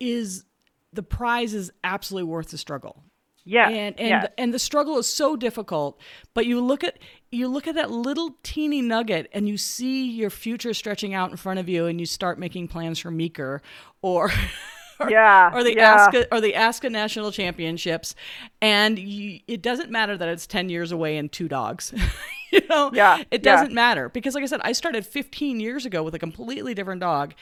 is 0.00 0.44
the 0.92 1.02
prize 1.02 1.54
is 1.54 1.70
absolutely 1.82 2.28
worth 2.30 2.50
the 2.50 2.58
struggle 2.58 3.02
Yeah. 3.44 3.68
and 3.68 3.98
and 4.00 4.08
yeah. 4.08 4.26
and 4.38 4.54
the 4.54 4.58
struggle 4.58 4.98
is 4.98 5.06
so 5.06 5.36
difficult 5.36 6.00
but 6.32 6.46
you 6.46 6.60
look 6.60 6.82
at 6.82 6.98
you 7.30 7.48
look 7.48 7.66
at 7.66 7.74
that 7.74 7.90
little 7.90 8.36
teeny 8.42 8.80
nugget 8.80 9.28
and 9.32 9.48
you 9.48 9.58
see 9.58 10.08
your 10.10 10.30
future 10.30 10.72
stretching 10.72 11.12
out 11.14 11.30
in 11.30 11.36
front 11.36 11.58
of 11.58 11.68
you 11.68 11.86
and 11.86 12.00
you 12.00 12.06
start 12.06 12.38
making 12.38 12.68
plans 12.68 12.98
for 12.98 13.10
meeker 13.10 13.60
or 14.02 14.30
or, 15.00 15.10
Yeah, 15.10 15.50
or 15.52 15.62
the 15.64 15.74
yeah. 15.74 16.06
ASCA 16.08 16.26
or 16.30 16.40
the 16.40 16.52
ASCA 16.52 16.90
national 16.90 17.32
championships 17.32 18.14
and 18.62 18.98
you, 18.98 19.40
it 19.48 19.60
doesn't 19.60 19.90
matter 19.90 20.16
that 20.16 20.28
it's 20.28 20.46
10 20.46 20.68
years 20.68 20.92
away 20.92 21.16
and 21.16 21.30
two 21.30 21.48
dogs 21.48 21.92
you 22.62 22.66
know? 22.68 22.90
Yeah, 22.92 23.22
it 23.30 23.42
doesn't 23.42 23.72
matter. 23.72 24.08
Because 24.08 24.34
like 24.34 24.42
i 24.42 24.46
said 24.46 24.60
i 24.62 24.72
started 24.72 25.04
15 25.06 25.60
years 25.60 25.84
ago 25.86 26.02
with 26.02 26.14
a 26.14 26.18
completely 26.18 26.74
different 26.74 27.00
dog 27.00 27.34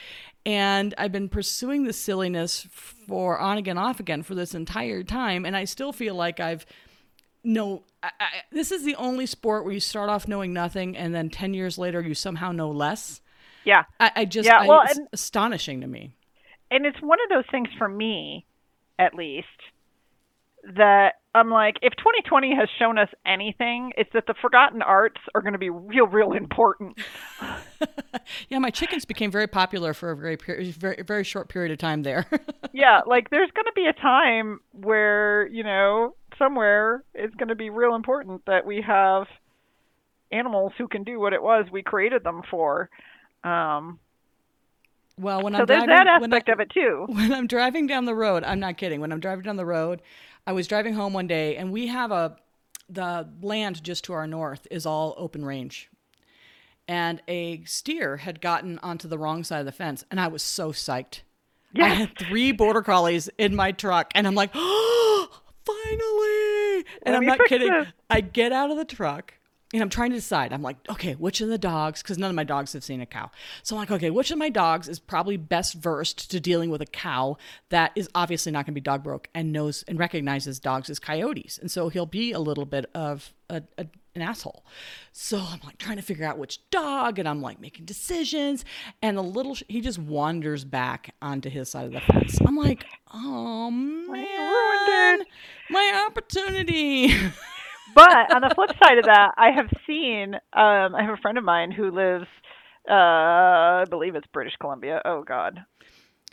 and 0.45 0.93
i've 0.97 1.11
been 1.11 1.29
pursuing 1.29 1.83
this 1.83 1.97
silliness 1.97 2.67
for 2.71 3.39
on 3.39 3.57
again 3.57 3.77
off 3.77 3.99
again 3.99 4.23
for 4.23 4.35
this 4.35 4.53
entire 4.53 5.03
time 5.03 5.45
and 5.45 5.55
i 5.55 5.63
still 5.65 5.93
feel 5.93 6.15
like 6.15 6.39
i've 6.39 6.65
no 7.43 7.83
I, 8.01 8.11
I, 8.19 8.25
this 8.51 8.71
is 8.71 8.83
the 8.83 8.95
only 8.95 9.25
sport 9.25 9.63
where 9.63 9.73
you 9.73 9.79
start 9.79 10.09
off 10.09 10.27
knowing 10.27 10.51
nothing 10.53 10.97
and 10.97 11.13
then 11.15 11.29
10 11.29 11.53
years 11.53 11.77
later 11.77 12.01
you 12.01 12.13
somehow 12.13 12.51
know 12.51 12.69
less. 12.71 13.21
Yeah. 13.65 13.83
i, 13.99 14.11
I 14.15 14.25
just 14.25 14.45
Yeah, 14.45 14.67
well, 14.67 14.81
it's 14.85 14.97
and- 14.97 15.07
astonishing 15.13 15.81
to 15.81 15.87
me. 15.87 16.15
And 16.71 16.85
it's 16.85 16.99
one 17.01 17.19
of 17.23 17.29
those 17.29 17.45
things 17.51 17.69
for 17.77 17.87
me, 17.87 18.45
at 18.97 19.13
least, 19.13 19.47
that 20.75 21.15
I'm 21.35 21.49
like, 21.49 21.77
if 21.81 21.93
2020 21.97 22.55
has 22.55 22.69
shown 22.77 22.99
us 22.99 23.09
anything, 23.25 23.91
it's 23.97 24.11
that 24.13 24.27
the 24.27 24.35
forgotten 24.39 24.81
arts 24.83 25.19
are 25.33 25.41
going 25.41 25.53
to 25.53 25.59
be 25.59 25.69
real, 25.71 26.05
real 26.05 26.33
important. 26.33 26.97
yeah 28.49 28.59
my 28.59 28.69
chickens 28.69 29.03
became 29.03 29.29
very 29.31 29.47
popular 29.47 29.93
for 29.93 30.11
a 30.11 30.15
very 30.15 30.37
very 30.37 31.01
very 31.05 31.23
short 31.25 31.49
period 31.49 31.71
of 31.71 31.77
time 31.77 32.03
there 32.03 32.25
yeah, 32.73 33.01
like 33.05 33.29
there's 33.29 33.51
going 33.51 33.65
to 33.65 33.73
be 33.75 33.85
a 33.85 33.93
time 33.93 34.59
where, 34.71 35.47
you 35.47 35.63
know, 35.63 36.15
somewhere 36.39 37.03
it's 37.13 37.35
going 37.35 37.49
to 37.49 37.55
be 37.55 37.69
real 37.69 37.95
important 37.95 38.43
that 38.45 38.65
we 38.65 38.81
have 38.81 39.27
animals 40.31 40.71
who 40.77 40.87
can 40.87 41.03
do 41.03 41.19
what 41.19 41.33
it 41.33 41.41
was 41.43 41.65
we 41.71 41.83
created 41.83 42.23
them 42.23 42.41
for. 42.49 42.89
Um, 43.43 43.99
well 45.19 45.43
when 45.43 45.53
so 45.53 45.59
i'm 45.59 45.65
there's 45.67 45.83
driving, 45.83 46.05
that 46.05 46.21
when 46.21 46.33
I- 46.33 46.37
aspect 46.37 46.49
of 46.49 46.59
it 46.59 46.71
too. 46.71 47.05
when 47.09 47.31
I'm 47.33 47.47
driving 47.47 47.85
down 47.87 48.05
the 48.05 48.15
road, 48.15 48.43
I'm 48.43 48.59
not 48.59 48.77
kidding. 48.77 48.99
When 49.01 49.11
I'm 49.11 49.19
driving 49.19 49.43
down 49.43 49.57
the 49.57 49.65
road, 49.65 50.01
I 50.45 50.51
was 50.51 50.67
driving 50.67 50.93
home 50.93 51.13
one 51.13 51.27
day 51.27 51.55
and 51.55 51.71
we 51.71 51.87
have 51.87 52.11
a 52.11 52.37
the 52.89 53.29
land 53.41 53.83
just 53.83 54.03
to 54.05 54.13
our 54.13 54.27
north 54.27 54.67
is 54.69 54.85
all 54.85 55.15
open 55.17 55.45
range. 55.45 55.89
And 56.87 57.21
a 57.29 57.63
steer 57.63 58.17
had 58.17 58.41
gotten 58.41 58.77
onto 58.79 59.07
the 59.07 59.17
wrong 59.17 59.43
side 59.45 59.59
of 59.59 59.65
the 59.65 59.71
fence 59.71 60.03
and 60.11 60.19
I 60.19 60.27
was 60.27 60.43
so 60.43 60.71
psyched. 60.71 61.21
I 61.75 61.87
had 61.87 62.17
three 62.19 62.51
border 62.51 62.81
collies 62.81 63.29
in 63.37 63.55
my 63.55 63.71
truck 63.71 64.11
and 64.13 64.27
I'm 64.27 64.35
like, 64.35 64.51
"Oh, 64.53 65.41
finally." 65.65 66.85
And 67.03 67.13
Let 67.13 67.15
I'm 67.15 67.25
not 67.25 67.39
kidding. 67.47 67.71
this. 67.71 67.87
I 68.09 68.21
get 68.21 68.51
out 68.51 68.69
of 68.69 68.77
the 68.77 68.85
truck 68.85 69.33
and 69.73 69.81
I'm 69.81 69.89
trying 69.89 70.11
to 70.11 70.17
decide. 70.17 70.53
I'm 70.53 70.61
like, 70.61 70.77
okay, 70.89 71.13
which 71.13 71.41
of 71.41 71.49
the 71.49 71.57
dogs, 71.57 72.03
because 72.03 72.19
none 72.19 72.29
of 72.29 72.35
my 72.35 72.43
dogs 72.43 72.73
have 72.73 72.83
seen 72.83 73.01
a 73.01 73.05
cow. 73.05 73.31
So 73.63 73.75
I'm 73.75 73.81
like, 73.81 73.91
okay, 73.91 74.11
which 74.11 74.29
of 74.29 74.37
my 74.37 74.49
dogs 74.49 74.87
is 74.87 74.99
probably 74.99 75.35
best 75.35 75.73
versed 75.73 76.29
to 76.31 76.39
dealing 76.39 76.69
with 76.69 76.81
a 76.81 76.85
cow 76.85 77.37
that 77.69 77.91
is 77.95 78.07
obviously 78.13 78.51
not 78.51 78.65
going 78.65 78.73
to 78.73 78.79
be 78.79 78.81
dog 78.81 79.03
broke 79.03 79.29
and 79.33 79.51
knows 79.51 79.83
and 79.87 79.97
recognizes 79.97 80.59
dogs 80.59 80.89
as 80.89 80.99
coyotes. 80.99 81.57
And 81.57 81.71
so 81.71 81.89
he'll 81.89 82.05
be 82.05 82.31
a 82.31 82.39
little 82.39 82.65
bit 82.65 82.85
of 82.93 83.33
a, 83.49 83.63
a 83.77 83.87
an 84.15 84.21
asshole. 84.21 84.63
So 85.11 85.37
I'm 85.37 85.59
like 85.63 85.79
trying 85.79 85.97
to 85.97 86.03
figure 86.03 86.25
out 86.25 86.37
which 86.37 86.59
dog 86.69 87.17
and 87.17 87.27
I'm 87.27 87.41
like 87.41 87.59
making 87.59 87.85
decisions. 87.85 88.63
And 89.01 89.17
the 89.17 89.23
little, 89.23 89.55
sh- 89.55 89.63
he 89.67 89.81
just 89.81 89.97
wanders 89.97 90.63
back 90.63 91.15
onto 91.19 91.49
his 91.49 91.69
side 91.69 91.87
of 91.87 91.93
the 91.93 91.99
fence. 91.99 92.39
I'm 92.45 92.55
like, 92.55 92.85
oh 93.11 93.71
man, 93.71 95.17
ruined 95.17 95.27
my 95.71 96.05
opportunity. 96.07 97.15
but 97.95 98.33
on 98.35 98.41
the 98.41 98.53
flip 98.55 98.71
side 98.81 98.97
of 98.97 99.05
that, 99.05 99.31
I 99.37 99.51
have 99.51 99.69
seen. 99.87 100.35
Um, 100.53 100.95
I 100.95 101.03
have 101.03 101.13
a 101.13 101.21
friend 101.21 101.37
of 101.37 101.43
mine 101.43 101.71
who 101.71 101.91
lives. 101.91 102.27
Uh, 102.89 102.93
I 102.93 103.85
believe 103.89 104.15
it's 104.15 104.27
British 104.27 104.55
Columbia. 104.59 105.01
Oh 105.05 105.23
God, 105.23 105.59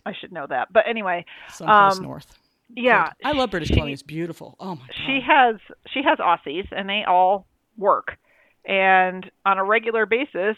I 0.04 0.12
should 0.18 0.32
know 0.32 0.46
that. 0.48 0.72
But 0.72 0.84
anyway, 0.88 1.24
Someplace 1.48 1.98
Um, 1.98 2.02
north. 2.04 2.38
yeah, 2.74 3.04
Good. 3.22 3.26
I 3.28 3.32
love 3.32 3.50
British 3.50 3.68
she- 3.68 3.74
Columbia. 3.74 3.92
It's 3.94 4.02
beautiful. 4.02 4.56
Oh 4.58 4.74
my 4.74 4.86
god. 4.86 4.94
she 5.06 5.20
has 5.26 5.56
she 5.92 6.02
has 6.02 6.18
Aussies, 6.18 6.66
and 6.72 6.88
they 6.88 7.04
all 7.06 7.46
work. 7.76 8.16
And 8.64 9.30
on 9.46 9.58
a 9.58 9.64
regular 9.64 10.06
basis, 10.06 10.56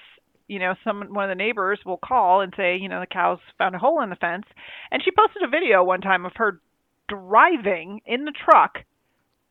you 0.48 0.58
know, 0.58 0.74
some 0.82 1.02
one 1.14 1.24
of 1.24 1.28
the 1.30 1.42
neighbors 1.42 1.78
will 1.86 1.98
call 1.98 2.40
and 2.40 2.52
say, 2.56 2.76
you 2.76 2.88
know, 2.88 3.00
the 3.00 3.06
cows 3.06 3.38
found 3.58 3.74
a 3.74 3.78
hole 3.78 4.02
in 4.02 4.10
the 4.10 4.16
fence. 4.16 4.44
And 4.90 5.02
she 5.04 5.10
posted 5.10 5.42
a 5.42 5.48
video 5.48 5.84
one 5.84 6.00
time 6.00 6.24
of 6.26 6.32
her 6.36 6.60
driving 7.08 8.00
in 8.06 8.24
the 8.24 8.32
truck 8.32 8.78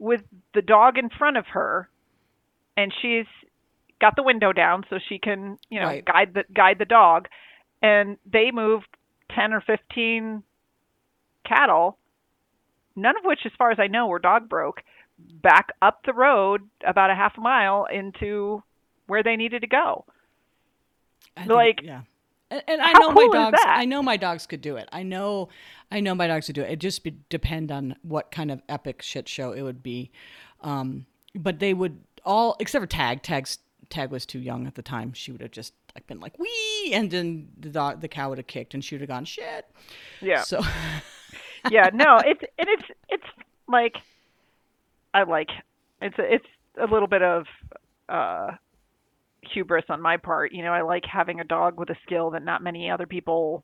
with 0.01 0.23
the 0.55 0.63
dog 0.63 0.97
in 0.97 1.09
front 1.09 1.37
of 1.37 1.45
her, 1.47 1.87
and 2.75 2.91
she's 3.01 3.27
got 3.99 4.15
the 4.15 4.23
window 4.23 4.51
down 4.51 4.83
so 4.89 4.97
she 4.97 5.19
can, 5.19 5.59
you 5.69 5.79
know, 5.79 5.85
Right. 5.85 6.03
guide 6.03 6.33
the 6.33 6.43
guide 6.51 6.79
the 6.79 6.85
dog. 6.85 7.27
And 7.83 8.17
they 8.25 8.49
moved 8.51 8.87
ten 9.29 9.53
or 9.53 9.61
fifteen 9.61 10.41
cattle, 11.45 11.97
none 12.95 13.15
of 13.15 13.23
which, 13.25 13.45
as 13.45 13.51
far 13.59 13.69
as 13.69 13.79
I 13.79 13.85
know, 13.87 14.07
were 14.07 14.17
dog 14.19 14.49
broke, 14.49 14.81
back 15.19 15.69
up 15.83 16.03
the 16.03 16.13
road 16.13 16.67
about 16.83 17.11
a 17.11 17.15
half 17.15 17.37
a 17.37 17.41
mile 17.41 17.85
into 17.85 18.63
where 19.05 19.21
they 19.21 19.35
needed 19.35 19.61
to 19.61 19.67
go. 19.67 20.05
I 21.37 21.41
think- 21.41 21.51
like, 21.51 21.81
yeah. 21.83 22.01
And, 22.51 22.61
and 22.67 22.81
I 22.81 22.89
how 22.89 22.99
know 22.99 23.13
cool 23.13 23.29
my 23.29 23.33
dogs. 23.33 23.59
I 23.65 23.85
know 23.85 24.03
my 24.03 24.17
dogs 24.17 24.45
could 24.45 24.61
do 24.61 24.75
it. 24.75 24.87
I 24.91 25.01
know, 25.03 25.49
I 25.89 26.01
know 26.01 26.13
my 26.13 26.27
dogs 26.27 26.45
could 26.45 26.55
do 26.55 26.61
it. 26.61 26.71
It 26.71 26.79
just 26.79 27.03
be, 27.03 27.15
depend 27.29 27.71
on 27.71 27.95
what 28.03 28.29
kind 28.29 28.51
of 28.51 28.61
epic 28.69 29.01
shit 29.01 29.27
show 29.27 29.53
it 29.53 29.61
would 29.61 29.81
be. 29.81 30.11
Um, 30.61 31.05
but 31.33 31.59
they 31.59 31.73
would 31.73 32.03
all 32.25 32.57
except 32.59 32.83
for 32.83 32.87
Tag. 32.87 33.23
Tag's 33.23 33.59
Tag 33.89 34.11
was 34.11 34.25
too 34.25 34.39
young 34.39 34.67
at 34.67 34.75
the 34.75 34.81
time. 34.81 35.13
She 35.13 35.31
would 35.31 35.41
have 35.41 35.51
just 35.51 35.73
like 35.95 36.07
been 36.07 36.19
like 36.19 36.37
wee, 36.37 36.91
and 36.93 37.09
then 37.09 37.49
the 37.57 37.69
dog, 37.69 38.01
the 38.01 38.07
cow 38.07 38.29
would 38.29 38.37
have 38.37 38.47
kicked, 38.47 38.73
and 38.73 38.83
she 38.83 38.95
would 38.95 39.01
have 39.01 39.09
gone 39.09 39.25
shit. 39.25 39.65
Yeah. 40.21 40.41
So 40.41 40.61
yeah, 41.71 41.89
no, 41.93 42.17
it's 42.23 42.41
and 42.57 42.67
it's 42.69 42.83
it's 43.09 43.25
like 43.67 43.95
I 45.13 45.23
like 45.23 45.49
it's 46.01 46.17
a, 46.19 46.33
it's 46.33 46.45
a 46.79 46.85
little 46.85 47.07
bit 47.07 47.21
of 47.21 47.45
uh 48.09 48.51
hubris 49.53 49.85
on 49.89 50.01
my 50.01 50.17
part. 50.17 50.51
You 50.51 50.63
know, 50.63 50.71
I 50.73 50.81
like 50.81 51.03
having 51.11 51.39
a 51.39 51.43
dog 51.43 51.77
with 51.79 51.89
a 51.89 51.95
skill 52.05 52.31
that 52.31 52.43
not 52.43 52.63
many 52.63 52.89
other 52.89 53.05
people 53.05 53.63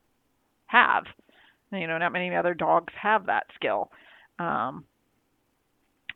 have. 0.67 1.03
You 1.71 1.87
know, 1.87 1.97
not 1.97 2.13
many 2.13 2.33
other 2.35 2.53
dogs 2.53 2.93
have 3.01 3.25
that 3.27 3.45
skill. 3.55 3.91
Um 4.39 4.85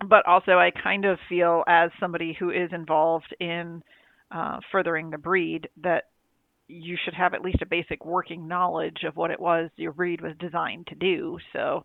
but 0.07 0.25
also 0.25 0.53
I 0.53 0.71
kind 0.71 1.05
of 1.05 1.19
feel 1.29 1.63
as 1.67 1.91
somebody 1.99 2.33
who 2.37 2.49
is 2.49 2.71
involved 2.73 3.35
in 3.39 3.83
uh, 4.31 4.59
furthering 4.71 5.11
the 5.11 5.17
breed 5.17 5.69
that 5.83 6.05
you 6.67 6.97
should 7.03 7.13
have 7.13 7.33
at 7.33 7.41
least 7.41 7.61
a 7.61 7.65
basic 7.65 8.03
working 8.05 8.47
knowledge 8.47 9.03
of 9.05 9.15
what 9.17 9.29
it 9.29 9.39
was 9.39 9.69
your 9.75 9.91
breed 9.91 10.21
was 10.21 10.31
designed 10.39 10.87
to 10.87 10.95
do. 10.95 11.37
So 11.53 11.83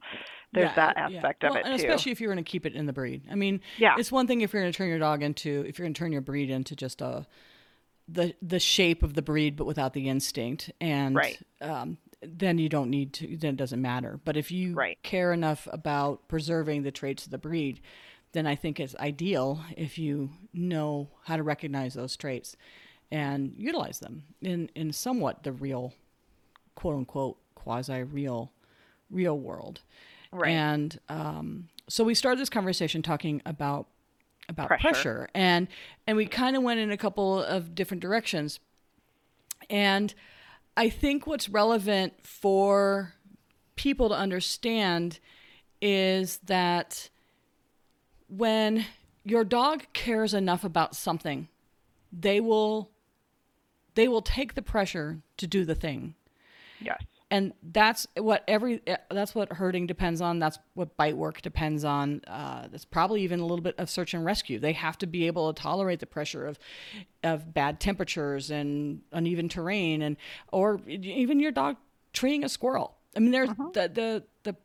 there's 0.55 0.71
Yeah, 0.71 0.75
that 0.77 0.95
yeah. 0.97 1.17
aspect 1.19 1.45
of 1.45 1.57
it 1.57 1.65
and 1.67 1.79
too. 1.79 1.85
especially 1.85 2.13
if 2.13 2.21
you're 2.21 2.33
going 2.33 2.43
to 2.43 2.49
keep 2.51 2.65
it 2.65 2.75
in 2.75 2.87
the 2.87 2.93
breed. 2.93 3.23
I 3.31 3.35
mean, 3.35 3.61
Yeah. 3.79 3.97
it's 3.99 4.13
one 4.13 4.27
thing 4.29 4.41
if 4.43 4.53
you're 4.53 4.63
going 4.63 4.73
to 4.73 4.77
turn 4.77 4.89
your 4.89 5.01
dog 5.01 5.23
into 5.23 5.65
if 5.67 5.79
you're 5.79 5.85
going 5.87 5.95
to 5.95 5.99
turn 5.99 6.13
your 6.13 6.21
breed 6.23 6.49
into 6.51 6.75
just 6.77 7.03
a 7.03 7.27
the 8.09 8.35
the 8.43 8.61
shape 8.61 9.03
of 9.03 9.15
the 9.15 9.23
breed, 9.23 9.57
but 9.57 9.67
without 9.67 9.93
the 9.93 10.09
instinct, 10.09 10.71
and 10.81 11.17
Right. 11.17 11.39
um, 11.61 11.99
then 12.23 12.59
you 12.59 12.69
don't 12.69 12.91
need 12.91 13.13
to. 13.15 13.37
Then 13.37 13.55
it 13.55 13.57
doesn't 13.57 13.83
matter. 13.83 14.21
But 14.25 14.37
if 14.37 14.51
you 14.51 14.75
Right. 14.75 14.99
care 15.03 15.33
enough 15.33 15.69
about 15.73 16.29
preserving 16.29 16.83
the 16.83 16.91
traits 16.91 17.25
of 17.25 17.31
the 17.31 17.39
breed, 17.39 17.81
then 18.33 18.47
I 18.47 18.55
think 18.55 18.79
it's 18.81 18.97
ideal 18.97 19.61
if 19.77 19.99
you 19.99 20.31
know 20.53 21.09
how 21.25 21.37
to 21.37 21.43
recognize 21.43 21.95
those 21.95 22.17
traits 22.17 22.57
and 23.11 23.55
utilize 23.57 24.01
them 24.01 24.25
in 24.41 24.71
in 24.75 24.93
somewhat 24.93 25.43
the 25.43 25.53
real, 25.53 25.93
quote 26.75 26.95
unquote, 26.97 27.39
quasi 27.55 28.03
real, 28.03 28.53
real 29.11 29.39
world. 29.39 29.81
Right. 30.33 30.51
And 30.51 30.99
um, 31.09 31.69
so 31.89 32.05
we 32.05 32.15
started 32.15 32.41
this 32.41 32.51
conversation 32.51 33.03
talking 33.03 33.41
about 33.47 33.87
about 34.49 34.69
Pressure. 34.69 34.89
pressure, 34.89 35.29
and 35.35 35.69
and 36.07 36.17
we 36.17 36.27
kind 36.27 36.57
of 36.57 36.63
went 36.63 36.81
in 36.81 36.91
a 36.91 36.97
couple 36.97 37.43
of 37.43 37.75
different 37.75 38.01
directions. 38.01 38.61
And 39.69 40.15
I 40.77 40.89
think 40.89 41.27
what's 41.27 41.49
relevant 41.49 42.15
for 42.23 43.15
people 43.75 44.09
to 44.09 44.15
understand 44.15 45.19
is 45.81 46.39
that 46.45 47.11
when 48.29 48.87
your 49.25 49.45
dog 49.45 49.85
cares 49.93 50.35
enough 50.35 50.65
about 50.65 50.95
something, 50.95 51.49
they 52.13 52.41
will 52.41 52.91
they 53.95 54.09
will 54.09 54.23
take 54.23 54.55
the 54.55 54.63
pressure 54.63 55.21
to 55.39 55.47
do 55.47 55.65
the 55.65 55.75
thing. 55.75 56.15
Yes. 56.81 57.03
And 57.29 57.53
that's 57.61 58.07
what 58.17 58.45
every 58.47 58.83
that's 59.11 59.35
what 59.35 59.53
herding 59.53 59.89
depends 59.89 60.21
on. 60.21 60.39
That's 60.39 60.61
what 60.75 60.97
bite 60.97 61.17
work 61.17 61.43
depends 61.43 61.85
on. 61.85 62.23
Uh, 62.25 62.69
that's 62.71 62.85
probably 62.85 63.23
even 63.23 63.41
a 63.41 63.43
little 63.45 63.63
bit 63.63 63.75
of 63.79 63.91
search 63.91 64.15
and 64.15 64.25
rescue. 64.25 64.61
They 64.61 64.75
have 64.75 64.97
to 64.99 65.07
be 65.09 65.27
able 65.27 65.53
to 65.53 65.61
tolerate 65.61 65.99
the 65.99 66.07
pressure 66.07 66.47
of 66.47 66.57
of 67.25 67.53
bad 67.53 67.81
temperatures 67.81 68.53
and 68.53 69.01
uneven 69.11 69.49
terrain, 69.49 70.03
and 70.03 70.17
or 70.53 70.81
even 70.87 71.41
your 71.41 71.51
dog 71.51 71.77
treeing 72.13 72.45
a 72.45 72.49
squirrel. 72.49 72.95
I 73.17 73.19
mean, 73.19 73.33
there's 73.33 73.49
the 73.49 73.91
the 73.93 74.23
the 74.45 74.57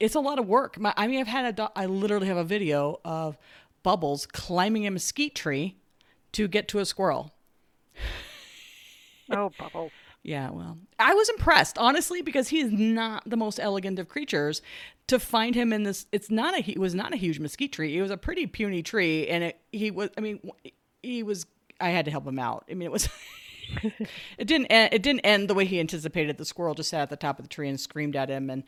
it's 0.00 0.16
a 0.16 0.20
lot 0.20 0.40
of 0.40 0.48
work. 0.48 0.80
My, 0.80 0.92
I 0.96 1.06
mean, 1.06 1.20
I've 1.20 1.28
had 1.28 1.44
a 1.44 1.52
dog. 1.52 1.70
I 1.76 1.86
literally 1.86 2.26
have 2.26 2.38
a 2.38 2.44
video 2.44 2.98
of 3.04 3.38
Bubbles 3.84 4.26
climbing 4.26 4.84
a 4.84 4.90
mesquite 4.90 5.36
tree 5.36 5.76
to 6.32 6.48
get 6.48 6.66
to 6.68 6.80
a 6.80 6.84
squirrel. 6.84 7.32
Oh, 9.30 9.52
Bubbles. 9.56 9.92
Yeah, 10.22 10.50
well, 10.50 10.76
I 10.98 11.14
was 11.14 11.28
impressed, 11.30 11.78
honestly, 11.78 12.20
because 12.20 12.48
he 12.48 12.60
is 12.60 12.70
not 12.70 13.28
the 13.28 13.36
most 13.36 13.58
elegant 13.58 13.98
of 13.98 14.08
creatures. 14.08 14.60
To 15.06 15.18
find 15.18 15.54
him 15.54 15.72
in 15.72 15.82
this, 15.82 16.06
it's 16.12 16.30
not 16.30 16.56
a, 16.56 16.60
he 16.60 16.78
was 16.78 16.94
not 16.94 17.14
a 17.14 17.16
huge 17.16 17.40
mesquite 17.40 17.72
tree. 17.72 17.96
It 17.96 18.02
was 18.02 18.10
a 18.10 18.18
pretty 18.18 18.46
puny 18.46 18.82
tree. 18.82 19.26
And 19.28 19.44
it, 19.44 19.60
he 19.72 19.90
was, 19.90 20.10
I 20.18 20.20
mean, 20.20 20.40
he 21.02 21.22
was, 21.22 21.46
I 21.80 21.88
had 21.88 22.04
to 22.04 22.10
help 22.10 22.26
him 22.26 22.38
out. 22.38 22.66
I 22.70 22.74
mean, 22.74 22.86
it 22.86 22.92
was, 22.92 23.08
it 24.38 24.44
didn't, 24.44 24.66
end, 24.66 24.92
it 24.92 25.02
didn't 25.02 25.20
end 25.20 25.48
the 25.48 25.54
way 25.54 25.64
he 25.64 25.80
anticipated. 25.80 26.36
The 26.36 26.44
squirrel 26.44 26.74
just 26.74 26.90
sat 26.90 27.00
at 27.00 27.10
the 27.10 27.16
top 27.16 27.38
of 27.38 27.46
the 27.46 27.48
tree 27.48 27.68
and 27.68 27.80
screamed 27.80 28.14
at 28.14 28.28
him. 28.28 28.50
And, 28.50 28.64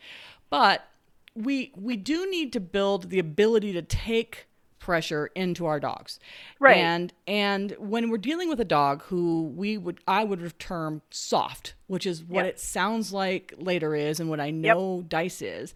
but 0.49 0.87
we, 1.35 1.71
we 1.75 1.97
do 1.97 2.29
need 2.31 2.51
to 2.53 2.59
build 2.59 3.11
the 3.11 3.19
ability 3.19 3.73
to 3.73 3.83
take 3.83 4.47
pressure 4.83 5.29
into 5.33 5.65
our 5.65 5.79
dogs. 5.79 6.19
Right. 6.59 6.75
And 6.75 7.13
and 7.25 7.71
when 7.79 8.09
we're 8.09 8.17
dealing 8.17 8.49
with 8.49 8.59
a 8.59 8.65
dog 8.65 9.01
who 9.03 9.43
we 9.55 9.77
would 9.77 10.01
I 10.07 10.25
would 10.25 10.59
term 10.59 11.01
soft, 11.09 11.75
which 11.87 12.05
is 12.05 12.21
what 12.21 12.45
Yep. 12.45 12.55
it 12.55 12.59
sounds 12.59 13.13
like 13.13 13.53
later 13.57 13.95
is 13.95 14.19
and 14.19 14.29
what 14.29 14.41
I 14.41 14.51
know 14.51 15.03
dice 15.07 15.41
is, 15.41 15.73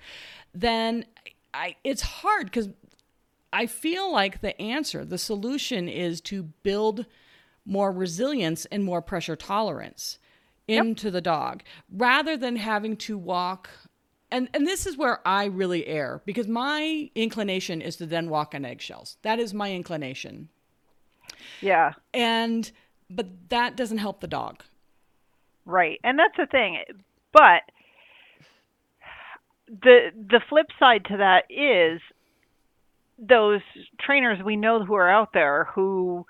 then 0.53 1.05
I 1.53 1.75
it's 1.85 2.01
hard 2.01 2.51
cuz 2.51 2.67
I 3.53 3.65
feel 3.65 4.11
like 4.11 4.41
the 4.41 4.61
answer, 4.61 5.05
the 5.05 5.17
solution 5.17 5.88
is 5.88 6.19
to 6.21 6.43
build 6.63 7.05
more 7.65 7.93
resilience 7.93 8.65
and 8.65 8.84
more 8.84 9.01
pressure 9.01 9.38
tolerance 9.38 10.19
into 10.67 11.09
the 11.09 11.21
dog 11.21 11.63
rather 11.89 12.35
than 12.35 12.57
having 12.57 12.97
to 12.97 13.17
walk 13.17 13.69
and 14.31 14.49
and 14.53 14.67
this 14.67 14.85
is 14.85 14.97
where 14.97 15.25
I 15.27 15.45
really 15.45 15.85
err 15.87 16.21
because 16.25 16.47
my 16.47 17.09
inclination 17.15 17.81
is 17.81 17.95
to 17.97 18.05
then 18.05 18.29
walk 18.29 18.53
on 18.53 18.65
eggshells. 18.65 19.17
That 19.21 19.39
is 19.39 19.53
my 19.53 19.71
inclination. 19.71 20.49
Yeah. 21.61 21.93
And 22.13 22.69
but 23.09 23.27
that 23.49 23.75
doesn't 23.77 23.99
help 23.99 24.19
the 24.19 24.27
dog. 24.27 24.63
Right. 25.65 25.99
And 26.03 26.17
that's 26.19 26.35
the 26.37 26.45
thing. 26.45 26.79
But 27.31 27.61
the 29.67 30.09
the 30.15 30.41
flip 30.49 30.67
side 30.79 31.05
to 31.05 31.17
that 31.17 31.43
is 31.49 32.01
those 33.19 33.61
trainers 33.99 34.39
we 34.45 34.55
know 34.55 34.83
who 34.83 34.93
are 34.93 35.09
out 35.09 35.33
there 35.33 35.65
who 35.73 36.25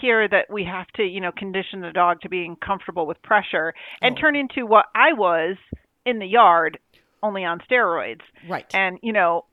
hear 0.00 0.28
that 0.28 0.48
we 0.48 0.64
have 0.64 0.86
to, 0.94 1.02
you 1.02 1.20
know, 1.20 1.32
condition 1.32 1.80
the 1.80 1.90
dog 1.90 2.20
to 2.20 2.28
being 2.28 2.54
comfortable 2.56 3.04
with 3.06 3.20
pressure 3.22 3.74
and 4.00 4.16
Oh. 4.16 4.20
turn 4.20 4.36
into 4.36 4.64
what 4.64 4.86
I 4.94 5.12
was 5.12 5.56
in 6.06 6.18
the 6.20 6.26
yard 6.26 6.78
only 7.22 7.44
on 7.44 7.60
steroids. 7.60 8.22
Right. 8.48 8.66
And, 8.74 8.98
you 9.02 9.12
know, 9.12 9.44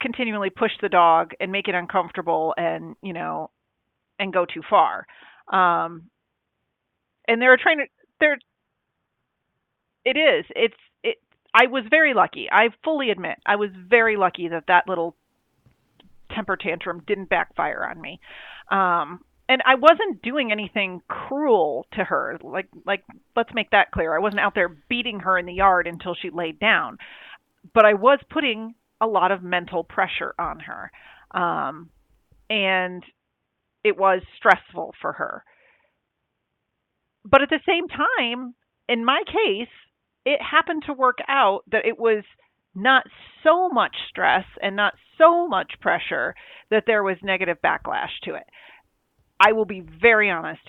continually 0.00 0.50
push 0.50 0.72
the 0.80 0.88
dog 0.88 1.32
and 1.40 1.52
make 1.52 1.68
it 1.68 1.74
uncomfortable 1.74 2.54
and, 2.56 2.96
you 3.02 3.12
know, 3.12 3.50
and 4.18 4.32
go 4.32 4.44
too 4.46 4.62
far. 4.68 5.06
Um 5.52 6.10
and 7.28 7.40
there 7.40 7.52
are 7.52 7.56
trainer 7.56 7.86
there 8.20 8.38
it 10.04 10.16
is. 10.16 10.44
It's 10.56 10.74
it 11.02 11.16
I 11.54 11.66
was 11.66 11.84
very 11.90 12.14
lucky. 12.14 12.48
I 12.50 12.68
fully 12.84 13.10
admit 13.10 13.38
I 13.44 13.56
was 13.56 13.70
very 13.74 14.16
lucky 14.16 14.48
that 14.48 14.64
that 14.68 14.88
little 14.88 15.16
temper 16.34 16.56
tantrum 16.56 17.02
didn't 17.06 17.28
backfire 17.28 17.86
on 17.90 18.00
me. 18.00 18.20
Um 18.70 19.20
and 19.50 19.60
I 19.66 19.74
wasn't 19.74 20.22
doing 20.22 20.52
anything 20.52 21.02
cruel 21.08 21.84
to 21.94 22.04
her. 22.04 22.38
Like 22.40 22.68
like 22.86 23.02
let's 23.34 23.50
make 23.52 23.70
that 23.70 23.90
clear. 23.90 24.14
I 24.14 24.20
wasn't 24.20 24.40
out 24.40 24.54
there 24.54 24.68
beating 24.88 25.18
her 25.20 25.36
in 25.36 25.44
the 25.44 25.52
yard 25.52 25.88
until 25.88 26.14
she 26.14 26.30
laid 26.30 26.60
down. 26.60 26.98
But 27.74 27.84
I 27.84 27.94
was 27.94 28.20
putting 28.30 28.76
a 29.00 29.08
lot 29.08 29.32
of 29.32 29.42
mental 29.42 29.82
pressure 29.82 30.34
on 30.38 30.60
her. 30.60 30.92
Um 31.32 31.90
and 32.48 33.02
it 33.82 33.98
was 33.98 34.22
stressful 34.36 34.94
for 35.02 35.14
her. 35.14 35.42
But 37.24 37.42
at 37.42 37.50
the 37.50 37.60
same 37.66 37.88
time, 37.88 38.54
in 38.88 39.04
my 39.04 39.22
case, 39.26 39.68
it 40.24 40.40
happened 40.40 40.84
to 40.86 40.92
work 40.92 41.18
out 41.28 41.62
that 41.72 41.86
it 41.86 41.98
was 41.98 42.22
not 42.74 43.04
so 43.42 43.68
much 43.68 43.96
stress 44.08 44.44
and 44.62 44.76
not 44.76 44.94
so 45.18 45.48
much 45.48 45.72
pressure 45.80 46.36
that 46.70 46.84
there 46.86 47.02
was 47.02 47.16
negative 47.22 47.58
backlash 47.64 48.10
to 48.22 48.34
it. 48.34 48.44
I 49.40 49.52
will 49.52 49.64
be 49.64 49.80
very 49.80 50.30
honest, 50.30 50.62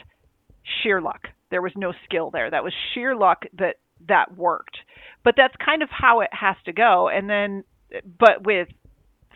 sheer 0.82 1.02
luck. 1.02 1.28
There 1.50 1.62
was 1.62 1.74
no 1.76 1.94
skill 2.06 2.32
there. 2.32 2.50
That 2.50 2.64
was 2.64 2.74
sheer 2.94 3.16
luck 3.16 3.44
that 3.58 3.76
that 4.08 4.38
worked. 4.38 4.78
But 5.24 5.36
that's 5.38 5.54
kind 5.64 5.84
of 5.84 5.90
how 5.92 6.22
it 6.22 6.30
has 6.32 6.56
to 6.66 6.74
go. 6.74 7.10
And 7.10 7.30
then, 7.30 7.64
but 8.18 8.46
with 8.46 8.70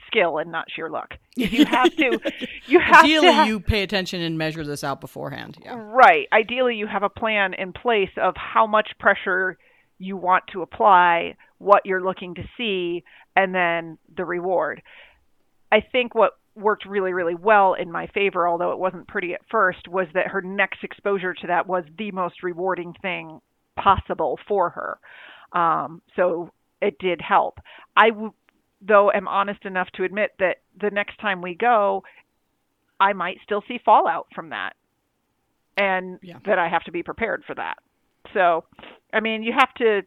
skill 0.08 0.38
and 0.38 0.52
not 0.52 0.66
sheer 0.74 0.90
luck. 0.90 1.16
You 1.36 1.66
have 1.66 1.96
to, 1.98 2.20
you 2.68 2.80
have 2.80 3.04
Ideally, 3.04 3.28
to. 3.28 3.46
you 3.46 3.60
pay 3.60 3.84
attention 3.84 4.22
and 4.22 4.38
measure 4.38 4.66
this 4.66 4.84
out 4.84 5.02
beforehand. 5.02 5.58
Yeah. 5.62 5.76
Right. 5.78 6.28
Ideally, 6.32 6.76
you 6.76 6.88
have 6.88 7.04
a 7.04 7.10
plan 7.10 7.54
in 7.54 7.74
place 7.74 8.12
of 8.18 8.36
how 8.38 8.66
much 8.66 8.92
pressure 9.00 9.58
you 9.98 10.18
want 10.18 10.46
to 10.54 10.62
apply, 10.62 11.36
what 11.58 11.86
you're 11.86 12.04
looking 12.04 12.36
to 12.36 12.44
see, 12.58 13.04
and 13.36 13.54
then 13.54 13.98
the 14.16 14.26
reward. 14.26 14.82
I 15.72 15.82
think 15.82 16.16
what 16.16 16.32
worked 16.56 16.86
really, 16.86 17.14
really 17.14 17.36
well 17.36 17.74
in 17.74 17.92
my 17.92 18.08
favor, 18.08 18.48
although 18.48 18.72
it 18.72 18.80
wasn't 18.80 19.08
pretty 19.08 19.34
at 19.34 19.42
first, 19.50 19.88
was 19.88 20.08
that 20.14 20.28
her 20.28 20.42
next 20.42 20.84
exposure 20.84 21.34
to 21.34 21.48
that 21.48 21.68
was 21.68 21.84
the 21.98 22.12
most 22.12 22.44
rewarding 22.44 22.94
thing 23.02 23.42
possible 23.76 24.40
for 24.48 24.70
her. 24.70 25.00
Um, 25.60 26.02
so 26.16 26.52
it 26.82 26.98
did 27.00 27.22
help. 27.22 27.60
I, 27.96 28.10
w- 28.10 28.34
though, 28.82 29.12
am 29.12 29.28
honest 29.28 29.66
enough 29.66 29.90
to 29.96 30.04
admit 30.04 30.32
that 30.40 30.58
the 30.80 30.90
next 30.90 31.20
time 31.20 31.42
we 31.42 31.56
go, 31.56 32.04
I 33.00 33.14
might 33.14 33.38
still 33.44 33.64
see 33.68 33.80
fallout 33.84 34.28
from 34.34 34.50
that 34.50 34.74
and 35.78 36.20
Yeah. 36.22 36.40
that 36.46 36.58
I 36.58 36.70
have 36.70 36.84
to 36.84 36.92
be 36.92 37.04
prepared 37.04 37.44
for 37.46 37.56
that. 37.56 37.76
So, 38.34 38.64
I 39.14 39.20
mean, 39.20 39.44
you 39.44 39.54
have 39.58 39.74
to 39.76 40.02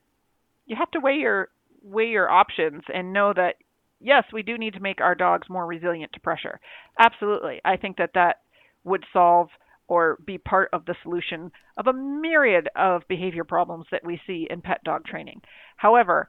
you 0.67 0.77
have 0.77 0.91
to 0.93 1.01
weigh 1.01 1.17
your 1.17 1.49
weigh 1.83 2.09
your 2.09 2.29
options 2.29 2.83
and 2.93 3.13
know 3.13 3.33
that 3.35 3.57
yes, 4.01 4.25
we 4.33 4.43
do 4.43 4.59
need 4.59 4.75
to 4.75 4.81
make 4.81 5.01
our 5.01 5.15
dogs 5.15 5.49
more 5.49 5.67
resilient 5.67 6.13
to 6.13 6.21
pressure. 6.21 6.61
Absolutely. 6.99 7.61
I 7.65 7.77
think 7.77 7.97
that 7.99 8.11
that 8.15 8.41
would 8.85 9.05
solve 9.13 9.49
or 9.89 10.19
be 10.25 10.39
part 10.39 10.69
of 10.73 10.85
the 10.85 10.95
solution 11.03 11.51
of 11.77 11.87
a 11.87 11.93
myriad 11.93 12.69
of 12.77 13.03
behavior 13.09 13.45
problems 13.45 13.87
that 13.91 14.05
we 14.05 14.21
see 14.27 14.47
in 14.51 14.61
pet 14.61 14.85
dog 14.85 15.05
training. 15.05 15.41
However, 15.77 16.29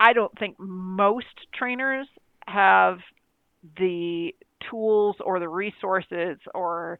I 0.00 0.12
don't 0.12 0.36
think 0.38 0.56
most 0.58 1.26
trainers 1.52 2.06
have 2.46 2.98
the 3.78 4.34
tools 4.70 5.16
or 5.24 5.40
the 5.40 5.48
resources 5.48 6.38
or 6.54 6.98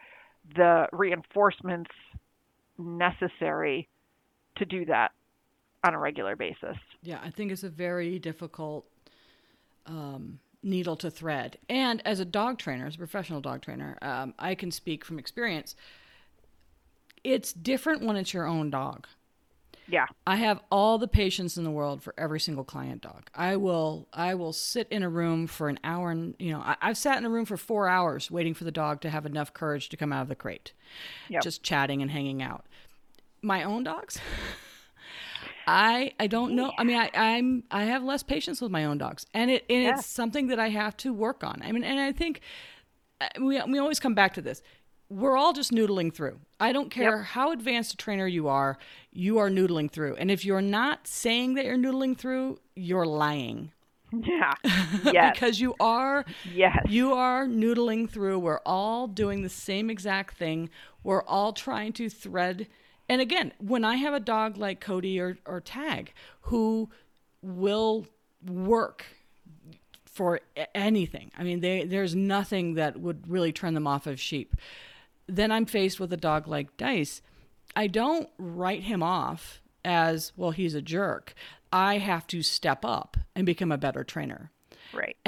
the 0.57 0.87
reinforcements 0.93 1.91
necessary 2.77 3.89
to 4.57 4.65
do 4.65 4.85
that 4.87 5.13
on 5.85 5.95
a 5.95 5.99
regular 5.99 6.35
basis. 6.35 6.77
Yeah, 7.03 7.21
I 7.23 7.31
think 7.31 7.53
it's 7.53 7.63
a 7.63 7.69
very 7.69 8.19
difficult 8.19 8.87
um, 9.89 10.39
needle 10.63 10.97
to 10.97 11.11
thread. 11.11 11.59
And 11.69 12.01
as 12.07 12.21
a 12.21 12.25
dog 12.25 12.59
trainer, 12.59 12.87
as 12.87 12.95
a 12.95 12.99
professional 12.99 13.41
dog 13.41 13.63
trainer, 13.63 13.99
um, 14.03 14.35
I 14.39 14.55
can 14.55 14.71
speak 14.71 15.05
from 15.05 15.19
experience. 15.19 15.75
It's 17.25 17.53
different 17.53 18.05
when 18.05 18.17
it's 18.17 18.33
your 18.33 18.47
own 18.47 18.71
dog. 18.71 19.07
Yeah. 19.91 20.05
I 20.27 20.37
have 20.37 20.61
all 20.71 20.99
the 20.99 21.09
patience 21.09 21.57
in 21.57 21.65
the 21.65 21.71
world 21.71 22.03
for 22.03 22.13
every 22.19 22.41
single 22.41 22.63
client 22.65 23.01
dog. 23.01 23.31
I 23.35 23.57
will 23.57 24.07
I 24.13 24.35
will 24.35 24.53
sit 24.53 24.87
in 24.91 25.03
a 25.03 25.09
room 25.09 25.47
for 25.47 25.71
an 25.71 25.79
hour 25.83 26.11
and 26.11 26.35
you 26.39 26.53
know 26.53 26.61
I, 26.61 26.77
I've 26.83 26.99
sat 26.99 27.17
in 27.17 27.25
a 27.25 27.31
room 27.31 27.47
for 27.47 27.57
four 27.57 27.89
hours 27.89 28.31
waiting 28.31 28.53
for 28.53 28.65
the 28.65 28.71
dog 28.71 29.01
to 29.01 29.11
have 29.11 29.25
enough 29.25 29.55
courage 29.55 29.89
to 29.89 29.97
come 29.97 30.13
out 30.13 30.21
of 30.23 30.29
the 30.29 30.35
crate, 30.35 30.73
Yep. 31.31 31.43
just 31.43 31.63
chatting 31.63 32.03
and 32.03 32.11
hanging 32.11 32.43
out. 32.43 32.67
My 33.41 33.63
own 33.63 33.83
dogs, 33.83 34.21
I 35.69 36.13
I 36.19 36.27
don't 36.27 36.55
know. 36.57 36.73
I 36.79 36.85
mean 36.85 36.97
I 36.99 37.11
I'm 37.15 37.65
I 37.71 37.85
have 37.85 38.03
less 38.03 38.23
patience 38.23 38.61
with 38.63 38.71
my 38.73 38.85
own 38.87 38.97
dogs, 38.99 39.27
and 39.35 39.51
it 39.51 39.65
and 39.69 39.83
Yeah. 39.83 39.91
it's 39.99 40.07
something 40.07 40.47
that 40.49 40.59
I 40.59 40.71
have 40.71 40.97
to 40.99 41.13
work 41.13 41.45
on. 41.45 41.61
I 41.63 41.73
mean, 41.73 41.85
and 41.85 42.01
I 42.01 42.11
think 42.13 42.41
uh, 43.21 43.29
we 43.41 43.61
we 43.63 43.79
always 43.79 44.01
come 44.01 44.15
back 44.15 44.33
to 44.35 44.41
this. 44.43 44.63
We're 45.11 45.37
all 45.37 45.53
just 45.55 45.71
noodling 45.73 46.13
through. 46.15 46.39
I 46.61 46.73
don't 46.73 46.91
care 46.91 47.23
how 47.23 47.51
advanced 47.53 47.95
a 47.95 47.97
trainer 47.97 48.27
you 48.27 48.49
are, 48.49 48.77
you 49.11 49.39
are 49.39 49.49
noodling 49.49 49.91
through. 49.91 50.17
And 50.17 50.31
if 50.31 50.45
you're 50.45 50.61
not 50.63 51.07
saying 51.07 51.55
that 51.55 51.65
you're 51.65 51.79
noodling 51.79 52.17
through, 52.17 52.59
you're 52.75 53.07
lying. 53.07 53.73
Yeah. 54.13 54.55
Yes. 55.05 55.35
because 55.35 55.61
you 55.61 55.75
are 55.81 56.25
yes. 56.55 56.79
you 56.89 57.13
are 57.13 57.47
noodling 57.47 58.09
through. 58.09 58.39
We're 58.39 58.61
all 58.65 59.07
doing 59.07 59.43
the 59.43 59.49
same 59.51 59.91
exact 59.91 60.37
thing. 60.37 60.71
We're 61.03 61.23
all 61.25 61.53
trying 61.53 61.93
to 61.95 62.09
thread. 62.09 62.69
And 63.09 63.21
again, 63.21 63.53
when 63.59 63.85
I 63.85 63.97
have 63.97 64.15
a 64.15 64.21
dog 64.21 64.57
like 64.57 64.81
Cody 64.81 65.19
or, 65.19 65.39
or 65.47 65.61
Tag 65.61 66.13
who 66.43 66.91
will 67.43 68.07
work 68.45 69.07
for 70.05 70.41
anything, 70.75 71.31
I 71.39 71.43
mean, 71.43 71.61
they, 71.61 71.85
there's 71.85 72.15
nothing 72.15 72.75
that 72.75 73.01
would 73.01 73.29
really 73.31 73.53
turn 73.53 73.75
them 73.75 73.87
off 73.87 74.07
of 74.07 74.21
sheep. 74.21 74.55
Then 75.27 75.51
I'm 75.51 75.67
faced 75.67 76.01
with 76.01 76.13
a 76.13 76.17
dog 76.17 76.49
like 76.49 76.77
Dice. 76.77 77.23
I 77.77 77.87
don't 77.87 78.29
write 78.39 78.83
him 78.83 79.03
off 79.03 79.63
as, 79.85 80.33
well, 80.37 80.51
he's 80.51 80.75
a 80.75 80.83
jerk. 80.83 81.35
I 81.73 81.99
have 81.99 82.27
to 82.29 82.43
step 82.43 82.85
up 82.85 83.17
and 83.35 83.47
become 83.47 83.71
a 83.71 83.79
better 83.79 84.05
trainer. 84.05 84.51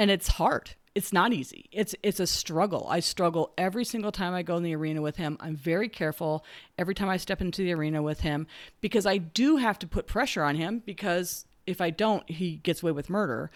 And 0.01 0.09
it's 0.09 0.29
hard. 0.29 0.71
It's 0.95 1.13
not 1.13 1.31
easy. 1.31 1.69
It's 1.71 1.93
it's 2.01 2.19
a 2.19 2.25
struggle. 2.25 2.87
I 2.89 3.01
struggle 3.01 3.53
every 3.55 3.85
single 3.85 4.11
time 4.11 4.33
i 4.33 4.41
go 4.41 4.57
in 4.57 4.63
the 4.63 4.75
arena 4.75 4.99
with 4.99 5.15
him. 5.17 5.37
I'm 5.39 5.55
very 5.55 5.87
careful 5.87 6.43
every 6.75 6.95
time 6.95 7.07
i 7.07 7.17
step 7.17 7.39
into 7.39 7.61
the 7.61 7.71
arena 7.73 8.01
with 8.01 8.21
him 8.21 8.47
because 8.81 9.05
i 9.05 9.19
do 9.19 9.57
have 9.57 9.77
to 9.77 9.87
put 9.87 10.07
pressure 10.07 10.43
on 10.43 10.55
him 10.55 10.81
because 10.83 11.45
if 11.67 11.79
i 11.81 11.91
don't 11.91 12.27
he 12.29 12.55
gets 12.57 12.81
away 12.81 12.93
with 12.93 13.11
murder. 13.11 13.51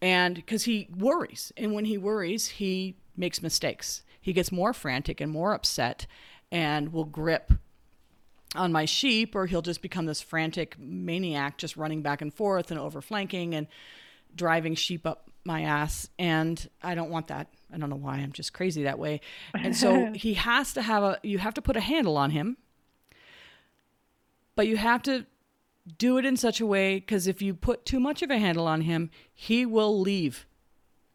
And 0.00 0.36
because 0.36 0.64
he 0.64 0.88
worries. 0.96 1.52
And 1.58 1.74
when 1.74 1.84
he 1.84 1.98
worries 1.98 2.48
he 2.48 2.96
makes 3.14 3.42
mistakes. 3.42 4.02
He 4.22 4.32
gets 4.32 4.50
more 4.50 4.72
frantic 4.72 5.20
and 5.20 5.30
more 5.30 5.52
upset 5.52 6.06
and 6.50 6.94
will 6.94 7.04
grip 7.04 7.52
on 8.54 8.72
my 8.72 8.86
sheep 8.86 9.34
or 9.34 9.44
he'll 9.44 9.60
just 9.60 9.82
become 9.82 10.06
this 10.06 10.22
frantic 10.22 10.78
maniac 10.78 11.58
just 11.58 11.76
running 11.76 12.00
back 12.00 12.22
and 12.22 12.32
forth 12.32 12.70
and 12.70 12.80
overflanking 12.80 13.52
and 13.52 13.66
driving 14.34 14.74
sheep 14.74 15.06
up 15.06 15.29
my 15.50 15.62
ass 15.62 16.08
and 16.18 16.68
I 16.82 16.94
don't 16.94 17.10
want 17.10 17.26
that. 17.26 17.48
I 17.72 17.78
don't 17.78 17.90
know 17.90 17.96
why 17.96 18.14
I'm 18.18 18.30
just 18.32 18.52
crazy 18.52 18.84
that 18.84 18.98
way. 19.00 19.20
And 19.54 19.74
so 19.76 20.12
he 20.14 20.34
has 20.34 20.72
to 20.74 20.82
have 20.82 21.02
a 21.02 21.18
you 21.24 21.38
have 21.38 21.54
to 21.54 21.62
put 21.62 21.76
a 21.76 21.80
handle 21.80 22.16
on 22.16 22.30
him. 22.30 22.56
But 24.54 24.68
you 24.68 24.76
have 24.76 25.02
to 25.04 25.26
do 25.98 26.18
it 26.18 26.24
in 26.24 26.36
such 26.36 26.60
a 26.60 26.66
way 26.66 27.00
cuz 27.00 27.26
if 27.26 27.42
you 27.42 27.54
put 27.54 27.84
too 27.84 27.98
much 27.98 28.22
of 28.22 28.30
a 28.30 28.38
handle 28.38 28.66
on 28.68 28.82
him, 28.82 29.10
he 29.34 29.66
will 29.66 29.98
leave. 30.00 30.46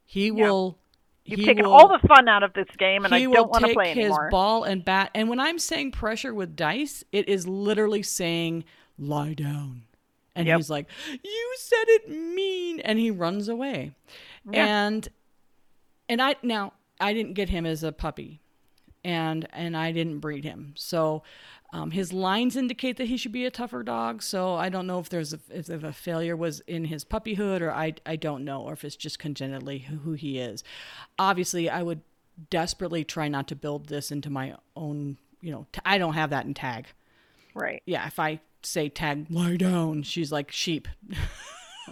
He 0.06 0.28
Yeah. 0.28 0.34
will 0.34 0.78
You've 1.24 1.40
he 1.40 1.46
taken 1.46 1.66
will- 1.66 1.74
all 1.74 1.88
the 1.88 2.06
fun 2.08 2.28
out 2.28 2.44
of 2.44 2.54
this 2.54 2.68
game, 2.78 3.04
and 3.06 3.14
I 3.16 3.24
don't 3.24 3.50
want 3.50 3.64
to 3.64 3.68
take 3.70 3.76
play 3.76 3.88
his 3.94 3.98
anymore. 4.06 4.30
ball 4.30 4.64
and 4.64 4.84
bat. 4.86 5.10
And 5.16 5.28
when 5.30 5.40
I'm 5.40 5.58
saying 5.60 5.92
pressure 5.92 6.34
with 6.34 6.56
dice, 6.56 7.04
it 7.12 7.28
is 7.30 7.48
literally 7.48 8.04
saying 8.04 8.64
lie 9.00 9.34
down. 9.34 9.85
And 10.36 10.48
Yep. 10.48 10.58
he's 10.58 10.70
like, 10.70 10.88
"You 11.24 11.54
said 11.58 11.86
it 11.88 12.10
mean," 12.10 12.80
and 12.82 13.00
he 13.00 13.10
runs 13.12 13.48
away. 13.48 13.94
Yeah. 14.52 14.86
And 14.88 15.08
and 16.10 16.22
I 16.22 16.36
now 16.44 16.74
I 17.00 17.14
didn't 17.14 17.34
get 17.34 17.50
him 17.50 17.66
as 17.66 17.84
a 17.84 17.92
puppy, 17.92 18.42
and 19.04 19.48
and 19.54 19.76
I 19.78 19.92
didn't 19.92 20.20
breed 20.20 20.44
him, 20.44 20.74
so. 20.78 21.24
Um, 21.74 21.92
his 21.92 22.14
lines 22.14 22.56
indicate 22.56 22.96
that 22.98 23.08
he 23.08 23.18
should 23.18 23.34
be 23.34 23.44
a 23.44 23.52
tougher 23.52 23.84
dog, 23.84 24.24
so 24.24 24.54
I 24.54 24.70
don't 24.70 24.88
know 24.88 25.00
if 25.00 25.10
there's 25.10 25.34
a, 25.34 25.40
if, 25.50 25.70
if 25.70 25.84
a 25.84 25.92
failure 25.92 26.34
was 26.38 26.62
in 26.62 26.86
his 26.86 27.04
puppyhood, 27.04 27.60
or 27.60 27.70
I 27.70 27.96
I 28.06 28.16
don't 28.16 28.46
know, 28.46 28.62
or 28.62 28.72
if 28.74 28.86
it's 28.86 28.96
just 28.96 29.20
congenitally 29.20 29.80
who, 29.80 29.98
who 29.98 30.14
he 30.14 30.40
is. 30.40 30.64
Obviously, 31.20 31.70
I 31.70 31.84
would 31.84 32.00
desperately 32.50 33.04
try 33.04 33.28
not 33.28 33.50
to 33.50 33.56
build 33.58 33.88
this 33.88 34.10
into 34.10 34.30
my 34.30 34.56
own. 34.78 35.18
You 35.42 35.52
know, 35.52 35.66
t- 35.74 35.82
I 35.84 35.98
don't 35.98 36.14
have 36.14 36.30
that 36.30 36.46
in 36.46 36.54
tag. 36.54 36.86
right. 37.56 37.82
Yeah, 37.86 38.08
if 38.08 38.20
I 38.20 38.40
say 38.66 38.90
tag 38.90 39.28
lie 39.30 39.58
down, 39.58 40.04
she's 40.04 40.32
like 40.32 40.52
sheep. 40.52 40.88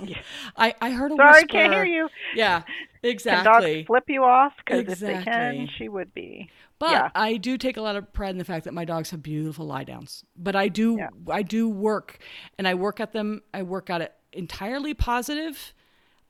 Yeah. 0.04 0.18
I 0.58 0.74
I 0.82 0.90
heard 0.92 1.12
a 1.12 1.16
Sorry, 1.16 1.32
whisper. 1.34 1.48
can't 1.48 1.74
hear 1.74 1.86
you. 1.86 2.10
Yeah, 2.36 2.64
exactly. 3.04 3.04
Can 3.04 3.10
exactly. 3.12 3.76
dogs 3.76 3.88
flip 3.88 4.04
you 4.08 4.24
off? 4.24 4.54
Because 4.58 4.82
if 4.94 5.00
they 5.00 5.10
Exactly. 5.18 5.24
can, 5.32 5.70
she 5.78 5.88
would 5.90 6.14
be. 6.14 6.50
But 6.80 6.92
Yeah. 6.92 7.10
I 7.16 7.38
do 7.38 7.58
take 7.58 7.78
a 7.78 7.82
lot 7.82 7.96
of 7.96 8.12
pride 8.12 8.32
in 8.32 8.38
the 8.40 8.44
fact 8.44 8.66
that 8.66 8.74
my 8.74 8.86
dogs 8.86 9.12
have 9.12 9.22
beautiful 9.22 9.66
lie 9.68 9.84
downs. 9.84 10.26
But 10.36 10.56
I 10.56 10.68
do 10.68 10.98
Yeah. 10.98 11.10
I 11.32 11.44
do 11.44 11.70
work 11.70 12.18
and 12.58 12.68
I 12.68 12.74
work 12.74 13.00
at 13.00 13.14
them 13.14 13.42
I 13.54 13.62
work 13.64 13.90
at 13.90 14.02
it 14.02 14.14
entirely 14.34 14.94
positive, 14.96 15.74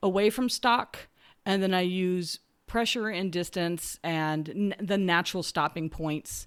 away 0.02 0.28
from 0.28 0.48
stock, 0.50 1.08
and 1.46 1.62
then 1.62 1.72
I 1.72 1.80
use 1.80 2.40
pressure 2.66 3.08
and 3.08 3.32
distance 3.32 3.98
and 4.04 4.48
n- 4.50 4.74
the 4.78 4.98
natural 4.98 5.42
stopping 5.42 5.88
points 5.88 6.46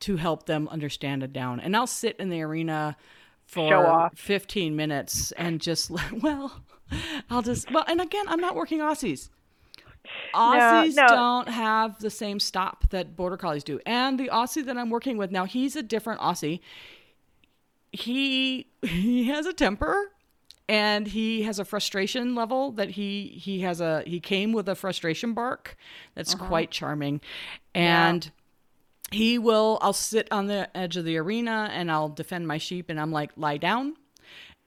to 0.00 0.16
help 0.16 0.46
them 0.46 0.68
understand 0.68 1.22
a 1.22 1.28
down. 1.28 1.60
And 1.60 1.76
I'll 1.76 1.86
sit 1.86 2.16
in 2.18 2.28
the 2.28 2.42
arena 2.42 2.96
for 3.46 4.10
15 4.14 4.76
minutes 4.76 5.32
and 5.32 5.60
just 5.60 5.90
well, 6.22 6.60
I'll 7.30 7.42
just 7.42 7.70
well, 7.72 7.84
and 7.88 8.00
again, 8.00 8.24
I'm 8.28 8.40
not 8.40 8.54
working 8.54 8.80
Aussies. 8.80 9.30
Aussies 10.34 10.94
no. 10.94 11.06
don't 11.08 11.48
have 11.48 11.98
the 11.98 12.10
same 12.10 12.40
stop 12.40 12.88
that 12.90 13.16
border 13.16 13.36
collies 13.36 13.64
do. 13.64 13.80
And 13.84 14.18
the 14.18 14.28
Aussie 14.28 14.64
that 14.64 14.76
I'm 14.76 14.90
working 14.90 15.16
with 15.16 15.30
now, 15.30 15.44
he's 15.44 15.76
a 15.76 15.82
different 15.82 16.20
Aussie. 16.20 16.60
He 17.92 18.66
he 18.82 19.24
has 19.24 19.46
a 19.46 19.52
temper 19.52 20.12
and 20.68 21.06
he 21.06 21.42
has 21.42 21.58
a 21.58 21.64
frustration 21.64 22.34
level 22.34 22.72
that 22.72 22.90
he 22.90 23.28
he 23.28 23.60
has 23.60 23.80
a 23.80 24.02
he 24.06 24.20
came 24.20 24.52
with 24.52 24.68
a 24.68 24.74
frustration 24.74 25.32
bark 25.32 25.76
that's 26.14 26.34
uh-huh. 26.34 26.46
quite 26.46 26.70
charming. 26.70 27.20
And 27.74 28.30
he 29.10 29.38
will 29.38 29.78
I'll 29.80 29.92
sit 29.92 30.28
on 30.30 30.46
the 30.46 30.68
edge 30.76 30.96
of 30.96 31.04
the 31.04 31.16
arena 31.16 31.70
and 31.72 31.90
I'll 31.90 32.08
defend 32.08 32.46
my 32.46 32.58
sheep 32.58 32.90
and 32.90 33.00
I'm 33.00 33.12
like 33.12 33.30
lie 33.36 33.56
down 33.56 33.94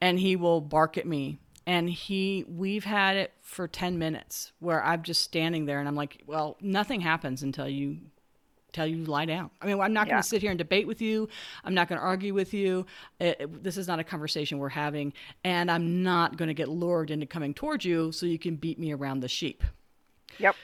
and 0.00 0.18
he 0.18 0.36
will 0.36 0.60
bark 0.60 0.98
at 0.98 1.06
me 1.06 1.38
and 1.66 1.88
he 1.88 2.44
we've 2.48 2.84
had 2.84 3.16
it 3.16 3.32
for 3.40 3.68
10 3.68 3.98
minutes 3.98 4.52
where 4.58 4.82
I'm 4.82 5.02
just 5.02 5.22
standing 5.22 5.66
there 5.66 5.78
and 5.78 5.86
I'm 5.88 5.94
like 5.94 6.22
well 6.26 6.56
nothing 6.60 7.00
happens 7.00 7.42
until 7.42 7.68
you 7.68 7.98
tell 8.72 8.86
you 8.86 9.04
lie 9.04 9.26
down. 9.26 9.50
I 9.60 9.66
mean, 9.66 9.78
I'm 9.78 9.92
not 9.92 10.06
going 10.08 10.22
to 10.22 10.26
sit 10.26 10.40
here 10.40 10.50
and 10.50 10.56
debate 10.56 10.86
with 10.86 11.02
you. 11.02 11.28
I'm 11.62 11.74
not 11.74 11.90
going 11.90 11.98
to 12.00 12.06
argue 12.06 12.32
with 12.32 12.54
you. 12.54 12.86
It- 13.20 13.36
it- 13.38 13.62
this 13.62 13.76
is 13.76 13.86
not 13.86 13.98
a 13.98 14.04
conversation 14.04 14.56
we're 14.58 14.70
having 14.70 15.12
and 15.44 15.70
I'm 15.70 16.02
not 16.02 16.38
going 16.38 16.48
to 16.48 16.54
get 16.54 16.68
lured 16.68 17.10
into 17.10 17.26
coming 17.26 17.52
towards 17.52 17.84
you 17.84 18.12
so 18.12 18.24
you 18.24 18.38
can 18.38 18.56
beat 18.56 18.78
me 18.78 18.90
around 18.92 19.20
the 19.20 19.28
sheep 19.28 19.62
Yep. 20.38 20.56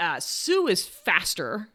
uh, 0.00 0.18
Sue 0.18 0.66
is 0.66 0.86
faster 0.86 1.68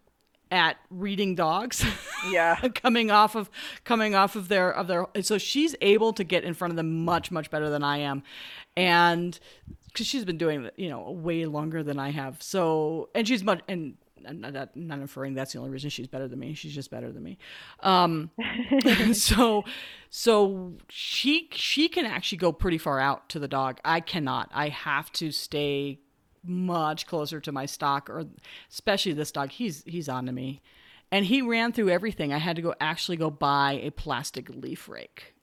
at 0.52 0.78
reading 0.90 1.36
dogs. 1.36 1.86
Yeah. 2.30 2.56
coming 2.76 3.12
off 3.12 3.36
of 3.36 3.50
coming 3.84 4.16
off 4.16 4.36
of 4.36 4.48
their 4.48 4.72
of 4.72 4.88
their 4.88 5.08
so 5.22 5.38
she's 5.38 5.76
able 5.82 6.14
to 6.14 6.24
get 6.24 6.44
in 6.44 6.54
front 6.54 6.72
of 6.72 6.78
them 6.78 7.06
much 7.06 7.32
much 7.32 7.50
better 7.50 7.70
than 7.70 7.84
I 7.84 7.98
am, 8.00 8.24
and 8.76 9.40
because 9.86 10.08
she's 10.08 10.26
been 10.26 10.38
doing 10.38 10.70
you 10.76 10.90
know 10.90 11.12
way 11.12 11.46
longer 11.46 11.84
than 11.84 12.00
I 12.00 12.12
have. 12.12 12.42
So 12.42 13.10
and 13.16 13.28
she's 13.28 13.44
much 13.44 13.62
and. 13.68 13.96
I'm 14.28 14.42
not, 14.42 14.52
not, 14.52 14.76
not 14.76 15.00
inferring 15.00 15.36
that's 15.36 15.54
the 15.54 15.60
only 15.60 15.70
reason 15.70 15.90
she's 15.90 16.08
better 16.08 16.28
than 16.28 16.40
me. 16.40 16.54
She's 16.54 16.74
just 16.74 16.90
better 16.90 17.14
than 17.14 17.24
me. 17.24 17.38
Um, 17.82 18.32
so, 19.14 19.64
so 20.10 20.74
she 20.90 21.48
she 21.54 21.88
can 21.88 22.06
actually 22.06 22.40
go 22.40 22.52
pretty 22.52 22.80
far 22.80 23.00
out 23.00 23.30
to 23.30 23.40
the 23.40 23.48
dog. 23.48 23.80
I 23.86 24.00
cannot. 24.02 24.50
I 24.54 24.70
have 24.70 25.12
to 25.14 25.32
stay 25.32 26.00
much 26.48 27.06
closer 27.08 27.40
to 27.40 27.52
my 27.52 27.66
stock 27.66 28.10
or 28.10 28.26
especially 28.72 29.14
this 29.14 29.32
dog 29.32 29.52
he's 29.52 29.84
he's 29.86 30.10
on 30.10 30.26
to 30.26 30.32
me. 30.32 30.62
And 31.12 31.26
he 31.26 31.42
ran 31.42 31.72
through 31.72 31.90
everything. 31.90 32.34
I 32.34 32.38
had 32.38 32.58
to 32.58 32.62
go 32.62 32.76
actually 32.82 33.16
go 33.18 33.30
buy 33.30 33.80
a 33.84 33.92
plastic 33.92 34.50
leaf 34.50 34.90
rake. 34.90 35.36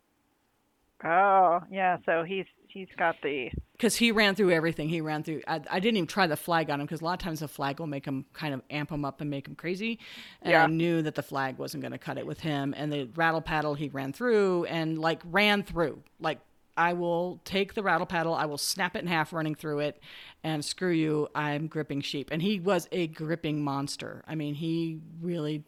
Oh, 1.03 1.63
yeah. 1.71 1.99
So 2.07 2.23
he's 2.23 2.47
he's 2.69 2.89
got 2.97 3.17
the 3.23 3.51
because 3.73 3.97
he 3.97 4.11
ran 4.11 4.35
through 4.35 4.51
everything. 4.53 4.89
He 4.89 5.01
ran 5.01 5.23
through 5.23 5.43
I, 5.47 5.61
I 5.71 5.81
didn't 5.81 5.97
even 5.99 6.07
try 6.07 6.27
the 6.27 6.37
flag 6.37 6.71
on 6.71 6.81
him 6.81 6.87
because 6.87 7.01
a 7.01 7.05
lot 7.05 7.13
of 7.15 7.19
times 7.19 7.41
the 7.41 7.49
flag 7.49 7.79
will 7.79 7.87
make 7.87 8.07
him 8.07 8.25
kind 8.33 8.55
of 8.55 8.63
amp 8.71 8.91
him 8.91 9.05
up 9.05 9.21
and 9.21 9.29
make 9.31 9.47
him 9.47 9.55
crazy. 9.55 9.99
And 10.43 10.53
Yeah. 10.53 10.65
i 10.65 10.67
knew 10.67 11.03
that 11.03 11.15
the 11.15 11.23
flag 11.23 11.59
wasn't 11.59 11.83
going 11.83 11.93
to 11.93 11.99
cut 11.99 12.17
it 12.19 12.27
with 12.27 12.41
him. 12.41 12.75
And 12.77 12.93
the 12.93 13.09
rattle 13.17 13.41
paddle 13.43 13.75
he 13.75 13.89
ran 13.89 14.13
through 14.13 14.65
and 14.67 14.99
like 14.99 15.21
ran 15.25 15.63
through 15.63 16.03
like 16.21 16.41
i 16.77 16.93
will 16.93 17.41
take 17.45 17.75
the 17.75 17.83
rattle 17.83 18.07
paddle 18.07 18.35
i 18.35 18.45
will 18.47 18.59
snap 18.59 18.97
it 18.97 19.01
in 19.01 19.07
half 19.07 19.33
running 19.33 19.55
through 19.55 19.81
it 19.81 20.01
and 20.43 20.65
screw 20.65 20.91
you 20.91 21.29
i'm 21.35 21.67
gripping 21.67 22.01
sheep 22.01 22.29
and 22.33 22.43
he 22.43 22.61
was 22.61 22.89
a 22.93 23.07
gripping 23.09 23.63
monster 23.63 24.23
i 24.29 24.35
mean 24.35 24.55
he 24.55 24.99
really 25.21 25.65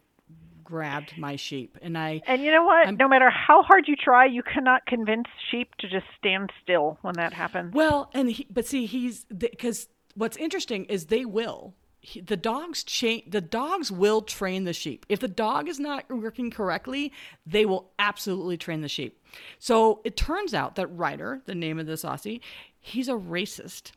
grabbed 0.63 1.17
my 1.17 1.35
sheep 1.37 1.77
and 1.81 1.97
i 1.97 2.21
And 2.27 2.41
you 2.41 2.51
know 2.51 2.63
what? 2.65 2.85
I'm- 2.87 2.97
no 2.97 3.07
matter 3.07 3.29
how 3.29 3.63
hard 3.63 3.87
you 3.87 3.95
try, 3.95 4.25
you 4.25 4.43
cannot 4.43 4.85
convince 4.85 5.27
sheep 5.49 5.73
to 5.79 5.87
just 5.87 6.05
stand 6.17 6.51
still 6.61 6.97
when 7.03 7.13
that 7.15 7.31
happens. 7.31 7.73
Well, 7.73 8.09
and 8.13 8.29
he, 8.29 8.45
but 8.49 8.65
see, 8.65 8.85
he's 8.85 9.23
because 9.25 9.87
what's 10.15 10.35
interesting 10.35 10.83
is 10.85 11.05
they 11.05 11.23
will. 11.23 11.73
He, 12.09 12.21
the 12.21 12.37
dogs 12.37 12.85
cha- 12.85 13.19
The 13.27 13.41
dogs 13.41 13.91
will 13.91 14.21
train 14.21 14.63
the 14.63 14.71
sheep. 14.71 15.05
If 15.09 15.19
the 15.19 15.27
dog 15.27 15.67
is 15.67 15.77
not 15.77 16.09
working 16.09 16.49
correctly, 16.49 17.11
they 17.45 17.65
will 17.65 17.91
absolutely 17.99 18.55
train 18.55 18.79
the 18.79 18.87
sheep. 18.87 19.21
So 19.59 19.99
it 20.05 20.15
turns 20.15 20.53
out 20.53 20.75
that 20.75 20.87
Ryder, 20.87 21.41
the 21.45 21.53
name 21.55 21.79
of 21.79 21.85
this 21.85 22.03
Aussie, 22.03 22.39
he's 22.79 23.09
a 23.09 23.13
racist, 23.13 23.91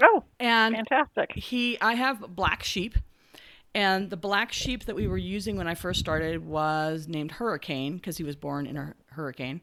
Oh, 0.00 0.22
and 0.38 0.76
fantastic. 0.76 1.32
he 1.34 1.76
I 1.80 1.94
have 1.94 2.20
black 2.36 2.62
sheep 2.62 2.94
and 3.74 4.08
the 4.08 4.16
black 4.16 4.52
sheep 4.52 4.84
that 4.84 4.94
we 4.94 5.08
were 5.08 5.18
using 5.18 5.56
when 5.56 5.66
I 5.66 5.74
first 5.74 5.98
started 5.98 6.46
was 6.46 7.08
named 7.08 7.32
Hurricane 7.32 7.96
because 7.96 8.16
he 8.18 8.22
was 8.24 8.36
born 8.36 8.66
in 8.68 8.76
a 8.76 8.94
hurricane 9.10 9.62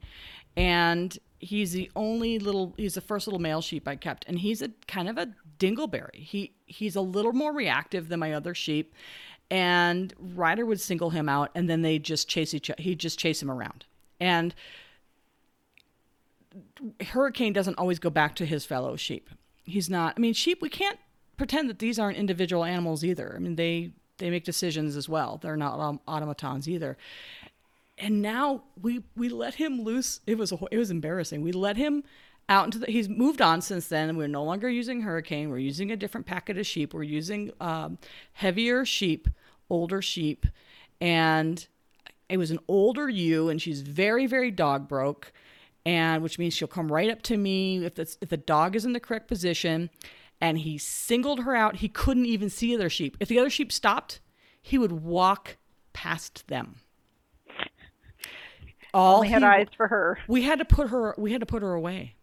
and 0.57 1.18
he's 1.40 1.72
the 1.72 1.90
only 1.95 2.40
little 2.40 2.73
he's 2.77 2.95
the 2.95 3.02
first 3.02 3.27
little 3.27 3.40
male 3.40 3.61
sheep 3.61 3.88
I 3.88 3.95
kept 3.95 4.26
and 4.27 4.38
he's 4.40 4.61
a 4.61 4.69
kind 4.88 5.07
of 5.07 5.18
a 5.18 5.27
dingleberry. 5.64 6.15
He 6.15 6.53
he's 6.65 6.95
a 6.95 7.02
little 7.02 7.34
more 7.34 7.53
reactive 7.53 8.10
than 8.10 8.19
my 8.19 8.34
other 8.34 8.53
sheep 8.53 8.94
and 9.49 10.14
Ryder 10.19 10.65
would 10.65 10.81
single 10.81 11.11
him 11.11 11.30
out 11.30 11.52
and 11.56 11.69
then 11.69 11.81
they 11.81 11.99
just 11.99 12.27
chase 12.27 12.53
each 12.53 12.69
he'd 12.77 12.99
just 12.99 13.18
chase 13.18 13.41
him 13.41 13.49
around. 13.49 13.85
And 14.19 14.53
Hurricane 17.02 17.53
doesn't 17.53 17.77
always 17.77 17.99
go 17.99 18.10
back 18.10 18.35
to 18.35 18.45
his 18.45 18.65
fellow 18.65 18.95
sheep. 18.95 19.30
He's 19.64 19.90
not 19.90 20.15
I 20.18 20.19
mean 20.19 20.34
sheep 20.34 20.61
we 20.61 20.69
can't 20.69 20.99
pretend 21.38 21.69
that 21.69 21.80
these 21.80 21.98
aren't 21.98 22.18
individual 22.18 22.65
animals 22.65 23.03
either. 23.03 23.34
I 23.35 23.40
mean 23.40 23.56
they 23.56 23.91
they 24.18 24.30
make 24.30 24.44
decisions 24.44 24.95
as 24.95 25.07
well. 25.07 25.40
They're 25.41 25.57
not 25.57 25.99
automatons 26.07 26.68
either 26.68 26.98
and 27.98 28.22
now 28.22 28.64
we 28.81 29.03
we 29.15 29.30
let 29.30 29.56
him 29.56 29.81
loose. 29.81 30.19
It 30.27 30.38
was 30.38 30.52
a, 30.52 30.57
it 30.72 30.77
was 30.77 30.91
embarrassing. 30.91 31.41
We 31.41 31.52
let 31.52 31.77
him 31.77 32.03
out 32.49 32.65
into 32.65 32.80
the. 32.80 32.88
He's 32.88 33.10
moved 33.10 33.41
on 33.41 33.61
since 33.61 33.88
then. 33.88 34.15
We're 34.18 34.28
no 34.28 34.44
longer 34.44 34.70
using 34.70 35.02
Hurricane. 35.02 35.49
We're 35.49 35.57
using 35.60 35.91
a 35.91 35.95
different 35.95 36.26
packet 36.26 36.57
of 36.57 36.65
sheep. 36.65 36.94
We're 36.94 37.03
using 37.03 37.52
um, 37.60 37.98
heavier 38.34 38.86
sheep, 38.86 39.28
older 39.70 40.02
sheep, 40.02 40.45
and 40.99 41.65
it 42.30 42.38
was 42.38 42.52
an 42.52 42.60
older 42.68 43.10
ewe, 43.10 43.49
and 43.49 43.61
she's 43.61 43.82
very 43.82 44.28
very 44.28 44.52
dog 44.52 44.88
broke, 44.88 45.32
and 45.86 46.22
which 46.22 46.40
means 46.40 46.53
she'll 46.53 46.68
come 46.68 46.91
right 46.91 47.10
up 47.10 47.22
to 47.24 47.38
me 47.38 47.86
if 47.86 47.95
the 47.95 48.15
if 48.22 48.30
the 48.30 48.38
dog 48.38 48.76
is 48.76 48.86
in 48.86 48.94
the 48.94 48.99
correct 48.99 49.28
position, 49.28 49.90
and 50.41 50.60
he 50.60 50.78
singled 50.78 51.41
her 51.41 51.56
out. 51.56 51.78
He 51.78 51.90
couldn't 51.90 52.26
even 52.26 52.49
see 52.49 52.76
other 52.76 52.90
sheep. 52.90 53.18
If 53.20 53.30
the 53.30 53.40
other 53.40 53.49
sheep 53.49 53.72
stopped, 53.72 54.20
he 54.61 54.78
would 54.78 54.91
walk 54.91 55.57
past 55.94 56.48
them 56.48 56.78
all 58.94 59.18
Only 59.18 59.30
had 59.30 59.41
he, 59.41 59.48
eyes 59.48 59.68
for 59.76 59.88
her. 59.88 60.20
We 60.28 60.44
had 60.44 60.60
to 60.60 60.65
put 60.65 60.90
her. 60.90 61.15
We 61.18 61.32
had 61.32 61.40
to 61.40 61.45
put 61.45 61.61
her 61.61 61.74
away. 61.74 62.15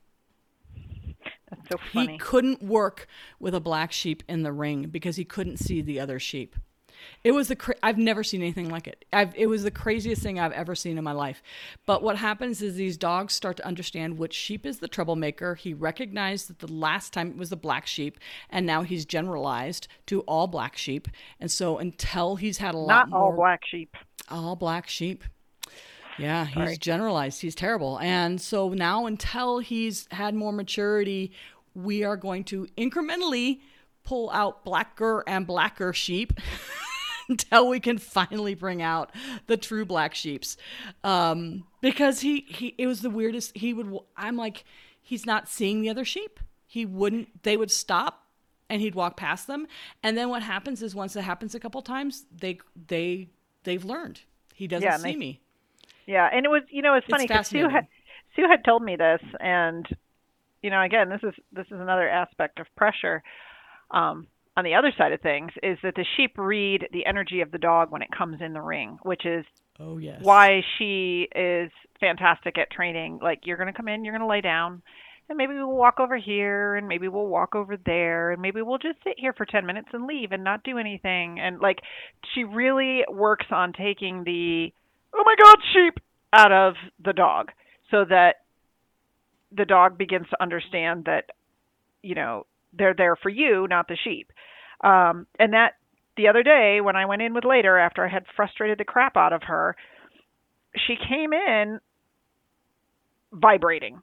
That's 1.50 1.68
so 1.70 1.78
funny. 1.92 2.12
He 2.12 2.18
couldn't 2.18 2.62
work 2.62 3.06
with 3.38 3.54
a 3.54 3.60
black 3.60 3.92
sheep 3.92 4.22
in 4.28 4.42
the 4.42 4.52
ring 4.52 4.88
because 4.90 5.16
he 5.16 5.24
couldn't 5.24 5.58
see 5.58 5.82
the 5.82 6.00
other 6.00 6.18
sheep. 6.18 6.56
It 7.24 7.32
was 7.32 7.48
the 7.48 7.56
cra- 7.56 7.76
I've 7.82 7.98
never 7.98 8.22
seen 8.22 8.42
anything 8.42 8.68
like 8.68 8.86
it. 8.86 9.04
I've, 9.12 9.34
it 9.34 9.46
was 9.46 9.62
the 9.62 9.70
craziest 9.70 10.22
thing 10.22 10.38
I've 10.38 10.52
ever 10.52 10.74
seen 10.74 10.98
in 10.98 11.04
my 11.04 11.12
life. 11.12 11.42
But 11.86 12.02
what 12.02 12.16
happens 12.16 12.62
is 12.62 12.74
these 12.74 12.96
dogs 12.96 13.32
start 13.34 13.56
to 13.58 13.66
understand 13.66 14.18
which 14.18 14.34
sheep 14.34 14.66
is 14.66 14.78
the 14.78 14.88
troublemaker. 14.88 15.54
He 15.54 15.72
recognized 15.74 16.48
that 16.48 16.58
the 16.58 16.72
last 16.72 17.12
time 17.12 17.30
it 17.30 17.36
was 17.36 17.50
the 17.50 17.56
black 17.56 17.86
sheep, 17.86 18.18
and 18.50 18.66
now 18.66 18.82
he's 18.82 19.04
generalized 19.04 19.88
to 20.06 20.20
all 20.22 20.46
black 20.46 20.76
sheep. 20.76 21.08
And 21.38 21.50
so 21.50 21.78
until 21.78 22.36
he's 22.36 22.58
had 22.58 22.74
a 22.74 22.78
lot 22.78 23.08
not 23.08 23.10
more, 23.10 23.30
all 23.30 23.36
black 23.36 23.60
sheep, 23.64 23.96
all 24.28 24.56
black 24.56 24.88
sheep. 24.88 25.24
Yeah, 26.18 26.44
he's 26.44 26.54
Sorry. 26.54 26.76
generalized. 26.76 27.40
He's 27.40 27.54
terrible. 27.54 27.98
And 28.00 28.40
so 28.40 28.70
now, 28.70 29.06
until 29.06 29.58
he's 29.58 30.06
had 30.10 30.34
more 30.34 30.52
maturity, 30.52 31.32
we 31.74 32.04
are 32.04 32.16
going 32.16 32.44
to 32.44 32.66
incrementally 32.76 33.60
pull 34.04 34.30
out 34.30 34.64
blacker 34.64 35.22
and 35.26 35.46
blacker 35.46 35.92
sheep 35.92 36.32
until 37.28 37.68
we 37.68 37.80
can 37.80 37.98
finally 37.98 38.54
bring 38.54 38.82
out 38.82 39.10
the 39.46 39.56
true 39.56 39.84
black 39.84 40.14
sheeps. 40.14 40.56
Um, 41.04 41.64
because 41.80 42.20
he, 42.20 42.40
he, 42.48 42.74
it 42.76 42.86
was 42.86 43.02
the 43.02 43.10
weirdest. 43.10 43.56
He 43.56 43.72
would, 43.72 43.96
I'm 44.16 44.36
like, 44.36 44.64
he's 45.00 45.26
not 45.26 45.48
seeing 45.48 45.80
the 45.80 45.90
other 45.90 46.04
sheep. 46.04 46.40
He 46.66 46.84
wouldn't, 46.84 47.42
they 47.42 47.56
would 47.56 47.70
stop 47.70 48.26
and 48.68 48.80
he'd 48.80 48.94
walk 48.94 49.16
past 49.16 49.46
them. 49.46 49.66
And 50.02 50.16
then 50.16 50.28
what 50.28 50.42
happens 50.42 50.82
is 50.82 50.94
once 50.94 51.16
it 51.16 51.22
happens 51.22 51.54
a 51.54 51.60
couple 51.60 51.82
times, 51.82 52.26
they, 52.36 52.58
they, 52.88 53.28
they've 53.64 53.84
learned. 53.84 54.20
He 54.54 54.66
doesn't 54.66 54.84
yeah, 54.84 54.96
see 54.96 55.12
they, 55.12 55.16
me. 55.16 55.40
Yeah, 56.10 56.28
and 56.32 56.44
it 56.44 56.48
was 56.48 56.62
you 56.70 56.82
know 56.82 56.94
it's 56.94 57.06
funny 57.06 57.28
because 57.28 57.46
Sue 57.46 57.68
had 57.68 57.86
Sue 58.34 58.48
had 58.48 58.64
told 58.64 58.82
me 58.82 58.96
this, 58.96 59.20
and 59.38 59.86
you 60.60 60.68
know 60.68 60.82
again 60.82 61.08
this 61.08 61.20
is 61.22 61.34
this 61.52 61.66
is 61.66 61.80
another 61.80 62.08
aspect 62.08 62.58
of 62.58 62.66
pressure. 62.76 63.22
Um, 63.92 64.26
on 64.56 64.64
the 64.64 64.74
other 64.74 64.92
side 64.98 65.12
of 65.12 65.20
things 65.20 65.52
is 65.62 65.78
that 65.84 65.94
the 65.94 66.04
sheep 66.16 66.32
read 66.36 66.88
the 66.92 67.06
energy 67.06 67.42
of 67.42 67.52
the 67.52 67.58
dog 67.58 67.92
when 67.92 68.02
it 68.02 68.08
comes 68.10 68.40
in 68.40 68.54
the 68.54 68.60
ring, 68.60 68.98
which 69.04 69.24
is 69.24 69.44
oh 69.78 69.98
yes 69.98 70.18
why 70.22 70.62
she 70.76 71.28
is 71.32 71.70
fantastic 72.00 72.58
at 72.58 72.72
training. 72.72 73.20
Like 73.22 73.42
you're 73.44 73.56
going 73.56 73.72
to 73.72 73.76
come 73.76 73.86
in, 73.86 74.04
you're 74.04 74.12
going 74.12 74.26
to 74.26 74.26
lay 74.26 74.40
down, 74.40 74.82
and 75.28 75.38
maybe 75.38 75.54
we'll 75.54 75.68
walk 75.68 76.00
over 76.00 76.16
here, 76.16 76.74
and 76.74 76.88
maybe 76.88 77.06
we'll 77.06 77.28
walk 77.28 77.54
over 77.54 77.76
there, 77.76 78.32
and 78.32 78.42
maybe 78.42 78.62
we'll 78.62 78.78
just 78.78 78.98
sit 79.04 79.14
here 79.16 79.32
for 79.32 79.46
10 79.46 79.64
minutes 79.64 79.90
and 79.92 80.08
leave 80.08 80.32
and 80.32 80.42
not 80.42 80.64
do 80.64 80.76
anything. 80.76 81.38
And 81.38 81.60
like 81.60 81.78
she 82.34 82.42
really 82.42 83.04
works 83.08 83.46
on 83.52 83.72
taking 83.72 84.24
the 84.24 84.72
oh 85.14 85.22
my 85.24 85.34
god, 85.42 85.56
sheep, 85.72 86.00
out 86.32 86.52
of 86.52 86.74
the 87.04 87.12
dog 87.12 87.50
so 87.90 88.04
that 88.08 88.36
the 89.56 89.64
dog 89.64 89.98
begins 89.98 90.28
to 90.30 90.40
understand 90.40 91.04
that, 91.06 91.30
you 92.02 92.14
know, 92.14 92.46
they're 92.72 92.94
there 92.94 93.16
for 93.16 93.28
you, 93.28 93.66
not 93.68 93.88
the 93.88 93.96
sheep. 94.04 94.32
Um, 94.82 95.26
and 95.38 95.52
that 95.54 95.74
the 96.16 96.28
other 96.28 96.42
day 96.42 96.80
when 96.80 96.96
I 96.96 97.06
went 97.06 97.22
in 97.22 97.34
with 97.34 97.44
later 97.44 97.78
after 97.78 98.06
I 98.06 98.08
had 98.08 98.24
frustrated 98.36 98.78
the 98.78 98.84
crap 98.84 99.16
out 99.16 99.32
of 99.32 99.42
her, 99.44 99.76
she 100.86 100.94
came 100.96 101.32
in 101.32 101.80
vibrating. 103.32 104.00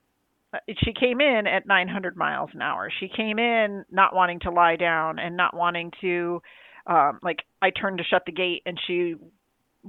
She 0.84 0.94
came 0.94 1.22
in 1.22 1.46
at 1.48 1.66
900 1.66 2.16
miles 2.18 2.50
an 2.54 2.62
hour. 2.62 2.90
She 3.00 3.10
came 3.10 3.40
in 3.40 3.86
not 3.92 4.16
wanting 4.16 4.40
to 4.42 4.52
lie 4.52 4.76
down 4.76 5.20
and 5.20 5.38
not 5.38 5.56
wanting 5.56 5.92
to, 6.02 6.42
um, 6.88 7.20
like, 7.22 7.40
I 7.62 7.70
turned 7.70 8.00
to 8.00 8.04
shut 8.04 8.24
the 8.26 8.32
gate 8.32 8.64
and 8.66 8.80
she 8.88 9.16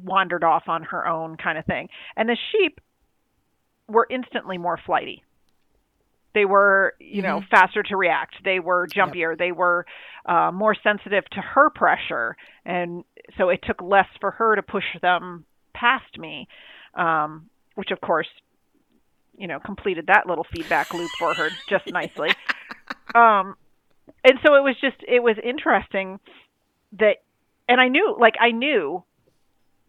wandered 0.04 0.44
off 0.44 0.64
on 0.68 0.84
her 0.84 1.06
own 1.06 1.36
kind 1.36 1.58
of 1.58 1.64
thing. 1.66 1.88
And 2.16 2.28
the 2.28 2.36
sheep 2.52 2.80
were 3.88 4.06
instantly 4.10 4.58
more 4.58 4.78
flighty. 4.84 5.22
They 6.34 6.44
were, 6.44 6.94
you 7.00 7.22
mm-hmm. 7.22 7.40
know, 7.40 7.42
faster 7.50 7.82
to 7.82 7.96
react. 7.96 8.34
They 8.44 8.60
were 8.60 8.86
jumpier. 8.86 9.30
Yep. 9.30 9.38
They 9.38 9.52
were 9.52 9.86
uh, 10.26 10.52
more 10.52 10.76
sensitive 10.82 11.24
to 11.32 11.40
her 11.40 11.70
pressure, 11.70 12.36
and 12.64 13.02
so 13.36 13.48
it 13.48 13.60
took 13.66 13.80
less 13.80 14.06
for 14.20 14.30
her 14.32 14.54
to 14.54 14.62
push 14.62 14.84
them 15.00 15.46
past 15.74 16.18
me, 16.18 16.46
um, 16.94 17.48
which 17.76 17.90
of 17.90 18.00
course, 18.00 18.28
you 19.36 19.46
know, 19.46 19.58
completed 19.58 20.06
that 20.08 20.26
little 20.26 20.46
feedback 20.54 20.92
loop 20.92 21.10
for 21.18 21.32
her 21.34 21.48
just 21.68 21.86
nicely. 21.92 22.30
Um, 23.14 23.56
and 24.22 24.38
so 24.44 24.54
it 24.54 24.62
was 24.62 24.76
just 24.80 24.96
it 25.06 25.22
was 25.22 25.36
interesting 25.42 26.20
that, 26.98 27.16
and 27.68 27.80
I 27.80 27.88
knew, 27.88 28.16
like 28.18 28.34
I 28.38 28.50
knew 28.50 29.02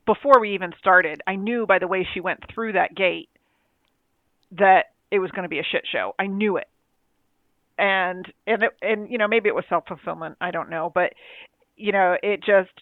before 0.09 0.39
we 0.39 0.55
even 0.55 0.73
started, 0.79 1.21
I 1.27 1.35
knew 1.35 1.67
by 1.67 1.77
the 1.77 1.87
way 1.87 2.07
she 2.15 2.19
went 2.19 2.39
through 2.51 2.73
that 2.73 2.95
gate 2.95 3.29
that 4.57 4.85
it 5.11 5.19
was 5.19 5.29
going 5.29 5.43
to 5.43 5.49
be 5.49 5.59
a 5.59 5.63
shit 5.63 5.83
show. 5.91 6.15
I 6.17 6.25
knew 6.25 6.57
it. 6.57 6.67
And 7.77 8.25
and 8.47 8.63
it, 8.63 8.71
and 8.81 9.11
you 9.11 9.19
know 9.19 9.27
maybe 9.27 9.49
it 9.49 9.55
was 9.55 9.65
self 9.69 9.85
fulfillment. 9.87 10.37
I 10.41 10.49
don't 10.49 10.71
know, 10.71 10.91
but 10.93 11.13
you 11.77 11.91
know 11.91 12.17
it 12.23 12.39
just 12.39 12.73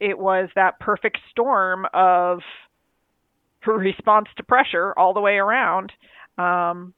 it 0.00 0.18
was 0.18 0.48
that 0.56 0.80
perfect 0.80 1.18
storm 1.30 1.86
of 1.94 2.40
her 3.60 3.78
response 3.78 4.26
to 4.38 4.42
pressure 4.42 4.92
all 4.98 5.14
the 5.14 5.20
way 5.20 5.36
around. 5.36 5.92
Um, 6.36 6.94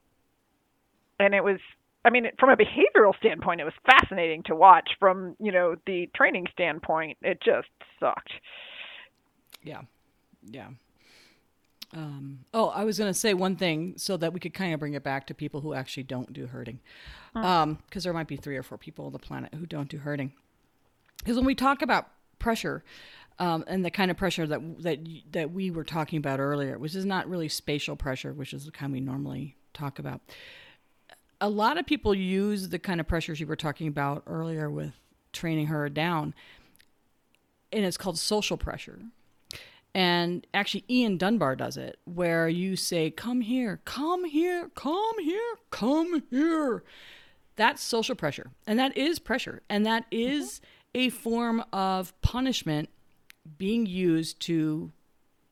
and 1.20 1.34
it 1.34 1.44
was 1.44 1.60
I 2.06 2.10
mean, 2.10 2.24
from 2.40 2.48
a 2.48 2.56
behavioral 2.56 3.14
standpoint, 3.18 3.60
it 3.60 3.64
was 3.64 3.74
fascinating 3.84 4.44
to 4.44 4.54
watch. 4.54 4.88
From 4.98 5.36
you 5.38 5.52
know 5.52 5.76
the 5.84 6.08
training 6.16 6.46
standpoint, 6.54 7.18
it 7.20 7.38
just 7.44 7.68
sucked. 8.00 8.32
Yeah. 9.68 9.82
Yeah. 10.50 10.68
Um, 11.94 12.40
oh, 12.52 12.68
I 12.68 12.84
was 12.84 12.98
going 12.98 13.10
to 13.10 13.18
say 13.18 13.34
one 13.34 13.56
thing 13.56 13.94
so 13.96 14.16
that 14.16 14.32
we 14.32 14.40
could 14.40 14.54
kind 14.54 14.74
of 14.74 14.80
bring 14.80 14.94
it 14.94 15.02
back 15.02 15.26
to 15.28 15.34
people 15.34 15.60
who 15.60 15.74
actually 15.74 16.02
don't 16.02 16.32
do 16.32 16.46
herding. 16.46 16.80
Because 17.32 17.62
um, 17.62 17.78
there 17.92 18.12
might 18.12 18.28
be 18.28 18.36
three 18.36 18.56
or 18.56 18.62
four 18.62 18.78
people 18.78 19.06
on 19.06 19.12
the 19.12 19.18
planet 19.18 19.54
who 19.54 19.66
don't 19.66 19.88
do 19.88 19.98
herding. 19.98 20.32
Because 21.18 21.36
when 21.36 21.44
we 21.44 21.54
talk 21.54 21.82
about 21.82 22.08
pressure, 22.38 22.82
um, 23.38 23.64
and 23.66 23.84
the 23.84 23.90
kind 23.90 24.10
of 24.10 24.16
pressure 24.16 24.46
that 24.46 24.82
that 24.82 24.98
that 25.32 25.52
we 25.52 25.70
were 25.70 25.84
talking 25.84 26.18
about 26.18 26.40
earlier, 26.40 26.78
which 26.78 26.94
is 26.94 27.04
not 27.04 27.28
really 27.28 27.48
spatial 27.48 27.94
pressure, 27.94 28.32
which 28.32 28.52
is 28.52 28.64
the 28.64 28.72
kind 28.72 28.92
we 28.92 29.00
normally 29.00 29.56
talk 29.74 29.98
about. 29.98 30.20
A 31.40 31.48
lot 31.48 31.78
of 31.78 31.86
people 31.86 32.14
use 32.14 32.68
the 32.70 32.80
kind 32.80 33.00
of 33.00 33.06
pressures 33.06 33.38
you 33.38 33.46
were 33.46 33.56
talking 33.56 33.86
about 33.86 34.24
earlier 34.26 34.68
with 34.68 34.92
training 35.32 35.68
her 35.68 35.88
down, 35.88 36.34
and 37.72 37.84
it's 37.84 37.96
called 37.96 38.18
social 38.18 38.56
pressure. 38.56 38.98
And 39.98 40.46
actually, 40.54 40.84
Ian 40.88 41.16
Dunbar 41.16 41.56
does 41.56 41.76
it, 41.76 41.98
where 42.04 42.48
you 42.48 42.76
say, 42.76 43.10
Come 43.10 43.40
here, 43.40 43.80
come 43.84 44.24
here, 44.26 44.70
come 44.76 45.18
here, 45.18 45.56
come 45.72 46.22
here. 46.30 46.84
That's 47.56 47.82
social 47.82 48.14
pressure. 48.14 48.52
And 48.64 48.78
that 48.78 48.96
is 48.96 49.18
pressure. 49.18 49.62
And 49.68 49.84
that 49.86 50.04
is 50.12 50.60
a 50.94 51.08
form 51.08 51.64
of 51.72 52.12
punishment 52.22 52.90
being 53.58 53.86
used 53.86 54.38
to 54.42 54.92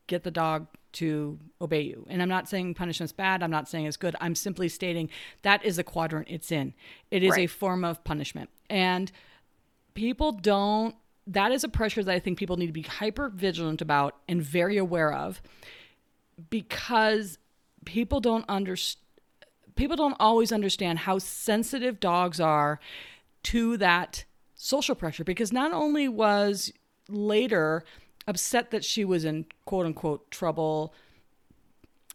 get 0.07 0.23
the 0.23 0.31
dog 0.31 0.67
to 0.93 1.37
obey 1.59 1.81
you. 1.81 2.05
And 2.09 2.21
I'm 2.21 2.29
not 2.29 2.47
saying 2.47 2.75
punishment's 2.75 3.11
bad. 3.11 3.43
I'm 3.43 3.51
not 3.51 3.67
saying 3.67 3.85
it's 3.85 3.97
good. 3.97 4.15
I'm 4.21 4.33
simply 4.33 4.69
stating 4.69 5.09
that 5.41 5.65
is 5.65 5.75
the 5.75 5.83
quadrant 5.83 6.29
it's 6.29 6.53
in. 6.53 6.73
It 7.11 7.21
is 7.21 7.31
right. 7.31 7.41
a 7.41 7.47
form 7.47 7.83
of 7.83 8.01
punishment. 8.05 8.49
And 8.69 9.11
people 9.93 10.31
don't 10.31 10.95
that 11.27 11.51
is 11.51 11.63
a 11.63 11.69
pressure 11.69 12.03
that 12.03 12.13
I 12.13 12.19
think 12.19 12.37
people 12.37 12.57
need 12.57 12.67
to 12.67 12.73
be 12.73 12.81
hyper 12.81 13.29
vigilant 13.29 13.81
about 13.81 14.15
and 14.27 14.41
very 14.41 14.77
aware 14.77 15.11
of 15.11 15.41
because 16.49 17.37
people 17.85 18.19
don't 18.19 18.45
understand 18.49 19.03
people 19.75 19.95
don't 19.95 20.15
always 20.19 20.51
understand 20.51 20.97
how 20.99 21.19
sensitive 21.19 21.99
dogs 21.99 22.39
are 22.39 22.79
to 23.43 23.77
that 23.77 24.25
social 24.55 24.95
pressure 24.95 25.23
because 25.23 25.53
not 25.53 25.71
only 25.71 26.07
was 26.07 26.73
later 27.07 27.83
upset 28.27 28.71
that 28.71 28.83
she 28.83 29.05
was 29.05 29.23
in 29.23 29.45
quote 29.65 29.85
unquote 29.85 30.29
trouble 30.31 30.93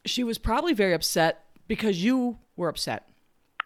she 0.04 0.24
was 0.24 0.38
probably 0.38 0.74
very 0.74 0.92
upset 0.92 1.44
because 1.68 2.02
you 2.02 2.36
were 2.56 2.68
upset 2.68 3.08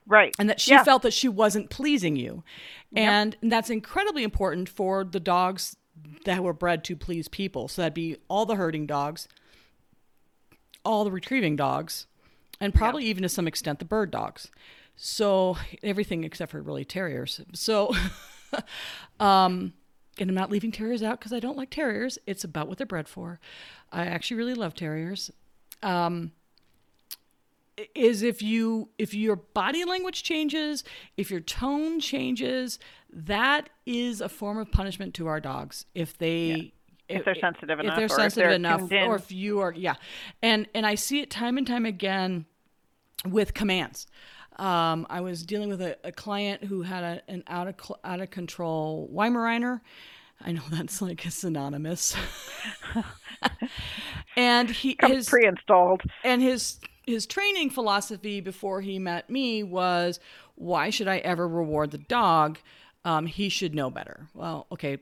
Right. 0.07 0.35
and 0.39 0.49
that 0.49 0.61
she 0.61 0.71
Yeah. 0.73 0.85
felt 0.85 1.03
that 1.03 1.13
she 1.13 1.29
wasn't 1.29 1.69
pleasing 1.71 2.17
you. 2.17 2.45
And 2.95 3.37
that's 3.43 3.69
incredibly 3.71 4.23
important 4.23 4.69
for 4.69 5.05
the 5.05 5.21
dogs 5.21 5.77
that 6.25 6.43
were 6.43 6.53
bred 6.53 6.85
to 6.85 6.97
please 6.97 7.29
people. 7.29 7.69
So 7.69 7.83
that'd 7.83 7.93
be 7.95 8.17
all 8.29 8.47
the 8.47 8.55
herding 8.57 8.87
dogs, 8.87 9.29
all 10.85 11.05
the 11.05 11.11
retrieving 11.11 11.57
dogs, 11.57 12.07
and 12.61 12.73
probably 12.75 13.05
even 13.05 13.23
to 13.23 13.29
some 13.29 13.47
extent 13.49 13.79
the 13.81 13.85
bird 13.85 14.11
dogs. 14.11 14.51
So 14.95 15.59
everything 15.83 16.25
except 16.25 16.53
for 16.53 16.63
really 16.63 16.85
terriers. 16.85 17.41
So 17.53 17.93
um 19.21 19.73
and 20.19 20.31
I'm 20.31 20.35
not 20.35 20.51
leaving 20.51 20.73
terriers 20.73 21.03
out 21.03 21.19
because 21.19 21.33
I 21.35 21.41
don't 21.41 21.59
like 21.59 21.69
terriers. 21.69 22.19
It's 22.27 22.45
about 22.45 22.69
what 22.69 22.79
they're 22.79 22.87
bred 22.87 23.07
for. 23.09 23.39
I 23.93 24.07
actually 24.07 24.39
really 24.39 24.55
love 24.55 24.75
terriers 24.75 25.31
is 27.95 28.23
if 28.23 28.43
you 28.43 28.89
if 28.99 29.15
your 29.15 29.37
body 29.37 29.85
language 29.85 30.23
changes, 30.23 30.85
if 31.17 31.31
your 31.31 31.41
tone 31.41 32.01
changes, 32.01 32.79
that 33.13 33.69
is 33.85 34.21
a 34.21 34.29
form 34.29 34.59
of 34.59 34.71
punishment 34.71 35.15
to 35.15 35.27
our 35.27 35.41
dogs. 35.41 35.87
If 35.95 36.17
they 36.19 36.73
If 37.09 37.25
they're 37.25 37.35
sensitive 37.35 37.79
enough, 37.81 37.93
if 37.93 37.97
they're 37.97 38.05
or 38.05 38.27
if 38.27 38.33
sensitive 38.33 38.49
they're 38.49 38.55
enough 38.55 38.93
or 38.93 39.17
if 39.17 39.31
you 39.31 39.61
are 39.61 39.73
yeah. 39.73 39.95
And 40.43 40.67
and 40.75 40.87
I 40.87 40.95
see 40.95 41.21
it 41.21 41.31
time 41.31 41.59
and 41.59 41.67
time 41.67 41.87
again 41.87 42.47
with 43.25 43.55
commands. 43.55 44.07
Um, 44.59 45.07
I 45.11 45.21
was 45.21 45.43
dealing 45.45 45.69
with 45.69 45.83
a, 45.83 45.99
a 46.03 46.13
client 46.13 46.65
who 46.65 46.83
had 46.83 47.05
a, 47.05 47.23
an 47.29 47.45
out 47.47 47.69
of 47.69 47.75
out 48.05 48.21
of 48.21 48.31
control 48.31 49.11
Weimaraner. 49.13 49.81
I 50.41 50.53
know 50.53 50.63
that's 50.71 51.03
like 51.03 51.25
a 51.27 51.31
synonymous. 51.31 52.17
and 54.37 54.71
he 54.71 54.97
his 55.03 55.29
pre-installed. 55.29 56.03
and 56.25 56.43
his 56.43 56.79
his 57.07 57.27
training 57.27 57.71
philosophy 57.71 58.41
before 58.41 58.81
he 58.81 58.99
met 58.99 59.31
me 59.31 59.63
was 59.63 60.19
why 60.57 60.91
should 60.91 61.09
i 61.09 61.19
ever 61.19 61.47
reward 61.47 61.91
the 61.93 61.99
dog? 61.99 62.59
Um, 63.05 63.27
he 63.27 63.49
should 63.49 63.75
know 63.75 63.89
better. 63.91 64.29
Well 64.35 64.67
okay 64.73 64.99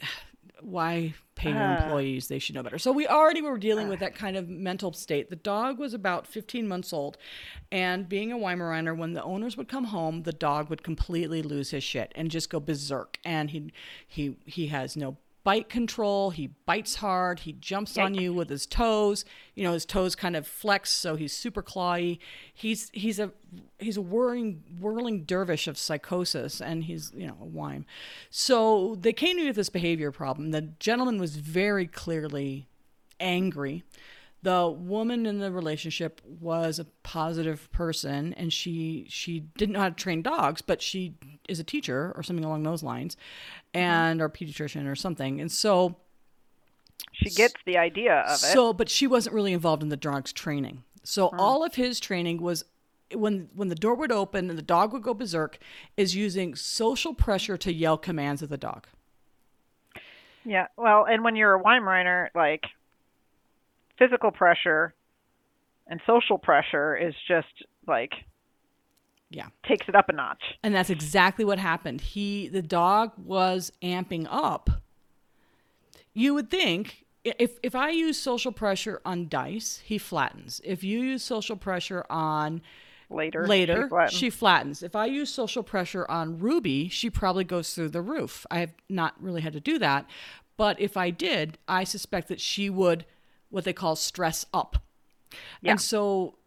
why 0.60 1.14
pay 1.34 1.50
your 1.50 1.58
Ah. 1.58 1.82
employees? 1.82 2.28
They 2.28 2.38
should 2.38 2.54
know 2.54 2.62
better. 2.62 2.78
So 2.78 2.92
we 2.92 3.06
already 3.08 3.42
were 3.42 3.58
dealing 3.58 3.88
with 3.88 3.98
that 4.00 4.14
kind 4.14 4.36
of 4.36 4.48
mental 4.48 4.92
state. 4.92 5.28
The 5.30 5.34
dog 5.36 5.78
was 5.78 5.92
about 5.94 6.26
15 6.26 6.68
months 6.68 6.92
old 6.92 7.16
and 7.72 8.08
being 8.08 8.30
a 8.30 8.36
weimaraner 8.36 8.96
when 8.96 9.14
the 9.14 9.24
owners 9.24 9.56
would 9.56 9.66
come 9.68 9.84
home 9.84 10.22
the 10.22 10.32
dog 10.32 10.68
would 10.70 10.84
completely 10.84 11.42
lose 11.42 11.70
his 11.70 11.82
shit 11.82 12.12
and 12.14 12.30
just 12.30 12.48
go 12.50 12.60
berserk. 12.60 13.18
And 13.24 13.50
he 13.50 13.72
he 14.06 14.36
he 14.46 14.66
has 14.68 14.96
no 14.96 15.16
bite 15.44 15.68
control 15.68 16.30
he 16.30 16.48
bites 16.66 16.96
hard 16.96 17.40
he 17.40 17.52
jumps 17.52 17.98
on 17.98 18.14
you 18.14 18.32
with 18.32 18.48
his 18.48 18.66
toes. 18.66 19.24
You 19.54 19.64
know 19.64 19.72
his 19.72 19.84
toes 19.84 20.14
kind 20.14 20.36
of 20.36 20.46
flex 20.46 20.90
so 20.90 21.16
he's 21.16 21.32
super 21.32 21.62
clawy. 21.62 22.18
He's 22.54 22.90
he's 22.92 23.18
a 23.18 23.32
he's 23.78 23.96
a 23.96 24.02
whirling 24.02 24.62
whirling 24.80 25.24
dervish 25.24 25.66
of 25.66 25.76
psychosis 25.78 26.60
and 26.60 26.84
he's 26.84 27.12
you 27.14 27.26
know 27.26 27.36
a 27.40 27.46
Weim 27.46 27.84
so 28.30 28.96
they 29.00 29.12
came 29.12 29.36
to 29.36 29.42
me 29.42 29.48
with 29.48 29.56
this 29.56 29.70
behavior 29.70 30.12
problem. 30.12 30.50
The 30.50 30.72
gentleman 30.78 31.18
was 31.18 31.36
very 31.36 31.86
clearly 31.86 32.68
angry. 33.18 33.84
The 34.42 34.68
woman 34.68 35.24
in 35.24 35.38
the 35.38 35.52
relationship 35.52 36.20
was 36.24 36.80
a 36.80 36.84
positive 37.02 37.70
person 37.72 38.32
and 38.34 38.52
she 38.52 39.06
she 39.08 39.40
didn't 39.56 39.74
know 39.74 39.80
how 39.80 39.88
to 39.88 39.94
train 39.94 40.22
dogs 40.22 40.62
but 40.62 40.82
she 40.82 41.14
is 41.48 41.60
a 41.60 41.64
teacher 41.64 42.12
or 42.16 42.22
something 42.22 42.44
along 42.44 42.62
those 42.62 42.82
lines 42.82 43.16
and 43.74 44.20
or 44.20 44.28
pediatrician 44.28 44.90
or 44.90 44.94
something 44.94 45.40
and 45.40 45.50
so 45.50 45.96
She 47.12 47.30
gets 47.30 47.54
the 47.66 47.78
idea 47.78 48.20
of 48.20 48.34
it. 48.34 48.38
so, 48.38 48.72
but 48.72 48.88
she 48.88 49.06
wasn't 49.06 49.34
really 49.34 49.52
involved 49.52 49.82
in 49.82 49.88
the 49.88 49.96
dog's 49.96 50.32
training. 50.32 50.84
So 51.04 51.28
hmm. 51.28 51.40
all 51.40 51.64
of 51.64 51.74
his 51.74 52.00
training 52.00 52.40
was 52.40 52.64
when 53.14 53.48
when 53.54 53.68
the 53.68 53.74
door 53.74 53.94
would 53.94 54.12
open 54.12 54.48
and 54.48 54.58
the 54.58 54.62
dog 54.62 54.92
would 54.92 55.02
go 55.02 55.14
berserk, 55.14 55.58
is 55.96 56.14
using 56.16 56.54
social 56.54 57.14
pressure 57.14 57.56
to 57.58 57.72
yell 57.72 57.98
commands 57.98 58.42
at 58.42 58.48
the 58.48 58.56
dog. 58.56 58.86
Yeah. 60.44 60.66
Well, 60.76 61.04
and 61.04 61.22
when 61.22 61.36
you're 61.36 61.54
a 61.54 61.62
Weimaraner, 61.62 62.28
like 62.34 62.64
physical 63.98 64.30
pressure 64.30 64.94
and 65.86 66.00
social 66.06 66.38
pressure 66.38 66.96
is 66.96 67.14
just 67.28 67.48
like 67.86 68.12
Yeah. 69.32 69.48
takes 69.66 69.88
it 69.88 69.94
up 69.94 70.08
a 70.08 70.12
notch. 70.12 70.42
And 70.62 70.74
that's 70.74 70.90
exactly 70.90 71.44
what 71.44 71.58
happened. 71.58 72.00
He 72.00 72.48
the 72.48 72.62
dog 72.62 73.12
was 73.16 73.72
amping 73.82 74.26
up. 74.30 74.70
You 76.14 76.34
would 76.34 76.50
think 76.50 77.04
if 77.24 77.58
if 77.62 77.74
I 77.74 77.90
use 77.90 78.18
social 78.18 78.52
pressure 78.52 79.00
on 79.04 79.28
Dice, 79.28 79.80
he 79.84 79.98
flattens. 79.98 80.60
If 80.64 80.84
you 80.84 81.00
use 81.00 81.22
social 81.22 81.56
pressure 81.56 82.04
on 82.10 82.62
Later. 83.10 83.46
later 83.46 83.82
she 83.82 83.88
flattens. 83.90 84.18
she 84.18 84.30
flattens 84.30 84.82
if 84.82 84.96
i 84.96 85.04
use 85.04 85.28
social 85.28 85.62
pressure 85.62 86.10
on 86.10 86.38
ruby 86.38 86.88
she 86.88 87.10
probably 87.10 87.44
goes 87.44 87.74
through 87.74 87.90
the 87.90 88.00
roof 88.00 88.46
i 88.50 88.60
have 88.60 88.72
not 88.88 89.12
really 89.22 89.42
had 89.42 89.52
to 89.52 89.60
do 89.60 89.78
that 89.78 90.06
but 90.56 90.80
if 90.80 90.96
i 90.96 91.10
did 91.10 91.58
i 91.68 91.84
suspect 91.84 92.28
that 92.28 92.40
she 92.40 92.70
would 92.70 93.04
what 93.50 93.64
they 93.64 93.74
call 93.74 93.96
stress 93.96 94.46
up 94.54 94.78
Yeah. 95.60 95.72
and 95.72 95.80
so 95.82 96.38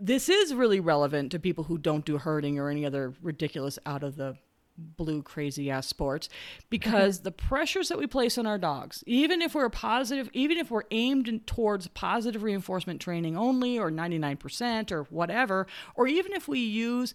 this 0.00 0.28
is 0.28 0.54
really 0.54 0.80
relevant 0.80 1.32
to 1.32 1.38
people 1.38 1.64
who 1.64 1.78
don't 1.78 2.04
do 2.04 2.18
herding 2.18 2.58
or 2.58 2.70
any 2.70 2.86
other 2.86 3.14
ridiculous 3.22 3.78
out 3.84 4.02
of 4.02 4.16
the 4.16 4.36
blue 4.78 5.22
crazy 5.22 5.70
ass 5.70 5.88
sports 5.88 6.28
because 6.70 7.20
the 7.22 7.32
pressures 7.32 7.88
that 7.88 7.98
we 7.98 8.06
place 8.06 8.38
on 8.38 8.46
our 8.46 8.58
dogs 8.58 9.02
even 9.06 9.42
if 9.42 9.54
we're 9.54 9.68
positive 9.68 10.30
even 10.32 10.56
if 10.56 10.70
we're 10.70 10.84
aimed 10.92 11.44
towards 11.46 11.88
positive 11.88 12.44
reinforcement 12.44 13.00
training 13.00 13.36
only 13.36 13.76
or 13.76 13.90
99% 13.90 14.92
or 14.92 15.02
whatever 15.04 15.66
or 15.96 16.06
even 16.06 16.32
if 16.32 16.46
we 16.46 16.60
use 16.60 17.12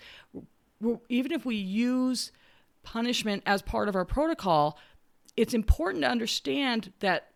even 1.08 1.32
if 1.32 1.46
we 1.46 1.56
use 1.56 2.34
punishment 2.84 3.42
as 3.46 3.62
part 3.62 3.88
of 3.88 3.96
our 3.96 4.06
protocol 4.06 4.78
it's 5.38 5.54
important 5.54 6.04
to 6.04 6.10
understand 6.10 6.92
that 7.00 7.33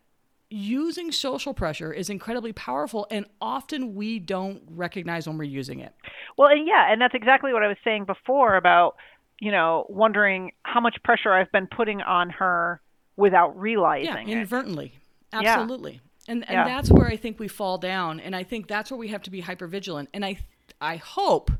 using 0.50 1.12
social 1.12 1.52
pressure 1.52 1.92
is 1.92 2.08
incredibly 2.08 2.52
powerful 2.52 3.06
and 3.10 3.26
often 3.40 3.94
we 3.94 4.18
don't 4.18 4.62
recognize 4.70 5.28
when 5.28 5.36
we're 5.36 5.44
using 5.44 5.80
it 5.80 5.92
Well, 6.38 6.48
and 6.48 6.66
yeah, 6.66 6.90
and 6.90 7.00
that's 7.00 7.14
exactly 7.14 7.52
what 7.52 7.62
I 7.62 7.68
was 7.68 7.76
saying 7.84 8.04
before 8.06 8.56
about, 8.56 8.96
you 9.40 9.52
know, 9.52 9.84
wondering 9.90 10.52
how 10.62 10.80
much 10.80 10.96
pressure 11.04 11.32
I've 11.32 11.52
been 11.52 11.66
putting 11.66 12.00
on 12.00 12.30
her 12.30 12.80
without 13.16 13.54
yeah 13.56 13.60
realizing 13.60 14.28
it. 14.28 14.32
inadvertently 14.32 14.92
Yeah. 15.32 15.40
absolutely 15.40 16.00
and 16.28 16.44
and 16.48 16.52
Yeah. 16.54 16.64
that's 16.64 16.90
where 16.90 17.08
i 17.08 17.16
think 17.16 17.38
we 17.40 17.48
fall 17.48 17.76
down 17.78 18.20
and 18.20 18.34
i 18.36 18.42
think 18.44 18.68
that's 18.68 18.90
where 18.90 18.98
we 18.98 19.08
have 19.08 19.22
to 19.22 19.30
be 19.30 19.40
hyper 19.40 19.66
vigilant 19.66 20.08
and 20.14 20.24
i 20.24 20.38
i 20.80 20.96
hope 20.96 21.50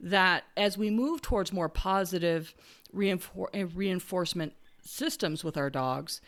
that 0.00 0.44
as 0.56 0.76
we 0.78 0.88
move 0.90 1.20
towards 1.22 1.52
more 1.52 1.68
positive 1.68 2.54
reinfor- 2.94 3.70
reinforcement 3.76 4.54
systems 4.80 5.44
with 5.44 5.56
our 5.56 5.70
dogs 5.70 6.20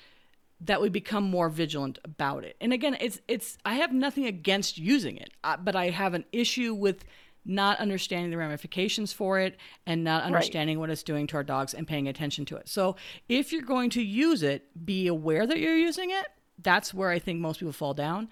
that 0.64 0.80
we 0.80 0.88
become 0.88 1.24
more 1.24 1.48
vigilant 1.48 1.98
about 2.04 2.44
it 2.44 2.56
and 2.60 2.72
again 2.72 2.96
it's 3.00 3.20
it's 3.28 3.58
i 3.64 3.74
have 3.74 3.92
nothing 3.92 4.24
against 4.26 4.78
using 4.78 5.16
it 5.16 5.30
uh, 5.44 5.56
but 5.56 5.76
i 5.76 5.90
have 5.90 6.14
an 6.14 6.24
issue 6.32 6.74
with 6.74 7.04
not 7.46 7.78
understanding 7.78 8.30
the 8.30 8.38
ramifications 8.38 9.12
for 9.12 9.38
it 9.38 9.56
and 9.86 10.02
not 10.02 10.24
understanding 10.24 10.78
what 10.78 10.88
it's 10.88 11.02
doing 11.02 11.26
to 11.26 11.36
our 11.36 11.42
dogs 11.42 11.74
and 11.74 11.86
paying 11.86 12.08
attention 12.08 12.44
to 12.44 12.56
it 12.56 12.68
so 12.68 12.96
if 13.28 13.52
you're 13.52 13.62
going 13.62 13.90
to 13.90 14.02
use 14.02 14.42
it 14.42 14.66
be 14.86 15.06
aware 15.06 15.46
that 15.46 15.58
you're 15.58 15.76
using 15.76 16.10
it 16.10 16.26
that's 16.62 16.94
where 16.94 17.10
i 17.10 17.18
think 17.18 17.40
most 17.40 17.60
people 17.60 17.72
fall 17.72 17.94
down 17.94 18.28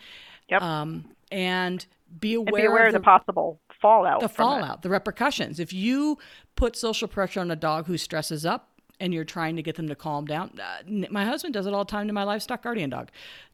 Yep. 0.49 0.63
um, 0.63 1.05
and 1.31 1.87
be 2.21 2.35
aware, 2.35 2.49
and 2.49 2.57
be 2.57 2.67
aware 2.67 2.87
of 2.87 2.93
the, 2.93 2.99
the 2.99 3.05
possible 3.05 3.61
fallout. 3.81 4.21
the 4.21 4.29
fallout, 4.29 4.83
the 4.83 4.91
repercussions. 4.91 5.59
If 5.59 5.73
you 5.73 6.19
put 6.57 6.77
social 6.77 7.09
pressure 7.09 7.41
on 7.41 7.51
a 7.51 7.57
dog 7.57 7.87
who 7.87 7.97
stresses 7.97 8.45
up 8.45 8.72
and 9.01 9.13
you're 9.13 9.25
trying 9.25 9.57
to 9.57 9.63
get 9.63 9.77
them 9.77 9.89
to 9.89 9.95
calm 9.95 10.25
down, 10.27 10.59
uh, 10.61 11.07
my 11.11 11.25
husband 11.25 11.55
does 11.55 11.67
it 11.67 11.75
all 11.75 11.85
the 11.85 11.91
time 11.91 12.07
to 12.07 12.13
my 12.13 12.25
livestock 12.25 12.63
guardian 12.63 12.91
dog. 12.91 13.11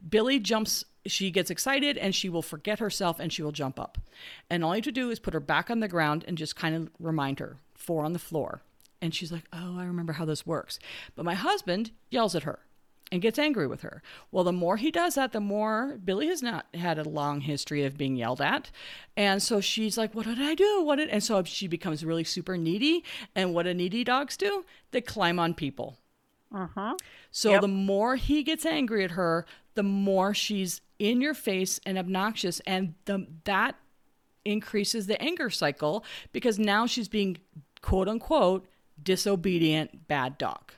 Billy 0.07 0.39
jumps, 0.39 0.83
she 1.05 1.31
gets 1.31 1.49
excited 1.49 1.97
and 1.97 2.13
she 2.13 2.29
will 2.29 2.41
forget 2.41 2.79
herself 2.79 3.19
and 3.19 3.33
she 3.33 3.41
will 3.41 3.51
jump 3.51 3.79
up. 3.79 3.97
And 4.49 4.63
all 4.63 4.71
you 4.75 4.79
have 4.79 4.85
to 4.85 4.91
do 4.91 5.09
is 5.09 5.19
put 5.19 5.33
her 5.33 5.39
back 5.39 5.69
on 5.69 5.79
the 5.79 5.87
ground 5.87 6.23
and 6.27 6.37
just 6.37 6.55
kind 6.55 6.75
of 6.75 6.89
remind 6.99 7.39
her, 7.39 7.57
four 7.75 8.05
on 8.05 8.13
the 8.13 8.19
floor. 8.19 8.61
And 9.01 9.15
she's 9.15 9.31
like, 9.31 9.45
oh, 9.53 9.79
I 9.79 9.85
remember 9.85 10.13
how 10.13 10.25
this 10.25 10.45
works. 10.45 10.77
But 11.15 11.25
my 11.25 11.35
husband 11.35 11.91
yells 12.09 12.35
at 12.35 12.43
her 12.43 12.59
and 13.11 13.21
gets 13.21 13.39
angry 13.39 13.67
with 13.67 13.81
her. 13.81 14.01
Well, 14.31 14.43
the 14.43 14.51
more 14.51 14.77
he 14.77 14.91
does 14.91 15.15
that, 15.15 15.31
the 15.31 15.39
more 15.39 15.97
Billy 16.03 16.27
has 16.27 16.43
not 16.43 16.67
had 16.75 16.97
a 16.99 17.07
long 17.09 17.41
history 17.41 17.83
of 17.83 17.97
being 17.97 18.15
yelled 18.15 18.41
at. 18.41 18.69
And 19.17 19.41
so 19.41 19.61
she's 19.61 19.97
like, 19.97 20.13
What 20.13 20.25
did 20.25 20.39
I 20.39 20.55
do? 20.55 20.83
What 20.83 20.97
did 20.97 21.09
and 21.09 21.23
so 21.23 21.43
she 21.43 21.67
becomes 21.67 22.05
really 22.05 22.23
super 22.23 22.57
needy. 22.57 23.03
And 23.35 23.53
what 23.53 23.63
do 23.63 23.73
needy 23.73 24.03
dogs 24.03 24.37
do? 24.37 24.65
They 24.91 25.01
climb 25.01 25.39
on 25.39 25.53
people. 25.53 25.97
Mhm. 26.53 26.97
So 27.31 27.51
Yep. 27.51 27.61
the 27.61 27.67
more 27.67 28.15
he 28.15 28.43
gets 28.43 28.65
angry 28.65 29.03
at 29.03 29.11
her, 29.11 29.45
the 29.75 29.83
more 29.83 30.33
she's 30.33 30.81
in 30.97 31.21
your 31.21 31.33
face 31.33 31.79
and 31.85 31.97
obnoxious. 31.97 32.59
And 32.61 32.95
the 33.05 33.27
that 33.45 33.75
increases 34.45 35.07
the 35.07 35.21
anger 35.21 35.49
cycle 35.49 36.03
because 36.31 36.57
now 36.57 36.85
she's 36.85 37.07
being 37.07 37.37
quote 37.81 38.07
unquote 38.07 38.67
disobedient 39.01 40.07
bad 40.07 40.37
dog. 40.37 40.71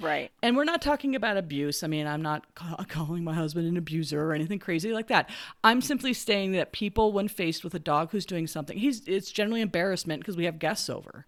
Right. 0.00 0.32
And 0.42 0.56
we're 0.56 0.64
not 0.64 0.82
talking 0.82 1.14
about 1.14 1.36
abuse. 1.36 1.84
I 1.84 1.86
mean, 1.86 2.08
I'm 2.08 2.20
not 2.20 2.52
ca- 2.56 2.84
calling 2.88 3.22
my 3.22 3.32
husband 3.32 3.68
an 3.68 3.76
abuser 3.76 4.20
or 4.20 4.32
anything 4.32 4.58
crazy 4.58 4.92
like 4.92 5.06
that. 5.06 5.30
I'm 5.62 5.80
simply 5.80 6.12
saying 6.12 6.50
that 6.52 6.72
people, 6.72 7.12
when 7.12 7.28
faced 7.28 7.62
with 7.62 7.74
a 7.74 7.78
dog 7.78 8.10
who's 8.10 8.26
doing 8.26 8.48
something, 8.48 8.76
he's 8.76 9.06
it's 9.06 9.30
generally 9.30 9.60
embarrassment 9.60 10.20
because 10.20 10.36
we 10.36 10.46
have 10.46 10.58
guests 10.58 10.90
over, 10.90 11.26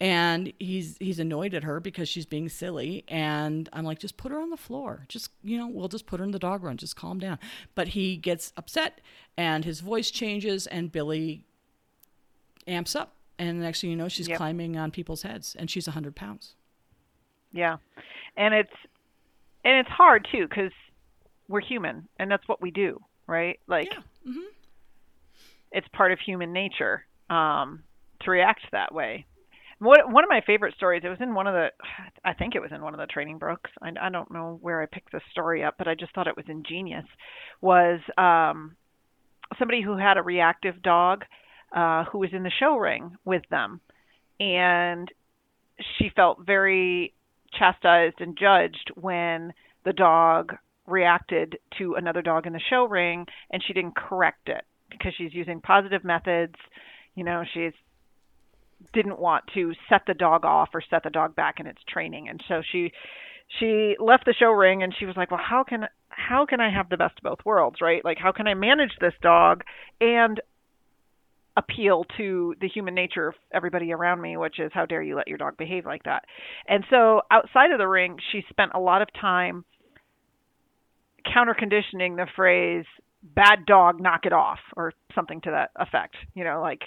and 0.00 0.52
he's 0.60 0.96
he's 0.98 1.18
annoyed 1.18 1.54
at 1.54 1.64
her 1.64 1.80
because 1.80 2.08
she's 2.08 2.24
being 2.24 2.48
silly. 2.48 3.02
And 3.08 3.68
I'm 3.72 3.84
like, 3.84 3.98
just 3.98 4.16
put 4.16 4.30
her 4.30 4.38
on 4.40 4.50
the 4.50 4.56
floor. 4.56 5.06
Just 5.08 5.30
you 5.42 5.58
know, 5.58 5.66
we'll 5.66 5.88
just 5.88 6.06
put 6.06 6.20
her 6.20 6.24
in 6.24 6.30
the 6.30 6.38
dog 6.38 6.62
run. 6.62 6.76
Just 6.76 6.94
calm 6.94 7.18
down. 7.18 7.40
But 7.74 7.88
he 7.88 8.16
gets 8.16 8.52
upset, 8.56 9.00
and 9.36 9.64
his 9.64 9.80
voice 9.80 10.12
changes, 10.12 10.68
and 10.68 10.92
Billy 10.92 11.44
amps 12.68 12.94
up. 12.94 13.16
And 13.40 13.58
the 13.58 13.64
next 13.64 13.80
thing 13.80 13.90
you 13.90 13.96
know, 13.96 14.06
she's 14.08 14.28
Yep. 14.28 14.36
climbing 14.36 14.76
on 14.76 14.92
people's 14.92 15.22
heads, 15.22 15.56
and 15.58 15.68
she's 15.68 15.88
100 15.88 16.14
pounds. 16.14 16.54
Yeah. 17.54 17.76
And 18.36 18.52
it's 18.54 18.72
and 19.64 19.78
it's 19.78 19.88
hard 19.88 20.26
too 20.30 20.48
cuz 20.48 20.72
we're 21.48 21.60
human 21.60 22.08
and 22.18 22.30
that's 22.30 22.46
what 22.48 22.60
we 22.60 22.70
do, 22.70 23.00
right? 23.26 23.58
Like 23.66 23.88
Yeah. 23.92 24.02
hmm 24.24 24.40
it's 25.72 25.88
part 25.88 26.12
of 26.12 26.18
human 26.20 26.52
nature 26.52 27.04
um 27.30 27.82
to 28.22 28.30
react 28.30 28.60
that 28.72 28.94
way. 28.94 29.26
One 29.78 30.12
one 30.12 30.24
of 30.24 30.30
my 30.30 30.40
favorite 30.46 30.74
stories, 30.76 31.02
it 31.04 31.08
was 31.08 31.20
in 31.20 31.34
one 31.34 31.46
of 31.46 31.54
the 31.54 31.68
I 32.24 32.32
think 32.34 32.54
it 32.54 32.62
was 32.62 32.72
in 32.72 32.82
one 32.82 32.94
of 32.94 33.00
the 33.00 33.06
training 33.06 33.38
books. 33.38 33.70
I, 33.82 33.92
I 34.00 34.08
don't 34.10 34.30
know 34.30 34.58
where 34.62 34.82
I 34.82 34.86
picked 34.86 35.12
this 35.12 35.22
story 35.30 35.64
up, 35.64 35.74
but 35.78 35.88
I 35.88 35.94
just 35.94 36.14
thought 36.14 36.26
it 36.28 36.36
was 36.36 36.48
ingenious. 36.48 37.04
Was 37.60 38.00
um 38.16 38.76
somebody 39.58 39.82
who 39.82 39.96
had 39.96 40.16
a 40.16 40.22
reactive 40.22 40.82
dog 40.82 41.24
uh 41.74 42.04
who 42.04 42.18
was 42.18 42.30
in 42.32 42.42
the 42.42 42.50
show 42.50 42.76
ring 42.76 43.16
with 43.24 43.42
them 43.50 43.80
and 44.40 45.10
she 45.98 46.10
felt 46.14 46.38
very 46.46 47.12
chastised 47.58 48.20
and 48.20 48.36
judged 48.38 48.90
when 48.94 49.52
the 49.84 49.92
dog 49.92 50.54
reacted 50.86 51.58
to 51.78 51.94
another 51.94 52.22
dog 52.22 52.46
in 52.46 52.52
the 52.52 52.60
show 52.70 52.84
ring 52.84 53.26
and 53.50 53.62
she 53.66 53.72
didn't 53.72 53.96
correct 53.96 54.48
it 54.48 54.64
because 54.90 55.12
she's 55.16 55.32
using 55.32 55.60
positive 55.60 56.04
methods. 56.04 56.54
You 57.14 57.24
know 57.24 57.44
she's 57.52 57.72
didn't 58.92 59.18
want 59.18 59.44
to 59.54 59.72
set 59.88 60.02
the 60.06 60.14
dog 60.14 60.44
off 60.44 60.70
or 60.74 60.82
set 60.90 61.02
the 61.04 61.10
dog 61.10 61.34
back 61.34 61.58
in 61.58 61.66
its 61.66 61.80
training. 61.88 62.28
And 62.28 62.42
so 62.48 62.62
she 62.70 62.92
she 63.58 63.94
left 63.98 64.24
the 64.24 64.34
show 64.38 64.50
ring 64.50 64.82
and 64.82 64.94
she 64.98 65.06
was 65.06 65.16
like 65.16 65.30
well 65.30 65.40
how 65.42 65.64
can 65.64 65.86
how 66.08 66.46
can 66.46 66.60
i 66.60 66.70
have 66.70 66.88
the 66.88 66.96
best 66.96 67.14
of 67.18 67.22
both 67.22 67.44
worlds 67.44 67.80
right? 67.80 68.04
Like 68.04 68.18
how 68.18 68.32
can 68.32 68.46
i 68.46 68.54
manage 68.54 68.92
this 69.00 69.14
dog 69.22 69.62
and 70.00 70.40
appeal 71.56 72.04
to 72.16 72.54
the 72.60 72.68
human 72.68 72.94
nature 72.94 73.28
of 73.28 73.34
everybody 73.52 73.92
around 73.92 74.20
me, 74.20 74.36
which 74.36 74.58
is 74.58 74.72
how 74.74 74.86
dare 74.86 75.02
you 75.02 75.14
let 75.16 75.28
your 75.28 75.38
dog 75.38 75.56
behave 75.56 75.86
like 75.86 76.02
that. 76.04 76.24
And 76.68 76.84
so 76.90 77.22
outside 77.30 77.70
of 77.70 77.78
the 77.78 77.86
ring, 77.86 78.16
she 78.32 78.42
spent 78.50 78.72
a 78.74 78.80
lot 78.80 79.02
of 79.02 79.08
time 79.20 79.64
counter 81.32 81.54
conditioning 81.58 82.16
the 82.16 82.26
phrase 82.36 82.84
bad 83.22 83.64
dog 83.66 84.00
knock 84.00 84.26
it 84.26 84.32
off 84.32 84.58
or 84.76 84.92
something 85.14 85.40
to 85.40 85.50
that 85.50 85.70
effect 85.76 86.14
you 86.34 86.44
know 86.44 86.60
like 86.60 86.82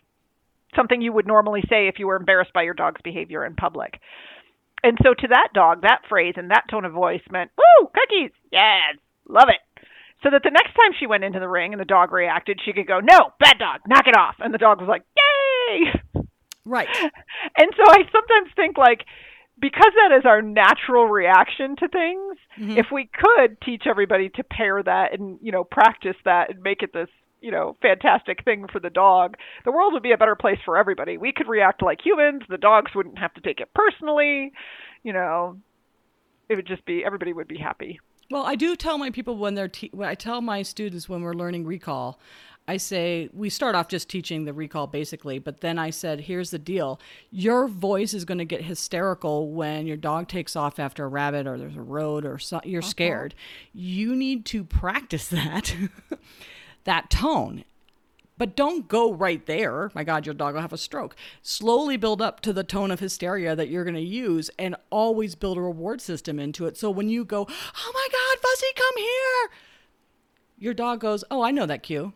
something 0.76 1.02
you 1.02 1.12
would 1.12 1.26
normally 1.26 1.62
say 1.68 1.88
if 1.88 1.96
you 1.98 2.06
were 2.06 2.16
embarrassed 2.16 2.54
by 2.54 2.62
your 2.62 2.76
dog's 2.76 3.02
behavior 3.04 3.44
in 3.44 3.56
public 3.56 4.00
and 4.84 4.98
so 5.04 5.14
to 5.16 5.28
that 5.28 5.48
dog 5.54 5.82
that 5.82 6.02
phrase 6.08 6.36
and 6.38 6.52
that 6.52 6.66
tone 6.70 6.86
of 6.86 6.94
voice 6.94 7.22
meant 7.32 7.50
woo 7.58 7.88
cookies 7.88 8.32
yes 8.52 8.96
love 9.28 9.48
it 9.50 9.60
so 10.24 10.30
that 10.32 10.42
the 10.44 10.52
next 10.52 10.74
time 10.74 10.92
she 11.00 11.08
went 11.08 11.24
into 11.24 11.40
the 11.40 11.48
ring 11.50 11.74
and 11.74 11.80
the 11.80 11.86
dog 11.86 12.12
reacted 12.12 12.60
she 12.64 12.74
could 12.74 12.88
go 12.88 13.00
no 13.00 13.32
bad 13.40 13.58
dog 13.60 13.82
knock 13.88 14.08
it 14.08 14.16
off 14.18 14.36
and 14.40 14.54
the 14.54 14.58
dog 14.58 14.80
was 14.80 14.90
like 14.90 15.04
yay 15.16 15.92
Right. 16.66 16.90
and 17.58 17.72
so 17.78 17.84
I 17.90 17.98
sometimes 18.12 18.52
think 18.56 18.78
like 18.78 19.06
because 19.60 19.92
that 19.96 20.16
is 20.18 20.26
our 20.26 20.42
natural 20.42 21.06
reaction 21.08 21.76
to 21.78 21.88
things, 21.88 22.38
Mhm. 22.60 22.78
if 22.78 22.92
we 22.92 23.06
could 23.12 23.60
teach 23.62 23.88
everybody 23.88 24.30
to 24.30 24.44
pair 24.44 24.84
that 24.84 25.14
and, 25.14 25.40
you 25.42 25.52
know, 25.52 25.64
practice 25.64 26.16
that 26.26 26.52
and 26.52 26.62
make 26.62 26.84
it 26.84 26.94
this, 26.94 27.10
you 27.42 27.50
know, 27.50 27.76
fantastic 27.82 28.44
thing 28.44 28.68
for 28.68 28.80
the 28.80 28.92
dog, 28.92 29.36
the 29.66 29.72
world 29.72 29.94
would 29.94 30.04
be 30.04 30.12
a 30.12 30.18
better 30.18 30.36
place 30.36 30.60
for 30.64 30.78
everybody. 30.78 31.18
We 31.18 31.32
could 31.32 31.48
react 31.48 31.82
like 31.82 32.06
humans, 32.06 32.44
the 32.50 32.58
dogs 32.60 32.94
wouldn't 32.94 33.18
have 33.18 33.34
to 33.34 33.42
take 33.42 33.60
it 33.60 33.70
personally, 33.74 34.52
you 35.04 35.14
know. 35.14 35.58
It 36.50 36.56
would 36.56 36.68
just 36.68 36.86
be 36.86 37.04
everybody 37.04 37.34
would 37.34 37.48
be 37.48 37.58
happy. 37.58 38.00
Well, 38.30 38.46
I 38.46 38.56
do 38.56 38.76
tell 38.76 38.98
my 38.98 39.10
people 39.10 39.38
when 39.38 39.56
they're 39.56 39.70
te- 39.70 39.92
when 39.94 40.10
I 40.10 40.16
tell 40.16 40.42
my 40.42 40.62
students 40.62 41.08
when 41.08 41.22
we're 41.22 41.34
learning 41.34 41.66
recall, 41.66 42.20
I 42.68 42.76
say 42.76 43.30
we 43.34 43.50
start 43.50 43.76
off 43.76 43.88
just 43.88 44.10
teaching 44.10 44.44
the 44.44 44.54
recall 44.54 44.88
basically, 44.88 45.40
but 45.40 45.62
then 45.62 45.80
I 45.80 45.90
said, 45.90 46.22
here's 46.22 46.52
the 46.52 46.60
deal: 46.60 47.00
your 47.32 47.68
voice 47.68 48.14
is 48.14 48.26
going 48.26 48.40
to 48.40 48.46
get 48.46 48.64
hysterical 48.64 49.52
when 49.52 49.88
your 49.88 49.96
dog 49.96 50.28
takes 50.28 50.56
off 50.56 50.78
after 50.78 51.06
a 51.06 51.08
rabbit 51.08 51.48
or 51.48 51.58
there's 51.58 51.78
a 51.78 51.82
road 51.82 52.26
or 52.26 52.38
so- 52.38 52.62
you're 52.66 52.82
uh-huh. 52.82 52.90
scared. 52.90 53.36
You 53.74 54.14
need 54.16 54.46
to 54.48 54.64
practice 54.66 55.28
that 55.30 55.74
that 56.84 57.10
tone. 57.10 57.64
But 58.38 58.56
don't 58.56 58.88
go 58.88 59.12
right 59.12 59.44
there. 59.48 59.90
My 59.96 60.04
God, 60.04 60.26
your 60.26 60.36
dog 60.36 60.54
will 60.54 60.62
have 60.62 60.74
a 60.74 60.78
stroke. 60.78 61.16
Slowly 61.42 61.98
build 61.98 62.22
up 62.22 62.40
to 62.42 62.54
the 62.54 62.64
tone 62.64 62.92
of 62.92 63.00
hysteria 63.00 63.56
that 63.56 63.70
you're 63.70 63.84
going 63.84 63.96
to 63.96 64.02
use 64.02 64.52
and 64.60 64.76
always 64.92 65.34
build 65.36 65.58
a 65.58 65.62
reward 65.62 66.02
system 66.02 66.38
into 66.40 66.66
it. 66.68 66.78
So 66.78 66.92
when 66.92 67.10
you 67.10 67.26
go, 67.26 67.48
oh 67.50 67.92
my 67.94 68.08
God, 68.12 68.42
Fuzzy, 68.42 68.68
come 68.76 68.98
here, 68.98 69.50
your 70.60 70.74
dog 70.74 71.00
goes, 71.00 71.24
oh, 71.32 71.42
I 71.42 71.52
know 71.52 71.66
that 71.66 71.84
cue. 71.84 72.14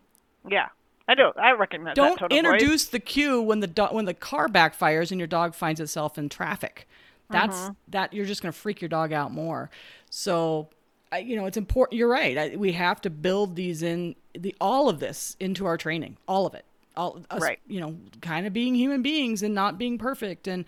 Yeah. 0.49 0.67
I 1.07 1.15
don't 1.15 1.35
I 1.37 1.51
recognize 1.51 1.95
Don't 1.95 2.17
tone 2.19 2.25
of 2.25 2.29
voice. 2.31 2.37
introduce 2.37 2.85
the 2.85 2.99
cue 2.99 3.41
when 3.41 3.59
the 3.59 3.67
do- 3.67 3.85
when 3.87 4.05
the 4.05 4.13
car 4.13 4.47
backfires 4.47 5.11
and 5.11 5.19
your 5.19 5.27
dog 5.27 5.55
finds 5.55 5.79
itself 5.81 6.17
in 6.17 6.29
traffic. 6.29 6.87
That's 7.29 7.55
Mm-hmm. 7.57 7.71
that 7.89 8.13
you're 8.13 8.25
just 8.25 8.41
going 8.41 8.53
to 8.53 8.57
freak 8.57 8.81
your 8.81 8.89
dog 8.89 9.11
out 9.11 9.31
more. 9.31 9.69
So, 10.09 10.69
I, 11.11 11.19
you 11.19 11.35
know, 11.35 11.45
it's 11.45 11.57
important. 11.57 11.97
You're 11.97 12.07
right. 12.09 12.37
I, 12.37 12.55
we 12.55 12.71
have 12.73 13.01
to 13.01 13.09
build 13.09 13.55
these 13.55 13.83
in 13.83 14.15
the 14.33 14.55
all 14.61 14.87
of 14.89 14.99
this 14.99 15.35
into 15.39 15.65
our 15.65 15.77
training, 15.77 16.17
all 16.27 16.45
of 16.45 16.53
it. 16.53 16.65
All 16.95 17.21
us, 17.29 17.41
Right. 17.41 17.59
you 17.67 17.79
know, 17.79 17.95
kind 18.21 18.45
of 18.45 18.53
being 18.53 18.75
human 18.75 19.01
beings 19.01 19.43
and 19.43 19.55
not 19.55 19.77
being 19.77 19.97
perfect 19.97 20.47
and 20.47 20.65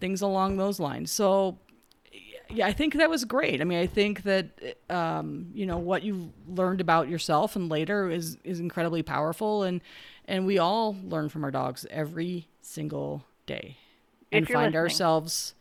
things 0.00 0.22
along 0.22 0.56
those 0.56 0.80
lines. 0.80 1.10
So, 1.10 1.58
yeah, 2.48 2.66
I 2.66 2.72
think 2.72 2.94
that 2.94 3.10
was 3.10 3.24
great. 3.24 3.60
I 3.60 3.64
mean, 3.64 3.78
I 3.78 3.86
think 3.86 4.22
that 4.22 4.46
um, 4.88 5.48
you 5.54 5.66
know 5.66 5.78
what 5.78 6.02
you 6.02 6.32
learned 6.48 6.80
about 6.80 7.08
yourself 7.08 7.56
and 7.56 7.68
later 7.68 8.08
is 8.10 8.38
is 8.44 8.60
incredibly 8.60 9.02
powerful, 9.02 9.64
and 9.64 9.80
and 10.26 10.46
we 10.46 10.56
all 10.58 10.96
learn 11.04 11.28
from 11.28 11.44
our 11.44 11.50
dogs 11.50 11.84
every 11.90 12.48
single 12.62 13.24
day, 13.46 13.76
and 14.32 14.46
find 14.46 14.58
listening. 14.58 14.76
ourselves, 14.76 15.54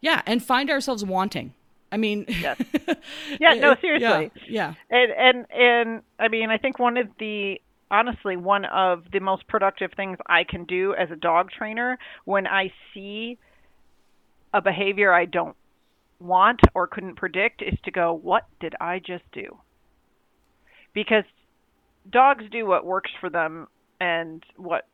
yeah, 0.00 0.22
and 0.24 0.42
find 0.42 0.70
ourselves 0.70 1.04
wanting. 1.04 1.52
I 1.92 1.96
mean, 1.96 2.26
Yes. 2.28 2.60
Yeah, 3.40 3.54
no, 3.54 3.74
seriously. 3.80 4.30
yeah, 4.48 4.74
And 4.90 5.12
and 5.12 5.46
and 5.50 6.02
I 6.18 6.28
mean, 6.28 6.50
I 6.50 6.58
think 6.58 6.78
one 6.78 6.96
of 6.96 7.08
the 7.18 7.60
honestly 7.90 8.36
one 8.36 8.64
of 8.64 9.04
the 9.12 9.20
most 9.20 9.46
productive 9.48 9.90
things 9.96 10.18
I 10.26 10.44
can 10.44 10.64
do 10.64 10.94
as 10.94 11.10
a 11.10 11.16
dog 11.16 11.50
trainer 11.50 11.98
when 12.24 12.46
I 12.46 12.72
see 12.94 13.38
a 14.54 14.62
behavior 14.62 15.12
I 15.12 15.24
don't 15.24 15.56
want 16.20 16.60
or 16.74 16.86
couldn't 16.86 17.16
predict 17.16 17.62
is 17.62 17.78
to 17.84 17.90
go, 17.90 18.12
what 18.12 18.44
did 18.60 18.74
I 18.80 18.98
just 18.98 19.24
do? 19.32 19.58
Because 20.92 21.24
dogs 22.10 22.44
do 22.50 22.66
what 22.66 22.84
works 22.84 23.10
for 23.20 23.30
them 23.30 23.68
and 24.00 24.42
what 24.56 24.86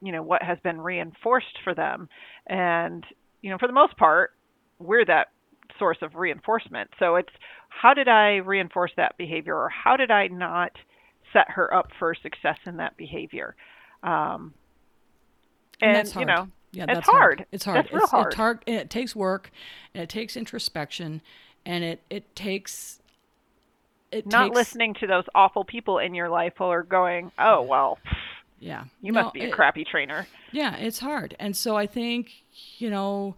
you 0.00 0.10
know 0.12 0.22
what 0.22 0.42
has 0.42 0.58
been 0.64 0.80
reinforced 0.80 1.58
for 1.62 1.74
them 1.74 2.08
and 2.48 3.04
you 3.40 3.50
know 3.50 3.58
for 3.58 3.68
the 3.68 3.72
most 3.72 3.96
part 3.96 4.32
we're 4.80 5.04
that 5.04 5.28
source 5.78 5.98
of 6.02 6.14
reinforcement 6.14 6.90
so 6.98 7.16
it's 7.16 7.32
how 7.68 7.94
did 7.94 8.08
i 8.08 8.36
reinforce 8.36 8.92
that 8.96 9.16
behavior 9.16 9.56
or 9.56 9.68
how 9.68 9.96
did 9.96 10.10
i 10.10 10.26
not 10.28 10.72
set 11.32 11.50
her 11.50 11.72
up 11.72 11.88
for 11.98 12.14
success 12.14 12.58
in 12.66 12.76
that 12.76 12.96
behavior 12.96 13.54
um 14.02 14.52
and, 15.80 15.96
and, 15.96 15.96
that's 15.96 16.16
you 16.16 16.24
know 16.24 16.48
yeah, 16.72 16.84
it's 16.84 16.94
that's 16.94 17.08
hard. 17.08 17.46
It's 17.52 17.64
hard. 17.66 17.76
That's 17.76 17.92
it's, 17.92 18.10
hard. 18.10 18.26
It's 18.28 18.36
hard, 18.36 18.58
and 18.66 18.76
it 18.76 18.88
takes 18.88 19.14
work, 19.14 19.50
and 19.94 20.02
it 20.02 20.08
takes 20.08 20.36
introspection, 20.38 21.20
and 21.66 21.84
it 21.84 22.02
it 22.08 22.34
takes. 22.34 23.00
It 24.10 24.26
not 24.26 24.44
takes, 24.44 24.56
listening 24.56 24.94
to 25.00 25.06
those 25.06 25.24
awful 25.34 25.64
people 25.64 25.98
in 25.98 26.14
your 26.14 26.28
life 26.30 26.54
who 26.58 26.64
are 26.64 26.82
going 26.82 27.32
oh 27.38 27.62
well 27.62 27.98
Yeah, 28.60 28.84
you 29.00 29.10
No, 29.10 29.22
must 29.22 29.34
be 29.34 29.40
a 29.40 29.48
it- 29.48 29.52
crappy 29.52 29.84
trainer 29.84 30.26
Yeah, 30.50 30.76
it's 30.76 30.98
hard. 30.98 31.34
And 31.38 31.56
so 31.56 31.76
I 31.76 31.86
think, 31.86 32.30
you 32.76 32.90
know, 32.90 33.36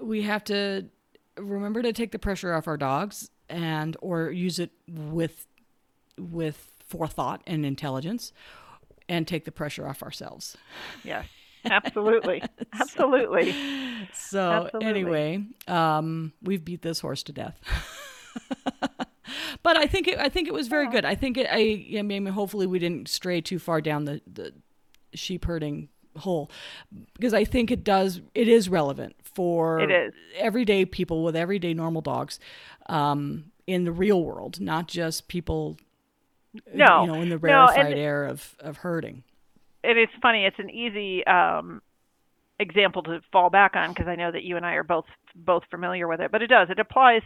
we 0.00 0.22
have 0.22 0.44
to 0.44 0.86
remember 1.40 1.82
to 1.82 1.92
take 1.92 2.12
the 2.12 2.18
pressure 2.18 2.52
off 2.54 2.66
our 2.68 2.76
dogs 2.76 3.30
and 3.48 3.96
or 4.00 4.30
use 4.30 4.58
it 4.58 4.70
with 4.88 5.46
with 6.18 6.72
forethought 6.86 7.42
and 7.46 7.64
intelligence 7.64 8.32
and 9.08 9.26
take 9.26 9.44
the 9.44 9.52
pressure 9.52 9.86
off 9.88 10.02
ourselves. 10.02 10.56
yes 11.04 11.26
absolutely 11.64 12.42
absolutely 12.72 13.54
So 14.14 14.40
Absolutely. 14.40 14.88
anyway, 14.88 15.44
um, 15.68 16.32
we've 16.42 16.64
beat 16.64 16.82
this 16.82 17.00
horse 17.00 17.22
to 17.24 17.32
death. 17.32 17.60
but 19.62 19.76
I 19.76 19.86
think 19.86 20.08
it, 20.08 20.18
I 20.18 20.28
think 20.28 20.48
it 20.48 20.54
was 20.54 20.68
very 20.68 20.88
good. 20.88 21.04
I 21.04 21.14
think 21.14 21.36
it, 21.36 21.46
I, 21.50 21.98
I 21.98 22.02
mean, 22.02 22.24
hopefully 22.26 22.66
we 22.66 22.78
didn't 22.78 23.08
stray 23.08 23.40
too 23.40 23.58
far 23.58 23.80
down 23.80 24.04
the, 24.06 24.20
the 24.32 24.52
sheep 25.14 25.44
herding 25.44 25.88
hole 26.16 26.50
because 27.14 27.32
I 27.34 27.44
think 27.44 27.70
it 27.70 27.84
does 27.84 28.20
it 28.34 28.48
is 28.48 28.68
relevant 28.68 29.14
for 29.34 29.80
It 29.80 29.90
is. 29.90 30.12
everyday 30.36 30.84
people 30.84 31.22
with 31.24 31.36
everyday 31.36 31.74
normal 31.74 32.02
dogs 32.02 32.38
um, 32.86 33.44
in 33.66 33.84
the 33.84 33.92
real 33.92 34.22
world, 34.24 34.60
not 34.60 34.88
just 34.88 35.28
people 35.28 35.76
No, 36.74 37.02
you 37.02 37.06
know 37.08 37.14
in 37.20 37.28
the 37.28 37.38
no, 37.38 37.66
and- 37.68 37.94
air 37.94 38.24
of 38.24 38.56
of 38.60 38.78
herding. 38.78 39.22
and 39.84 39.98
it's 39.98 40.12
funny. 40.20 40.44
It's 40.44 40.58
an 40.58 40.70
easy 40.70 41.24
um, 41.26 41.80
example 42.58 43.02
to 43.04 43.20
fall 43.32 43.50
back 43.50 43.76
on 43.76 43.90
because 43.90 44.08
I 44.08 44.16
know 44.16 44.30
that 44.32 44.42
you 44.42 44.56
and 44.56 44.66
I 44.66 44.72
are 44.74 44.84
both 44.84 45.06
both 45.34 45.62
familiar 45.70 46.08
with 46.08 46.20
it. 46.20 46.30
But 46.32 46.42
it 46.42 46.48
does. 46.48 46.68
It 46.70 46.78
applies. 46.78 47.22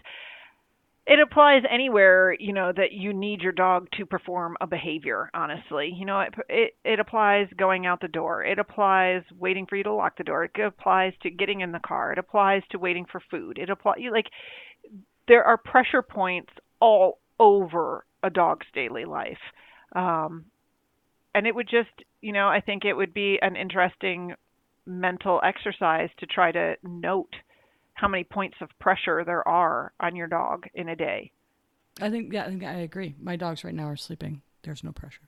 It 1.07 1.21
applies 1.21 1.63
anywhere 1.71 2.35
you 2.39 2.55
know 2.55 2.73
that 2.75 2.93
you 2.93 3.13
need 3.13 3.43
your 3.43 3.53
dog 3.53 3.89
to 3.99 4.07
perform 4.07 4.57
a 4.61 4.67
behavior. 4.67 5.31
Honestly, 5.35 5.93
you 5.95 6.07
know, 6.07 6.21
it 6.21 6.35
it, 6.49 6.77
it 6.83 6.99
applies 6.99 7.47
going 7.59 7.85
out 7.85 8.01
the 8.01 8.09
door. 8.09 8.43
It 8.43 8.59
applies 8.59 9.23
waiting 9.39 9.67
for 9.67 9.77
you 9.77 9.83
to 9.85 9.93
lock 9.93 10.17
the 10.17 10.25
door. 10.25 10.45
It 10.45 10.59
applies 10.59 11.13
to 11.23 11.31
getting 11.31 11.61
in 11.61 11.73
the 11.73 11.79
car. 11.79 12.13
It 12.13 12.19
applies 12.19 12.63
to 12.71 12.79
waiting 12.79 13.05
for 13.11 13.21
food. 13.31 13.59
It 13.59 13.69
applies 13.69 13.99
like 14.11 14.27
there 15.29 15.45
are 15.45 15.59
pressure 15.59 16.03
points 16.03 16.53
all 16.81 17.19
over 17.39 18.07
a 18.23 18.31
dog's 18.31 18.67
daily 18.75 19.05
life. 19.05 19.39
Um, 19.95 20.47
and 21.35 21.47
it 21.47 21.55
would 21.55 21.69
just, 21.69 21.91
you 22.23 22.33
know, 22.33 22.49
I 22.49 22.61
think 22.61 22.85
it 22.85 22.95
would 22.95 23.13
be 23.13 23.39
an 23.43 23.57
interesting 23.57 24.35
mental 24.87 25.41
exercise 25.45 26.11
to 26.19 26.27
try 26.27 26.53
to 26.53 26.77
note 26.83 27.35
how 27.95 28.09
many 28.09 28.25
points 28.25 28.57
of 28.61 28.69
pressure 28.81 29.25
there 29.25 29.47
are 29.47 29.93
on 30.01 30.15
your 30.17 30.27
dog 30.27 30.67
in 30.75 30.89
a 30.89 30.97
day. 30.97 31.33
I 32.01 32.11
think 32.11 32.33
yeah, 32.33 32.45
I 32.45 32.49
think 32.49 32.65
I 32.65 32.75
agree. 32.81 33.15
My 33.21 33.37
dogs 33.37 33.65
right 33.65 33.75
now 33.75 33.87
are 33.89 33.97
sleeping. 33.97 34.43
There's 34.63 34.83
no 34.85 34.93
pressure. 34.93 35.23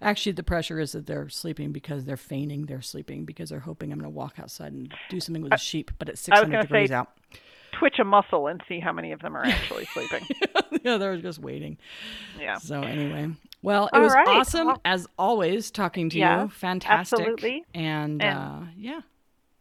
Actually, 0.00 0.32
the 0.32 0.42
pressure 0.42 0.80
is 0.80 0.92
that 0.92 1.06
they're 1.06 1.28
sleeping 1.28 1.72
because 1.72 2.04
they're 2.06 2.16
feigning 2.16 2.64
they're 2.66 2.80
sleeping 2.80 3.24
because 3.26 3.50
they're 3.50 3.60
hoping 3.60 3.92
I'm 3.92 3.98
going 3.98 4.10
to 4.10 4.16
walk 4.16 4.38
outside 4.38 4.72
and 4.72 4.92
do 5.10 5.20
something 5.20 5.42
with 5.42 5.52
a 5.52 5.58
sheep, 5.58 5.90
but 5.98 6.08
it's 6.08 6.26
I 6.30 6.40
was 6.40 6.40
600 6.40 6.62
degrees 6.62 6.88
say- 6.88 6.94
out. 6.94 7.08
Twitch 7.78 7.98
a 7.98 8.04
muscle 8.04 8.48
and 8.48 8.62
see 8.68 8.80
how 8.80 8.92
many 8.92 9.12
of 9.12 9.20
them 9.20 9.34
are 9.36 9.44
actually 9.44 9.84
sleeping. 9.94 10.26
yeah, 10.84 10.98
they're 10.98 11.16
just 11.16 11.38
waiting. 11.38 11.78
Yeah. 12.38 12.58
So 12.58 12.82
anyway, 12.82 13.30
well, 13.62 13.86
it 13.86 13.94
All 13.94 14.02
was 14.02 14.12
right. 14.14 14.28
awesome 14.28 14.66
Well- 14.68 14.80
as 14.84 15.06
always 15.18 15.70
talking 15.70 16.08
to 16.10 16.18
Yeah, 16.18 16.42
you. 16.44 16.48
Fantastic. 16.50 17.18
absolutely. 17.20 17.64
And, 17.74 18.22
And- 18.22 18.38
uh, 18.38 18.60
yeah, 18.76 19.00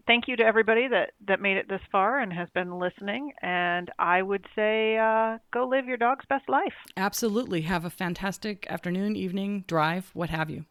Thank 0.07 0.27
you 0.27 0.35
to 0.37 0.43
everybody 0.43 0.87
that, 0.87 1.11
that 1.27 1.41
made 1.41 1.57
it 1.57 1.69
this 1.69 1.81
far 1.91 2.19
and 2.19 2.33
has 2.33 2.49
been 2.53 2.79
listening. 2.79 3.33
And 3.41 3.89
I 3.99 4.21
would 4.21 4.45
say 4.55 4.97
uh, 4.97 5.37
go 5.53 5.67
live 5.67 5.85
your 5.85 5.97
dog's 5.97 6.25
best 6.27 6.49
life. 6.49 6.73
absolutely. 6.97 7.61
Have 7.61 7.85
a 7.85 7.89
fantastic 7.89 8.65
afternoon, 8.69 9.15
evening, 9.15 9.63
drive, 9.67 10.11
what 10.13 10.29
have 10.29 10.49
you. 10.49 10.65